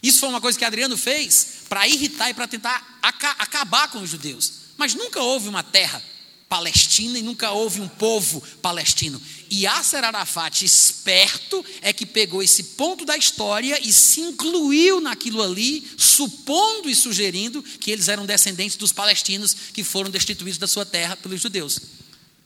Isso 0.02 0.20
foi 0.20 0.30
uma 0.30 0.42
coisa 0.42 0.58
que 0.58 0.66
Adriano 0.66 0.98
fez 0.98 1.64
para 1.70 1.88
irritar 1.88 2.30
e 2.30 2.34
para 2.34 2.48
tentar 2.48 3.00
aca 3.02 3.32
acabar 3.40 3.90
com 3.90 4.02
os 4.02 4.10
judeus. 4.10 4.52
Mas 4.78 4.94
nunca 4.94 5.22
houve 5.22 5.48
uma 5.48 5.64
terra 5.64 6.04
palestina 6.48 7.18
e 7.18 7.24
nunca 7.24 7.52
houve 7.52 7.82
um 7.82 7.88
povo 7.88 8.42
palestino. 8.62 9.22
Yasser 9.52 10.04
Arafat, 10.04 10.64
esperto, 10.64 11.66
é 11.82 11.94
que 11.94 12.06
pegou 12.06 12.44
esse 12.44 12.64
ponto 12.64 13.06
da 13.06 13.18
história 13.18 13.80
e 13.82 13.92
se 13.94 14.22
incluiu 14.22 15.00
naquilo 15.00 15.42
ali, 15.42 15.88
supondo 15.98 16.90
e 16.90 16.96
sugerindo 16.96 17.62
que 17.64 17.92
eles 17.92 18.08
eram 18.08 18.26
descendentes 18.26 18.78
dos 18.78 18.92
palestinos 18.92 19.56
que 19.74 19.84
foram 19.84 20.10
destituídos 20.10 20.58
da 20.58 20.68
sua 20.68 20.86
terra 20.86 21.16
pelos 21.16 21.42
judeus. 21.42 21.80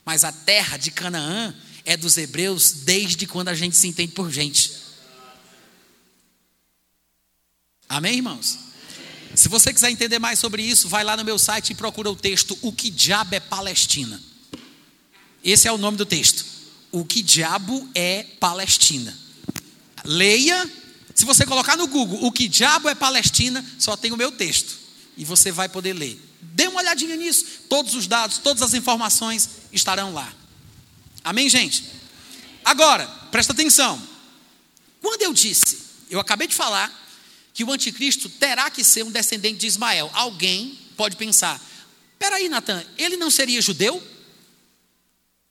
Mas 0.06 0.24
a 0.24 0.32
terra 0.32 0.78
de 0.78 0.92
Canaã 0.92 1.56
é 1.86 1.98
dos 1.98 2.18
hebreus 2.18 2.72
desde 2.72 3.26
quando 3.26 3.50
a 3.50 3.56
gente 3.56 3.76
se 3.76 3.88
entende 3.88 4.14
por 4.14 4.32
gente. 4.32 4.72
Amém, 7.90 8.16
irmãos? 8.16 8.58
Se 9.36 9.50
você 9.50 9.74
quiser 9.74 9.90
entender 9.90 10.20
mais 10.20 10.40
sobre 10.40 10.62
isso, 10.62 10.90
vai 10.90 11.04
lá 11.04 11.16
no 11.16 11.24
meu 11.24 11.40
site 11.40 11.72
e 11.72 11.76
procura 11.76 12.10
o 12.10 12.16
texto 12.16 12.58
O 12.62 12.72
que 12.72 12.90
diabo 12.90 13.36
é 13.36 13.40
Palestina. 13.40 14.22
Esse 15.44 15.68
é 15.68 15.72
o 15.72 15.78
nome 15.78 15.98
do 15.98 16.06
texto 16.06 16.61
o 16.92 17.06
que 17.06 17.22
diabo 17.22 17.90
é 17.96 18.24
Palestina. 18.40 19.18
Leia, 20.04 20.70
se 21.16 21.26
você 21.26 21.46
colocar 21.46 21.78
no 21.78 21.88
Google 21.88 22.26
o 22.26 22.32
que 22.32 22.48
diabo 22.48 22.90
é 22.90 22.96
Palestina, 22.96 23.64
só 23.80 23.96
tem 23.96 24.12
o 24.12 24.18
meu 24.18 24.32
texto 24.32 24.78
e 25.16 25.24
você 25.24 25.52
vai 25.52 25.70
poder 25.70 25.94
ler. 25.94 26.20
Dê 26.42 26.68
uma 26.68 26.82
olhadinha 26.82 27.16
nisso, 27.16 27.46
todos 27.70 27.94
os 27.94 28.08
dados, 28.08 28.38
todas 28.40 28.62
as 28.62 28.74
informações 28.74 29.50
estarão 29.72 30.14
lá. 30.14 30.34
Amém, 31.24 31.50
gente? 31.50 31.86
Agora, 32.66 33.08
presta 33.32 33.54
atenção. 33.54 34.02
Quando 35.02 35.22
eu 35.22 35.34
disse, 35.34 35.80
eu 36.10 36.20
acabei 36.20 36.48
de 36.48 36.56
falar 36.56 36.92
que 37.54 37.64
o 37.64 37.72
anticristo 37.72 38.30
terá 38.30 38.70
que 38.70 38.84
ser 38.84 39.04
um 39.04 39.12
descendente 39.12 39.60
de 39.60 39.68
Ismael. 39.68 40.10
Alguém 40.14 40.78
pode 40.96 41.16
pensar: 41.16 41.62
peraí, 42.18 42.50
Natan, 42.50 42.84
ele 42.98 43.18
não 43.18 43.30
seria 43.30 43.62
judeu? 43.62 44.02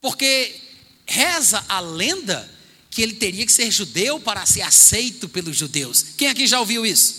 Porque 0.00 0.69
Reza 1.10 1.64
a 1.68 1.80
lenda 1.80 2.48
que 2.88 3.02
ele 3.02 3.14
teria 3.14 3.44
que 3.44 3.50
ser 3.50 3.68
judeu 3.68 4.20
para 4.20 4.46
ser 4.46 4.62
aceito 4.62 5.28
pelos 5.28 5.56
judeus. 5.56 6.04
Quem 6.16 6.28
aqui 6.28 6.46
já 6.46 6.60
ouviu 6.60 6.86
isso? 6.86 7.16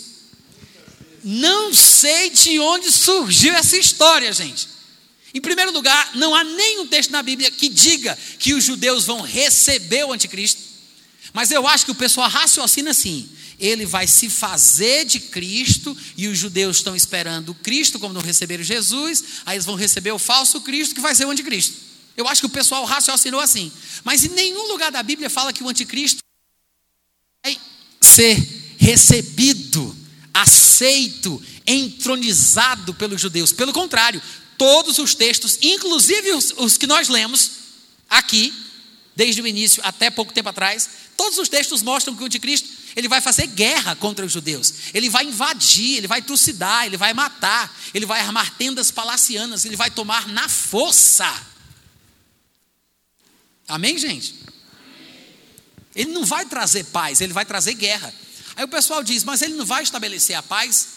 Não 1.22 1.74
sei 1.74 2.30
de 2.30 2.58
onde 2.58 2.90
surgiu 2.90 3.52
essa 3.52 3.76
história, 3.76 4.32
gente. 4.32 4.66
Em 5.34 5.42
primeiro 5.42 5.70
lugar, 5.70 6.12
não 6.14 6.34
há 6.34 6.42
nenhum 6.42 6.86
texto 6.86 7.10
na 7.10 7.22
Bíblia 7.22 7.50
que 7.50 7.68
diga 7.68 8.18
que 8.38 8.54
os 8.54 8.64
judeus 8.64 9.04
vão 9.04 9.20
receber 9.20 10.04
o 10.04 10.12
anticristo. 10.12 10.62
Mas 11.34 11.50
eu 11.50 11.68
acho 11.68 11.84
que 11.84 11.90
o 11.90 11.94
pessoal 11.94 12.30
raciocina 12.30 12.92
assim: 12.92 13.28
ele 13.60 13.84
vai 13.84 14.06
se 14.06 14.30
fazer 14.30 15.04
de 15.04 15.20
Cristo 15.20 15.94
e 16.16 16.28
os 16.28 16.38
judeus 16.38 16.78
estão 16.78 16.96
esperando 16.96 17.54
Cristo, 17.56 17.98
como 17.98 18.14
não 18.14 18.22
receberam 18.22 18.64
Jesus, 18.64 19.22
aí 19.44 19.56
eles 19.56 19.66
vão 19.66 19.74
receber 19.74 20.12
o 20.12 20.18
falso 20.18 20.62
Cristo 20.62 20.94
que 20.94 21.00
vai 21.02 21.14
ser 21.14 21.26
o 21.26 21.30
anticristo. 21.30 21.91
Eu 22.16 22.28
acho 22.28 22.40
que 22.40 22.46
o 22.46 22.50
pessoal 22.50 22.84
raciocinou 22.84 23.40
assim. 23.40 23.72
Mas 24.04 24.24
em 24.24 24.28
nenhum 24.30 24.68
lugar 24.68 24.90
da 24.90 25.02
Bíblia 25.02 25.30
fala 25.30 25.52
que 25.52 25.62
o 25.62 25.68
anticristo 25.68 26.20
vai 27.44 27.58
ser 28.00 28.36
recebido, 28.78 29.96
aceito, 30.34 31.42
entronizado 31.66 32.94
pelos 32.94 33.20
judeus. 33.20 33.52
Pelo 33.52 33.72
contrário, 33.72 34.20
todos 34.58 34.98
os 34.98 35.14
textos, 35.14 35.58
inclusive 35.62 36.32
os, 36.32 36.52
os 36.56 36.76
que 36.76 36.86
nós 36.86 37.08
lemos 37.08 37.50
aqui, 38.08 38.52
desde 39.14 39.40
o 39.40 39.46
início 39.46 39.82
até 39.84 40.10
pouco 40.10 40.32
tempo 40.32 40.48
atrás, 40.48 40.88
todos 41.16 41.38
os 41.38 41.48
textos 41.48 41.82
mostram 41.82 42.14
que 42.14 42.22
o 42.22 42.26
anticristo 42.26 42.68
Ele 42.96 43.08
vai 43.08 43.20
fazer 43.20 43.46
guerra 43.46 43.94
contra 43.94 44.24
os 44.24 44.32
judeus. 44.32 44.74
Ele 44.92 45.08
vai 45.08 45.24
invadir, 45.24 45.98
ele 45.98 46.08
vai 46.08 46.20
trucidar, 46.20 46.86
ele 46.86 46.96
vai 46.96 47.14
matar, 47.14 47.74
ele 47.94 48.06
vai 48.06 48.20
armar 48.20 48.56
tendas 48.56 48.90
palacianas, 48.90 49.64
ele 49.64 49.76
vai 49.76 49.90
tomar 49.90 50.28
na 50.28 50.48
força. 50.48 51.51
Amém, 53.68 53.96
gente? 53.98 54.34
Ele 55.94 56.12
não 56.12 56.24
vai 56.24 56.46
trazer 56.46 56.84
paz, 56.84 57.20
ele 57.20 57.32
vai 57.32 57.44
trazer 57.44 57.74
guerra. 57.74 58.12
Aí 58.56 58.64
o 58.64 58.68
pessoal 58.68 59.02
diz, 59.02 59.24
mas 59.24 59.42
ele 59.42 59.54
não 59.54 59.64
vai 59.64 59.82
estabelecer 59.82 60.36
a 60.36 60.42
paz? 60.42 60.88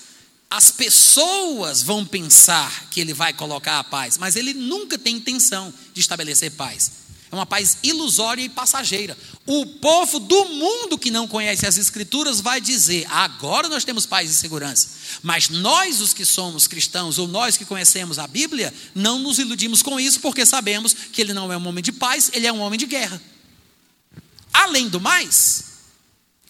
As 0.50 0.72
pessoas 0.72 1.82
vão 1.82 2.06
pensar 2.06 2.88
que 2.90 3.00
ele 3.02 3.14
vai 3.14 3.34
colocar 3.34 3.80
a 3.80 3.84
paz, 3.84 4.18
mas 4.18 4.36
ele 4.36 4.54
nunca 4.54 4.98
tem 4.98 5.16
intenção 5.18 5.74
de 5.94 6.00
estabelecer 6.00 6.52
paz. 6.52 7.05
Uma 7.36 7.46
paz 7.46 7.78
ilusória 7.84 8.42
e 8.42 8.50
passageira. 8.50 9.18
O 9.46 9.66
povo 9.66 10.20
do 10.20 10.46
mundo 10.46 10.98
que 10.98 11.12
não 11.12 11.28
conhece 11.28 11.68
as 11.68 11.78
Escrituras 11.78 12.40
vai 12.40 12.62
dizer: 12.62 13.06
agora 13.10 13.68
nós 13.68 13.84
temos 13.84 14.06
paz 14.06 14.30
e 14.32 14.34
segurança. 14.34 14.90
Mas 15.22 15.50
nós, 15.50 16.00
os 16.00 16.14
que 16.14 16.26
somos 16.26 16.66
cristãos, 16.68 17.20
ou 17.20 17.28
nós 17.28 17.58
que 17.58 17.66
conhecemos 17.66 18.18
a 18.18 18.26
Bíblia, 18.26 18.74
não 18.94 19.20
nos 19.20 19.38
iludimos 19.38 19.82
com 19.82 20.00
isso, 20.00 20.20
porque 20.22 20.46
sabemos 20.46 20.94
que 20.94 21.22
ele 21.22 21.34
não 21.34 21.52
é 21.52 21.58
um 21.58 21.68
homem 21.68 21.84
de 21.84 21.92
paz, 21.92 22.32
ele 22.34 22.48
é 22.48 22.54
um 22.54 22.62
homem 22.62 22.80
de 22.80 22.86
guerra. 22.86 23.22
Além 24.54 24.88
do 24.88 25.02
mais, 25.02 25.64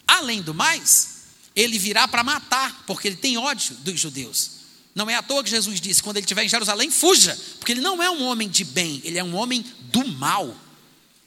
além 0.06 0.42
do 0.42 0.54
mais, 0.54 1.16
ele 1.56 1.80
virá 1.80 2.08
para 2.08 2.24
matar, 2.24 2.84
porque 2.86 3.08
ele 3.08 3.16
tem 3.16 3.38
ódio 3.38 3.76
dos 3.78 4.00
judeus. 4.00 4.52
Não 4.94 5.10
é 5.10 5.16
à 5.16 5.22
toa 5.22 5.44
que 5.44 5.50
Jesus 5.50 5.82
disse: 5.82 6.02
quando 6.02 6.18
ele 6.18 6.24
estiver 6.24 6.44
em 6.44 6.50
Jerusalém, 6.50 6.90
fuja, 6.90 7.38
porque 7.60 7.74
ele 7.74 7.82
não 7.82 8.02
é 8.02 8.10
um 8.10 8.24
homem 8.24 8.48
de 8.48 8.64
bem, 8.64 9.02
ele 9.04 9.18
é 9.18 9.24
um 9.24 9.36
homem 9.36 9.66
do 9.92 10.08
mal. 10.08 10.56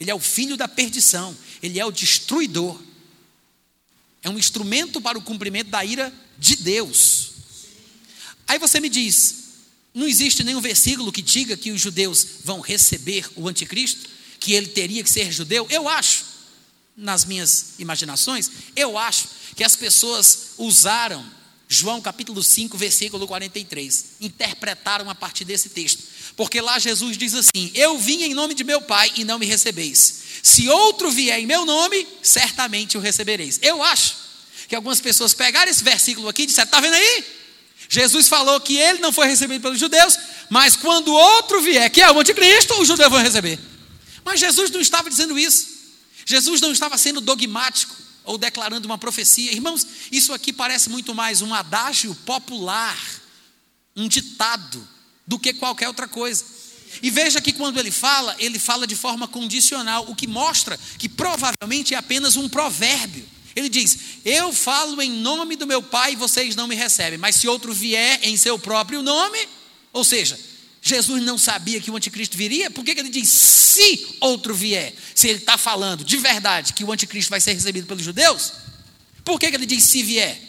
Ele 0.00 0.10
é 0.10 0.14
o 0.14 0.20
filho 0.20 0.56
da 0.56 0.68
perdição, 0.68 1.36
ele 1.62 1.78
é 1.78 1.84
o 1.84 1.90
destruidor. 1.90 2.80
É 4.22 4.30
um 4.30 4.38
instrumento 4.38 5.00
para 5.00 5.18
o 5.18 5.22
cumprimento 5.22 5.70
da 5.70 5.84
ira 5.84 6.12
de 6.38 6.56
Deus. 6.56 7.30
Aí 8.46 8.58
você 8.58 8.80
me 8.80 8.88
diz: 8.88 9.34
não 9.94 10.06
existe 10.06 10.44
nenhum 10.44 10.60
versículo 10.60 11.12
que 11.12 11.22
diga 11.22 11.56
que 11.56 11.70
os 11.70 11.80
judeus 11.80 12.26
vão 12.44 12.60
receber 12.60 13.28
o 13.36 13.48
anticristo, 13.48 14.08
que 14.38 14.52
ele 14.52 14.68
teria 14.68 15.02
que 15.02 15.10
ser 15.10 15.32
judeu? 15.32 15.66
Eu 15.70 15.88
acho, 15.88 16.24
nas 16.96 17.24
minhas 17.24 17.74
imaginações, 17.78 18.50
eu 18.76 18.96
acho 18.96 19.28
que 19.56 19.64
as 19.64 19.74
pessoas 19.74 20.50
usaram 20.56 21.24
João 21.68 22.00
capítulo 22.00 22.42
5, 22.42 22.78
versículo 22.78 23.26
43, 23.26 24.04
interpretaram 24.20 25.10
a 25.10 25.14
partir 25.14 25.44
desse 25.44 25.68
texto. 25.68 26.02
Porque 26.38 26.60
lá 26.60 26.78
Jesus 26.78 27.18
diz 27.18 27.34
assim: 27.34 27.72
Eu 27.74 27.98
vim 27.98 28.22
em 28.22 28.32
nome 28.32 28.54
de 28.54 28.62
meu 28.62 28.80
Pai 28.80 29.10
e 29.16 29.24
não 29.24 29.40
me 29.40 29.44
recebeis. 29.44 30.20
Se 30.40 30.68
outro 30.68 31.10
vier 31.10 31.40
em 31.40 31.46
meu 31.46 31.66
nome, 31.66 32.06
certamente 32.22 32.96
o 32.96 33.00
recebereis. 33.00 33.58
Eu 33.60 33.82
acho 33.82 34.14
que 34.68 34.76
algumas 34.76 35.00
pessoas 35.00 35.34
pegaram 35.34 35.68
esse 35.68 35.82
versículo 35.82 36.28
aqui 36.28 36.42
e 36.42 36.46
disseram: 36.46 36.66
Está 36.66 36.80
vendo 36.80 36.94
aí? 36.94 37.24
Jesus 37.88 38.28
falou 38.28 38.60
que 38.60 38.76
ele 38.76 39.00
não 39.00 39.12
foi 39.12 39.26
recebido 39.26 39.60
pelos 39.60 39.80
judeus, 39.80 40.16
mas 40.48 40.76
quando 40.76 41.12
outro 41.12 41.60
vier, 41.60 41.90
que 41.90 42.00
é 42.00 42.08
o 42.08 42.20
anticristo, 42.20 42.80
os 42.80 42.86
judeus 42.86 43.10
vão 43.10 43.20
receber. 43.20 43.58
Mas 44.24 44.38
Jesus 44.38 44.70
não 44.70 44.80
estava 44.80 45.10
dizendo 45.10 45.36
isso. 45.36 45.66
Jesus 46.24 46.60
não 46.60 46.70
estava 46.70 46.96
sendo 46.96 47.20
dogmático 47.20 47.96
ou 48.22 48.38
declarando 48.38 48.86
uma 48.86 48.96
profecia. 48.96 49.50
Irmãos, 49.50 49.84
isso 50.12 50.32
aqui 50.32 50.52
parece 50.52 50.88
muito 50.88 51.12
mais 51.16 51.42
um 51.42 51.52
adágio 51.52 52.14
popular, 52.24 52.96
um 53.96 54.06
ditado 54.06 54.97
do 55.28 55.38
que 55.38 55.52
qualquer 55.52 55.86
outra 55.86 56.08
coisa. 56.08 56.42
E 57.02 57.10
veja 57.10 57.40
que 57.40 57.52
quando 57.52 57.78
ele 57.78 57.90
fala, 57.90 58.34
ele 58.38 58.58
fala 58.58 58.86
de 58.86 58.96
forma 58.96 59.28
condicional, 59.28 60.06
o 60.08 60.16
que 60.16 60.26
mostra 60.26 60.80
que 60.98 61.08
provavelmente 61.08 61.94
é 61.94 61.98
apenas 61.98 62.34
um 62.34 62.48
provérbio. 62.48 63.28
Ele 63.54 63.68
diz: 63.68 63.98
Eu 64.24 64.52
falo 64.52 65.00
em 65.02 65.10
nome 65.10 65.54
do 65.54 65.66
meu 65.66 65.82
Pai 65.82 66.14
e 66.14 66.16
vocês 66.16 66.56
não 66.56 66.66
me 66.66 66.74
recebem, 66.74 67.18
mas 67.18 67.36
se 67.36 67.46
outro 67.46 67.74
vier 67.74 68.18
em 68.22 68.36
seu 68.38 68.58
próprio 68.58 69.02
nome, 69.02 69.38
ou 69.92 70.02
seja, 70.02 70.38
Jesus 70.80 71.22
não 71.22 71.36
sabia 71.36 71.78
que 71.78 71.90
o 71.90 71.96
anticristo 71.96 72.36
viria, 72.36 72.70
por 72.70 72.82
que, 72.82 72.92
ele 72.92 73.10
diz 73.10 73.28
se 73.28 74.16
outro 74.20 74.54
vier? 74.54 74.94
Se 75.14 75.28
ele 75.28 75.40
está 75.40 75.58
falando 75.58 76.02
de 76.02 76.16
verdade 76.16 76.72
que 76.72 76.84
o 76.84 76.90
anticristo 76.90 77.30
vai 77.30 77.40
ser 77.40 77.52
recebido 77.52 77.86
pelos 77.86 78.02
judeus, 78.02 78.52
por 79.22 79.38
que 79.38 79.46
ele 79.46 79.66
diz 79.66 79.84
se 79.84 80.02
vier? 80.02 80.40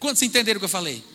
Quantos 0.00 0.22
entenderam 0.22 0.58
o 0.58 0.60
que 0.60 0.64
eu 0.64 0.68
falei? 0.68 1.13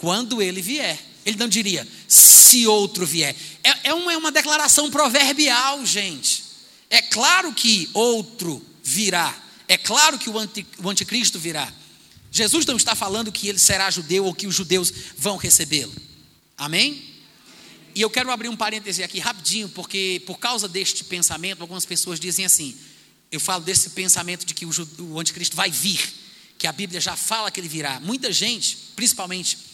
Quando 0.00 0.40
ele 0.40 0.62
vier. 0.62 0.98
Ele 1.26 1.36
não 1.36 1.46
diria, 1.46 1.86
se 2.08 2.66
outro 2.66 3.04
vier. 3.04 3.36
É, 3.62 3.90
é, 3.90 3.94
uma, 3.94 4.10
é 4.10 4.16
uma 4.16 4.32
declaração 4.32 4.90
proverbial, 4.90 5.84
gente. 5.84 6.42
É 6.88 7.02
claro 7.02 7.52
que 7.52 7.90
outro 7.92 8.64
virá. 8.82 9.38
É 9.68 9.76
claro 9.76 10.18
que 10.18 10.30
o, 10.30 10.38
anti, 10.38 10.66
o 10.82 10.88
anticristo 10.88 11.38
virá. 11.38 11.70
Jesus 12.32 12.64
não 12.64 12.78
está 12.78 12.94
falando 12.94 13.30
que 13.30 13.46
ele 13.46 13.58
será 13.58 13.90
judeu 13.90 14.24
ou 14.24 14.34
que 14.34 14.46
os 14.46 14.54
judeus 14.54 14.90
vão 15.18 15.36
recebê-lo. 15.36 15.94
Amém? 16.56 17.04
E 17.94 18.00
eu 18.00 18.08
quero 18.08 18.30
abrir 18.30 18.48
um 18.48 18.56
parêntese 18.56 19.02
aqui 19.02 19.18
rapidinho, 19.18 19.68
porque 19.68 20.22
por 20.24 20.38
causa 20.38 20.66
deste 20.66 21.04
pensamento, 21.04 21.60
algumas 21.60 21.84
pessoas 21.84 22.18
dizem 22.18 22.46
assim: 22.46 22.74
eu 23.30 23.38
falo 23.38 23.62
desse 23.62 23.90
pensamento 23.90 24.46
de 24.46 24.54
que 24.54 24.64
o, 24.64 24.70
o 25.00 25.20
anticristo 25.20 25.54
vai 25.54 25.70
vir, 25.70 26.00
que 26.56 26.66
a 26.66 26.72
Bíblia 26.72 27.02
já 27.02 27.16
fala 27.16 27.50
que 27.50 27.60
ele 27.60 27.68
virá. 27.68 28.00
Muita 28.00 28.32
gente, 28.32 28.78
principalmente 28.96 29.69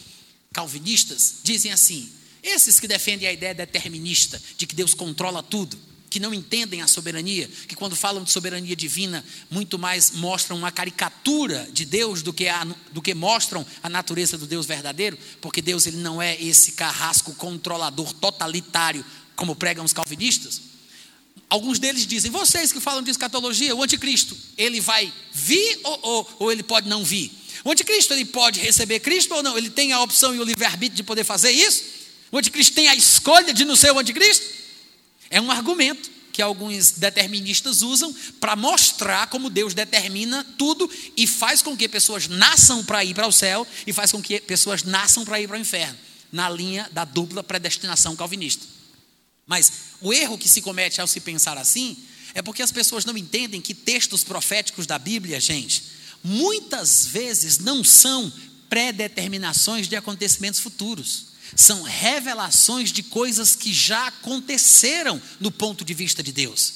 calvinistas 0.57 1.35
dizem 1.43 1.71
assim: 1.71 2.09
esses 2.41 2.79
que 2.79 2.87
defendem 2.87 3.27
a 3.27 3.31
ideia 3.31 3.53
determinista 3.53 4.41
de 4.57 4.65
que 4.65 4.73
Deus 4.73 4.95
controla 4.95 5.43
tudo, 5.43 5.77
que 6.09 6.19
não 6.19 6.33
entendem 6.33 6.81
a 6.81 6.87
soberania, 6.87 7.47
que 7.67 7.75
quando 7.75 7.95
falam 7.95 8.23
de 8.23 8.31
soberania 8.31 8.75
divina, 8.75 9.23
muito 9.51 9.77
mais 9.77 10.11
mostram 10.11 10.57
uma 10.57 10.71
caricatura 10.71 11.69
de 11.71 11.85
Deus 11.85 12.23
do 12.23 12.33
que, 12.33 12.47
a, 12.47 12.65
do 12.91 13.03
que 13.03 13.13
mostram 13.13 13.63
a 13.83 13.89
natureza 13.89 14.35
do 14.35 14.47
Deus 14.47 14.65
verdadeiro, 14.65 15.15
porque 15.39 15.61
Deus 15.61 15.85
ele 15.85 15.97
não 15.97 16.19
é 16.19 16.41
esse 16.41 16.71
carrasco 16.71 17.35
controlador 17.35 18.11
totalitário, 18.13 19.05
como 19.35 19.55
pregam 19.55 19.85
os 19.85 19.93
calvinistas. 19.93 20.61
Alguns 21.47 21.77
deles 21.77 22.07
dizem: 22.07 22.31
vocês 22.31 22.71
que 22.71 22.79
falam 22.79 23.03
de 23.03 23.11
escatologia, 23.11 23.75
o 23.75 23.83
anticristo, 23.83 24.35
ele 24.57 24.81
vai 24.81 25.13
vir 25.31 25.79
ou, 25.83 25.99
ou, 26.01 26.35
ou 26.39 26.51
ele 26.51 26.63
pode 26.63 26.89
não 26.89 27.03
vir? 27.03 27.31
O 27.67 27.71
anticristo 27.73 28.13
ele 28.13 28.23
pode 28.23 28.61
receber 28.61 29.01
Cristo 29.01 29.35
ou 29.35 29.43
não? 29.43 29.57
Ele 29.57 29.69
tem 29.69 29.91
a 29.91 30.01
opção 30.01 30.33
e 30.33 30.39
o 30.39 30.43
livre-arbítrio 30.45 30.95
de 30.95 31.03
poder 31.03 31.25
fazer 31.25 31.51
isso? 31.51 31.83
O 32.31 32.37
anticristo 32.37 32.73
tem 32.73 32.87
a 32.87 32.95
escolha 32.95 33.53
de 33.53 33.65
não 33.65 33.75
ser 33.75 33.91
o 33.91 33.99
anticristo? 33.99 34.45
É 35.29 35.41
um 35.41 35.51
argumento 35.51 36.09
que 36.31 36.41
alguns 36.41 36.91
deterministas 36.91 37.81
usam 37.81 38.15
para 38.39 38.55
mostrar 38.55 39.27
como 39.27 39.49
Deus 39.49 39.73
determina 39.73 40.45
tudo 40.57 40.89
e 41.17 41.27
faz 41.27 41.61
com 41.61 41.75
que 41.75 41.89
pessoas 41.89 42.29
nasçam 42.29 42.85
para 42.85 43.03
ir 43.03 43.13
para 43.13 43.27
o 43.27 43.33
céu 43.33 43.67
e 43.85 43.91
faz 43.91 44.13
com 44.13 44.21
que 44.21 44.39
pessoas 44.39 44.83
nasçam 44.83 45.25
para 45.25 45.37
ir 45.41 45.47
para 45.49 45.57
o 45.57 45.59
inferno, 45.59 45.97
na 46.31 46.49
linha 46.49 46.89
da 46.93 47.03
dupla 47.03 47.43
predestinação 47.43 48.15
calvinista. 48.15 48.65
Mas 49.45 49.73
o 49.99 50.13
erro 50.13 50.37
que 50.37 50.47
se 50.47 50.61
comete 50.61 51.01
ao 51.01 51.07
se 51.07 51.19
pensar 51.19 51.57
assim 51.57 51.97
é 52.33 52.41
porque 52.41 52.61
as 52.61 52.71
pessoas 52.71 53.03
não 53.03 53.17
entendem 53.17 53.59
que 53.59 53.73
textos 53.73 54.23
proféticos 54.23 54.87
da 54.87 54.97
Bíblia, 54.97 55.41
gente, 55.41 55.96
muitas 56.23 57.07
vezes 57.07 57.59
não 57.59 57.83
são 57.83 58.31
predeterminações 58.69 59.87
de 59.87 59.95
acontecimentos 59.95 60.59
futuros, 60.59 61.27
são 61.55 61.81
revelações 61.83 62.91
de 62.91 63.01
coisas 63.03 63.55
que 63.55 63.73
já 63.73 64.07
aconteceram 64.07 65.21
no 65.39 65.51
ponto 65.51 65.85
de 65.85 65.93
vista 65.93 66.21
de 66.21 66.31
Deus. 66.31 66.73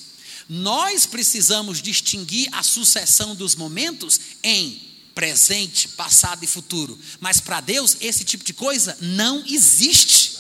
Nós 0.48 1.06
precisamos 1.06 1.82
distinguir 1.82 2.50
a 2.52 2.64
sucessão 2.64 3.36
dos 3.36 3.56
momentos 3.56 4.20
em 4.44 4.82
presente, 5.14 5.90
passado 5.90 6.44
e 6.44 6.48
futuro, 6.48 6.98
mas 7.20 7.40
para 7.40 7.62
Deus 7.62 7.98
esse 8.02 8.24
tipo 8.24 8.44
de 8.44 8.54
coisa 8.54 8.98
não 9.02 9.44
existe. 9.46 10.31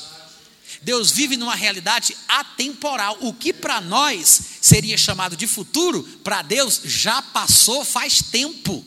Deus 0.81 1.11
vive 1.11 1.37
numa 1.37 1.55
realidade 1.55 2.17
atemporal. 2.27 3.17
O 3.21 3.33
que 3.33 3.53
para 3.53 3.79
nós 3.79 4.41
seria 4.61 4.97
chamado 4.97 5.35
de 5.35 5.45
futuro, 5.47 6.03
para 6.23 6.41
Deus 6.41 6.81
já 6.83 7.21
passou 7.21 7.85
faz 7.85 8.21
tempo. 8.21 8.83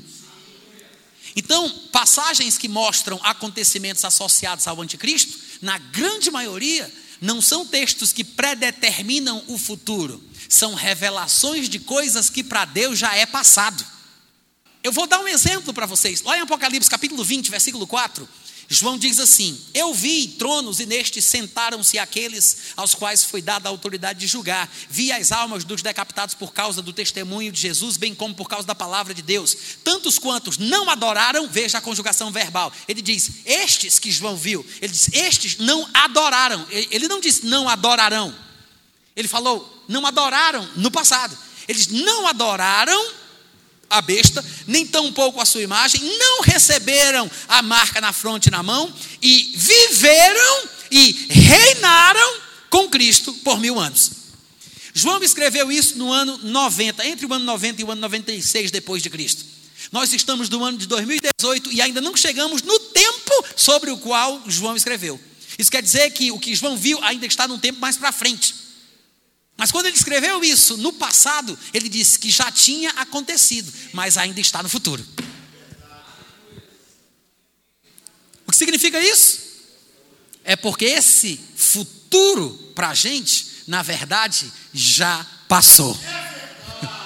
Então, 1.36 1.68
passagens 1.92 2.56
que 2.58 2.68
mostram 2.68 3.18
acontecimentos 3.22 4.04
associados 4.04 4.66
ao 4.66 4.80
anticristo, 4.80 5.38
na 5.60 5.78
grande 5.78 6.30
maioria, 6.30 6.92
não 7.20 7.40
são 7.40 7.66
textos 7.66 8.12
que 8.12 8.22
predeterminam 8.22 9.42
o 9.48 9.58
futuro, 9.58 10.22
são 10.48 10.74
revelações 10.74 11.68
de 11.68 11.78
coisas 11.78 12.28
que 12.28 12.44
para 12.44 12.64
Deus 12.64 12.98
já 12.98 13.14
é 13.16 13.26
passado. 13.26 13.84
Eu 14.82 14.92
vou 14.92 15.06
dar 15.06 15.20
um 15.20 15.28
exemplo 15.28 15.72
para 15.72 15.86
vocês. 15.86 16.22
Lá 16.22 16.36
em 16.36 16.42
Apocalipse 16.42 16.90
capítulo 16.90 17.24
20, 17.24 17.50
versículo 17.50 17.86
4, 17.86 18.28
João 18.74 18.98
diz 18.98 19.18
assim: 19.18 19.59
Eu 19.72 19.94
vi 19.94 20.26
tronos 20.26 20.80
e 20.80 20.86
nestes 20.86 21.24
sentaram-se 21.24 21.98
aqueles 21.98 22.59
aos 22.76 22.94
quais 22.94 23.24
foi 23.24 23.40
dada 23.40 23.68
a 23.68 23.70
autoridade 23.70 24.18
de 24.18 24.26
julgar. 24.26 24.70
Vi 24.90 25.12
as 25.12 25.32
almas 25.32 25.64
dos 25.64 25.80
decapitados 25.80 26.34
por 26.34 26.52
causa 26.52 26.82
do 26.82 26.92
testemunho 26.92 27.52
de 27.52 27.60
Jesus, 27.60 27.96
bem 27.96 28.14
como 28.14 28.34
por 28.34 28.48
causa 28.48 28.66
da 28.66 28.74
palavra 28.74 29.14
de 29.14 29.22
Deus. 29.22 29.56
Tantos 29.82 30.18
quantos 30.18 30.59
não 30.59 30.90
adoraram, 30.90 31.48
veja 31.48 31.78
a 31.78 31.80
conjugação 31.80 32.30
verbal. 32.30 32.72
Ele 32.88 33.01
diz: 33.01 33.30
Estes 33.44 33.98
que 33.98 34.10
João 34.10 34.36
viu, 34.36 34.66
ele 34.82 34.92
diz: 34.92 35.09
Estes 35.12 35.59
não 35.59 35.88
adoraram. 35.94 36.66
Ele 36.70 37.09
não 37.09 37.20
disse 37.20 37.46
não 37.46 37.68
adorarão. 37.68 38.34
Ele 39.14 39.28
falou: 39.28 39.84
Não 39.88 40.05
adoraram 40.05 40.68
no 40.76 40.90
passado. 40.90 41.36
Eles 41.68 41.86
não 41.86 42.26
adoraram 42.26 43.23
a 43.89 44.01
besta, 44.01 44.44
nem 44.66 44.86
tampouco 44.86 45.40
a 45.40 45.44
sua 45.44 45.62
imagem, 45.62 46.01
não 46.19 46.43
receberam 46.43 47.31
a 47.48 47.62
marca 47.62 48.01
na 48.01 48.12
fronte 48.12 48.47
e 48.47 48.51
na 48.51 48.62
mão, 48.62 48.93
e 49.23 49.52
viveram 49.56 50.69
e 50.90 51.27
reinaram 51.31 52.40
com 52.70 52.89
Cristo 52.89 53.32
por 53.44 53.61
mil 53.61 53.78
anos. 53.78 54.11
João 54.93 55.23
escreveu 55.23 55.73
isso 55.73 55.98
no 55.98 56.12
ano 56.12 56.39
90, 56.43 57.06
entre 57.06 57.27
o 57.27 57.35
ano 57.35 57.44
90 57.44 57.81
e 57.81 57.85
o 57.85 57.90
ano 57.90 58.01
96 58.01 58.70
depois 58.70 59.02
de 59.02 59.11
Cristo. 59.11 59.44
Nós 59.90 60.12
estamos 60.12 60.48
no 60.48 60.65
ano 60.65 60.78
de 60.78 60.86
2018 60.86 61.73
e 61.73 61.81
ainda 61.81 62.01
não 62.01 62.16
chegamos 62.16 62.62
no 62.62 62.78
tempo 62.78 63.44
sobre 63.56 63.90
o 63.90 63.98
qual 63.98 64.43
João 64.47 64.77
escreveu. 64.77 65.20
Isso 65.59 65.70
quer 65.70 65.82
dizer 65.82 66.11
que 66.11 66.31
o 66.32 66.39
que 66.39 66.55
João 66.55 66.77
viu 66.77 67.02
ainda 67.02 67.27
está 67.27 67.47
num 67.47 67.59
tempo 67.59 67.81
mais 67.81 67.97
para 67.97 68.12
frente. 68.12 68.55
Mas 69.56 69.70
quando 69.70 69.86
ele 69.86 69.97
escreveu 69.97 70.43
isso 70.44 70.76
no 70.76 70.93
passado, 70.93 71.59
ele 71.72 71.89
disse 71.89 72.18
que 72.18 72.31
já 72.31 72.51
tinha 72.51 72.90
acontecido, 72.90 73.72
mas 73.93 74.16
ainda 74.16 74.40
está 74.40 74.62
no 74.62 74.68
futuro. 74.68 75.05
O 78.47 78.51
que 78.51 78.56
significa 78.56 79.01
isso? 79.01 79.43
É 80.43 80.56
porque 80.56 80.85
esse 80.85 81.40
futuro 81.56 82.72
para 82.74 82.90
a 82.90 82.94
gente, 82.94 83.62
na 83.66 83.82
verdade, 83.82 84.52
já 84.72 85.24
passou. 85.48 85.98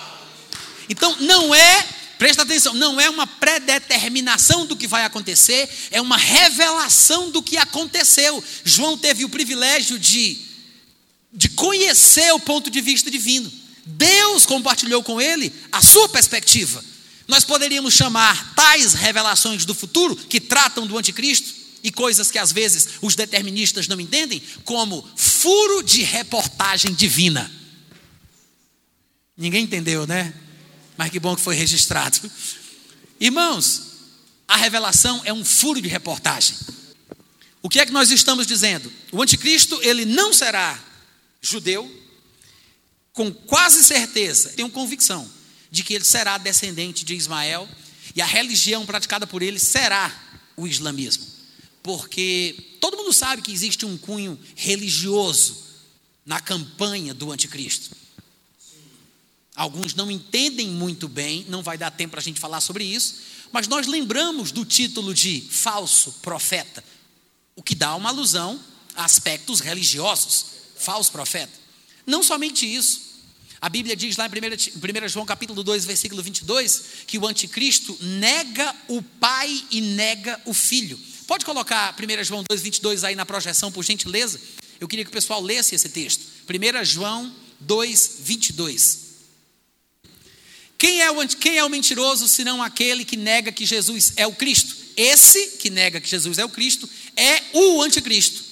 Então 0.91 1.15
não 1.21 1.55
é, 1.55 1.87
presta 2.17 2.41
atenção, 2.41 2.73
não 2.73 2.99
é 2.99 3.11
uma 3.11 3.27
predeterminação 3.27 4.65
do 4.65 4.75
que 4.75 4.89
vai 4.89 5.05
acontecer, 5.05 5.69
é 5.91 6.01
uma 6.01 6.17
revelação 6.17 7.31
do 7.31 7.43
que 7.43 7.59
aconteceu. 7.59 8.43
João 8.65 8.97
teve 8.97 9.23
o 9.23 9.29
privilégio 9.29 9.99
de 9.99 10.48
de 11.33 11.49
conhecer 11.51 12.33
o 12.33 12.41
ponto 12.41 12.71
de 12.71 12.81
vista 12.81 13.11
divino. 13.11 13.51
Deus 13.85 14.45
compartilhou 14.45 15.03
com 15.03 15.21
ele 15.21 15.53
a 15.73 15.83
sua 15.83 16.09
perspectiva. 16.09 16.85
Nós 17.27 17.45
poderíamos 17.45 17.95
chamar 17.95 18.55
tais 18.55 18.95
revelações 18.95 19.65
do 19.65 19.75
futuro, 19.75 20.17
que 20.17 20.41
tratam 20.41 20.87
do 20.87 20.97
anticristo, 20.97 21.55
e 21.83 21.93
coisas 21.93 22.31
que 22.31 22.39
às 22.39 22.51
vezes 22.53 22.89
os 23.01 23.15
deterministas 23.15 23.87
não 23.87 24.01
entendem, 24.01 24.43
como 24.65 25.07
furo 25.17 25.83
de 25.83 26.03
reportagem 26.03 26.93
divina. 26.93 27.51
Ninguém 29.37 29.65
entendeu, 29.65 30.07
né? 30.07 30.35
Mas 30.97 31.11
que 31.11 31.21
bom 31.21 31.37
que 31.37 31.43
foi 31.43 31.55
registrado. 31.55 32.31
Irmãos, 33.21 33.83
a 34.49 34.57
revelação 34.57 35.21
é 35.25 35.33
um 35.33 35.45
furo 35.45 35.81
de 35.81 35.89
reportagem. 35.89 36.57
O 37.63 37.69
que 37.69 37.79
é 37.79 37.87
que 37.87 37.93
nós 37.93 38.11
estamos 38.11 38.47
dizendo? 38.47 38.93
O 39.13 39.23
anticristo, 39.23 39.79
ele 39.83 40.05
não 40.05 40.33
será 40.33 40.83
judeu, 41.41 41.91
com 43.13 43.33
quase 43.33 43.83
certeza, 43.85 44.51
tenho 44.51 44.71
convicção 44.71 45.29
de 45.71 45.83
que 45.83 45.95
ele 45.95 46.05
será 46.05 46.39
descendente 46.39 47.05
de 47.05 47.15
Ismael 47.15 47.69
e 48.15 48.23
a 48.23 48.27
religião 48.27 48.87
praticada 48.87 49.27
por 49.27 49.43
ele 49.43 49.59
será 49.59 50.13
o 50.57 50.67
islamismo. 50.67 51.27
Porque 51.83 52.77
todo 52.81 52.97
mundo 52.97 53.13
sabe 53.13 53.43
que 53.43 53.53
existe 53.53 53.85
um 53.85 53.97
cunho 53.97 54.39
religioso 54.55 55.65
na 56.25 56.41
campanha 56.41 57.15
do 57.15 57.33
anticristo. 57.33 57.97
Alguns 59.55 59.95
não 59.95 60.11
entendem 60.11 60.69
muito 60.69 61.09
bem, 61.09 61.45
não 61.49 61.63
vai 61.63 61.77
dar 61.77 61.91
tempo 61.91 62.13
para 62.13 62.21
a 62.21 62.23
gente 62.23 62.39
falar 62.39 62.61
sobre 62.61 62.85
isso, 62.85 63.17
mas 63.51 63.67
nós 63.67 63.87
lembramos 63.87 64.53
do 64.53 64.65
título 64.65 65.13
de 65.13 65.41
falso 65.41 66.13
profeta, 66.23 66.85
o 67.57 67.63
que 67.63 67.75
dá 67.75 67.97
uma 67.97 68.11
alusão 68.11 68.61
a 68.95 69.05
aspectos 69.05 69.61
religiosos 69.61 70.58
falso 70.79 71.11
profeta. 71.13 71.53
Não 72.07 72.23
somente 72.23 72.67
isso. 72.67 73.09
A 73.61 73.69
Bíblia 73.69 73.97
diz 73.97 74.17
lá 74.17 74.27
em 74.27 75.05
1, 75.05 75.09
João 75.09 75.27
capítulo 75.27 75.65
2, 75.65 75.85
versículo 75.85 76.23
22, 76.23 76.83
que 77.07 77.19
o 77.19 77.27
anticristo 77.27 77.97
nega 78.01 78.75
o 78.87 79.03
pai 79.03 79.65
e 79.71 79.81
nega 79.81 80.41
o 80.45 80.55
filho. 80.55 80.99
Pode 81.27 81.45
colocar 81.45 81.95
1 81.95 82.25
João 82.25 82.45
2, 82.49 82.63
22 82.63 83.05
aí 83.05 83.15
na 83.15 83.27
projeção, 83.27 83.73
por 83.73 83.85
gentileza? 83.85 84.41
Eu 84.81 84.87
queria 84.87 85.05
que 85.05 85.11
o 85.11 85.13
pessoal 85.13 85.43
lesse 85.43 85.75
esse 85.75 85.89
texto. 85.89 86.25
1 86.49 86.85
João 86.85 87.35
2, 87.61 88.19
22. 88.21 89.09
Quem 90.79 91.03
é, 91.03 91.11
o, 91.11 91.29
quem 91.29 91.59
é 91.59 91.65
o 91.65 91.69
mentiroso 91.69 92.29
senão 92.29 92.63
aquele 92.63 93.05
que 93.05 93.17
nega 93.17 93.51
que 93.51 93.67
Jesus 93.67 94.13
é 94.17 94.25
o 94.25 94.33
Cristo? 94.33 94.77
Esse 94.97 95.59
que 95.59 95.69
nega 95.69 96.01
que 96.01 96.09
Jesus 96.09 96.39
é 96.39 96.45
o 96.45 96.49
Cristo 96.49 96.89
é 97.17 97.43
o 97.53 97.83
anticristo. 97.83 98.45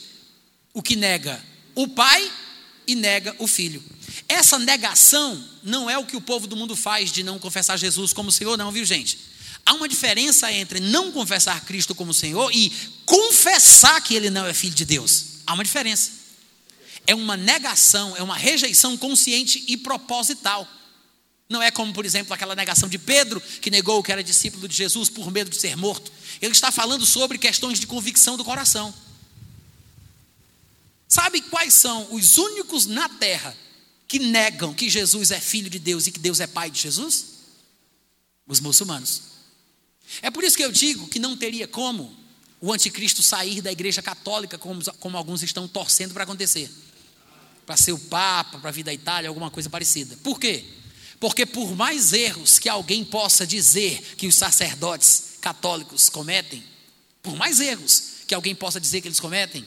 O 0.75 0.83
que 0.83 0.97
nega 0.97 1.43
o 1.77 1.87
pai 1.87 2.33
e 2.87 2.97
nega 2.97 3.37
o 3.39 3.47
filho. 3.47 3.85
Essa 4.29 4.59
negação 4.59 5.43
não 5.63 5.89
é 5.89 5.97
o 5.97 6.05
que 6.05 6.17
o 6.17 6.21
povo 6.21 6.47
do 6.47 6.57
mundo 6.57 6.75
faz 6.75 7.13
de 7.13 7.23
não 7.23 7.39
confessar 7.39 7.77
Jesus 7.77 8.13
como 8.13 8.33
Senhor, 8.33 8.57
não, 8.57 8.73
viu, 8.73 8.85
gente? 8.85 9.19
Há 9.65 9.75
uma 9.75 9.89
diferença 9.89 10.51
entre 10.53 10.81
não 10.81 11.13
confessar 11.13 11.65
Cristo 11.65 11.95
como 11.95 12.15
Senhor 12.15 12.51
e 12.53 12.73
confessar 13.05 14.01
que 14.01 14.15
ele 14.15 14.31
não 14.31 14.47
é 14.47 14.55
filho 14.55 14.75
de 14.75 14.85
Deus. 14.85 15.25
Há 15.47 15.55
uma 15.55 15.65
diferença. 15.65 16.13
É 17.07 17.15
uma 17.15 17.37
negação, 17.37 18.17
é 18.17 18.23
uma 18.23 18.37
rejeição 18.37 18.97
consciente 18.97 19.63
e 19.69 19.77
proposital. 19.77 20.67
Não 21.49 21.63
é 21.63 21.71
como, 21.71 21.93
por 21.93 22.05
exemplo, 22.05 22.33
aquela 22.33 22.57
negação 22.57 22.89
de 22.89 22.99
Pedro, 22.99 23.41
que 23.41 23.71
negou 23.71 24.03
que 24.03 24.11
era 24.11 24.23
discípulo 24.23 24.67
de 24.67 24.75
Jesus 24.75 25.09
por 25.09 25.31
medo 25.31 25.51
de 25.51 25.57
ser 25.57 25.77
morto. 25.77 26.11
Ele 26.41 26.53
está 26.53 26.73
falando 26.73 27.05
sobre 27.05 27.39
questões 27.39 27.79
de 27.79 27.87
convicção 27.87 28.37
do 28.37 28.45
coração. 28.45 28.93
Sabe 31.09 31.41
quais 31.41 31.75
são 31.75 32.13
os 32.13 32.37
únicos 32.37 32.87
na 32.87 33.09
terra 33.09 33.57
que 34.09 34.19
negam 34.19 34.75
que 34.75 34.89
Jesus 34.89 35.31
é 35.31 35.41
filho 35.41 35.71
de 35.71 35.79
Deus 35.79 36.07
e 36.07 36.13
que 36.13 36.19
Deus 36.19 36.41
é 36.41 36.47
pai 36.47 36.71
de 36.71 36.81
Jesus? 36.81 37.27
Os 38.47 38.61
muçulmanos. 38.61 39.23
É 40.23 40.31
por 40.31 40.45
isso 40.45 40.57
que 40.57 40.65
eu 40.65 40.73
digo 40.73 41.09
que 41.09 41.19
não 41.19 41.37
teria 41.37 41.67
como 41.67 42.15
o 42.61 42.73
anticristo 42.73 43.23
sair 43.23 43.61
da 43.61 43.71
igreja 43.71 44.03
católica, 44.03 44.57
como, 44.57 44.83
como 44.99 45.17
alguns 45.17 45.43
estão 45.43 45.69
torcendo 45.69 46.15
para 46.15 46.25
acontecer. 46.25 46.71
Para 47.65 47.77
ser 47.77 47.93
o 47.93 47.99
Papa, 47.99 48.59
para 48.59 48.71
vir 48.71 48.85
da 48.85 48.95
Itália, 48.95 49.29
alguma 49.29 49.51
coisa 49.51 49.69
parecida. 49.69 50.17
Por 50.23 50.39
quê? 50.39 50.65
Porque 51.19 51.45
por 51.47 51.75
mais 51.75 52.13
erros 52.13 52.59
que 52.59 52.69
alguém 52.69 53.05
possa 53.05 53.47
dizer 53.47 54.01
que 54.17 54.27
os 54.27 54.35
sacerdotes 54.35 55.35
católicos 55.41 56.09
cometem, 56.09 56.63
por 57.23 57.37
mais 57.37 57.61
erros 57.61 58.17
que 58.27 58.35
alguém 58.35 58.55
possa 58.55 58.81
dizer 58.81 59.01
que 59.01 59.09
eles 59.09 59.21
cometem, 59.21 59.65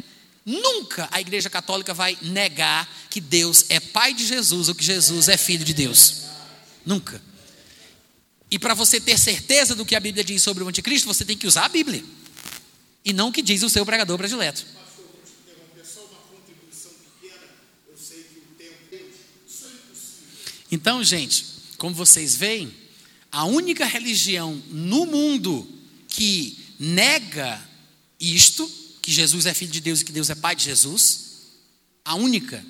Nunca 0.50 1.08
a 1.12 1.22
Igreja 1.22 1.48
Católica 1.48 1.94
vai 1.94 2.18
negar 2.24 2.92
que 3.08 3.22
Deus 3.22 3.66
é 3.70 3.80
pai 3.80 4.16
de 4.16 4.26
Jesus 4.26 4.68
ou 4.68 4.74
que 4.74 4.84
Jesus 4.84 5.28
é 5.28 5.38
filho 5.38 5.64
de 5.64 5.76
Deus. 5.76 6.24
Nunca. 6.84 7.22
E 8.50 8.58
para 8.58 8.74
você 8.74 9.00
ter 9.00 9.20
certeza 9.20 9.76
do 9.76 9.86
que 9.86 9.96
a 9.96 10.00
Bíblia 10.00 10.24
diz 10.24 10.42
sobre 10.42 10.64
o 10.64 10.68
anticristo, 10.68 11.08
você 11.08 11.24
tem 11.24 11.38
que 11.38 11.46
usar 11.46 11.66
a 11.66 11.70
Bíblia. 11.70 12.04
E 13.06 13.14
não 13.14 13.30
o 13.30 13.32
que 13.32 13.44
diz 13.44 13.62
o 13.62 13.70
seu 13.70 13.86
pregador 13.86 14.18
predileto. 14.18 14.66
Então, 20.72 21.04
gente, 21.04 21.46
como 21.78 21.94
vocês 21.94 22.36
veem, 22.36 22.74
a 23.32 23.46
única 23.46 23.86
religião 23.86 24.56
no 24.70 25.06
mundo 25.06 25.68
que 26.08 26.58
nega 26.80 27.64
isto 28.20 28.79
que 29.10 29.16
Jesus 29.16 29.48
é 29.48 29.56
filho 29.56 29.72
de 29.72 29.82
Deus 29.82 30.02
e 30.02 30.06
que 30.06 30.12
Deus 30.12 30.30
é 30.30 30.36
pai 30.36 30.56
de 30.56 30.66
Jesus, 30.66 31.22
a 32.06 32.14
única 32.14 32.64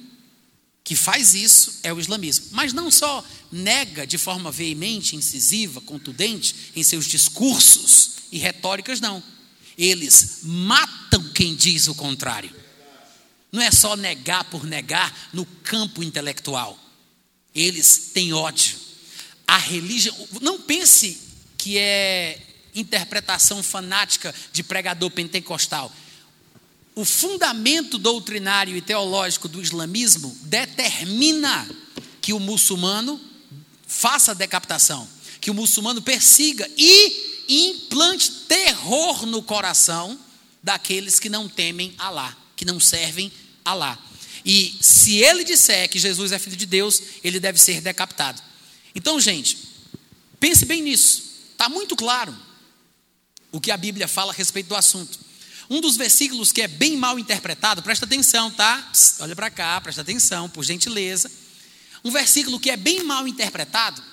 que 0.86 0.96
faz 0.96 1.34
isso 1.34 1.82
é 1.84 1.92
o 1.92 2.00
islamismo. 2.00 2.46
Mas 2.52 2.72
não 2.72 2.90
só 2.90 3.26
nega 3.52 4.08
de 4.08 4.18
forma 4.18 4.50
veemente, 4.50 5.18
incisiva, 5.18 5.82
contundente 5.82 6.72
em 6.78 6.82
seus 6.82 7.06
discursos 7.06 8.12
e 8.32 8.38
retóricas, 8.38 9.02
não. 9.02 9.22
Eles 9.78 10.40
matam 10.44 11.22
quem 11.34 11.54
diz 11.54 11.90
o 11.90 11.96
contrário. 11.96 12.56
Não 13.52 13.62
é 13.62 13.70
só 13.70 13.98
negar 13.98 14.46
por 14.46 14.64
negar 14.64 15.30
no 15.34 15.46
campo 15.46 16.02
intelectual. 16.02 16.80
Eles 17.54 18.12
têm 18.14 18.32
ódio. 18.32 18.78
A 19.46 19.58
religião. 19.58 20.16
Não 20.42 20.62
pense 20.62 21.20
que 21.58 21.78
é 21.78 22.42
interpretação 22.74 23.62
fanática 23.62 24.34
de 24.54 24.64
pregador 24.64 25.12
pentecostal 25.12 25.94
o 27.00 27.06
fundamento 27.06 27.98
doutrinário 27.98 28.76
e 28.76 28.82
teológico 28.82 29.48
do 29.48 29.62
islamismo 29.62 30.38
determina 30.42 31.66
que 32.20 32.34
o 32.34 32.40
muçulmano 32.42 33.18
faça 33.88 34.36
decapitação, 34.36 35.08
que 35.40 35.50
o 35.50 35.54
muçulmano 35.54 36.02
persiga 36.02 36.70
e 36.78 37.46
implante 37.48 38.30
terror 38.50 39.26
no 39.26 39.42
coração 39.42 40.20
daqueles 40.62 41.22
que 41.22 41.30
não 41.30 41.48
temem 41.48 41.96
Alá, 41.98 42.36
que 42.54 42.66
não 42.66 42.82
servem 42.82 43.32
Alá. 43.64 43.98
E 44.44 44.76
se 44.82 45.20
ele 45.20 45.46
disser 45.46 45.90
que 45.90 45.98
Jesus 45.98 46.34
é 46.34 46.38
filho 46.38 46.58
de 46.58 46.66
Deus, 46.66 47.02
ele 47.24 47.40
deve 47.40 47.62
ser 47.62 47.80
decapitado. 47.80 48.42
Então, 48.94 49.22
gente, 49.22 49.58
pense 50.38 50.66
bem 50.66 50.82
nisso. 50.82 51.24
Está 51.54 51.70
muito 51.70 51.96
claro 51.96 52.36
o 53.54 53.62
que 53.62 53.72
a 53.72 53.78
Bíblia 53.78 54.06
fala 54.10 54.34
a 54.34 54.36
respeito 54.36 54.68
do 54.68 54.76
assunto. 54.76 55.29
Um 55.70 55.80
dos 55.82 55.96
versículos 55.96 56.52
que 56.52 56.64
é 56.64 56.68
bem 56.68 56.98
mal 56.98 57.20
interpretado, 57.20 57.84
presta 57.84 58.06
atenção, 58.06 58.50
tá? 58.50 58.90
Psst, 58.92 59.22
olha 59.22 59.36
para 59.36 59.52
cá, 59.52 59.80
presta 59.80 60.02
atenção, 60.02 60.50
por 60.50 60.66
gentileza. 60.66 61.30
Um 62.04 62.10
versículo 62.10 62.60
que 62.60 62.72
é 62.72 62.78
bem 62.78 63.04
mal 63.04 63.28
interpretado, 63.28 64.04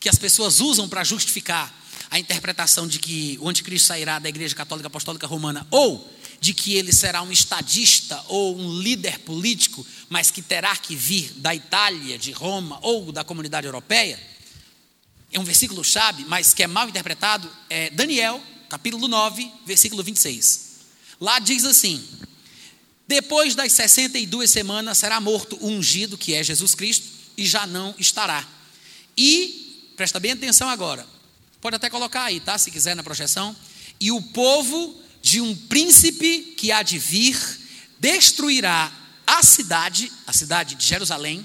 que 0.00 0.08
as 0.08 0.18
pessoas 0.18 0.58
usam 0.58 0.88
para 0.88 1.04
justificar 1.04 1.72
a 2.10 2.18
interpretação 2.18 2.88
de 2.88 2.98
que 2.98 3.38
o 3.40 3.48
anticristo 3.48 3.86
sairá 3.86 4.18
da 4.18 4.28
Igreja 4.28 4.56
Católica 4.56 4.88
Apostólica 4.88 5.28
Romana, 5.28 5.64
ou 5.70 6.12
de 6.40 6.52
que 6.52 6.74
ele 6.74 6.92
será 6.92 7.22
um 7.22 7.30
estadista 7.30 8.20
ou 8.26 8.58
um 8.58 8.80
líder 8.80 9.20
político, 9.20 9.86
mas 10.08 10.32
que 10.32 10.42
terá 10.42 10.74
que 10.74 10.96
vir 10.96 11.32
da 11.36 11.54
Itália, 11.54 12.18
de 12.18 12.32
Roma 12.32 12.80
ou 12.82 13.12
da 13.12 13.22
comunidade 13.22 13.66
europeia. 13.66 14.18
É 15.30 15.38
um 15.38 15.44
versículo 15.44 15.84
chave, 15.84 16.24
mas 16.24 16.52
que 16.52 16.64
é 16.64 16.66
mal 16.66 16.88
interpretado, 16.88 17.48
é 17.68 17.90
Daniel, 17.90 18.42
capítulo 18.68 19.06
9, 19.06 19.52
versículo 19.64 20.02
26. 20.02 20.69
Lá 21.20 21.38
diz 21.38 21.64
assim: 21.64 22.02
Depois 23.06 23.54
das 23.54 23.72
62 23.72 24.50
semanas 24.50 24.98
será 24.98 25.20
morto 25.20 25.56
o 25.60 25.68
ungido, 25.68 26.16
que 26.16 26.34
é 26.34 26.42
Jesus 26.42 26.74
Cristo, 26.74 27.06
e 27.36 27.46
já 27.46 27.66
não 27.66 27.94
estará. 27.98 28.46
E, 29.16 29.92
presta 29.96 30.18
bem 30.18 30.32
atenção 30.32 30.68
agora, 30.68 31.06
pode 31.60 31.76
até 31.76 31.90
colocar 31.90 32.24
aí, 32.24 32.40
tá? 32.40 32.56
Se 32.56 32.70
quiser 32.70 32.96
na 32.96 33.02
projeção. 33.02 33.54
E 34.00 34.10
o 34.10 34.22
povo 34.22 34.98
de 35.20 35.40
um 35.40 35.54
príncipe 35.54 36.54
que 36.56 36.72
há 36.72 36.82
de 36.82 36.98
vir 36.98 37.38
destruirá 37.98 38.90
a 39.26 39.42
cidade, 39.42 40.10
a 40.26 40.32
cidade 40.32 40.74
de 40.74 40.86
Jerusalém, 40.86 41.44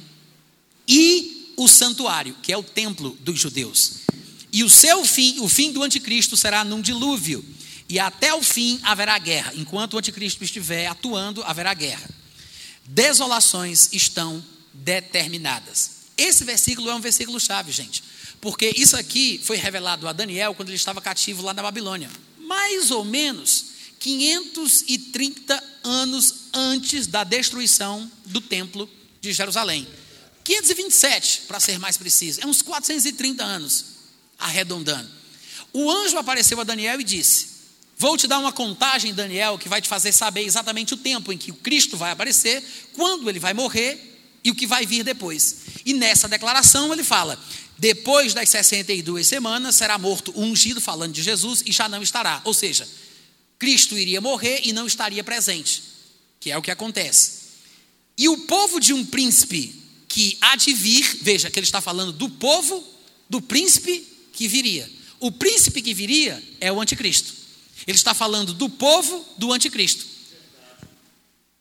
e 0.88 1.54
o 1.58 1.68
santuário, 1.68 2.36
que 2.42 2.52
é 2.52 2.58
o 2.58 2.64
templo 2.64 3.18
dos 3.22 3.40
judeus. 3.40 4.06
E 4.52 4.64
o 4.64 4.70
seu 4.70 5.04
fim, 5.04 5.40
o 5.40 5.50
fim 5.50 5.72
do 5.72 5.84
anticristo 5.84 6.38
será 6.38 6.64
num 6.64 6.82
dilúvio, 6.82 7.44
e 7.88 8.00
até 8.00 8.34
o 8.34 8.42
fim 8.42 8.80
haverá 8.84 9.18
guerra. 9.18 9.54
Enquanto 9.56 9.94
o 9.94 9.98
anticristo 9.98 10.44
estiver 10.44 10.88
atuando, 10.88 11.44
haverá 11.44 11.74
guerra. 11.74 12.10
Desolações 12.86 13.90
estão 13.94 14.44
determinadas. 14.74 15.92
Esse 16.18 16.44
versículo 16.44 16.90
é 16.90 16.96
um 16.96 17.02
versículo 17.02 17.40
chave, 17.40 17.72
gente, 17.72 18.04
porque 18.40 18.74
isso 18.76 18.96
aqui 18.96 19.40
foi 19.44 19.58
revelado 19.58 20.08
a 20.08 20.14
Daniel 20.14 20.54
quando 20.54 20.70
ele 20.70 20.78
estava 20.78 21.02
cativo 21.02 21.42
lá 21.42 21.54
na 21.54 21.62
Babilônia 21.62 22.10
mais 22.46 22.92
ou 22.92 23.04
menos 23.04 23.66
530 24.00 25.64
anos 25.84 26.36
antes 26.54 27.08
da 27.08 27.24
destruição 27.24 28.10
do 28.26 28.40
templo 28.40 28.90
de 29.20 29.34
Jerusalém. 29.34 29.88
527, 30.44 31.42
para 31.48 31.60
ser 31.60 31.80
mais 31.80 31.98
preciso, 31.98 32.42
é 32.42 32.46
uns 32.46 32.62
430 32.62 33.44
anos, 33.44 33.86
arredondando. 34.38 35.10
O 35.74 35.90
anjo 35.90 36.18
apareceu 36.18 36.60
a 36.62 36.64
Daniel 36.64 37.02
e 37.02 37.04
disse: 37.04 37.55
Vou 37.98 38.18
te 38.18 38.28
dar 38.28 38.40
uma 38.40 38.52
contagem, 38.52 39.14
Daniel, 39.14 39.58
que 39.58 39.70
vai 39.70 39.82
te 39.82 39.88
fazer 39.88 40.12
saber 40.12 40.42
exatamente 40.42 40.94
o 40.94 40.98
tempo 40.98 41.32
em 41.32 41.38
que 41.38 41.52
o 41.52 41.56
Cristo 41.56 41.96
vai 41.96 42.12
aparecer, 42.12 42.64
quando 42.94 43.30
ele 43.30 43.40
vai 43.40 43.54
morrer 43.54 44.14
e 44.44 44.52
o 44.52 44.56
que 44.56 44.68
vai 44.68 44.86
vir 44.86 45.04
depois. 45.04 45.58
E 45.86 45.94
nessa 45.94 46.28
declaração 46.28 46.92
ele 46.92 47.04
fala: 47.04 47.40
depois 47.78 48.34
das 48.34 48.50
62 48.50 49.26
semanas 49.26 49.76
será 49.76 49.98
morto 49.98 50.34
ungido, 50.36 50.82
falando 50.82 51.14
de 51.14 51.24
Jesus, 51.24 51.64
e 51.66 51.72
já 51.72 51.88
não 51.88 52.02
estará. 52.02 52.42
Ou 52.44 52.54
seja, 52.54 52.88
Cristo 53.58 53.98
iria 53.98 54.20
morrer 54.22 54.62
e 54.64 54.74
não 54.74 54.86
estaria 54.86 55.24
presente, 55.24 55.82
que 56.40 56.52
é 56.52 56.58
o 56.58 56.62
que 56.62 56.72
acontece. 56.72 57.46
E 58.18 58.30
o 58.30 58.40
povo 58.40 58.80
de 58.80 58.94
um 58.94 59.06
príncipe 59.06 59.74
que 60.08 60.38
há 60.40 60.56
de 60.56 60.74
vir, 60.74 61.20
veja 61.22 61.50
que 61.50 61.60
ele 61.60 61.66
está 61.66 61.82
falando 61.82 62.14
do 62.14 62.30
povo 62.30 62.84
do 63.30 63.42
príncipe 63.42 64.08
que 64.32 64.48
viria. 64.48 64.90
O 65.20 65.32
príncipe 65.32 65.82
que 65.82 65.94
viria 65.94 66.42
é 66.62 66.72
o 66.72 66.80
anticristo. 66.80 67.35
Ele 67.86 67.98
está 67.98 68.14
falando 68.14 68.54
do 68.54 68.70
povo 68.70 69.26
do 69.38 69.52
anticristo. 69.52 70.06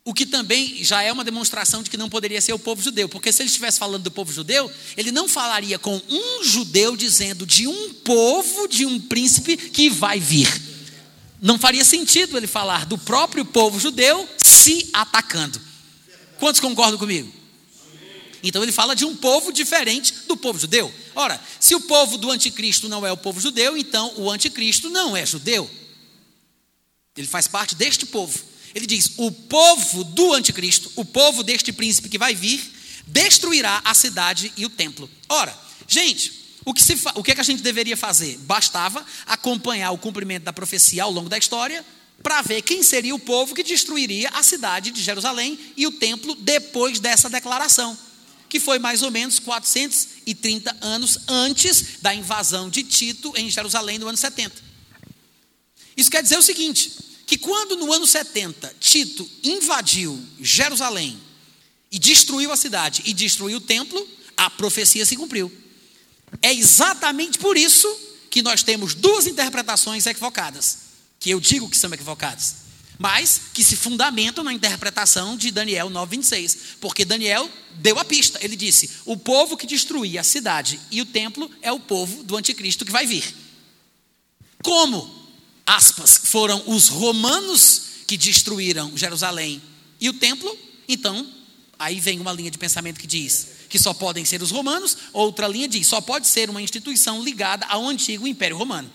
O 0.07 0.13
que 0.13 0.27
também 0.27 0.85
já 0.85 1.03
é 1.03 1.11
uma 1.11 1.25
demonstração 1.25 1.83
de 1.83 1.89
que 1.89 1.97
não 1.97 2.11
poderia 2.11 2.41
ser 2.41 2.53
o 2.53 2.59
povo 2.59 2.83
judeu, 2.83 3.09
porque 3.09 3.33
se 3.33 3.41
ele 3.41 3.49
estivesse 3.49 3.79
falando 3.79 4.03
do 4.03 4.11
povo 4.11 4.31
judeu, 4.31 4.71
ele 4.99 5.11
não 5.11 5.27
falaria 5.27 5.79
com 5.79 6.01
um 6.11 6.45
judeu 6.45 6.95
dizendo 6.95 7.47
de 7.47 7.67
um 7.67 7.95
povo, 7.95 8.69
de 8.69 8.85
um 8.85 9.01
príncipe 9.01 9.57
que 9.57 9.89
vai 9.89 10.21
vir. 10.21 10.49
Não 11.41 11.59
faria 11.59 11.85
sentido 11.85 12.37
ele 12.37 12.47
falar 12.47 12.85
do 12.85 12.99
próprio 12.99 13.47
povo 13.47 13.81
judeu 13.81 14.29
se 14.37 14.91
atacando. 14.93 15.59
Quantos 16.39 16.61
concordam 16.61 16.99
comigo? 16.99 17.33
Então 18.43 18.63
ele 18.63 18.73
fala 18.73 18.95
de 18.95 19.07
um 19.07 19.17
povo 19.17 19.51
diferente 19.51 20.13
do 20.29 20.37
povo 20.37 20.59
judeu. 20.59 20.93
Ora, 21.15 21.41
se 21.59 21.75
o 21.75 21.81
povo 21.81 22.19
do 22.19 22.31
anticristo 22.31 22.91
não 22.91 23.07
é 23.07 23.11
o 23.11 23.17
povo 23.17 23.41
judeu, 23.41 23.75
então 23.75 24.13
o 24.17 24.31
anticristo 24.31 24.91
não 24.91 25.17
é 25.17 25.25
judeu. 25.25 25.69
Ele 27.17 27.27
faz 27.27 27.47
parte 27.47 27.75
deste 27.75 28.07
povo. 28.07 28.39
Ele 28.75 28.87
diz: 28.87 29.13
o 29.17 29.31
povo 29.31 30.03
do 30.05 30.33
anticristo, 30.33 30.91
o 30.97 31.05
povo 31.05 31.43
deste 31.43 31.73
príncipe 31.73 32.09
que 32.09 32.19
vai 32.19 32.35
vir, 32.35 32.61
destruirá 33.07 33.81
a 33.85 33.95
cidade 33.95 34.53
e 34.57 34.67
o 34.67 34.71
templo. 34.71 35.09
Ora, 35.29 35.57
gente, 35.87 36.45
o 36.65 36.75
que, 36.75 36.83
se 36.83 36.99
o 37.15 37.23
que, 37.23 37.31
é 37.31 37.35
que 37.35 37.41
a 37.41 37.45
gente 37.45 37.63
deveria 37.63 37.97
fazer? 37.97 38.39
Bastava 38.39 39.05
acompanhar 39.27 39.93
o 39.93 39.99
cumprimento 39.99 40.43
da 40.43 40.53
profecia 40.53 41.05
ao 41.05 41.11
longo 41.13 41.29
da 41.29 41.39
história 41.39 41.85
para 42.23 42.43
ver 42.43 42.63
quem 42.63 42.83
seria 42.83 43.15
o 43.15 43.19
povo 43.19 43.55
que 43.55 43.63
destruiria 43.63 44.31
a 44.31 44.43
cidade 44.43 44.91
de 44.91 45.03
Jerusalém 45.03 45.59
e 45.77 45.87
o 45.87 45.93
templo 45.93 46.35
depois 46.35 46.99
dessa 46.99 47.29
declaração, 47.29 47.97
que 48.49 48.59
foi 48.59 48.79
mais 48.79 49.03
ou 49.03 49.11
menos 49.11 49.39
430 49.39 50.75
anos 50.81 51.19
antes 51.29 51.99
da 52.01 52.15
invasão 52.15 52.71
de 52.71 52.83
Tito 52.83 53.33
em 53.37 53.51
Jerusalém 53.51 53.99
no 53.99 54.09
ano 54.09 54.17
70. 54.17 54.64
Isso 55.97 56.11
quer 56.11 56.23
dizer 56.23 56.39
o 56.39 56.43
seguinte: 56.43 56.93
que 57.27 57.39
quando 57.39 57.77
no 57.77 57.93
ano 57.93 58.07
70 58.07 58.77
Tito 58.79 59.29
invadiu 59.43 60.23
Jerusalém 60.41 61.19
e 61.91 61.99
destruiu 61.99 62.53
a 62.53 62.57
cidade 62.57 63.03
e 63.05 63.13
destruiu 63.13 63.59
o 63.59 63.61
templo, 63.61 64.07
a 64.37 64.51
profecia 64.51 65.07
se 65.07 65.17
cumpriu. 65.17 65.51
É 66.43 66.53
exatamente 66.53 67.39
por 67.39 67.57
isso 67.57 67.89
que 68.31 68.43
nós 68.43 68.63
temos 68.63 68.95
duas 68.95 69.27
interpretações 69.27 70.07
equivocadas, 70.07 70.79
que 71.21 71.31
eu 71.31 71.39
digo 71.39 71.71
que 71.71 71.77
são 71.77 71.93
equivocadas, 71.95 72.57
mas 72.99 73.41
que 73.53 73.63
se 73.63 73.77
fundamentam 73.77 74.43
na 74.43 74.53
interpretação 74.53 75.37
de 75.37 75.51
Daniel 75.51 75.89
9:26, 75.89 76.77
porque 76.81 77.05
Daniel 77.05 77.49
deu 77.77 77.99
a 77.99 78.05
pista. 78.05 78.39
Ele 78.43 78.57
disse: 78.57 78.91
"O 79.05 79.17
povo 79.17 79.57
que 79.57 79.67
destruía 79.67 80.21
a 80.21 80.25
cidade 80.25 80.81
e 80.91 81.01
o 81.01 81.07
templo 81.07 81.51
é 81.63 81.73
o 81.73 81.81
povo 81.81 82.25
do 82.25 82.37
anticristo 82.37 82.85
que 82.85 82.93
vai 82.93 83.07
vir". 83.07 83.35
Como 84.63 85.24
aspas, 85.67 86.21
foram 86.25 86.63
os 86.67 86.89
romanos 86.89 87.83
que 88.07 88.17
destruíram 88.17 88.97
Jerusalém 88.97 89.63
e 90.01 90.09
o 90.09 90.13
templo, 90.13 90.57
então, 90.89 91.27
aí 91.79 92.01
vem 92.01 92.21
uma 92.21 92.33
linha 92.33 92.51
de 92.51 92.59
pensamento 92.59 93.01
que 93.01 93.07
diz 93.07 93.55
que 93.69 93.79
só 93.79 93.93
podem 93.93 94.25
ser 94.25 94.41
os 94.41 94.53
romanos, 94.53 94.97
outra 95.13 95.49
linha 95.49 95.67
diz 95.67 95.87
só 95.87 96.01
pode 96.01 96.29
ser 96.29 96.49
uma 96.49 96.63
instituição 96.63 97.23
ligada 97.25 97.67
ao 97.67 97.89
antigo 97.89 98.27
Império 98.27 98.57
Romano. 98.57 98.89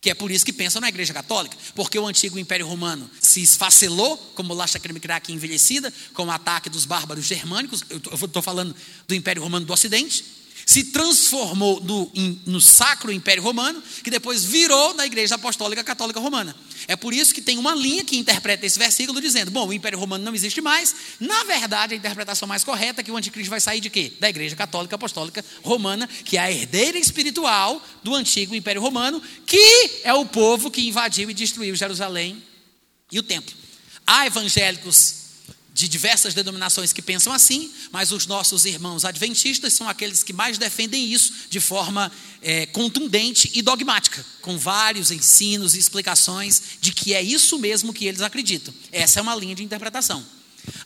Que 0.00 0.10
é 0.10 0.14
por 0.14 0.30
isso 0.30 0.44
que 0.44 0.52
pensam 0.52 0.80
na 0.80 0.88
Igreja 0.88 1.12
Católica, 1.12 1.56
porque 1.74 1.98
o 1.98 2.06
antigo 2.06 2.38
Império 2.38 2.66
Romano 2.66 3.10
se 3.20 3.42
esfacelou, 3.42 4.16
como 4.34 4.54
Lasha 4.54 4.78
Kremikrak 4.78 5.32
envelhecida, 5.32 5.92
com 6.14 6.26
o 6.26 6.30
ataque 6.30 6.70
dos 6.70 6.86
bárbaros 6.86 7.26
germânicos. 7.26 7.84
Eu 7.90 8.26
estou 8.26 8.40
falando 8.40 8.74
do 9.06 9.14
Império 9.14 9.42
Romano 9.42 9.66
do 9.66 9.72
Ocidente 9.72 10.24
se 10.70 10.84
transformou 10.84 11.80
no, 11.80 12.12
no 12.46 12.60
Sacro 12.60 13.10
Império 13.10 13.42
Romano, 13.42 13.82
que 14.04 14.10
depois 14.10 14.44
virou 14.44 14.94
na 14.94 15.04
Igreja 15.04 15.34
Apostólica 15.34 15.82
Católica 15.82 16.20
Romana. 16.20 16.54
É 16.86 16.94
por 16.94 17.12
isso 17.12 17.34
que 17.34 17.42
tem 17.42 17.58
uma 17.58 17.74
linha 17.74 18.04
que 18.04 18.16
interpreta 18.16 18.64
esse 18.64 18.78
versículo 18.78 19.20
dizendo: 19.20 19.50
bom, 19.50 19.66
o 19.66 19.72
Império 19.72 19.98
Romano 19.98 20.24
não 20.24 20.32
existe 20.32 20.60
mais. 20.60 20.94
Na 21.18 21.42
verdade, 21.42 21.94
a 21.94 21.96
interpretação 21.96 22.46
mais 22.46 22.62
correta 22.62 23.00
é 23.00 23.04
que 23.04 23.10
o 23.10 23.16
anticristo 23.16 23.50
vai 23.50 23.60
sair 23.60 23.80
de 23.80 23.90
quê? 23.90 24.12
Da 24.20 24.30
Igreja 24.30 24.54
Católica 24.54 24.94
Apostólica 24.94 25.44
Romana, 25.60 26.08
que 26.24 26.36
é 26.36 26.40
a 26.40 26.52
herdeira 26.52 27.00
espiritual 27.00 27.84
do 28.04 28.14
antigo 28.14 28.54
Império 28.54 28.80
Romano, 28.80 29.20
que 29.44 30.02
é 30.04 30.14
o 30.14 30.24
povo 30.24 30.70
que 30.70 30.86
invadiu 30.86 31.28
e 31.28 31.34
destruiu 31.34 31.74
Jerusalém 31.74 32.40
e 33.10 33.18
o 33.18 33.24
templo. 33.24 33.56
Há 34.06 34.28
evangélicos 34.28 35.19
de 35.80 35.88
diversas 35.88 36.34
denominações 36.34 36.92
que 36.92 37.00
pensam 37.00 37.32
assim, 37.32 37.72
mas 37.90 38.12
os 38.12 38.26
nossos 38.26 38.66
irmãos 38.66 39.02
adventistas 39.02 39.72
são 39.72 39.88
aqueles 39.88 40.22
que 40.22 40.30
mais 40.30 40.58
defendem 40.58 41.10
isso 41.10 41.32
de 41.48 41.58
forma 41.58 42.12
é, 42.42 42.66
contundente 42.66 43.50
e 43.54 43.62
dogmática, 43.62 44.22
com 44.42 44.58
vários 44.58 45.10
ensinos 45.10 45.74
e 45.74 45.78
explicações 45.78 46.60
de 46.82 46.92
que 46.92 47.14
é 47.14 47.22
isso 47.22 47.58
mesmo 47.58 47.94
que 47.94 48.04
eles 48.04 48.20
acreditam. 48.20 48.74
Essa 48.92 49.20
é 49.20 49.22
uma 49.22 49.34
linha 49.34 49.54
de 49.54 49.64
interpretação. 49.64 50.22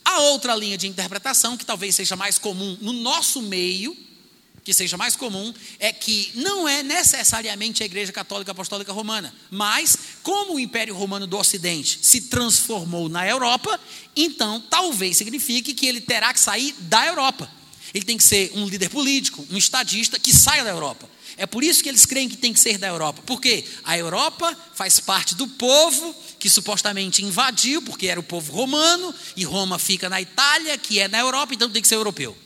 A 0.05 0.21
outra 0.21 0.55
linha 0.55 0.79
de 0.79 0.87
interpretação, 0.87 1.57
que 1.57 1.67
talvez 1.67 1.97
seja 1.97 2.15
mais 2.15 2.39
comum 2.39 2.79
no 2.81 2.93
nosso 2.93 3.43
meio, 3.43 3.97
que 4.65 4.73
seja 4.73 4.97
mais 4.97 5.15
comum 5.15 5.53
é 5.79 5.93
que 5.93 6.33
não 6.35 6.67
é 6.67 6.83
necessariamente 6.83 7.83
a 7.83 7.87
Igreja 7.87 8.11
Católica 8.11 8.51
Apostólica 8.51 8.93
Romana, 8.93 9.33
mas 9.51 9.97
como 10.23 10.55
o 10.55 10.61
Império 10.61 10.95
Romano 10.95 11.27
do 11.27 11.37
Ocidente 11.37 11.99
se 12.01 12.23
transformou 12.23 13.11
na 13.11 13.29
Europa, 13.29 13.79
então 14.17 14.59
talvez 14.71 15.19
signifique 15.19 15.75
que 15.75 15.87
ele 15.87 16.01
terá 16.01 16.33
que 16.33 16.41
sair 16.41 16.75
da 16.79 17.07
Europa. 17.07 17.49
Ele 17.93 18.05
tem 18.05 18.17
que 18.17 18.25
ser 18.25 18.51
um 18.57 18.67
líder 18.67 18.89
político, 18.89 19.47
um 19.51 19.59
estadista 19.59 20.19
que 20.19 20.35
saia 20.35 20.65
da 20.65 20.71
Europa. 20.71 21.09
É 21.37 21.47
por 21.47 21.63
isso 21.63 21.83
que 21.83 21.89
eles 21.89 22.07
creem 22.07 22.29
que 22.29 22.37
tem 22.37 22.53
que 22.53 22.59
ser 22.59 22.79
da 22.79 22.87
Europa, 22.87 23.23
porque 23.27 23.65
a 23.85 23.99
Europa 23.99 24.57
faz 24.75 24.99
parte 24.99 25.35
do 25.35 25.47
povo 25.47 26.15
que 26.39 26.49
supostamente 26.49 27.25
invadiu, 27.25 27.83
porque 27.83 28.07
era 28.07 28.19
o 28.19 28.23
povo 28.23 28.53
romano, 28.53 29.15
e 29.37 29.45
Roma 29.45 29.79
fica 29.79 30.09
na 30.09 30.21
Itália, 30.21 30.79
que 30.79 31.01
é 31.01 31.09
na 31.09 31.19
Europa, 31.19 31.55
então 31.55 31.71
tem 31.71 31.83
que 31.83 31.89
ser 31.89 31.97
europeu. 31.97 32.37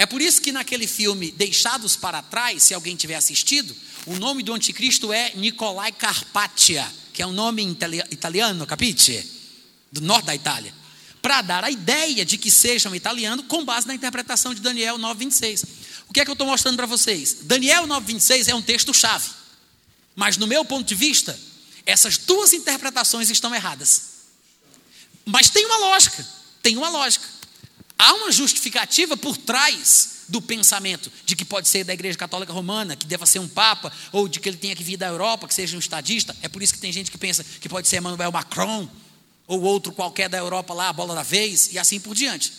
É 0.00 0.06
por 0.06 0.22
isso 0.22 0.40
que 0.40 0.50
naquele 0.50 0.86
filme 0.86 1.30
Deixados 1.30 1.94
para 1.94 2.22
Trás, 2.22 2.62
se 2.62 2.72
alguém 2.72 2.96
tiver 2.96 3.16
assistido, 3.16 3.76
o 4.06 4.16
nome 4.16 4.42
do 4.42 4.54
anticristo 4.54 5.12
é 5.12 5.34
Nicolai 5.34 5.92
Carpaccia, 5.92 6.90
que 7.12 7.20
é 7.20 7.26
um 7.26 7.32
nome 7.32 7.76
italiano, 8.10 8.66
capite? 8.66 9.30
Do 9.92 10.00
norte 10.00 10.24
da 10.24 10.34
Itália. 10.34 10.74
Para 11.20 11.42
dar 11.42 11.64
a 11.64 11.70
ideia 11.70 12.24
de 12.24 12.38
que 12.38 12.50
seja 12.50 12.88
um 12.88 12.94
italiano 12.94 13.42
com 13.42 13.62
base 13.62 13.86
na 13.86 13.94
interpretação 13.94 14.54
de 14.54 14.62
Daniel 14.62 14.98
9,26. 14.98 15.64
O 16.08 16.14
que 16.14 16.20
é 16.20 16.24
que 16.24 16.30
eu 16.30 16.32
estou 16.32 16.46
mostrando 16.46 16.76
para 16.76 16.86
vocês? 16.86 17.40
Daniel 17.42 17.86
9,26 17.86 18.48
é 18.48 18.54
um 18.54 18.62
texto-chave. 18.62 19.28
Mas 20.16 20.38
no 20.38 20.46
meu 20.46 20.64
ponto 20.64 20.88
de 20.88 20.94
vista, 20.94 21.38
essas 21.84 22.16
duas 22.16 22.54
interpretações 22.54 23.28
estão 23.28 23.54
erradas. 23.54 24.00
Mas 25.26 25.50
tem 25.50 25.66
uma 25.66 25.76
lógica, 25.76 26.26
tem 26.62 26.78
uma 26.78 26.88
lógica. 26.88 27.39
Há 28.02 28.14
uma 28.14 28.32
justificativa 28.32 29.14
por 29.14 29.36
trás 29.36 30.20
do 30.26 30.40
pensamento 30.40 31.12
de 31.26 31.36
que 31.36 31.44
pode 31.44 31.68
ser 31.68 31.84
da 31.84 31.92
Igreja 31.92 32.16
Católica 32.16 32.50
Romana, 32.50 32.96
que 32.96 33.04
deva 33.04 33.26
ser 33.26 33.40
um 33.40 33.46
papa, 33.46 33.92
ou 34.10 34.26
de 34.26 34.40
que 34.40 34.48
ele 34.48 34.56
tenha 34.56 34.74
que 34.74 34.82
vir 34.82 34.96
da 34.96 35.06
Europa, 35.06 35.46
que 35.46 35.52
seja 35.52 35.76
um 35.76 35.78
estadista. 35.78 36.34
É 36.40 36.48
por 36.48 36.62
isso 36.62 36.72
que 36.72 36.80
tem 36.80 36.90
gente 36.90 37.10
que 37.10 37.18
pensa 37.18 37.44
que 37.44 37.68
pode 37.68 37.86
ser 37.88 37.98
Emmanuel 37.98 38.32
Macron, 38.32 38.88
ou 39.46 39.60
outro 39.60 39.92
qualquer 39.92 40.30
da 40.30 40.38
Europa 40.38 40.72
lá, 40.72 40.88
a 40.88 40.94
bola 40.94 41.14
da 41.14 41.22
vez, 41.22 41.74
e 41.74 41.78
assim 41.78 42.00
por 42.00 42.14
diante. 42.14 42.54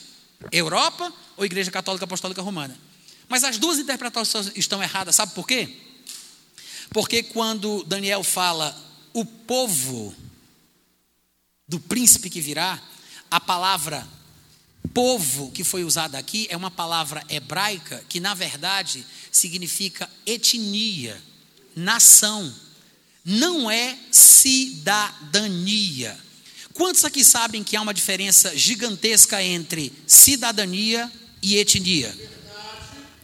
Europa 0.52 1.12
ou 1.36 1.44
Igreja 1.44 1.72
Católica 1.72 2.06
Apostólica 2.06 2.44
Romana. 2.44 2.78
Mas 3.28 3.44
as 3.44 3.58
duas 3.58 3.80
interpretações 3.80 4.52
estão 4.56 4.84
erradas, 4.84 5.16
sabe 5.16 5.34
por 5.34 5.48
quê? 5.48 5.76
Porque 6.92 7.24
quando 7.24 7.84
Daniel 7.86 8.24
fala 8.24 8.80
o 9.12 9.26
povo 9.26 10.14
do 11.68 11.80
príncipe 11.80 12.30
que 12.30 12.42
virá, 12.42 12.80
a 13.32 13.40
palavra 13.40 14.08
povo 14.90 15.52
que 15.52 15.64
foi 15.64 15.84
usada 15.84 16.18
aqui 16.18 16.48
é 16.50 16.58
uma 16.58 16.72
palavra 16.72 17.24
hebraica 17.30 18.04
que, 18.10 18.20
na 18.20 18.34
verdade, 18.34 19.06
significa 19.32 20.10
etnia, 20.26 21.22
nação, 21.76 22.54
não 23.24 23.70
é 23.70 23.98
cidadania. 24.12 24.60
Quantos 26.74 27.06
aqui 27.06 27.24
sabem 27.24 27.64
que 27.64 27.76
há 27.76 27.82
uma 27.82 27.94
diferença 27.94 28.58
gigantesca 28.58 29.44
entre 29.44 29.94
cidadania 30.08 31.12
e 31.42 31.58
etnia? 31.58 32.16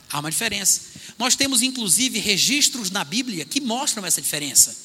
Há 0.10 0.20
uma 0.20 0.32
diferença. 0.32 0.82
Nós 1.18 1.36
temos 1.36 1.62
inclusive 1.62 2.20
registros 2.20 2.92
na 2.92 3.04
Bíblia 3.04 3.46
que 3.46 3.60
mostram 3.60 4.06
essa 4.06 4.22
diferença. 4.22 4.76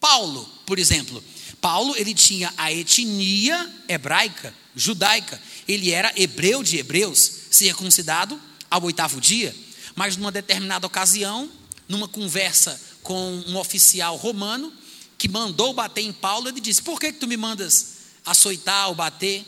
Paulo, 0.00 0.48
por 0.66 0.78
exemplo, 0.78 1.22
Paulo 1.60 1.96
ele 1.96 2.14
tinha 2.14 2.52
a 2.56 2.72
etnia 2.72 3.70
hebraica, 3.88 4.54
judaica, 4.74 5.40
ele 5.72 5.90
era 5.90 6.12
hebreu 6.16 6.62
de 6.62 6.78
hebreus, 6.78 7.30
circuncidado 7.50 8.40
ao 8.70 8.82
oitavo 8.84 9.20
dia, 9.20 9.54
mas 9.94 10.16
numa 10.16 10.32
determinada 10.32 10.86
ocasião, 10.86 11.50
numa 11.88 12.08
conversa 12.08 12.80
com 13.02 13.42
um 13.46 13.56
oficial 13.56 14.16
romano, 14.16 14.72
que 15.18 15.28
mandou 15.28 15.72
bater 15.72 16.02
em 16.02 16.12
Paulo, 16.12 16.48
ele 16.48 16.60
disse: 16.60 16.82
Por 16.82 16.98
que, 16.98 17.12
que 17.12 17.20
tu 17.20 17.28
me 17.28 17.36
mandas 17.36 17.92
açoitar 18.24 18.88
ou 18.88 18.94
bater? 18.94 19.44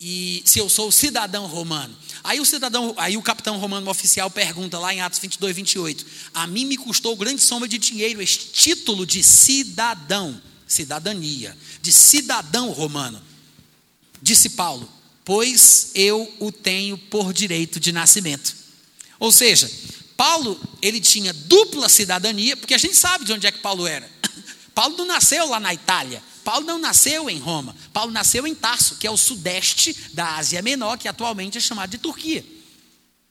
E 0.00 0.42
se 0.44 0.58
eu 0.58 0.68
sou 0.68 0.92
cidadão 0.92 1.46
romano? 1.46 1.96
Aí 2.22 2.38
o 2.38 2.44
cidadão, 2.44 2.94
aí 2.98 3.16
o 3.16 3.22
capitão 3.22 3.58
romano 3.58 3.90
oficial 3.90 4.30
pergunta 4.30 4.78
lá 4.78 4.92
em 4.92 5.00
Atos 5.00 5.18
22, 5.18 5.56
28: 5.56 6.06
A 6.34 6.46
mim 6.46 6.66
me 6.66 6.76
custou 6.76 7.16
grande 7.16 7.40
soma 7.40 7.66
de 7.66 7.78
dinheiro 7.78 8.20
este 8.20 8.48
título 8.48 9.06
de 9.06 9.22
cidadão, 9.22 10.40
cidadania, 10.66 11.56
de 11.80 11.92
cidadão 11.92 12.70
romano. 12.70 13.20
Disse 14.20 14.50
Paulo: 14.50 14.97
pois 15.28 15.90
eu 15.94 16.34
o 16.40 16.50
tenho 16.50 16.96
por 16.96 17.34
direito 17.34 17.78
de 17.78 17.92
nascimento. 17.92 18.56
Ou 19.20 19.30
seja, 19.30 19.70
Paulo, 20.16 20.58
ele 20.80 21.02
tinha 21.02 21.34
dupla 21.34 21.86
cidadania, 21.90 22.56
porque 22.56 22.72
a 22.72 22.78
gente 22.78 22.96
sabe 22.96 23.26
de 23.26 23.34
onde 23.34 23.46
é 23.46 23.52
que 23.52 23.58
Paulo 23.58 23.86
era. 23.86 24.10
Paulo 24.74 24.96
não 24.96 25.04
nasceu 25.04 25.46
lá 25.46 25.60
na 25.60 25.74
Itália. 25.74 26.22
Paulo 26.42 26.64
não 26.64 26.78
nasceu 26.78 27.28
em 27.28 27.38
Roma. 27.38 27.76
Paulo 27.92 28.10
nasceu 28.10 28.46
em 28.46 28.54
Tarso, 28.54 28.96
que 28.96 29.06
é 29.06 29.10
o 29.10 29.18
sudeste 29.18 29.94
da 30.14 30.36
Ásia 30.36 30.62
Menor, 30.62 30.96
que 30.96 31.06
atualmente 31.06 31.58
é 31.58 31.60
chamado 31.60 31.90
de 31.90 31.98
Turquia. 31.98 32.42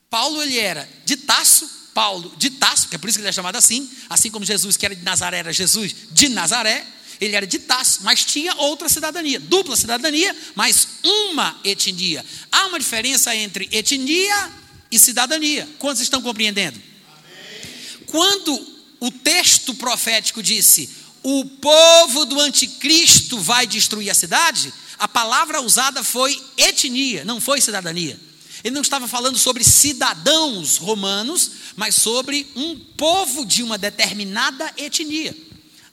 Paulo 0.08 0.40
ele 0.44 0.60
era 0.60 0.88
de 1.04 1.18
Tarso, 1.18 1.68
Paulo 1.96 2.32
de 2.38 2.52
Tarso, 2.52 2.90
que 2.90 2.96
é 2.96 3.00
por 3.00 3.10
isso 3.10 3.18
que 3.18 3.24
ele 3.24 3.30
é 3.30 3.34
chamado 3.34 3.56
assim, 3.56 3.90
assim 4.08 4.30
como 4.30 4.46
Jesus 4.46 4.78
que 4.78 4.86
era 4.86 4.96
de 4.96 5.02
Nazaré 5.04 5.40
era 5.40 5.52
Jesus 5.52 5.96
de 6.12 6.30
Nazaré, 6.30 6.86
ele 7.20 7.36
era 7.36 7.48
de 7.48 7.60
Tarso, 7.60 8.00
mas 8.04 8.24
tinha 8.24 8.56
outra 8.56 8.88
cidadania, 8.88 9.40
dupla 9.40 9.76
cidadania, 9.76 10.36
mas 10.56 10.88
uma 11.04 11.60
etnia. 11.64 12.24
Há 12.52 12.68
uma 12.68 12.80
diferença 12.80 13.36
entre 13.36 13.68
etnia 13.72 14.52
e 14.92 15.00
cidadania. 15.00 15.68
Quantos 15.80 16.02
estão 16.02 16.22
compreendendo? 16.22 16.80
Amém. 17.10 18.06
Quando 18.06 18.68
o 19.00 19.12
texto 19.12 19.74
profético 19.74 20.44
disse: 20.44 20.90
"O 21.24 21.46
povo 21.46 22.26
do 22.26 22.40
anticristo 22.40 23.40
vai 23.40 23.66
destruir 23.66 24.10
a 24.10 24.16
cidade", 24.16 24.74
a 25.00 25.08
palavra 25.08 25.62
usada 25.62 26.04
foi 26.04 26.40
etnia, 26.58 27.24
não 27.26 27.40
foi 27.42 27.62
cidadania. 27.62 28.20
Ele 28.64 28.74
não 28.74 28.82
estava 28.82 29.08
falando 29.08 29.38
sobre 29.38 29.64
cidadãos 29.64 30.78
romanos, 30.78 31.52
mas 31.76 31.96
sobre 31.96 32.48
um 32.56 32.76
povo 32.76 33.46
de 33.46 33.62
uma 33.62 33.78
determinada 33.78 34.74
etnia. 34.78 35.36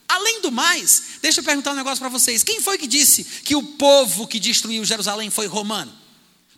Além 0.09 0.41
do 0.41 0.53
mais, 0.53 1.03
deixa 1.23 1.41
eu 1.41 1.45
perguntar 1.45 1.73
um 1.73 1.77
negócio 1.77 1.99
para 1.99 2.09
vocês: 2.09 2.43
quem 2.43 2.61
foi 2.61 2.79
que 2.79 2.87
disse 2.87 3.25
que 3.25 3.57
o 3.57 3.63
povo 3.63 4.27
que 4.27 4.39
destruiu 4.39 4.85
Jerusalém 4.85 5.31
foi 5.31 5.47
romano? 5.47 6.05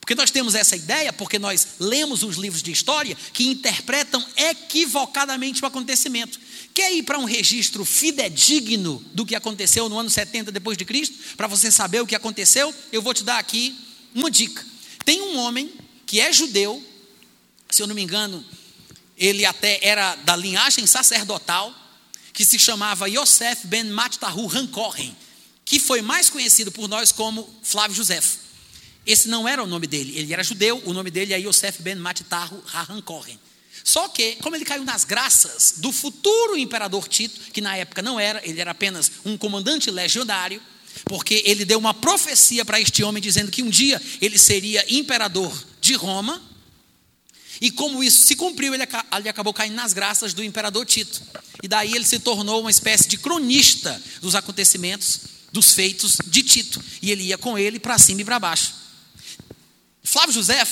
Porque 0.06 0.14
nós 0.14 0.30
temos 0.30 0.54
essa 0.54 0.76
ideia, 0.76 1.12
porque 1.12 1.36
nós 1.36 1.66
lemos 1.80 2.22
os 2.22 2.36
livros 2.36 2.62
de 2.62 2.70
história 2.70 3.16
que 3.32 3.48
interpretam 3.48 4.24
equivocadamente 4.36 5.60
o 5.64 5.66
acontecimento. 5.66 6.38
Quer 6.72 6.92
ir 6.92 7.02
para 7.02 7.18
um 7.18 7.24
registro 7.24 7.84
fidedigno 7.84 9.04
do 9.12 9.26
que 9.26 9.34
aconteceu 9.34 9.88
no 9.88 9.98
ano 9.98 10.08
70 10.08 10.52
depois 10.52 10.78
de 10.78 10.84
Cristo, 10.84 11.16
para 11.36 11.48
você 11.48 11.72
saber 11.72 12.02
o 12.02 12.06
que 12.06 12.14
aconteceu? 12.14 12.72
Eu 12.92 13.02
vou 13.02 13.12
te 13.12 13.24
dar 13.24 13.38
aqui 13.38 13.76
uma 14.14 14.30
dica. 14.30 14.64
Tem 15.04 15.20
um 15.22 15.38
homem 15.38 15.72
que 16.06 16.20
é 16.20 16.32
judeu, 16.32 16.80
se 17.68 17.82
eu 17.82 17.88
não 17.88 17.94
me 17.94 18.02
engano, 18.02 18.44
ele 19.18 19.44
até 19.44 19.80
era 19.82 20.14
da 20.16 20.36
linhagem 20.36 20.86
sacerdotal, 20.86 21.74
que 22.36 22.44
se 22.44 22.58
chamava 22.58 23.08
Yosef 23.08 23.66
ben 23.66 23.84
Mattahu 23.84 24.46
Hankoren, 24.54 25.16
que 25.64 25.80
foi 25.80 26.02
mais 26.02 26.28
conhecido 26.28 26.70
por 26.70 26.86
nós 26.86 27.10
como 27.10 27.48
Flávio 27.62 27.96
Josefo. 27.96 28.36
Esse 29.06 29.26
não 29.26 29.48
era 29.48 29.62
o 29.62 29.66
nome 29.66 29.86
dele, 29.86 30.12
ele 30.18 30.34
era 30.34 30.44
judeu, 30.44 30.82
o 30.84 30.92
nome 30.92 31.10
dele 31.10 31.32
é 31.32 31.38
Yosef 31.40 31.80
ben 31.80 31.94
Mattahu 31.94 32.62
Hankoren. 32.90 33.40
Só 33.82 34.06
que, 34.08 34.36
como 34.42 34.54
ele 34.54 34.66
caiu 34.66 34.84
nas 34.84 35.02
graças 35.02 35.76
do 35.78 35.90
futuro 35.90 36.58
imperador 36.58 37.08
Tito, 37.08 37.40
que 37.52 37.62
na 37.62 37.74
época 37.74 38.02
não 38.02 38.20
era, 38.20 38.46
ele 38.46 38.60
era 38.60 38.72
apenas 38.72 39.10
um 39.24 39.38
comandante 39.38 39.90
legionário, 39.90 40.60
porque 41.06 41.42
ele 41.46 41.64
deu 41.64 41.78
uma 41.78 41.94
profecia 41.94 42.66
para 42.66 42.78
este 42.78 43.02
homem 43.02 43.22
dizendo 43.22 43.50
que 43.50 43.62
um 43.62 43.70
dia 43.70 44.00
ele 44.20 44.36
seria 44.36 44.84
imperador 44.92 45.56
de 45.80 45.94
Roma, 45.94 46.42
e 47.60 47.70
como 47.70 48.02
isso 48.02 48.24
se 48.24 48.36
cumpriu, 48.36 48.74
ele, 48.74 48.84
ele 49.18 49.28
acabou 49.28 49.52
caindo 49.52 49.74
nas 49.74 49.92
graças 49.92 50.34
do 50.34 50.44
imperador 50.44 50.84
Tito. 50.84 51.22
E 51.62 51.68
daí 51.68 51.94
ele 51.94 52.04
se 52.04 52.18
tornou 52.18 52.60
uma 52.60 52.70
espécie 52.70 53.08
de 53.08 53.16
cronista 53.16 54.00
dos 54.20 54.34
acontecimentos, 54.34 55.20
dos 55.52 55.72
feitos 55.72 56.18
de 56.26 56.42
Tito. 56.42 56.82
E 57.00 57.10
ele 57.10 57.24
ia 57.24 57.38
com 57.38 57.58
ele 57.58 57.78
para 57.78 57.98
cima 57.98 58.20
e 58.20 58.24
para 58.24 58.38
baixo. 58.38 58.74
Flávio 60.02 60.34
José, 60.34 60.62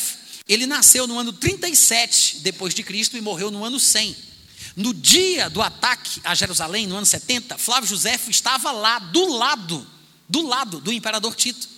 ele 0.47 0.67
nasceu 0.67 1.07
no 1.07 1.19
ano 1.19 1.33
37 1.33 2.39
depois 2.41 2.75
de 2.75 2.83
Cristo 2.83 3.17
e 3.17 3.21
morreu 3.21 3.51
no 3.51 3.65
ano 3.65 3.81
100. 3.81 4.15
No 4.77 4.93
dia 4.93 5.49
do 5.49 5.63
ataque 5.63 6.21
a 6.25 6.35
Jerusalém, 6.35 6.87
no 6.87 6.97
ano 6.97 7.07
70, 7.07 7.57
Flávio 7.57 7.89
José 7.89 8.21
estava 8.29 8.73
lá, 8.73 8.99
do 8.99 9.33
lado, 9.33 9.87
do 10.29 10.43
lado 10.43 10.81
do 10.81 10.93
imperador 10.93 11.35
Tito. 11.35 11.69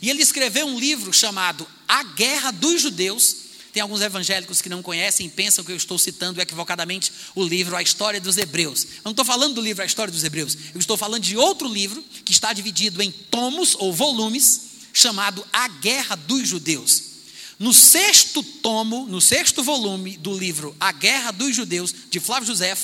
E 0.00 0.08
ele 0.08 0.22
escreveu 0.22 0.66
um 0.66 0.78
livro 0.78 1.12
chamado 1.12 1.66
A 1.88 2.02
Guerra 2.02 2.50
dos 2.50 2.80
Judeus, 2.80 3.41
tem 3.72 3.80
alguns 3.80 4.02
evangélicos 4.02 4.60
que 4.60 4.68
não 4.68 4.82
conhecem 4.82 5.26
e 5.26 5.30
pensam 5.30 5.64
que 5.64 5.72
eu 5.72 5.76
estou 5.76 5.98
citando 5.98 6.40
equivocadamente 6.40 7.10
o 7.34 7.42
livro 7.42 7.74
A 7.74 7.80
História 7.80 8.20
dos 8.20 8.36
Hebreus. 8.36 8.84
Eu 8.84 9.00
não 9.06 9.12
estou 9.12 9.24
falando 9.24 9.54
do 9.54 9.62
livro 9.62 9.82
A 9.82 9.86
História 9.86 10.12
dos 10.12 10.22
Hebreus, 10.22 10.56
eu 10.74 10.78
estou 10.78 10.96
falando 10.96 11.22
de 11.22 11.38
outro 11.38 11.66
livro 11.66 12.04
que 12.24 12.32
está 12.32 12.52
dividido 12.52 13.02
em 13.02 13.10
tomos 13.10 13.74
ou 13.78 13.90
volumes, 13.92 14.72
chamado 14.92 15.44
A 15.50 15.68
Guerra 15.68 16.16
dos 16.16 16.46
Judeus. 16.46 17.12
No 17.58 17.72
sexto 17.72 18.42
tomo, 18.42 19.06
no 19.06 19.22
sexto 19.22 19.62
volume 19.62 20.18
do 20.18 20.36
livro 20.36 20.76
A 20.78 20.92
Guerra 20.92 21.30
dos 21.30 21.56
Judeus, 21.56 21.94
de 22.10 22.20
Flávio 22.20 22.48
José, 22.48 22.76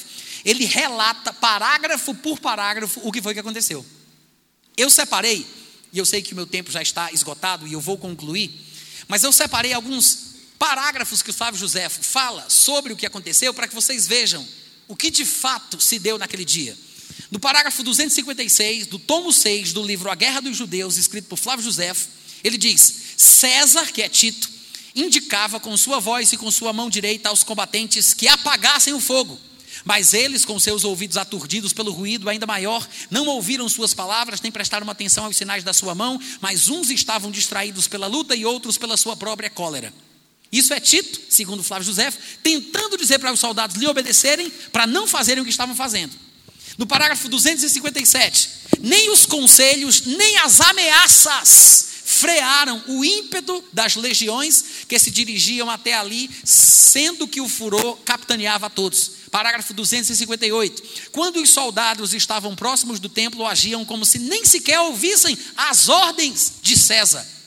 ele 0.42 0.64
relata 0.64 1.34
parágrafo 1.34 2.14
por 2.14 2.38
parágrafo 2.40 3.00
o 3.04 3.12
que 3.12 3.20
foi 3.20 3.34
que 3.34 3.40
aconteceu. 3.40 3.84
Eu 4.74 4.88
separei, 4.88 5.46
e 5.92 5.98
eu 5.98 6.06
sei 6.06 6.22
que 6.22 6.32
o 6.32 6.36
meu 6.36 6.46
tempo 6.46 6.70
já 6.70 6.80
está 6.80 7.12
esgotado 7.12 7.66
e 7.66 7.74
eu 7.74 7.80
vou 7.80 7.98
concluir, 7.98 8.50
mas 9.06 9.22
eu 9.22 9.32
separei 9.32 9.74
alguns 9.74 10.27
parágrafos 10.58 11.22
que 11.22 11.30
o 11.30 11.34
Flávio 11.34 11.60
José 11.60 11.88
fala 11.88 12.48
sobre 12.48 12.92
o 12.92 12.96
que 12.96 13.06
aconteceu 13.06 13.54
para 13.54 13.68
que 13.68 13.74
vocês 13.74 14.06
vejam 14.06 14.46
o 14.88 14.96
que 14.96 15.10
de 15.10 15.24
fato 15.24 15.80
se 15.80 15.98
deu 15.98 16.18
naquele 16.18 16.44
dia. 16.44 16.76
No 17.30 17.38
parágrafo 17.38 17.82
256 17.82 18.86
do 18.86 18.98
tomo 18.98 19.32
6 19.32 19.72
do 19.72 19.82
livro 19.82 20.10
A 20.10 20.14
Guerra 20.14 20.40
dos 20.40 20.56
Judeus, 20.56 20.96
escrito 20.96 21.28
por 21.28 21.38
Flávio 21.38 21.64
José, 21.64 21.94
ele 22.42 22.56
diz: 22.56 22.94
César, 23.16 23.86
que 23.92 24.02
é 24.02 24.08
Tito, 24.08 24.48
indicava 24.94 25.60
com 25.60 25.76
sua 25.76 26.00
voz 26.00 26.32
e 26.32 26.36
com 26.36 26.50
sua 26.50 26.72
mão 26.72 26.88
direita 26.88 27.28
aos 27.28 27.44
combatentes 27.44 28.14
que 28.14 28.26
apagassem 28.26 28.94
o 28.94 29.00
fogo. 29.00 29.38
Mas 29.84 30.12
eles, 30.12 30.44
com 30.44 30.58
seus 30.58 30.82
ouvidos 30.82 31.16
aturdidos 31.16 31.72
pelo 31.72 31.92
ruído 31.92 32.28
ainda 32.28 32.46
maior, 32.46 32.86
não 33.10 33.26
ouviram 33.26 33.68
suas 33.68 33.94
palavras, 33.94 34.40
nem 34.40 34.50
prestaram 34.50 34.88
atenção 34.90 35.26
aos 35.26 35.36
sinais 35.36 35.62
da 35.62 35.72
sua 35.72 35.94
mão, 35.94 36.20
mas 36.40 36.68
uns 36.68 36.90
estavam 36.90 37.30
distraídos 37.30 37.86
pela 37.86 38.06
luta 38.06 38.34
e 38.34 38.44
outros 38.44 38.76
pela 38.76 38.96
sua 38.96 39.16
própria 39.16 39.50
cólera. 39.50 39.92
Isso 40.50 40.72
é 40.72 40.80
Tito, 40.80 41.20
segundo 41.28 41.62
Flávio 41.62 41.86
José, 41.86 42.10
tentando 42.42 42.96
dizer 42.96 43.18
para 43.18 43.32
os 43.32 43.40
soldados 43.40 43.76
lhe 43.76 43.86
obedecerem 43.86 44.50
para 44.72 44.86
não 44.86 45.06
fazerem 45.06 45.42
o 45.42 45.44
que 45.44 45.50
estavam 45.50 45.74
fazendo. 45.74 46.14
No 46.78 46.86
parágrafo 46.86 47.28
257, 47.28 48.50
nem 48.80 49.10
os 49.10 49.26
conselhos, 49.26 50.02
nem 50.06 50.38
as 50.38 50.60
ameaças 50.60 51.88
frearam 52.04 52.82
o 52.86 53.04
ímpeto 53.04 53.62
das 53.72 53.94
legiões 53.94 54.64
que 54.88 54.98
se 54.98 55.10
dirigiam 55.10 55.68
até 55.68 55.92
ali, 55.92 56.30
sendo 56.44 57.28
que 57.28 57.40
o 57.40 57.48
furor 57.48 57.98
capitaneava 57.98 58.66
a 58.66 58.70
todos. 58.70 59.10
Parágrafo 59.30 59.74
258. 59.74 61.10
Quando 61.12 61.42
os 61.42 61.50
soldados 61.50 62.14
estavam 62.14 62.56
próximos 62.56 62.98
do 62.98 63.10
templo, 63.10 63.46
agiam 63.46 63.84
como 63.84 64.06
se 64.06 64.18
nem 64.18 64.44
sequer 64.44 64.80
ouvissem 64.80 65.36
as 65.54 65.90
ordens 65.90 66.54
de 66.62 66.78
César 66.78 67.37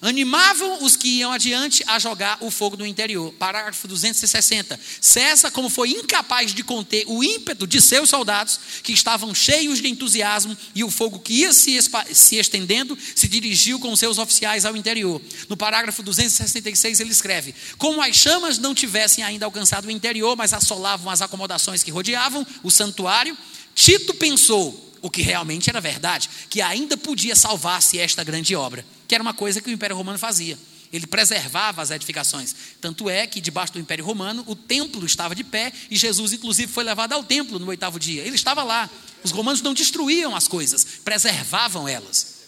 animavam 0.00 0.84
os 0.84 0.96
que 0.96 1.08
iam 1.08 1.32
adiante 1.32 1.82
a 1.86 1.98
jogar 1.98 2.38
o 2.40 2.50
fogo 2.50 2.76
no 2.76 2.86
interior. 2.86 3.32
Parágrafo 3.34 3.88
260. 3.88 4.78
César, 5.00 5.50
como 5.50 5.68
foi 5.68 5.90
incapaz 5.90 6.54
de 6.54 6.62
conter 6.62 7.04
o 7.06 7.22
ímpeto 7.22 7.66
de 7.66 7.80
seus 7.80 8.08
soldados, 8.08 8.58
que 8.82 8.92
estavam 8.92 9.34
cheios 9.34 9.80
de 9.80 9.88
entusiasmo, 9.88 10.56
e 10.74 10.84
o 10.84 10.90
fogo 10.90 11.18
que 11.18 11.34
ia 11.40 11.52
se, 11.52 11.78
se 12.12 12.36
estendendo, 12.36 12.96
se 13.14 13.28
dirigiu 13.28 13.78
com 13.78 13.94
seus 13.96 14.18
oficiais 14.18 14.64
ao 14.64 14.76
interior. 14.76 15.20
No 15.48 15.56
parágrafo 15.56 16.02
266 16.02 17.00
ele 17.00 17.10
escreve: 17.10 17.54
Como 17.76 18.00
as 18.02 18.16
chamas 18.16 18.58
não 18.58 18.74
tivessem 18.74 19.24
ainda 19.24 19.44
alcançado 19.44 19.86
o 19.86 19.90
interior, 19.90 20.36
mas 20.36 20.52
assolavam 20.52 21.10
as 21.10 21.22
acomodações 21.22 21.82
que 21.82 21.90
rodeavam 21.90 22.46
o 22.62 22.70
santuário, 22.70 23.36
Tito 23.74 24.12
pensou 24.14 24.87
o 25.02 25.10
que 25.10 25.22
realmente 25.22 25.70
era 25.70 25.80
verdade, 25.80 26.28
que 26.48 26.60
ainda 26.60 26.96
podia 26.96 27.36
salvar-se 27.36 27.98
esta 27.98 28.24
grande 28.24 28.54
obra, 28.54 28.84
que 29.06 29.14
era 29.14 29.22
uma 29.22 29.34
coisa 29.34 29.60
que 29.60 29.70
o 29.70 29.72
Império 29.72 29.96
Romano 29.96 30.18
fazia. 30.18 30.58
Ele 30.92 31.06
preservava 31.06 31.82
as 31.82 31.90
edificações. 31.90 32.54
Tanto 32.80 33.10
é 33.10 33.26
que, 33.26 33.40
debaixo 33.40 33.74
do 33.74 33.78
Império 33.78 34.04
Romano, 34.04 34.42
o 34.46 34.56
templo 34.56 35.04
estava 35.04 35.34
de 35.34 35.44
pé 35.44 35.72
e 35.90 35.96
Jesus, 35.96 36.32
inclusive, 36.32 36.72
foi 36.72 36.82
levado 36.82 37.12
ao 37.12 37.22
templo 37.22 37.58
no 37.58 37.66
oitavo 37.66 37.98
dia. 37.98 38.22
Ele 38.22 38.36
estava 38.36 38.62
lá. 38.62 38.88
Os 39.22 39.30
romanos 39.30 39.60
não 39.60 39.74
destruíam 39.74 40.34
as 40.34 40.48
coisas, 40.48 40.84
preservavam 41.04 41.86
elas. 41.86 42.38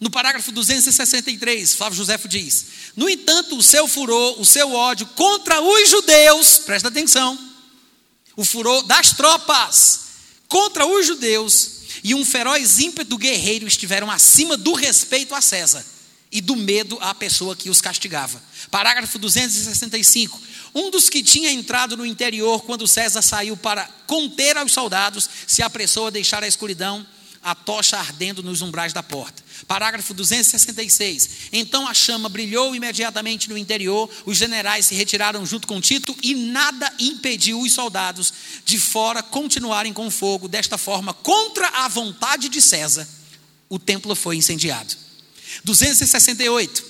No 0.00 0.10
parágrafo 0.10 0.52
263, 0.52 1.74
Flávio 1.74 1.96
Josefo 1.96 2.28
diz: 2.28 2.66
No 2.96 3.08
entanto, 3.08 3.56
o 3.56 3.62
seu 3.62 3.86
furor, 3.86 4.40
o 4.40 4.44
seu 4.44 4.72
ódio 4.72 5.06
contra 5.14 5.60
os 5.60 5.88
judeus, 5.88 6.58
presta 6.58 6.88
atenção, 6.88 7.38
o 8.36 8.44
furor 8.44 8.82
das 8.82 9.12
tropas 9.12 10.05
contra 10.48 10.86
os 10.86 11.06
judeus 11.06 11.76
e 12.02 12.14
um 12.14 12.24
feroz 12.24 12.78
ímpeto 12.78 13.16
guerreiro 13.16 13.66
estiveram 13.66 14.10
acima 14.10 14.56
do 14.56 14.72
respeito 14.72 15.34
a 15.34 15.40
César 15.40 15.84
e 16.30 16.40
do 16.40 16.56
medo 16.56 16.98
à 17.00 17.14
pessoa 17.14 17.56
que 17.56 17.70
os 17.70 17.80
castigava. 17.80 18.42
Parágrafo 18.70 19.18
265. 19.18 20.40
Um 20.74 20.90
dos 20.90 21.08
que 21.08 21.22
tinha 21.22 21.50
entrado 21.50 21.96
no 21.96 22.04
interior 22.04 22.62
quando 22.64 22.86
César 22.86 23.22
saiu 23.22 23.56
para 23.56 23.88
conter 24.06 24.56
aos 24.56 24.72
soldados 24.72 25.28
se 25.46 25.62
apressou 25.62 26.08
a 26.08 26.10
deixar 26.10 26.44
a 26.44 26.48
escuridão 26.48 27.06
a 27.46 27.54
tocha 27.54 27.96
ardendo 27.96 28.42
nos 28.42 28.60
umbrais 28.60 28.92
da 28.92 29.04
porta. 29.04 29.40
Parágrafo 29.68 30.12
266. 30.12 31.30
Então 31.52 31.86
a 31.86 31.94
chama 31.94 32.28
brilhou 32.28 32.74
imediatamente 32.74 33.48
no 33.48 33.56
interior, 33.56 34.10
os 34.26 34.36
generais 34.36 34.86
se 34.86 34.96
retiraram 34.96 35.46
junto 35.46 35.68
com 35.68 35.80
Tito 35.80 36.14
e 36.24 36.34
nada 36.34 36.92
impediu 36.98 37.60
os 37.60 37.72
soldados 37.72 38.34
de 38.64 38.80
fora 38.80 39.22
continuarem 39.22 39.92
com 39.92 40.10
fogo. 40.10 40.48
Desta 40.48 40.76
forma, 40.76 41.14
contra 41.14 41.68
a 41.68 41.86
vontade 41.86 42.48
de 42.48 42.60
César, 42.60 43.06
o 43.68 43.78
templo 43.78 44.16
foi 44.16 44.34
incendiado. 44.34 44.96
268. 45.62 46.84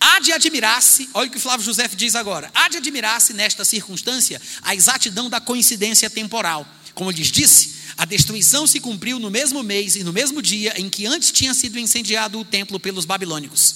Há 0.00 0.18
de 0.20 0.32
admirar-se, 0.32 1.10
olha 1.12 1.28
o 1.28 1.30
que 1.30 1.38
Flávio 1.38 1.66
José 1.66 1.86
diz 1.88 2.14
agora: 2.14 2.50
há 2.54 2.70
de 2.70 2.78
admirar-se 2.78 3.34
nesta 3.34 3.66
circunstância 3.66 4.40
a 4.62 4.74
exatidão 4.74 5.28
da 5.28 5.42
coincidência 5.42 6.08
temporal. 6.08 6.66
Como 6.94 7.10
lhes 7.10 7.30
disse, 7.30 7.79
a 8.00 8.06
destruição 8.06 8.66
se 8.66 8.80
cumpriu 8.80 9.18
no 9.18 9.30
mesmo 9.30 9.62
mês 9.62 9.94
e 9.94 10.02
no 10.02 10.10
mesmo 10.10 10.40
dia 10.40 10.72
em 10.80 10.88
que 10.88 11.04
antes 11.04 11.30
tinha 11.30 11.52
sido 11.52 11.78
incendiado 11.78 12.40
o 12.40 12.44
templo 12.46 12.80
pelos 12.80 13.04
babilônicos. 13.04 13.74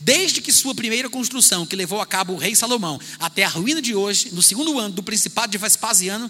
Desde 0.00 0.40
que 0.40 0.52
sua 0.52 0.74
primeira 0.74 1.08
construção, 1.08 1.64
que 1.64 1.76
levou 1.76 2.00
a 2.00 2.06
cabo 2.06 2.32
o 2.32 2.36
rei 2.36 2.56
Salomão, 2.56 3.00
até 3.20 3.44
a 3.44 3.48
ruína 3.48 3.80
de 3.80 3.94
hoje, 3.94 4.30
no 4.32 4.42
segundo 4.42 4.76
ano 4.76 4.92
do 4.92 5.04
principado 5.04 5.52
de 5.52 5.56
Vespasiano, 5.56 6.28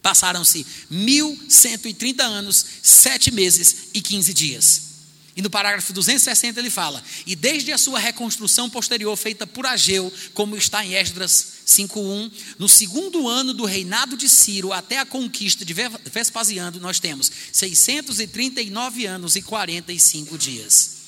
passaram-se 0.00 0.64
1130 0.88 2.22
anos, 2.22 2.64
sete 2.80 3.32
meses 3.32 3.88
e 3.92 4.00
15 4.00 4.32
dias. 4.32 4.89
E 5.36 5.42
no 5.42 5.50
parágrafo 5.50 5.92
260 5.92 6.58
ele 6.58 6.70
fala: 6.70 7.02
E 7.26 7.36
desde 7.36 7.72
a 7.72 7.78
sua 7.78 7.98
reconstrução 7.98 8.68
posterior, 8.68 9.16
feita 9.16 9.46
por 9.46 9.64
Ageu, 9.64 10.12
como 10.34 10.56
está 10.56 10.84
em 10.84 10.94
Esdras 10.94 11.60
5:1, 11.66 12.30
no 12.58 12.68
segundo 12.68 13.28
ano 13.28 13.54
do 13.54 13.64
reinado 13.64 14.16
de 14.16 14.28
Ciro 14.28 14.72
até 14.72 14.98
a 14.98 15.06
conquista 15.06 15.64
de 15.64 15.74
Vespasiano, 16.12 16.80
nós 16.80 16.98
temos 16.98 17.30
639 17.52 19.06
anos 19.06 19.36
e 19.36 19.42
45 19.42 20.36
dias. 20.36 21.00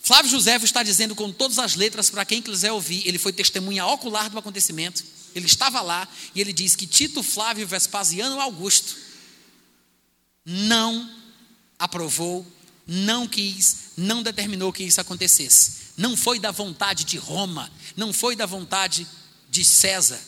Flávio 0.00 0.30
José 0.30 0.56
está 0.56 0.82
dizendo 0.82 1.14
com 1.14 1.30
todas 1.30 1.58
as 1.58 1.74
letras 1.74 2.08
para 2.08 2.24
quem 2.24 2.40
quiser 2.40 2.72
ouvir, 2.72 3.06
ele 3.06 3.18
foi 3.18 3.30
testemunha 3.30 3.84
ocular 3.84 4.30
do 4.30 4.38
acontecimento, 4.38 5.04
ele 5.34 5.44
estava 5.44 5.82
lá 5.82 6.08
e 6.34 6.40
ele 6.40 6.54
diz 6.54 6.74
que 6.74 6.86
Tito 6.86 7.22
Flávio 7.22 7.66
Vespasiano 7.66 8.40
Augusto 8.40 8.96
não 10.46 11.10
aprovou 11.78 12.46
não 12.88 13.28
quis, 13.28 13.90
não 13.98 14.22
determinou 14.22 14.72
que 14.72 14.82
isso 14.82 15.00
acontecesse. 15.00 15.88
Não 15.94 16.16
foi 16.16 16.38
da 16.38 16.50
vontade 16.50 17.04
de 17.04 17.18
Roma, 17.18 17.70
não 17.94 18.12
foi 18.12 18.34
da 18.34 18.46
vontade 18.46 19.06
de 19.50 19.62
César, 19.62 20.18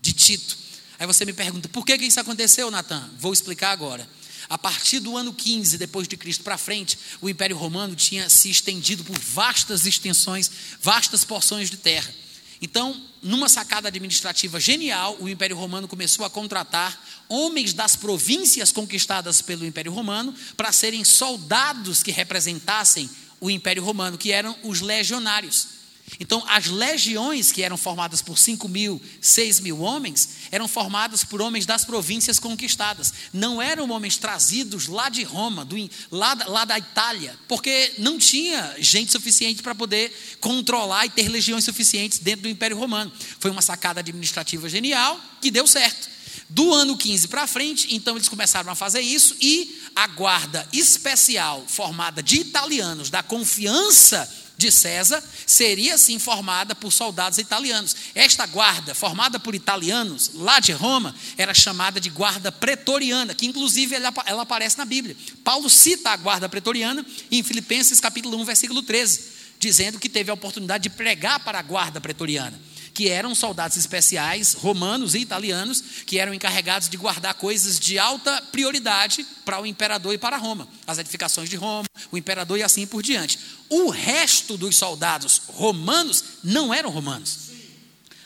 de 0.00 0.12
Tito. 0.12 0.56
Aí 0.98 1.06
você 1.06 1.24
me 1.24 1.32
pergunta, 1.32 1.68
por 1.68 1.84
que, 1.84 1.98
que 1.98 2.04
isso 2.04 2.20
aconteceu, 2.20 2.70
Natan? 2.70 3.10
Vou 3.18 3.32
explicar 3.32 3.72
agora. 3.72 4.08
A 4.48 4.56
partir 4.56 5.00
do 5.00 5.16
ano 5.16 5.32
15 5.32 5.76
depois 5.76 6.06
de 6.06 6.16
Cristo 6.16 6.44
para 6.44 6.58
frente, 6.58 6.98
o 7.20 7.28
Império 7.28 7.56
Romano 7.56 7.96
tinha 7.96 8.28
se 8.30 8.48
estendido 8.48 9.02
por 9.02 9.18
vastas 9.18 9.86
extensões, 9.86 10.50
vastas 10.80 11.24
porções 11.24 11.70
de 11.70 11.78
terra. 11.78 12.14
Então, 12.60 13.00
numa 13.22 13.48
sacada 13.48 13.88
administrativa 13.88 14.60
genial, 14.60 15.16
o 15.20 15.28
Império 15.28 15.56
Romano 15.56 15.88
começou 15.88 16.24
a 16.24 16.30
contratar 16.30 17.02
homens 17.28 17.72
das 17.72 17.96
províncias 17.96 18.70
conquistadas 18.70 19.42
pelo 19.42 19.66
Império 19.66 19.92
Romano 19.92 20.34
para 20.56 20.72
serem 20.72 21.04
soldados 21.04 22.02
que 22.02 22.10
representassem 22.10 23.08
o 23.40 23.50
Império 23.50 23.84
Romano, 23.84 24.16
que 24.16 24.32
eram 24.32 24.56
os 24.62 24.80
legionários. 24.80 25.74
Então, 26.20 26.44
as 26.46 26.66
legiões, 26.66 27.50
que 27.50 27.62
eram 27.62 27.76
formadas 27.76 28.20
por 28.20 28.38
5 28.38 28.68
mil, 28.68 29.00
6 29.20 29.60
mil 29.60 29.80
homens, 29.80 30.28
eram 30.54 30.68
formadas 30.68 31.24
por 31.24 31.42
homens 31.42 31.66
das 31.66 31.84
províncias 31.84 32.38
conquistadas. 32.38 33.12
Não 33.32 33.60
eram 33.60 33.90
homens 33.90 34.16
trazidos 34.16 34.86
lá 34.86 35.08
de 35.08 35.24
Roma, 35.24 35.64
do, 35.64 35.74
lá, 36.12 36.38
lá 36.46 36.64
da 36.64 36.78
Itália, 36.78 37.36
porque 37.48 37.94
não 37.98 38.18
tinha 38.18 38.76
gente 38.78 39.10
suficiente 39.10 39.64
para 39.64 39.74
poder 39.74 40.36
controlar 40.40 41.06
e 41.06 41.10
ter 41.10 41.28
legiões 41.28 41.64
suficientes 41.64 42.20
dentro 42.20 42.42
do 42.42 42.48
Império 42.48 42.78
Romano. 42.78 43.10
Foi 43.40 43.50
uma 43.50 43.62
sacada 43.62 43.98
administrativa 43.98 44.68
genial 44.68 45.20
que 45.40 45.50
deu 45.50 45.66
certo. 45.66 46.08
Do 46.48 46.72
ano 46.72 46.96
15 46.96 47.26
para 47.26 47.48
frente, 47.48 47.92
então 47.92 48.14
eles 48.14 48.28
começaram 48.28 48.70
a 48.70 48.76
fazer 48.76 49.00
isso 49.00 49.34
e 49.40 49.82
a 49.96 50.06
guarda 50.06 50.68
especial, 50.72 51.64
formada 51.66 52.22
de 52.22 52.36
italianos, 52.36 53.10
da 53.10 53.24
confiança 53.24 54.32
de 54.56 54.70
César 54.70 55.22
seria 55.46 55.94
assim 55.94 56.18
formada 56.18 56.74
por 56.74 56.92
soldados 56.92 57.38
italianos. 57.38 57.94
Esta 58.14 58.46
guarda, 58.46 58.94
formada 58.94 59.38
por 59.38 59.54
italianos 59.54 60.30
lá 60.34 60.60
de 60.60 60.72
Roma, 60.72 61.14
era 61.36 61.52
chamada 61.52 62.00
de 62.00 62.10
guarda 62.10 62.52
pretoriana, 62.52 63.34
que 63.34 63.46
inclusive 63.46 63.94
ela, 63.94 64.12
ela 64.26 64.42
aparece 64.42 64.78
na 64.78 64.84
Bíblia. 64.84 65.16
Paulo 65.42 65.68
cita 65.68 66.10
a 66.10 66.16
guarda 66.16 66.48
pretoriana 66.48 67.04
em 67.30 67.42
Filipenses 67.42 68.00
capítulo 68.00 68.38
1, 68.38 68.44
versículo 68.44 68.82
13, 68.82 69.32
dizendo 69.58 69.98
que 69.98 70.08
teve 70.08 70.30
a 70.30 70.34
oportunidade 70.34 70.84
de 70.84 70.90
pregar 70.90 71.40
para 71.40 71.58
a 71.58 71.62
guarda 71.62 72.00
pretoriana 72.00 72.58
que 72.94 73.08
eram 73.08 73.34
soldados 73.34 73.76
especiais, 73.76 74.54
romanos 74.54 75.16
e 75.16 75.18
italianos, 75.18 75.82
que 76.06 76.20
eram 76.20 76.32
encarregados 76.32 76.88
de 76.88 76.96
guardar 76.96 77.34
coisas 77.34 77.80
de 77.80 77.98
alta 77.98 78.40
prioridade 78.52 79.26
para 79.44 79.60
o 79.60 79.66
imperador 79.66 80.14
e 80.14 80.18
para 80.18 80.36
Roma, 80.36 80.68
as 80.86 80.98
edificações 80.98 81.50
de 81.50 81.56
Roma, 81.56 81.86
o 82.12 82.16
imperador 82.16 82.56
e 82.56 82.62
assim 82.62 82.86
por 82.86 83.02
diante. 83.02 83.38
O 83.68 83.90
resto 83.90 84.56
dos 84.56 84.76
soldados 84.76 85.42
romanos 85.48 86.24
não 86.44 86.72
eram 86.72 86.88
romanos. 86.88 87.38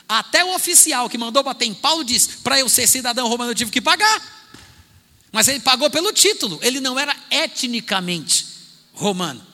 Até 0.06 0.44
o 0.44 0.54
oficial 0.54 1.08
que 1.08 1.16
mandou 1.16 1.42
bater 1.42 1.64
em 1.64 1.74
Paulo 1.74 2.04
disse: 2.04 2.38
para 2.38 2.58
eu 2.58 2.68
ser 2.68 2.86
cidadão 2.86 3.26
romano 3.26 3.50
eu 3.50 3.54
tive 3.54 3.70
que 3.70 3.80
pagar. 3.80 4.36
Mas 5.32 5.48
ele 5.48 5.60
pagou 5.60 5.90
pelo 5.90 6.12
título, 6.12 6.58
ele 6.62 6.80
não 6.80 6.98
era 6.98 7.14
etnicamente 7.30 8.46
romano. 8.92 9.46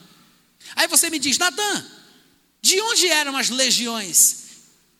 Aí 0.75 0.87
você 0.87 1.09
me 1.09 1.19
diz, 1.19 1.37
Natan, 1.37 1.85
de 2.61 2.81
onde 2.81 3.07
eram 3.07 3.37
as 3.37 3.49
legiões 3.49 4.44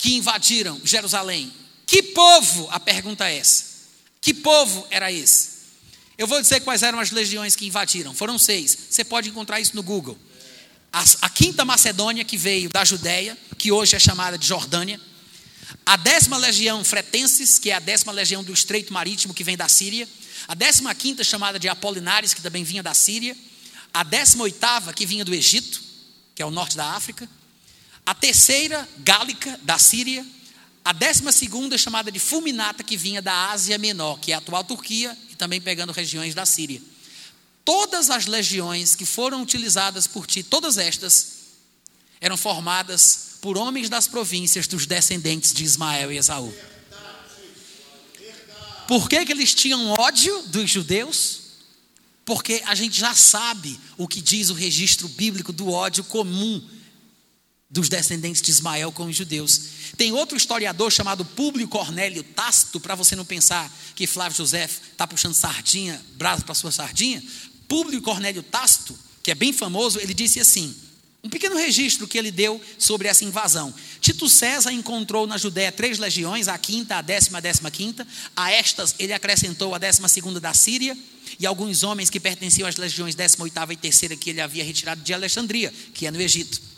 que 0.06 0.14
invadiram 0.14 0.80
Jerusalém. 0.84 1.52
Que 1.88 2.04
povo? 2.04 2.70
A 2.70 2.80
pergunta 2.80 3.28
é 3.28 3.38
essa. 3.38 3.66
Que 4.22 4.36
povo 4.36 4.86
era 4.92 5.12
esse? 5.12 5.56
Eu 6.16 6.28
vou 6.28 6.40
dizer 6.40 6.60
quais 6.60 6.84
eram 6.84 7.00
as 7.00 7.10
legiões 7.10 7.56
que 7.56 7.66
invadiram. 7.66 8.14
Foram 8.14 8.38
seis. 8.38 8.78
Você 8.88 9.04
pode 9.04 9.30
encontrar 9.30 9.60
isso 9.60 9.76
no 9.76 9.82
Google. 9.82 10.16
A, 10.94 11.04
a 11.24 11.30
quinta 11.30 11.66
Macedônia, 11.66 12.24
que 12.24 12.38
veio 12.38 12.70
da 12.70 12.86
Judéia, 12.86 13.36
que 13.58 13.72
hoje 13.72 13.96
é 13.96 14.00
chamada 14.00 14.38
de 14.38 14.46
Jordânia. 14.46 15.02
A 15.84 15.98
décima 15.98 16.38
legião 16.38 16.84
Fretenses, 16.84 17.58
que 17.58 17.72
é 17.72 17.74
a 17.74 17.80
décima 17.80 18.14
legião 18.14 18.44
do 18.44 18.54
Estreito 18.54 18.94
Marítimo, 18.94 19.34
que 19.34 19.44
vem 19.44 19.58
da 19.58 19.68
Síria. 19.68 20.08
A 20.48 20.54
décima 20.54 20.94
quinta, 20.94 21.24
chamada 21.24 21.58
de 21.58 21.68
Apolinares, 21.68 22.32
que 22.32 22.44
também 22.44 22.64
vinha 22.64 22.84
da 22.84 22.94
Síria. 22.94 23.36
A 23.92 24.04
décima 24.04 24.44
oitava, 24.44 24.94
que 24.94 25.04
vinha 25.04 25.26
do 25.26 25.34
Egito, 25.34 25.82
que 26.36 26.44
é 26.44 26.46
o 26.46 26.52
norte 26.52 26.78
da 26.78 26.92
África. 26.92 27.28
A 28.06 28.14
terceira, 28.14 28.88
Gálica, 29.00 29.60
da 29.64 29.80
Síria. 29.80 30.26
A 30.84 30.94
décima 30.94 31.32
segunda, 31.32 31.78
chamada 31.78 32.12
de 32.12 32.20
Fulminata, 32.20 32.84
que 32.84 32.96
vinha 32.96 33.20
da 33.22 33.50
Ásia 33.50 33.78
Menor, 33.80 34.20
que 34.20 34.32
é 34.32 34.36
a 34.36 34.38
atual 34.38 34.64
Turquia, 34.64 35.18
e 35.32 35.36
também 35.36 35.60
pegando 35.60 35.92
regiões 35.92 36.36
da 36.36 36.46
Síria. 36.46 36.80
Todas 37.64 38.12
as 38.12 38.28
legiões 38.28 38.96
que 38.96 39.06
foram 39.06 39.42
utilizadas 39.42 40.06
por 40.06 40.28
ti, 40.28 40.44
todas 40.44 40.78
estas, 40.78 41.38
eram 42.22 42.38
formadas 42.38 43.38
por 43.42 43.58
homens 43.58 43.90
das 43.90 44.08
províncias 44.08 44.68
dos 44.68 44.86
descendentes 44.86 45.52
de 45.52 45.64
Ismael 45.64 46.12
e 46.12 46.18
Esaú. 46.18 46.54
Por 48.88 49.10
que, 49.10 49.26
que 49.26 49.32
eles 49.32 49.56
tinham 49.56 49.90
ódio 49.98 50.44
dos 50.44 50.70
judeus? 50.70 51.42
Porque 52.24 52.62
a 52.68 52.76
gente 52.76 53.00
já 53.00 53.16
sabe 53.16 53.80
o 53.98 54.08
que 54.08 54.22
diz 54.22 54.52
o 54.52 54.54
registro 54.54 55.08
bíblico 55.08 55.52
do 55.52 55.72
ódio 55.72 56.04
comum 56.04 56.64
dos 57.70 57.90
descendentes 57.90 58.42
de 58.42 58.52
Ismael 58.52 58.92
com 58.92 59.06
os 59.06 59.16
judeus. 59.16 59.62
Tem 59.98 60.12
outro 60.12 60.38
historiador 60.38 60.92
chamado 60.92 61.26
Públio 61.26 61.68
Cornélio 61.68 62.24
Tácito, 62.24 62.80
para 62.80 62.96
você 62.96 63.16
não 63.16 63.26
pensar 63.26 63.72
que 63.96 64.06
Flávio 64.06 64.38
José 64.38 64.66
está 64.66 65.08
puxando 65.08 65.34
sardinha, 65.34 66.04
braço 66.16 66.46
para 66.46 66.54
sua 66.54 66.72
sardinha. 66.72 67.24
Públio 67.68 68.02
Cornélio 68.02 68.44
Tácito, 68.44 68.98
que 69.24 69.32
é 69.32 69.36
bem 69.36 69.52
famoso, 69.52 70.00
ele 70.00 70.14
disse 70.14 70.40
assim: 70.40 70.76
um 71.26 71.30
pequeno 71.30 71.58
registro 71.58 72.08
que 72.08 72.20
ele 72.20 72.30
deu 72.30 72.62
sobre 72.78 73.08
essa 73.08 73.26
invasão. 73.26 73.74
Tito 74.00 74.30
César 74.30 74.72
encontrou 74.72 75.26
na 75.26 75.40
Judéia 75.40 75.72
três 75.72 75.98
legiões, 75.98 76.48
a 76.48 76.56
quinta, 76.56 76.98
a 76.98 77.02
décima, 77.02 77.40
a 77.40 77.42
décima 77.42 77.72
quinta. 77.72 78.08
A 78.36 78.52
estas 78.52 78.94
ele 79.00 79.12
acrescentou 79.12 79.74
a 79.74 79.80
décima 79.80 80.08
segunda 80.08 80.40
da 80.40 80.54
Síria 80.54 80.96
e 81.40 81.48
alguns 81.48 81.82
homens 81.82 82.12
que 82.12 82.20
pertenciam 82.20 82.70
às 82.70 82.76
legiões 82.76 83.16
décima 83.16 83.44
oitava 83.44 83.74
e 83.74 83.76
terceira 83.76 84.16
que 84.16 84.30
ele 84.30 84.40
havia 84.40 84.64
retirado 84.64 85.02
de 85.02 85.14
Alexandria, 85.16 85.74
que 85.96 86.06
é 86.06 86.12
no 86.12 86.22
Egito. 86.22 86.75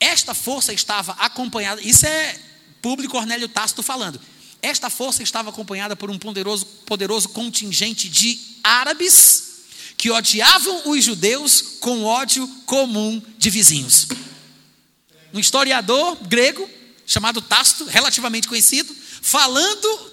Esta 0.00 0.34
força 0.34 0.72
estava 0.72 1.12
acompanhada, 1.12 1.80
isso 1.82 2.06
é 2.06 2.38
Público 2.80 3.12
Cornélio 3.12 3.48
Tácito 3.48 3.82
falando. 3.82 4.20
Esta 4.62 4.90
força 4.90 5.22
estava 5.22 5.50
acompanhada 5.50 5.96
por 5.96 6.10
um 6.10 6.18
poderoso, 6.18 6.66
poderoso 6.86 7.28
contingente 7.30 8.08
de 8.08 8.38
árabes 8.62 9.48
que 9.96 10.10
odiavam 10.10 10.90
os 10.90 11.04
judeus 11.04 11.62
com 11.80 12.04
ódio 12.04 12.46
comum 12.64 13.20
de 13.36 13.50
vizinhos. 13.50 14.06
Um 15.34 15.40
historiador 15.40 16.16
grego, 16.22 16.68
chamado 17.06 17.42
Tácito, 17.42 17.84
relativamente 17.84 18.48
conhecido, 18.48 18.94
falando 19.20 20.12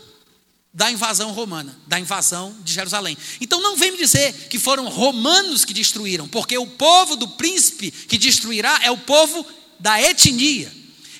da 0.73 0.91
invasão 0.91 1.31
romana, 1.31 1.79
da 1.87 1.99
invasão 1.99 2.55
de 2.63 2.73
Jerusalém. 2.73 3.17
Então 3.39 3.61
não 3.61 3.77
vem 3.77 3.91
me 3.91 3.97
dizer 3.97 4.33
que 4.49 4.59
foram 4.59 4.89
romanos 4.89 5.63
que 5.63 5.73
destruíram, 5.73 6.27
porque 6.27 6.57
o 6.57 6.67
povo 6.67 7.15
do 7.15 7.27
príncipe 7.29 7.91
que 7.91 8.17
destruirá 8.17 8.79
é 8.83 8.91
o 8.91 8.97
povo 8.97 9.45
da 9.79 10.01
etnia. 10.01 10.71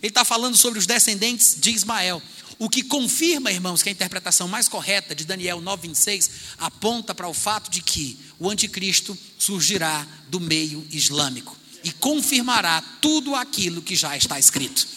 Ele 0.01 0.09
está 0.09 0.23
falando 0.23 0.55
sobre 0.55 0.79
os 0.79 0.85
descendentes 0.85 1.55
de 1.59 1.71
Ismael. 1.71 2.21
O 2.57 2.69
que 2.69 2.83
confirma, 2.83 3.51
irmãos, 3.51 3.83
que 3.83 3.89
a 3.89 3.91
interpretação 3.91 4.47
mais 4.47 4.67
correta 4.67 5.13
de 5.13 5.25
Daniel 5.25 5.61
9,26 5.61 6.29
aponta 6.57 7.13
para 7.13 7.27
o 7.27 7.33
fato 7.33 7.69
de 7.69 7.81
que 7.81 8.17
o 8.39 8.49
anticristo 8.49 9.17
surgirá 9.37 10.07
do 10.29 10.39
meio 10.39 10.85
islâmico 10.89 11.57
e 11.83 11.91
confirmará 11.91 12.81
tudo 13.01 13.35
aquilo 13.35 13.81
que 13.81 13.95
já 13.95 14.15
está 14.15 14.39
escrito. 14.39 14.87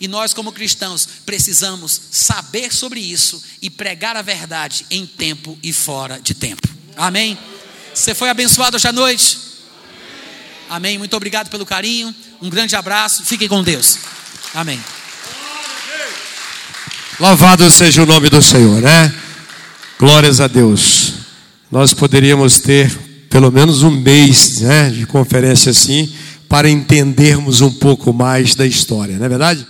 E 0.00 0.06
nós, 0.06 0.32
como 0.32 0.52
cristãos, 0.52 1.08
precisamos 1.26 2.00
saber 2.12 2.72
sobre 2.72 3.00
isso 3.00 3.42
e 3.60 3.68
pregar 3.68 4.16
a 4.16 4.22
verdade 4.22 4.86
em 4.90 5.04
tempo 5.04 5.58
e 5.62 5.72
fora 5.72 6.20
de 6.20 6.34
tempo. 6.34 6.68
Amém? 6.96 7.36
Você 7.92 8.14
foi 8.14 8.30
abençoado 8.30 8.76
hoje 8.76 8.86
à 8.86 8.92
noite? 8.92 9.38
Amém. 10.68 10.98
Muito 10.98 11.16
obrigado 11.16 11.50
pelo 11.50 11.66
carinho. 11.66 12.14
Um 12.40 12.48
grande 12.48 12.76
abraço. 12.76 13.24
Fiquem 13.24 13.48
com 13.48 13.62
Deus. 13.62 13.98
Amém. 14.54 14.80
Louvado 17.18 17.68
seja 17.70 18.02
o 18.02 18.06
nome 18.06 18.30
do 18.30 18.40
Senhor, 18.40 18.80
né? 18.80 19.12
Glórias 19.98 20.40
a 20.40 20.46
Deus. 20.46 21.14
Nós 21.70 21.92
poderíamos 21.92 22.60
ter 22.60 22.90
pelo 23.28 23.50
menos 23.50 23.82
um 23.82 23.90
mês 23.90 24.60
né, 24.60 24.88
de 24.90 25.04
conferência 25.04 25.70
assim 25.70 26.12
para 26.48 26.70
entendermos 26.70 27.60
um 27.60 27.70
pouco 27.70 28.12
mais 28.12 28.54
da 28.54 28.66
história, 28.66 29.18
não 29.18 29.26
é 29.26 29.28
verdade? 29.28 29.66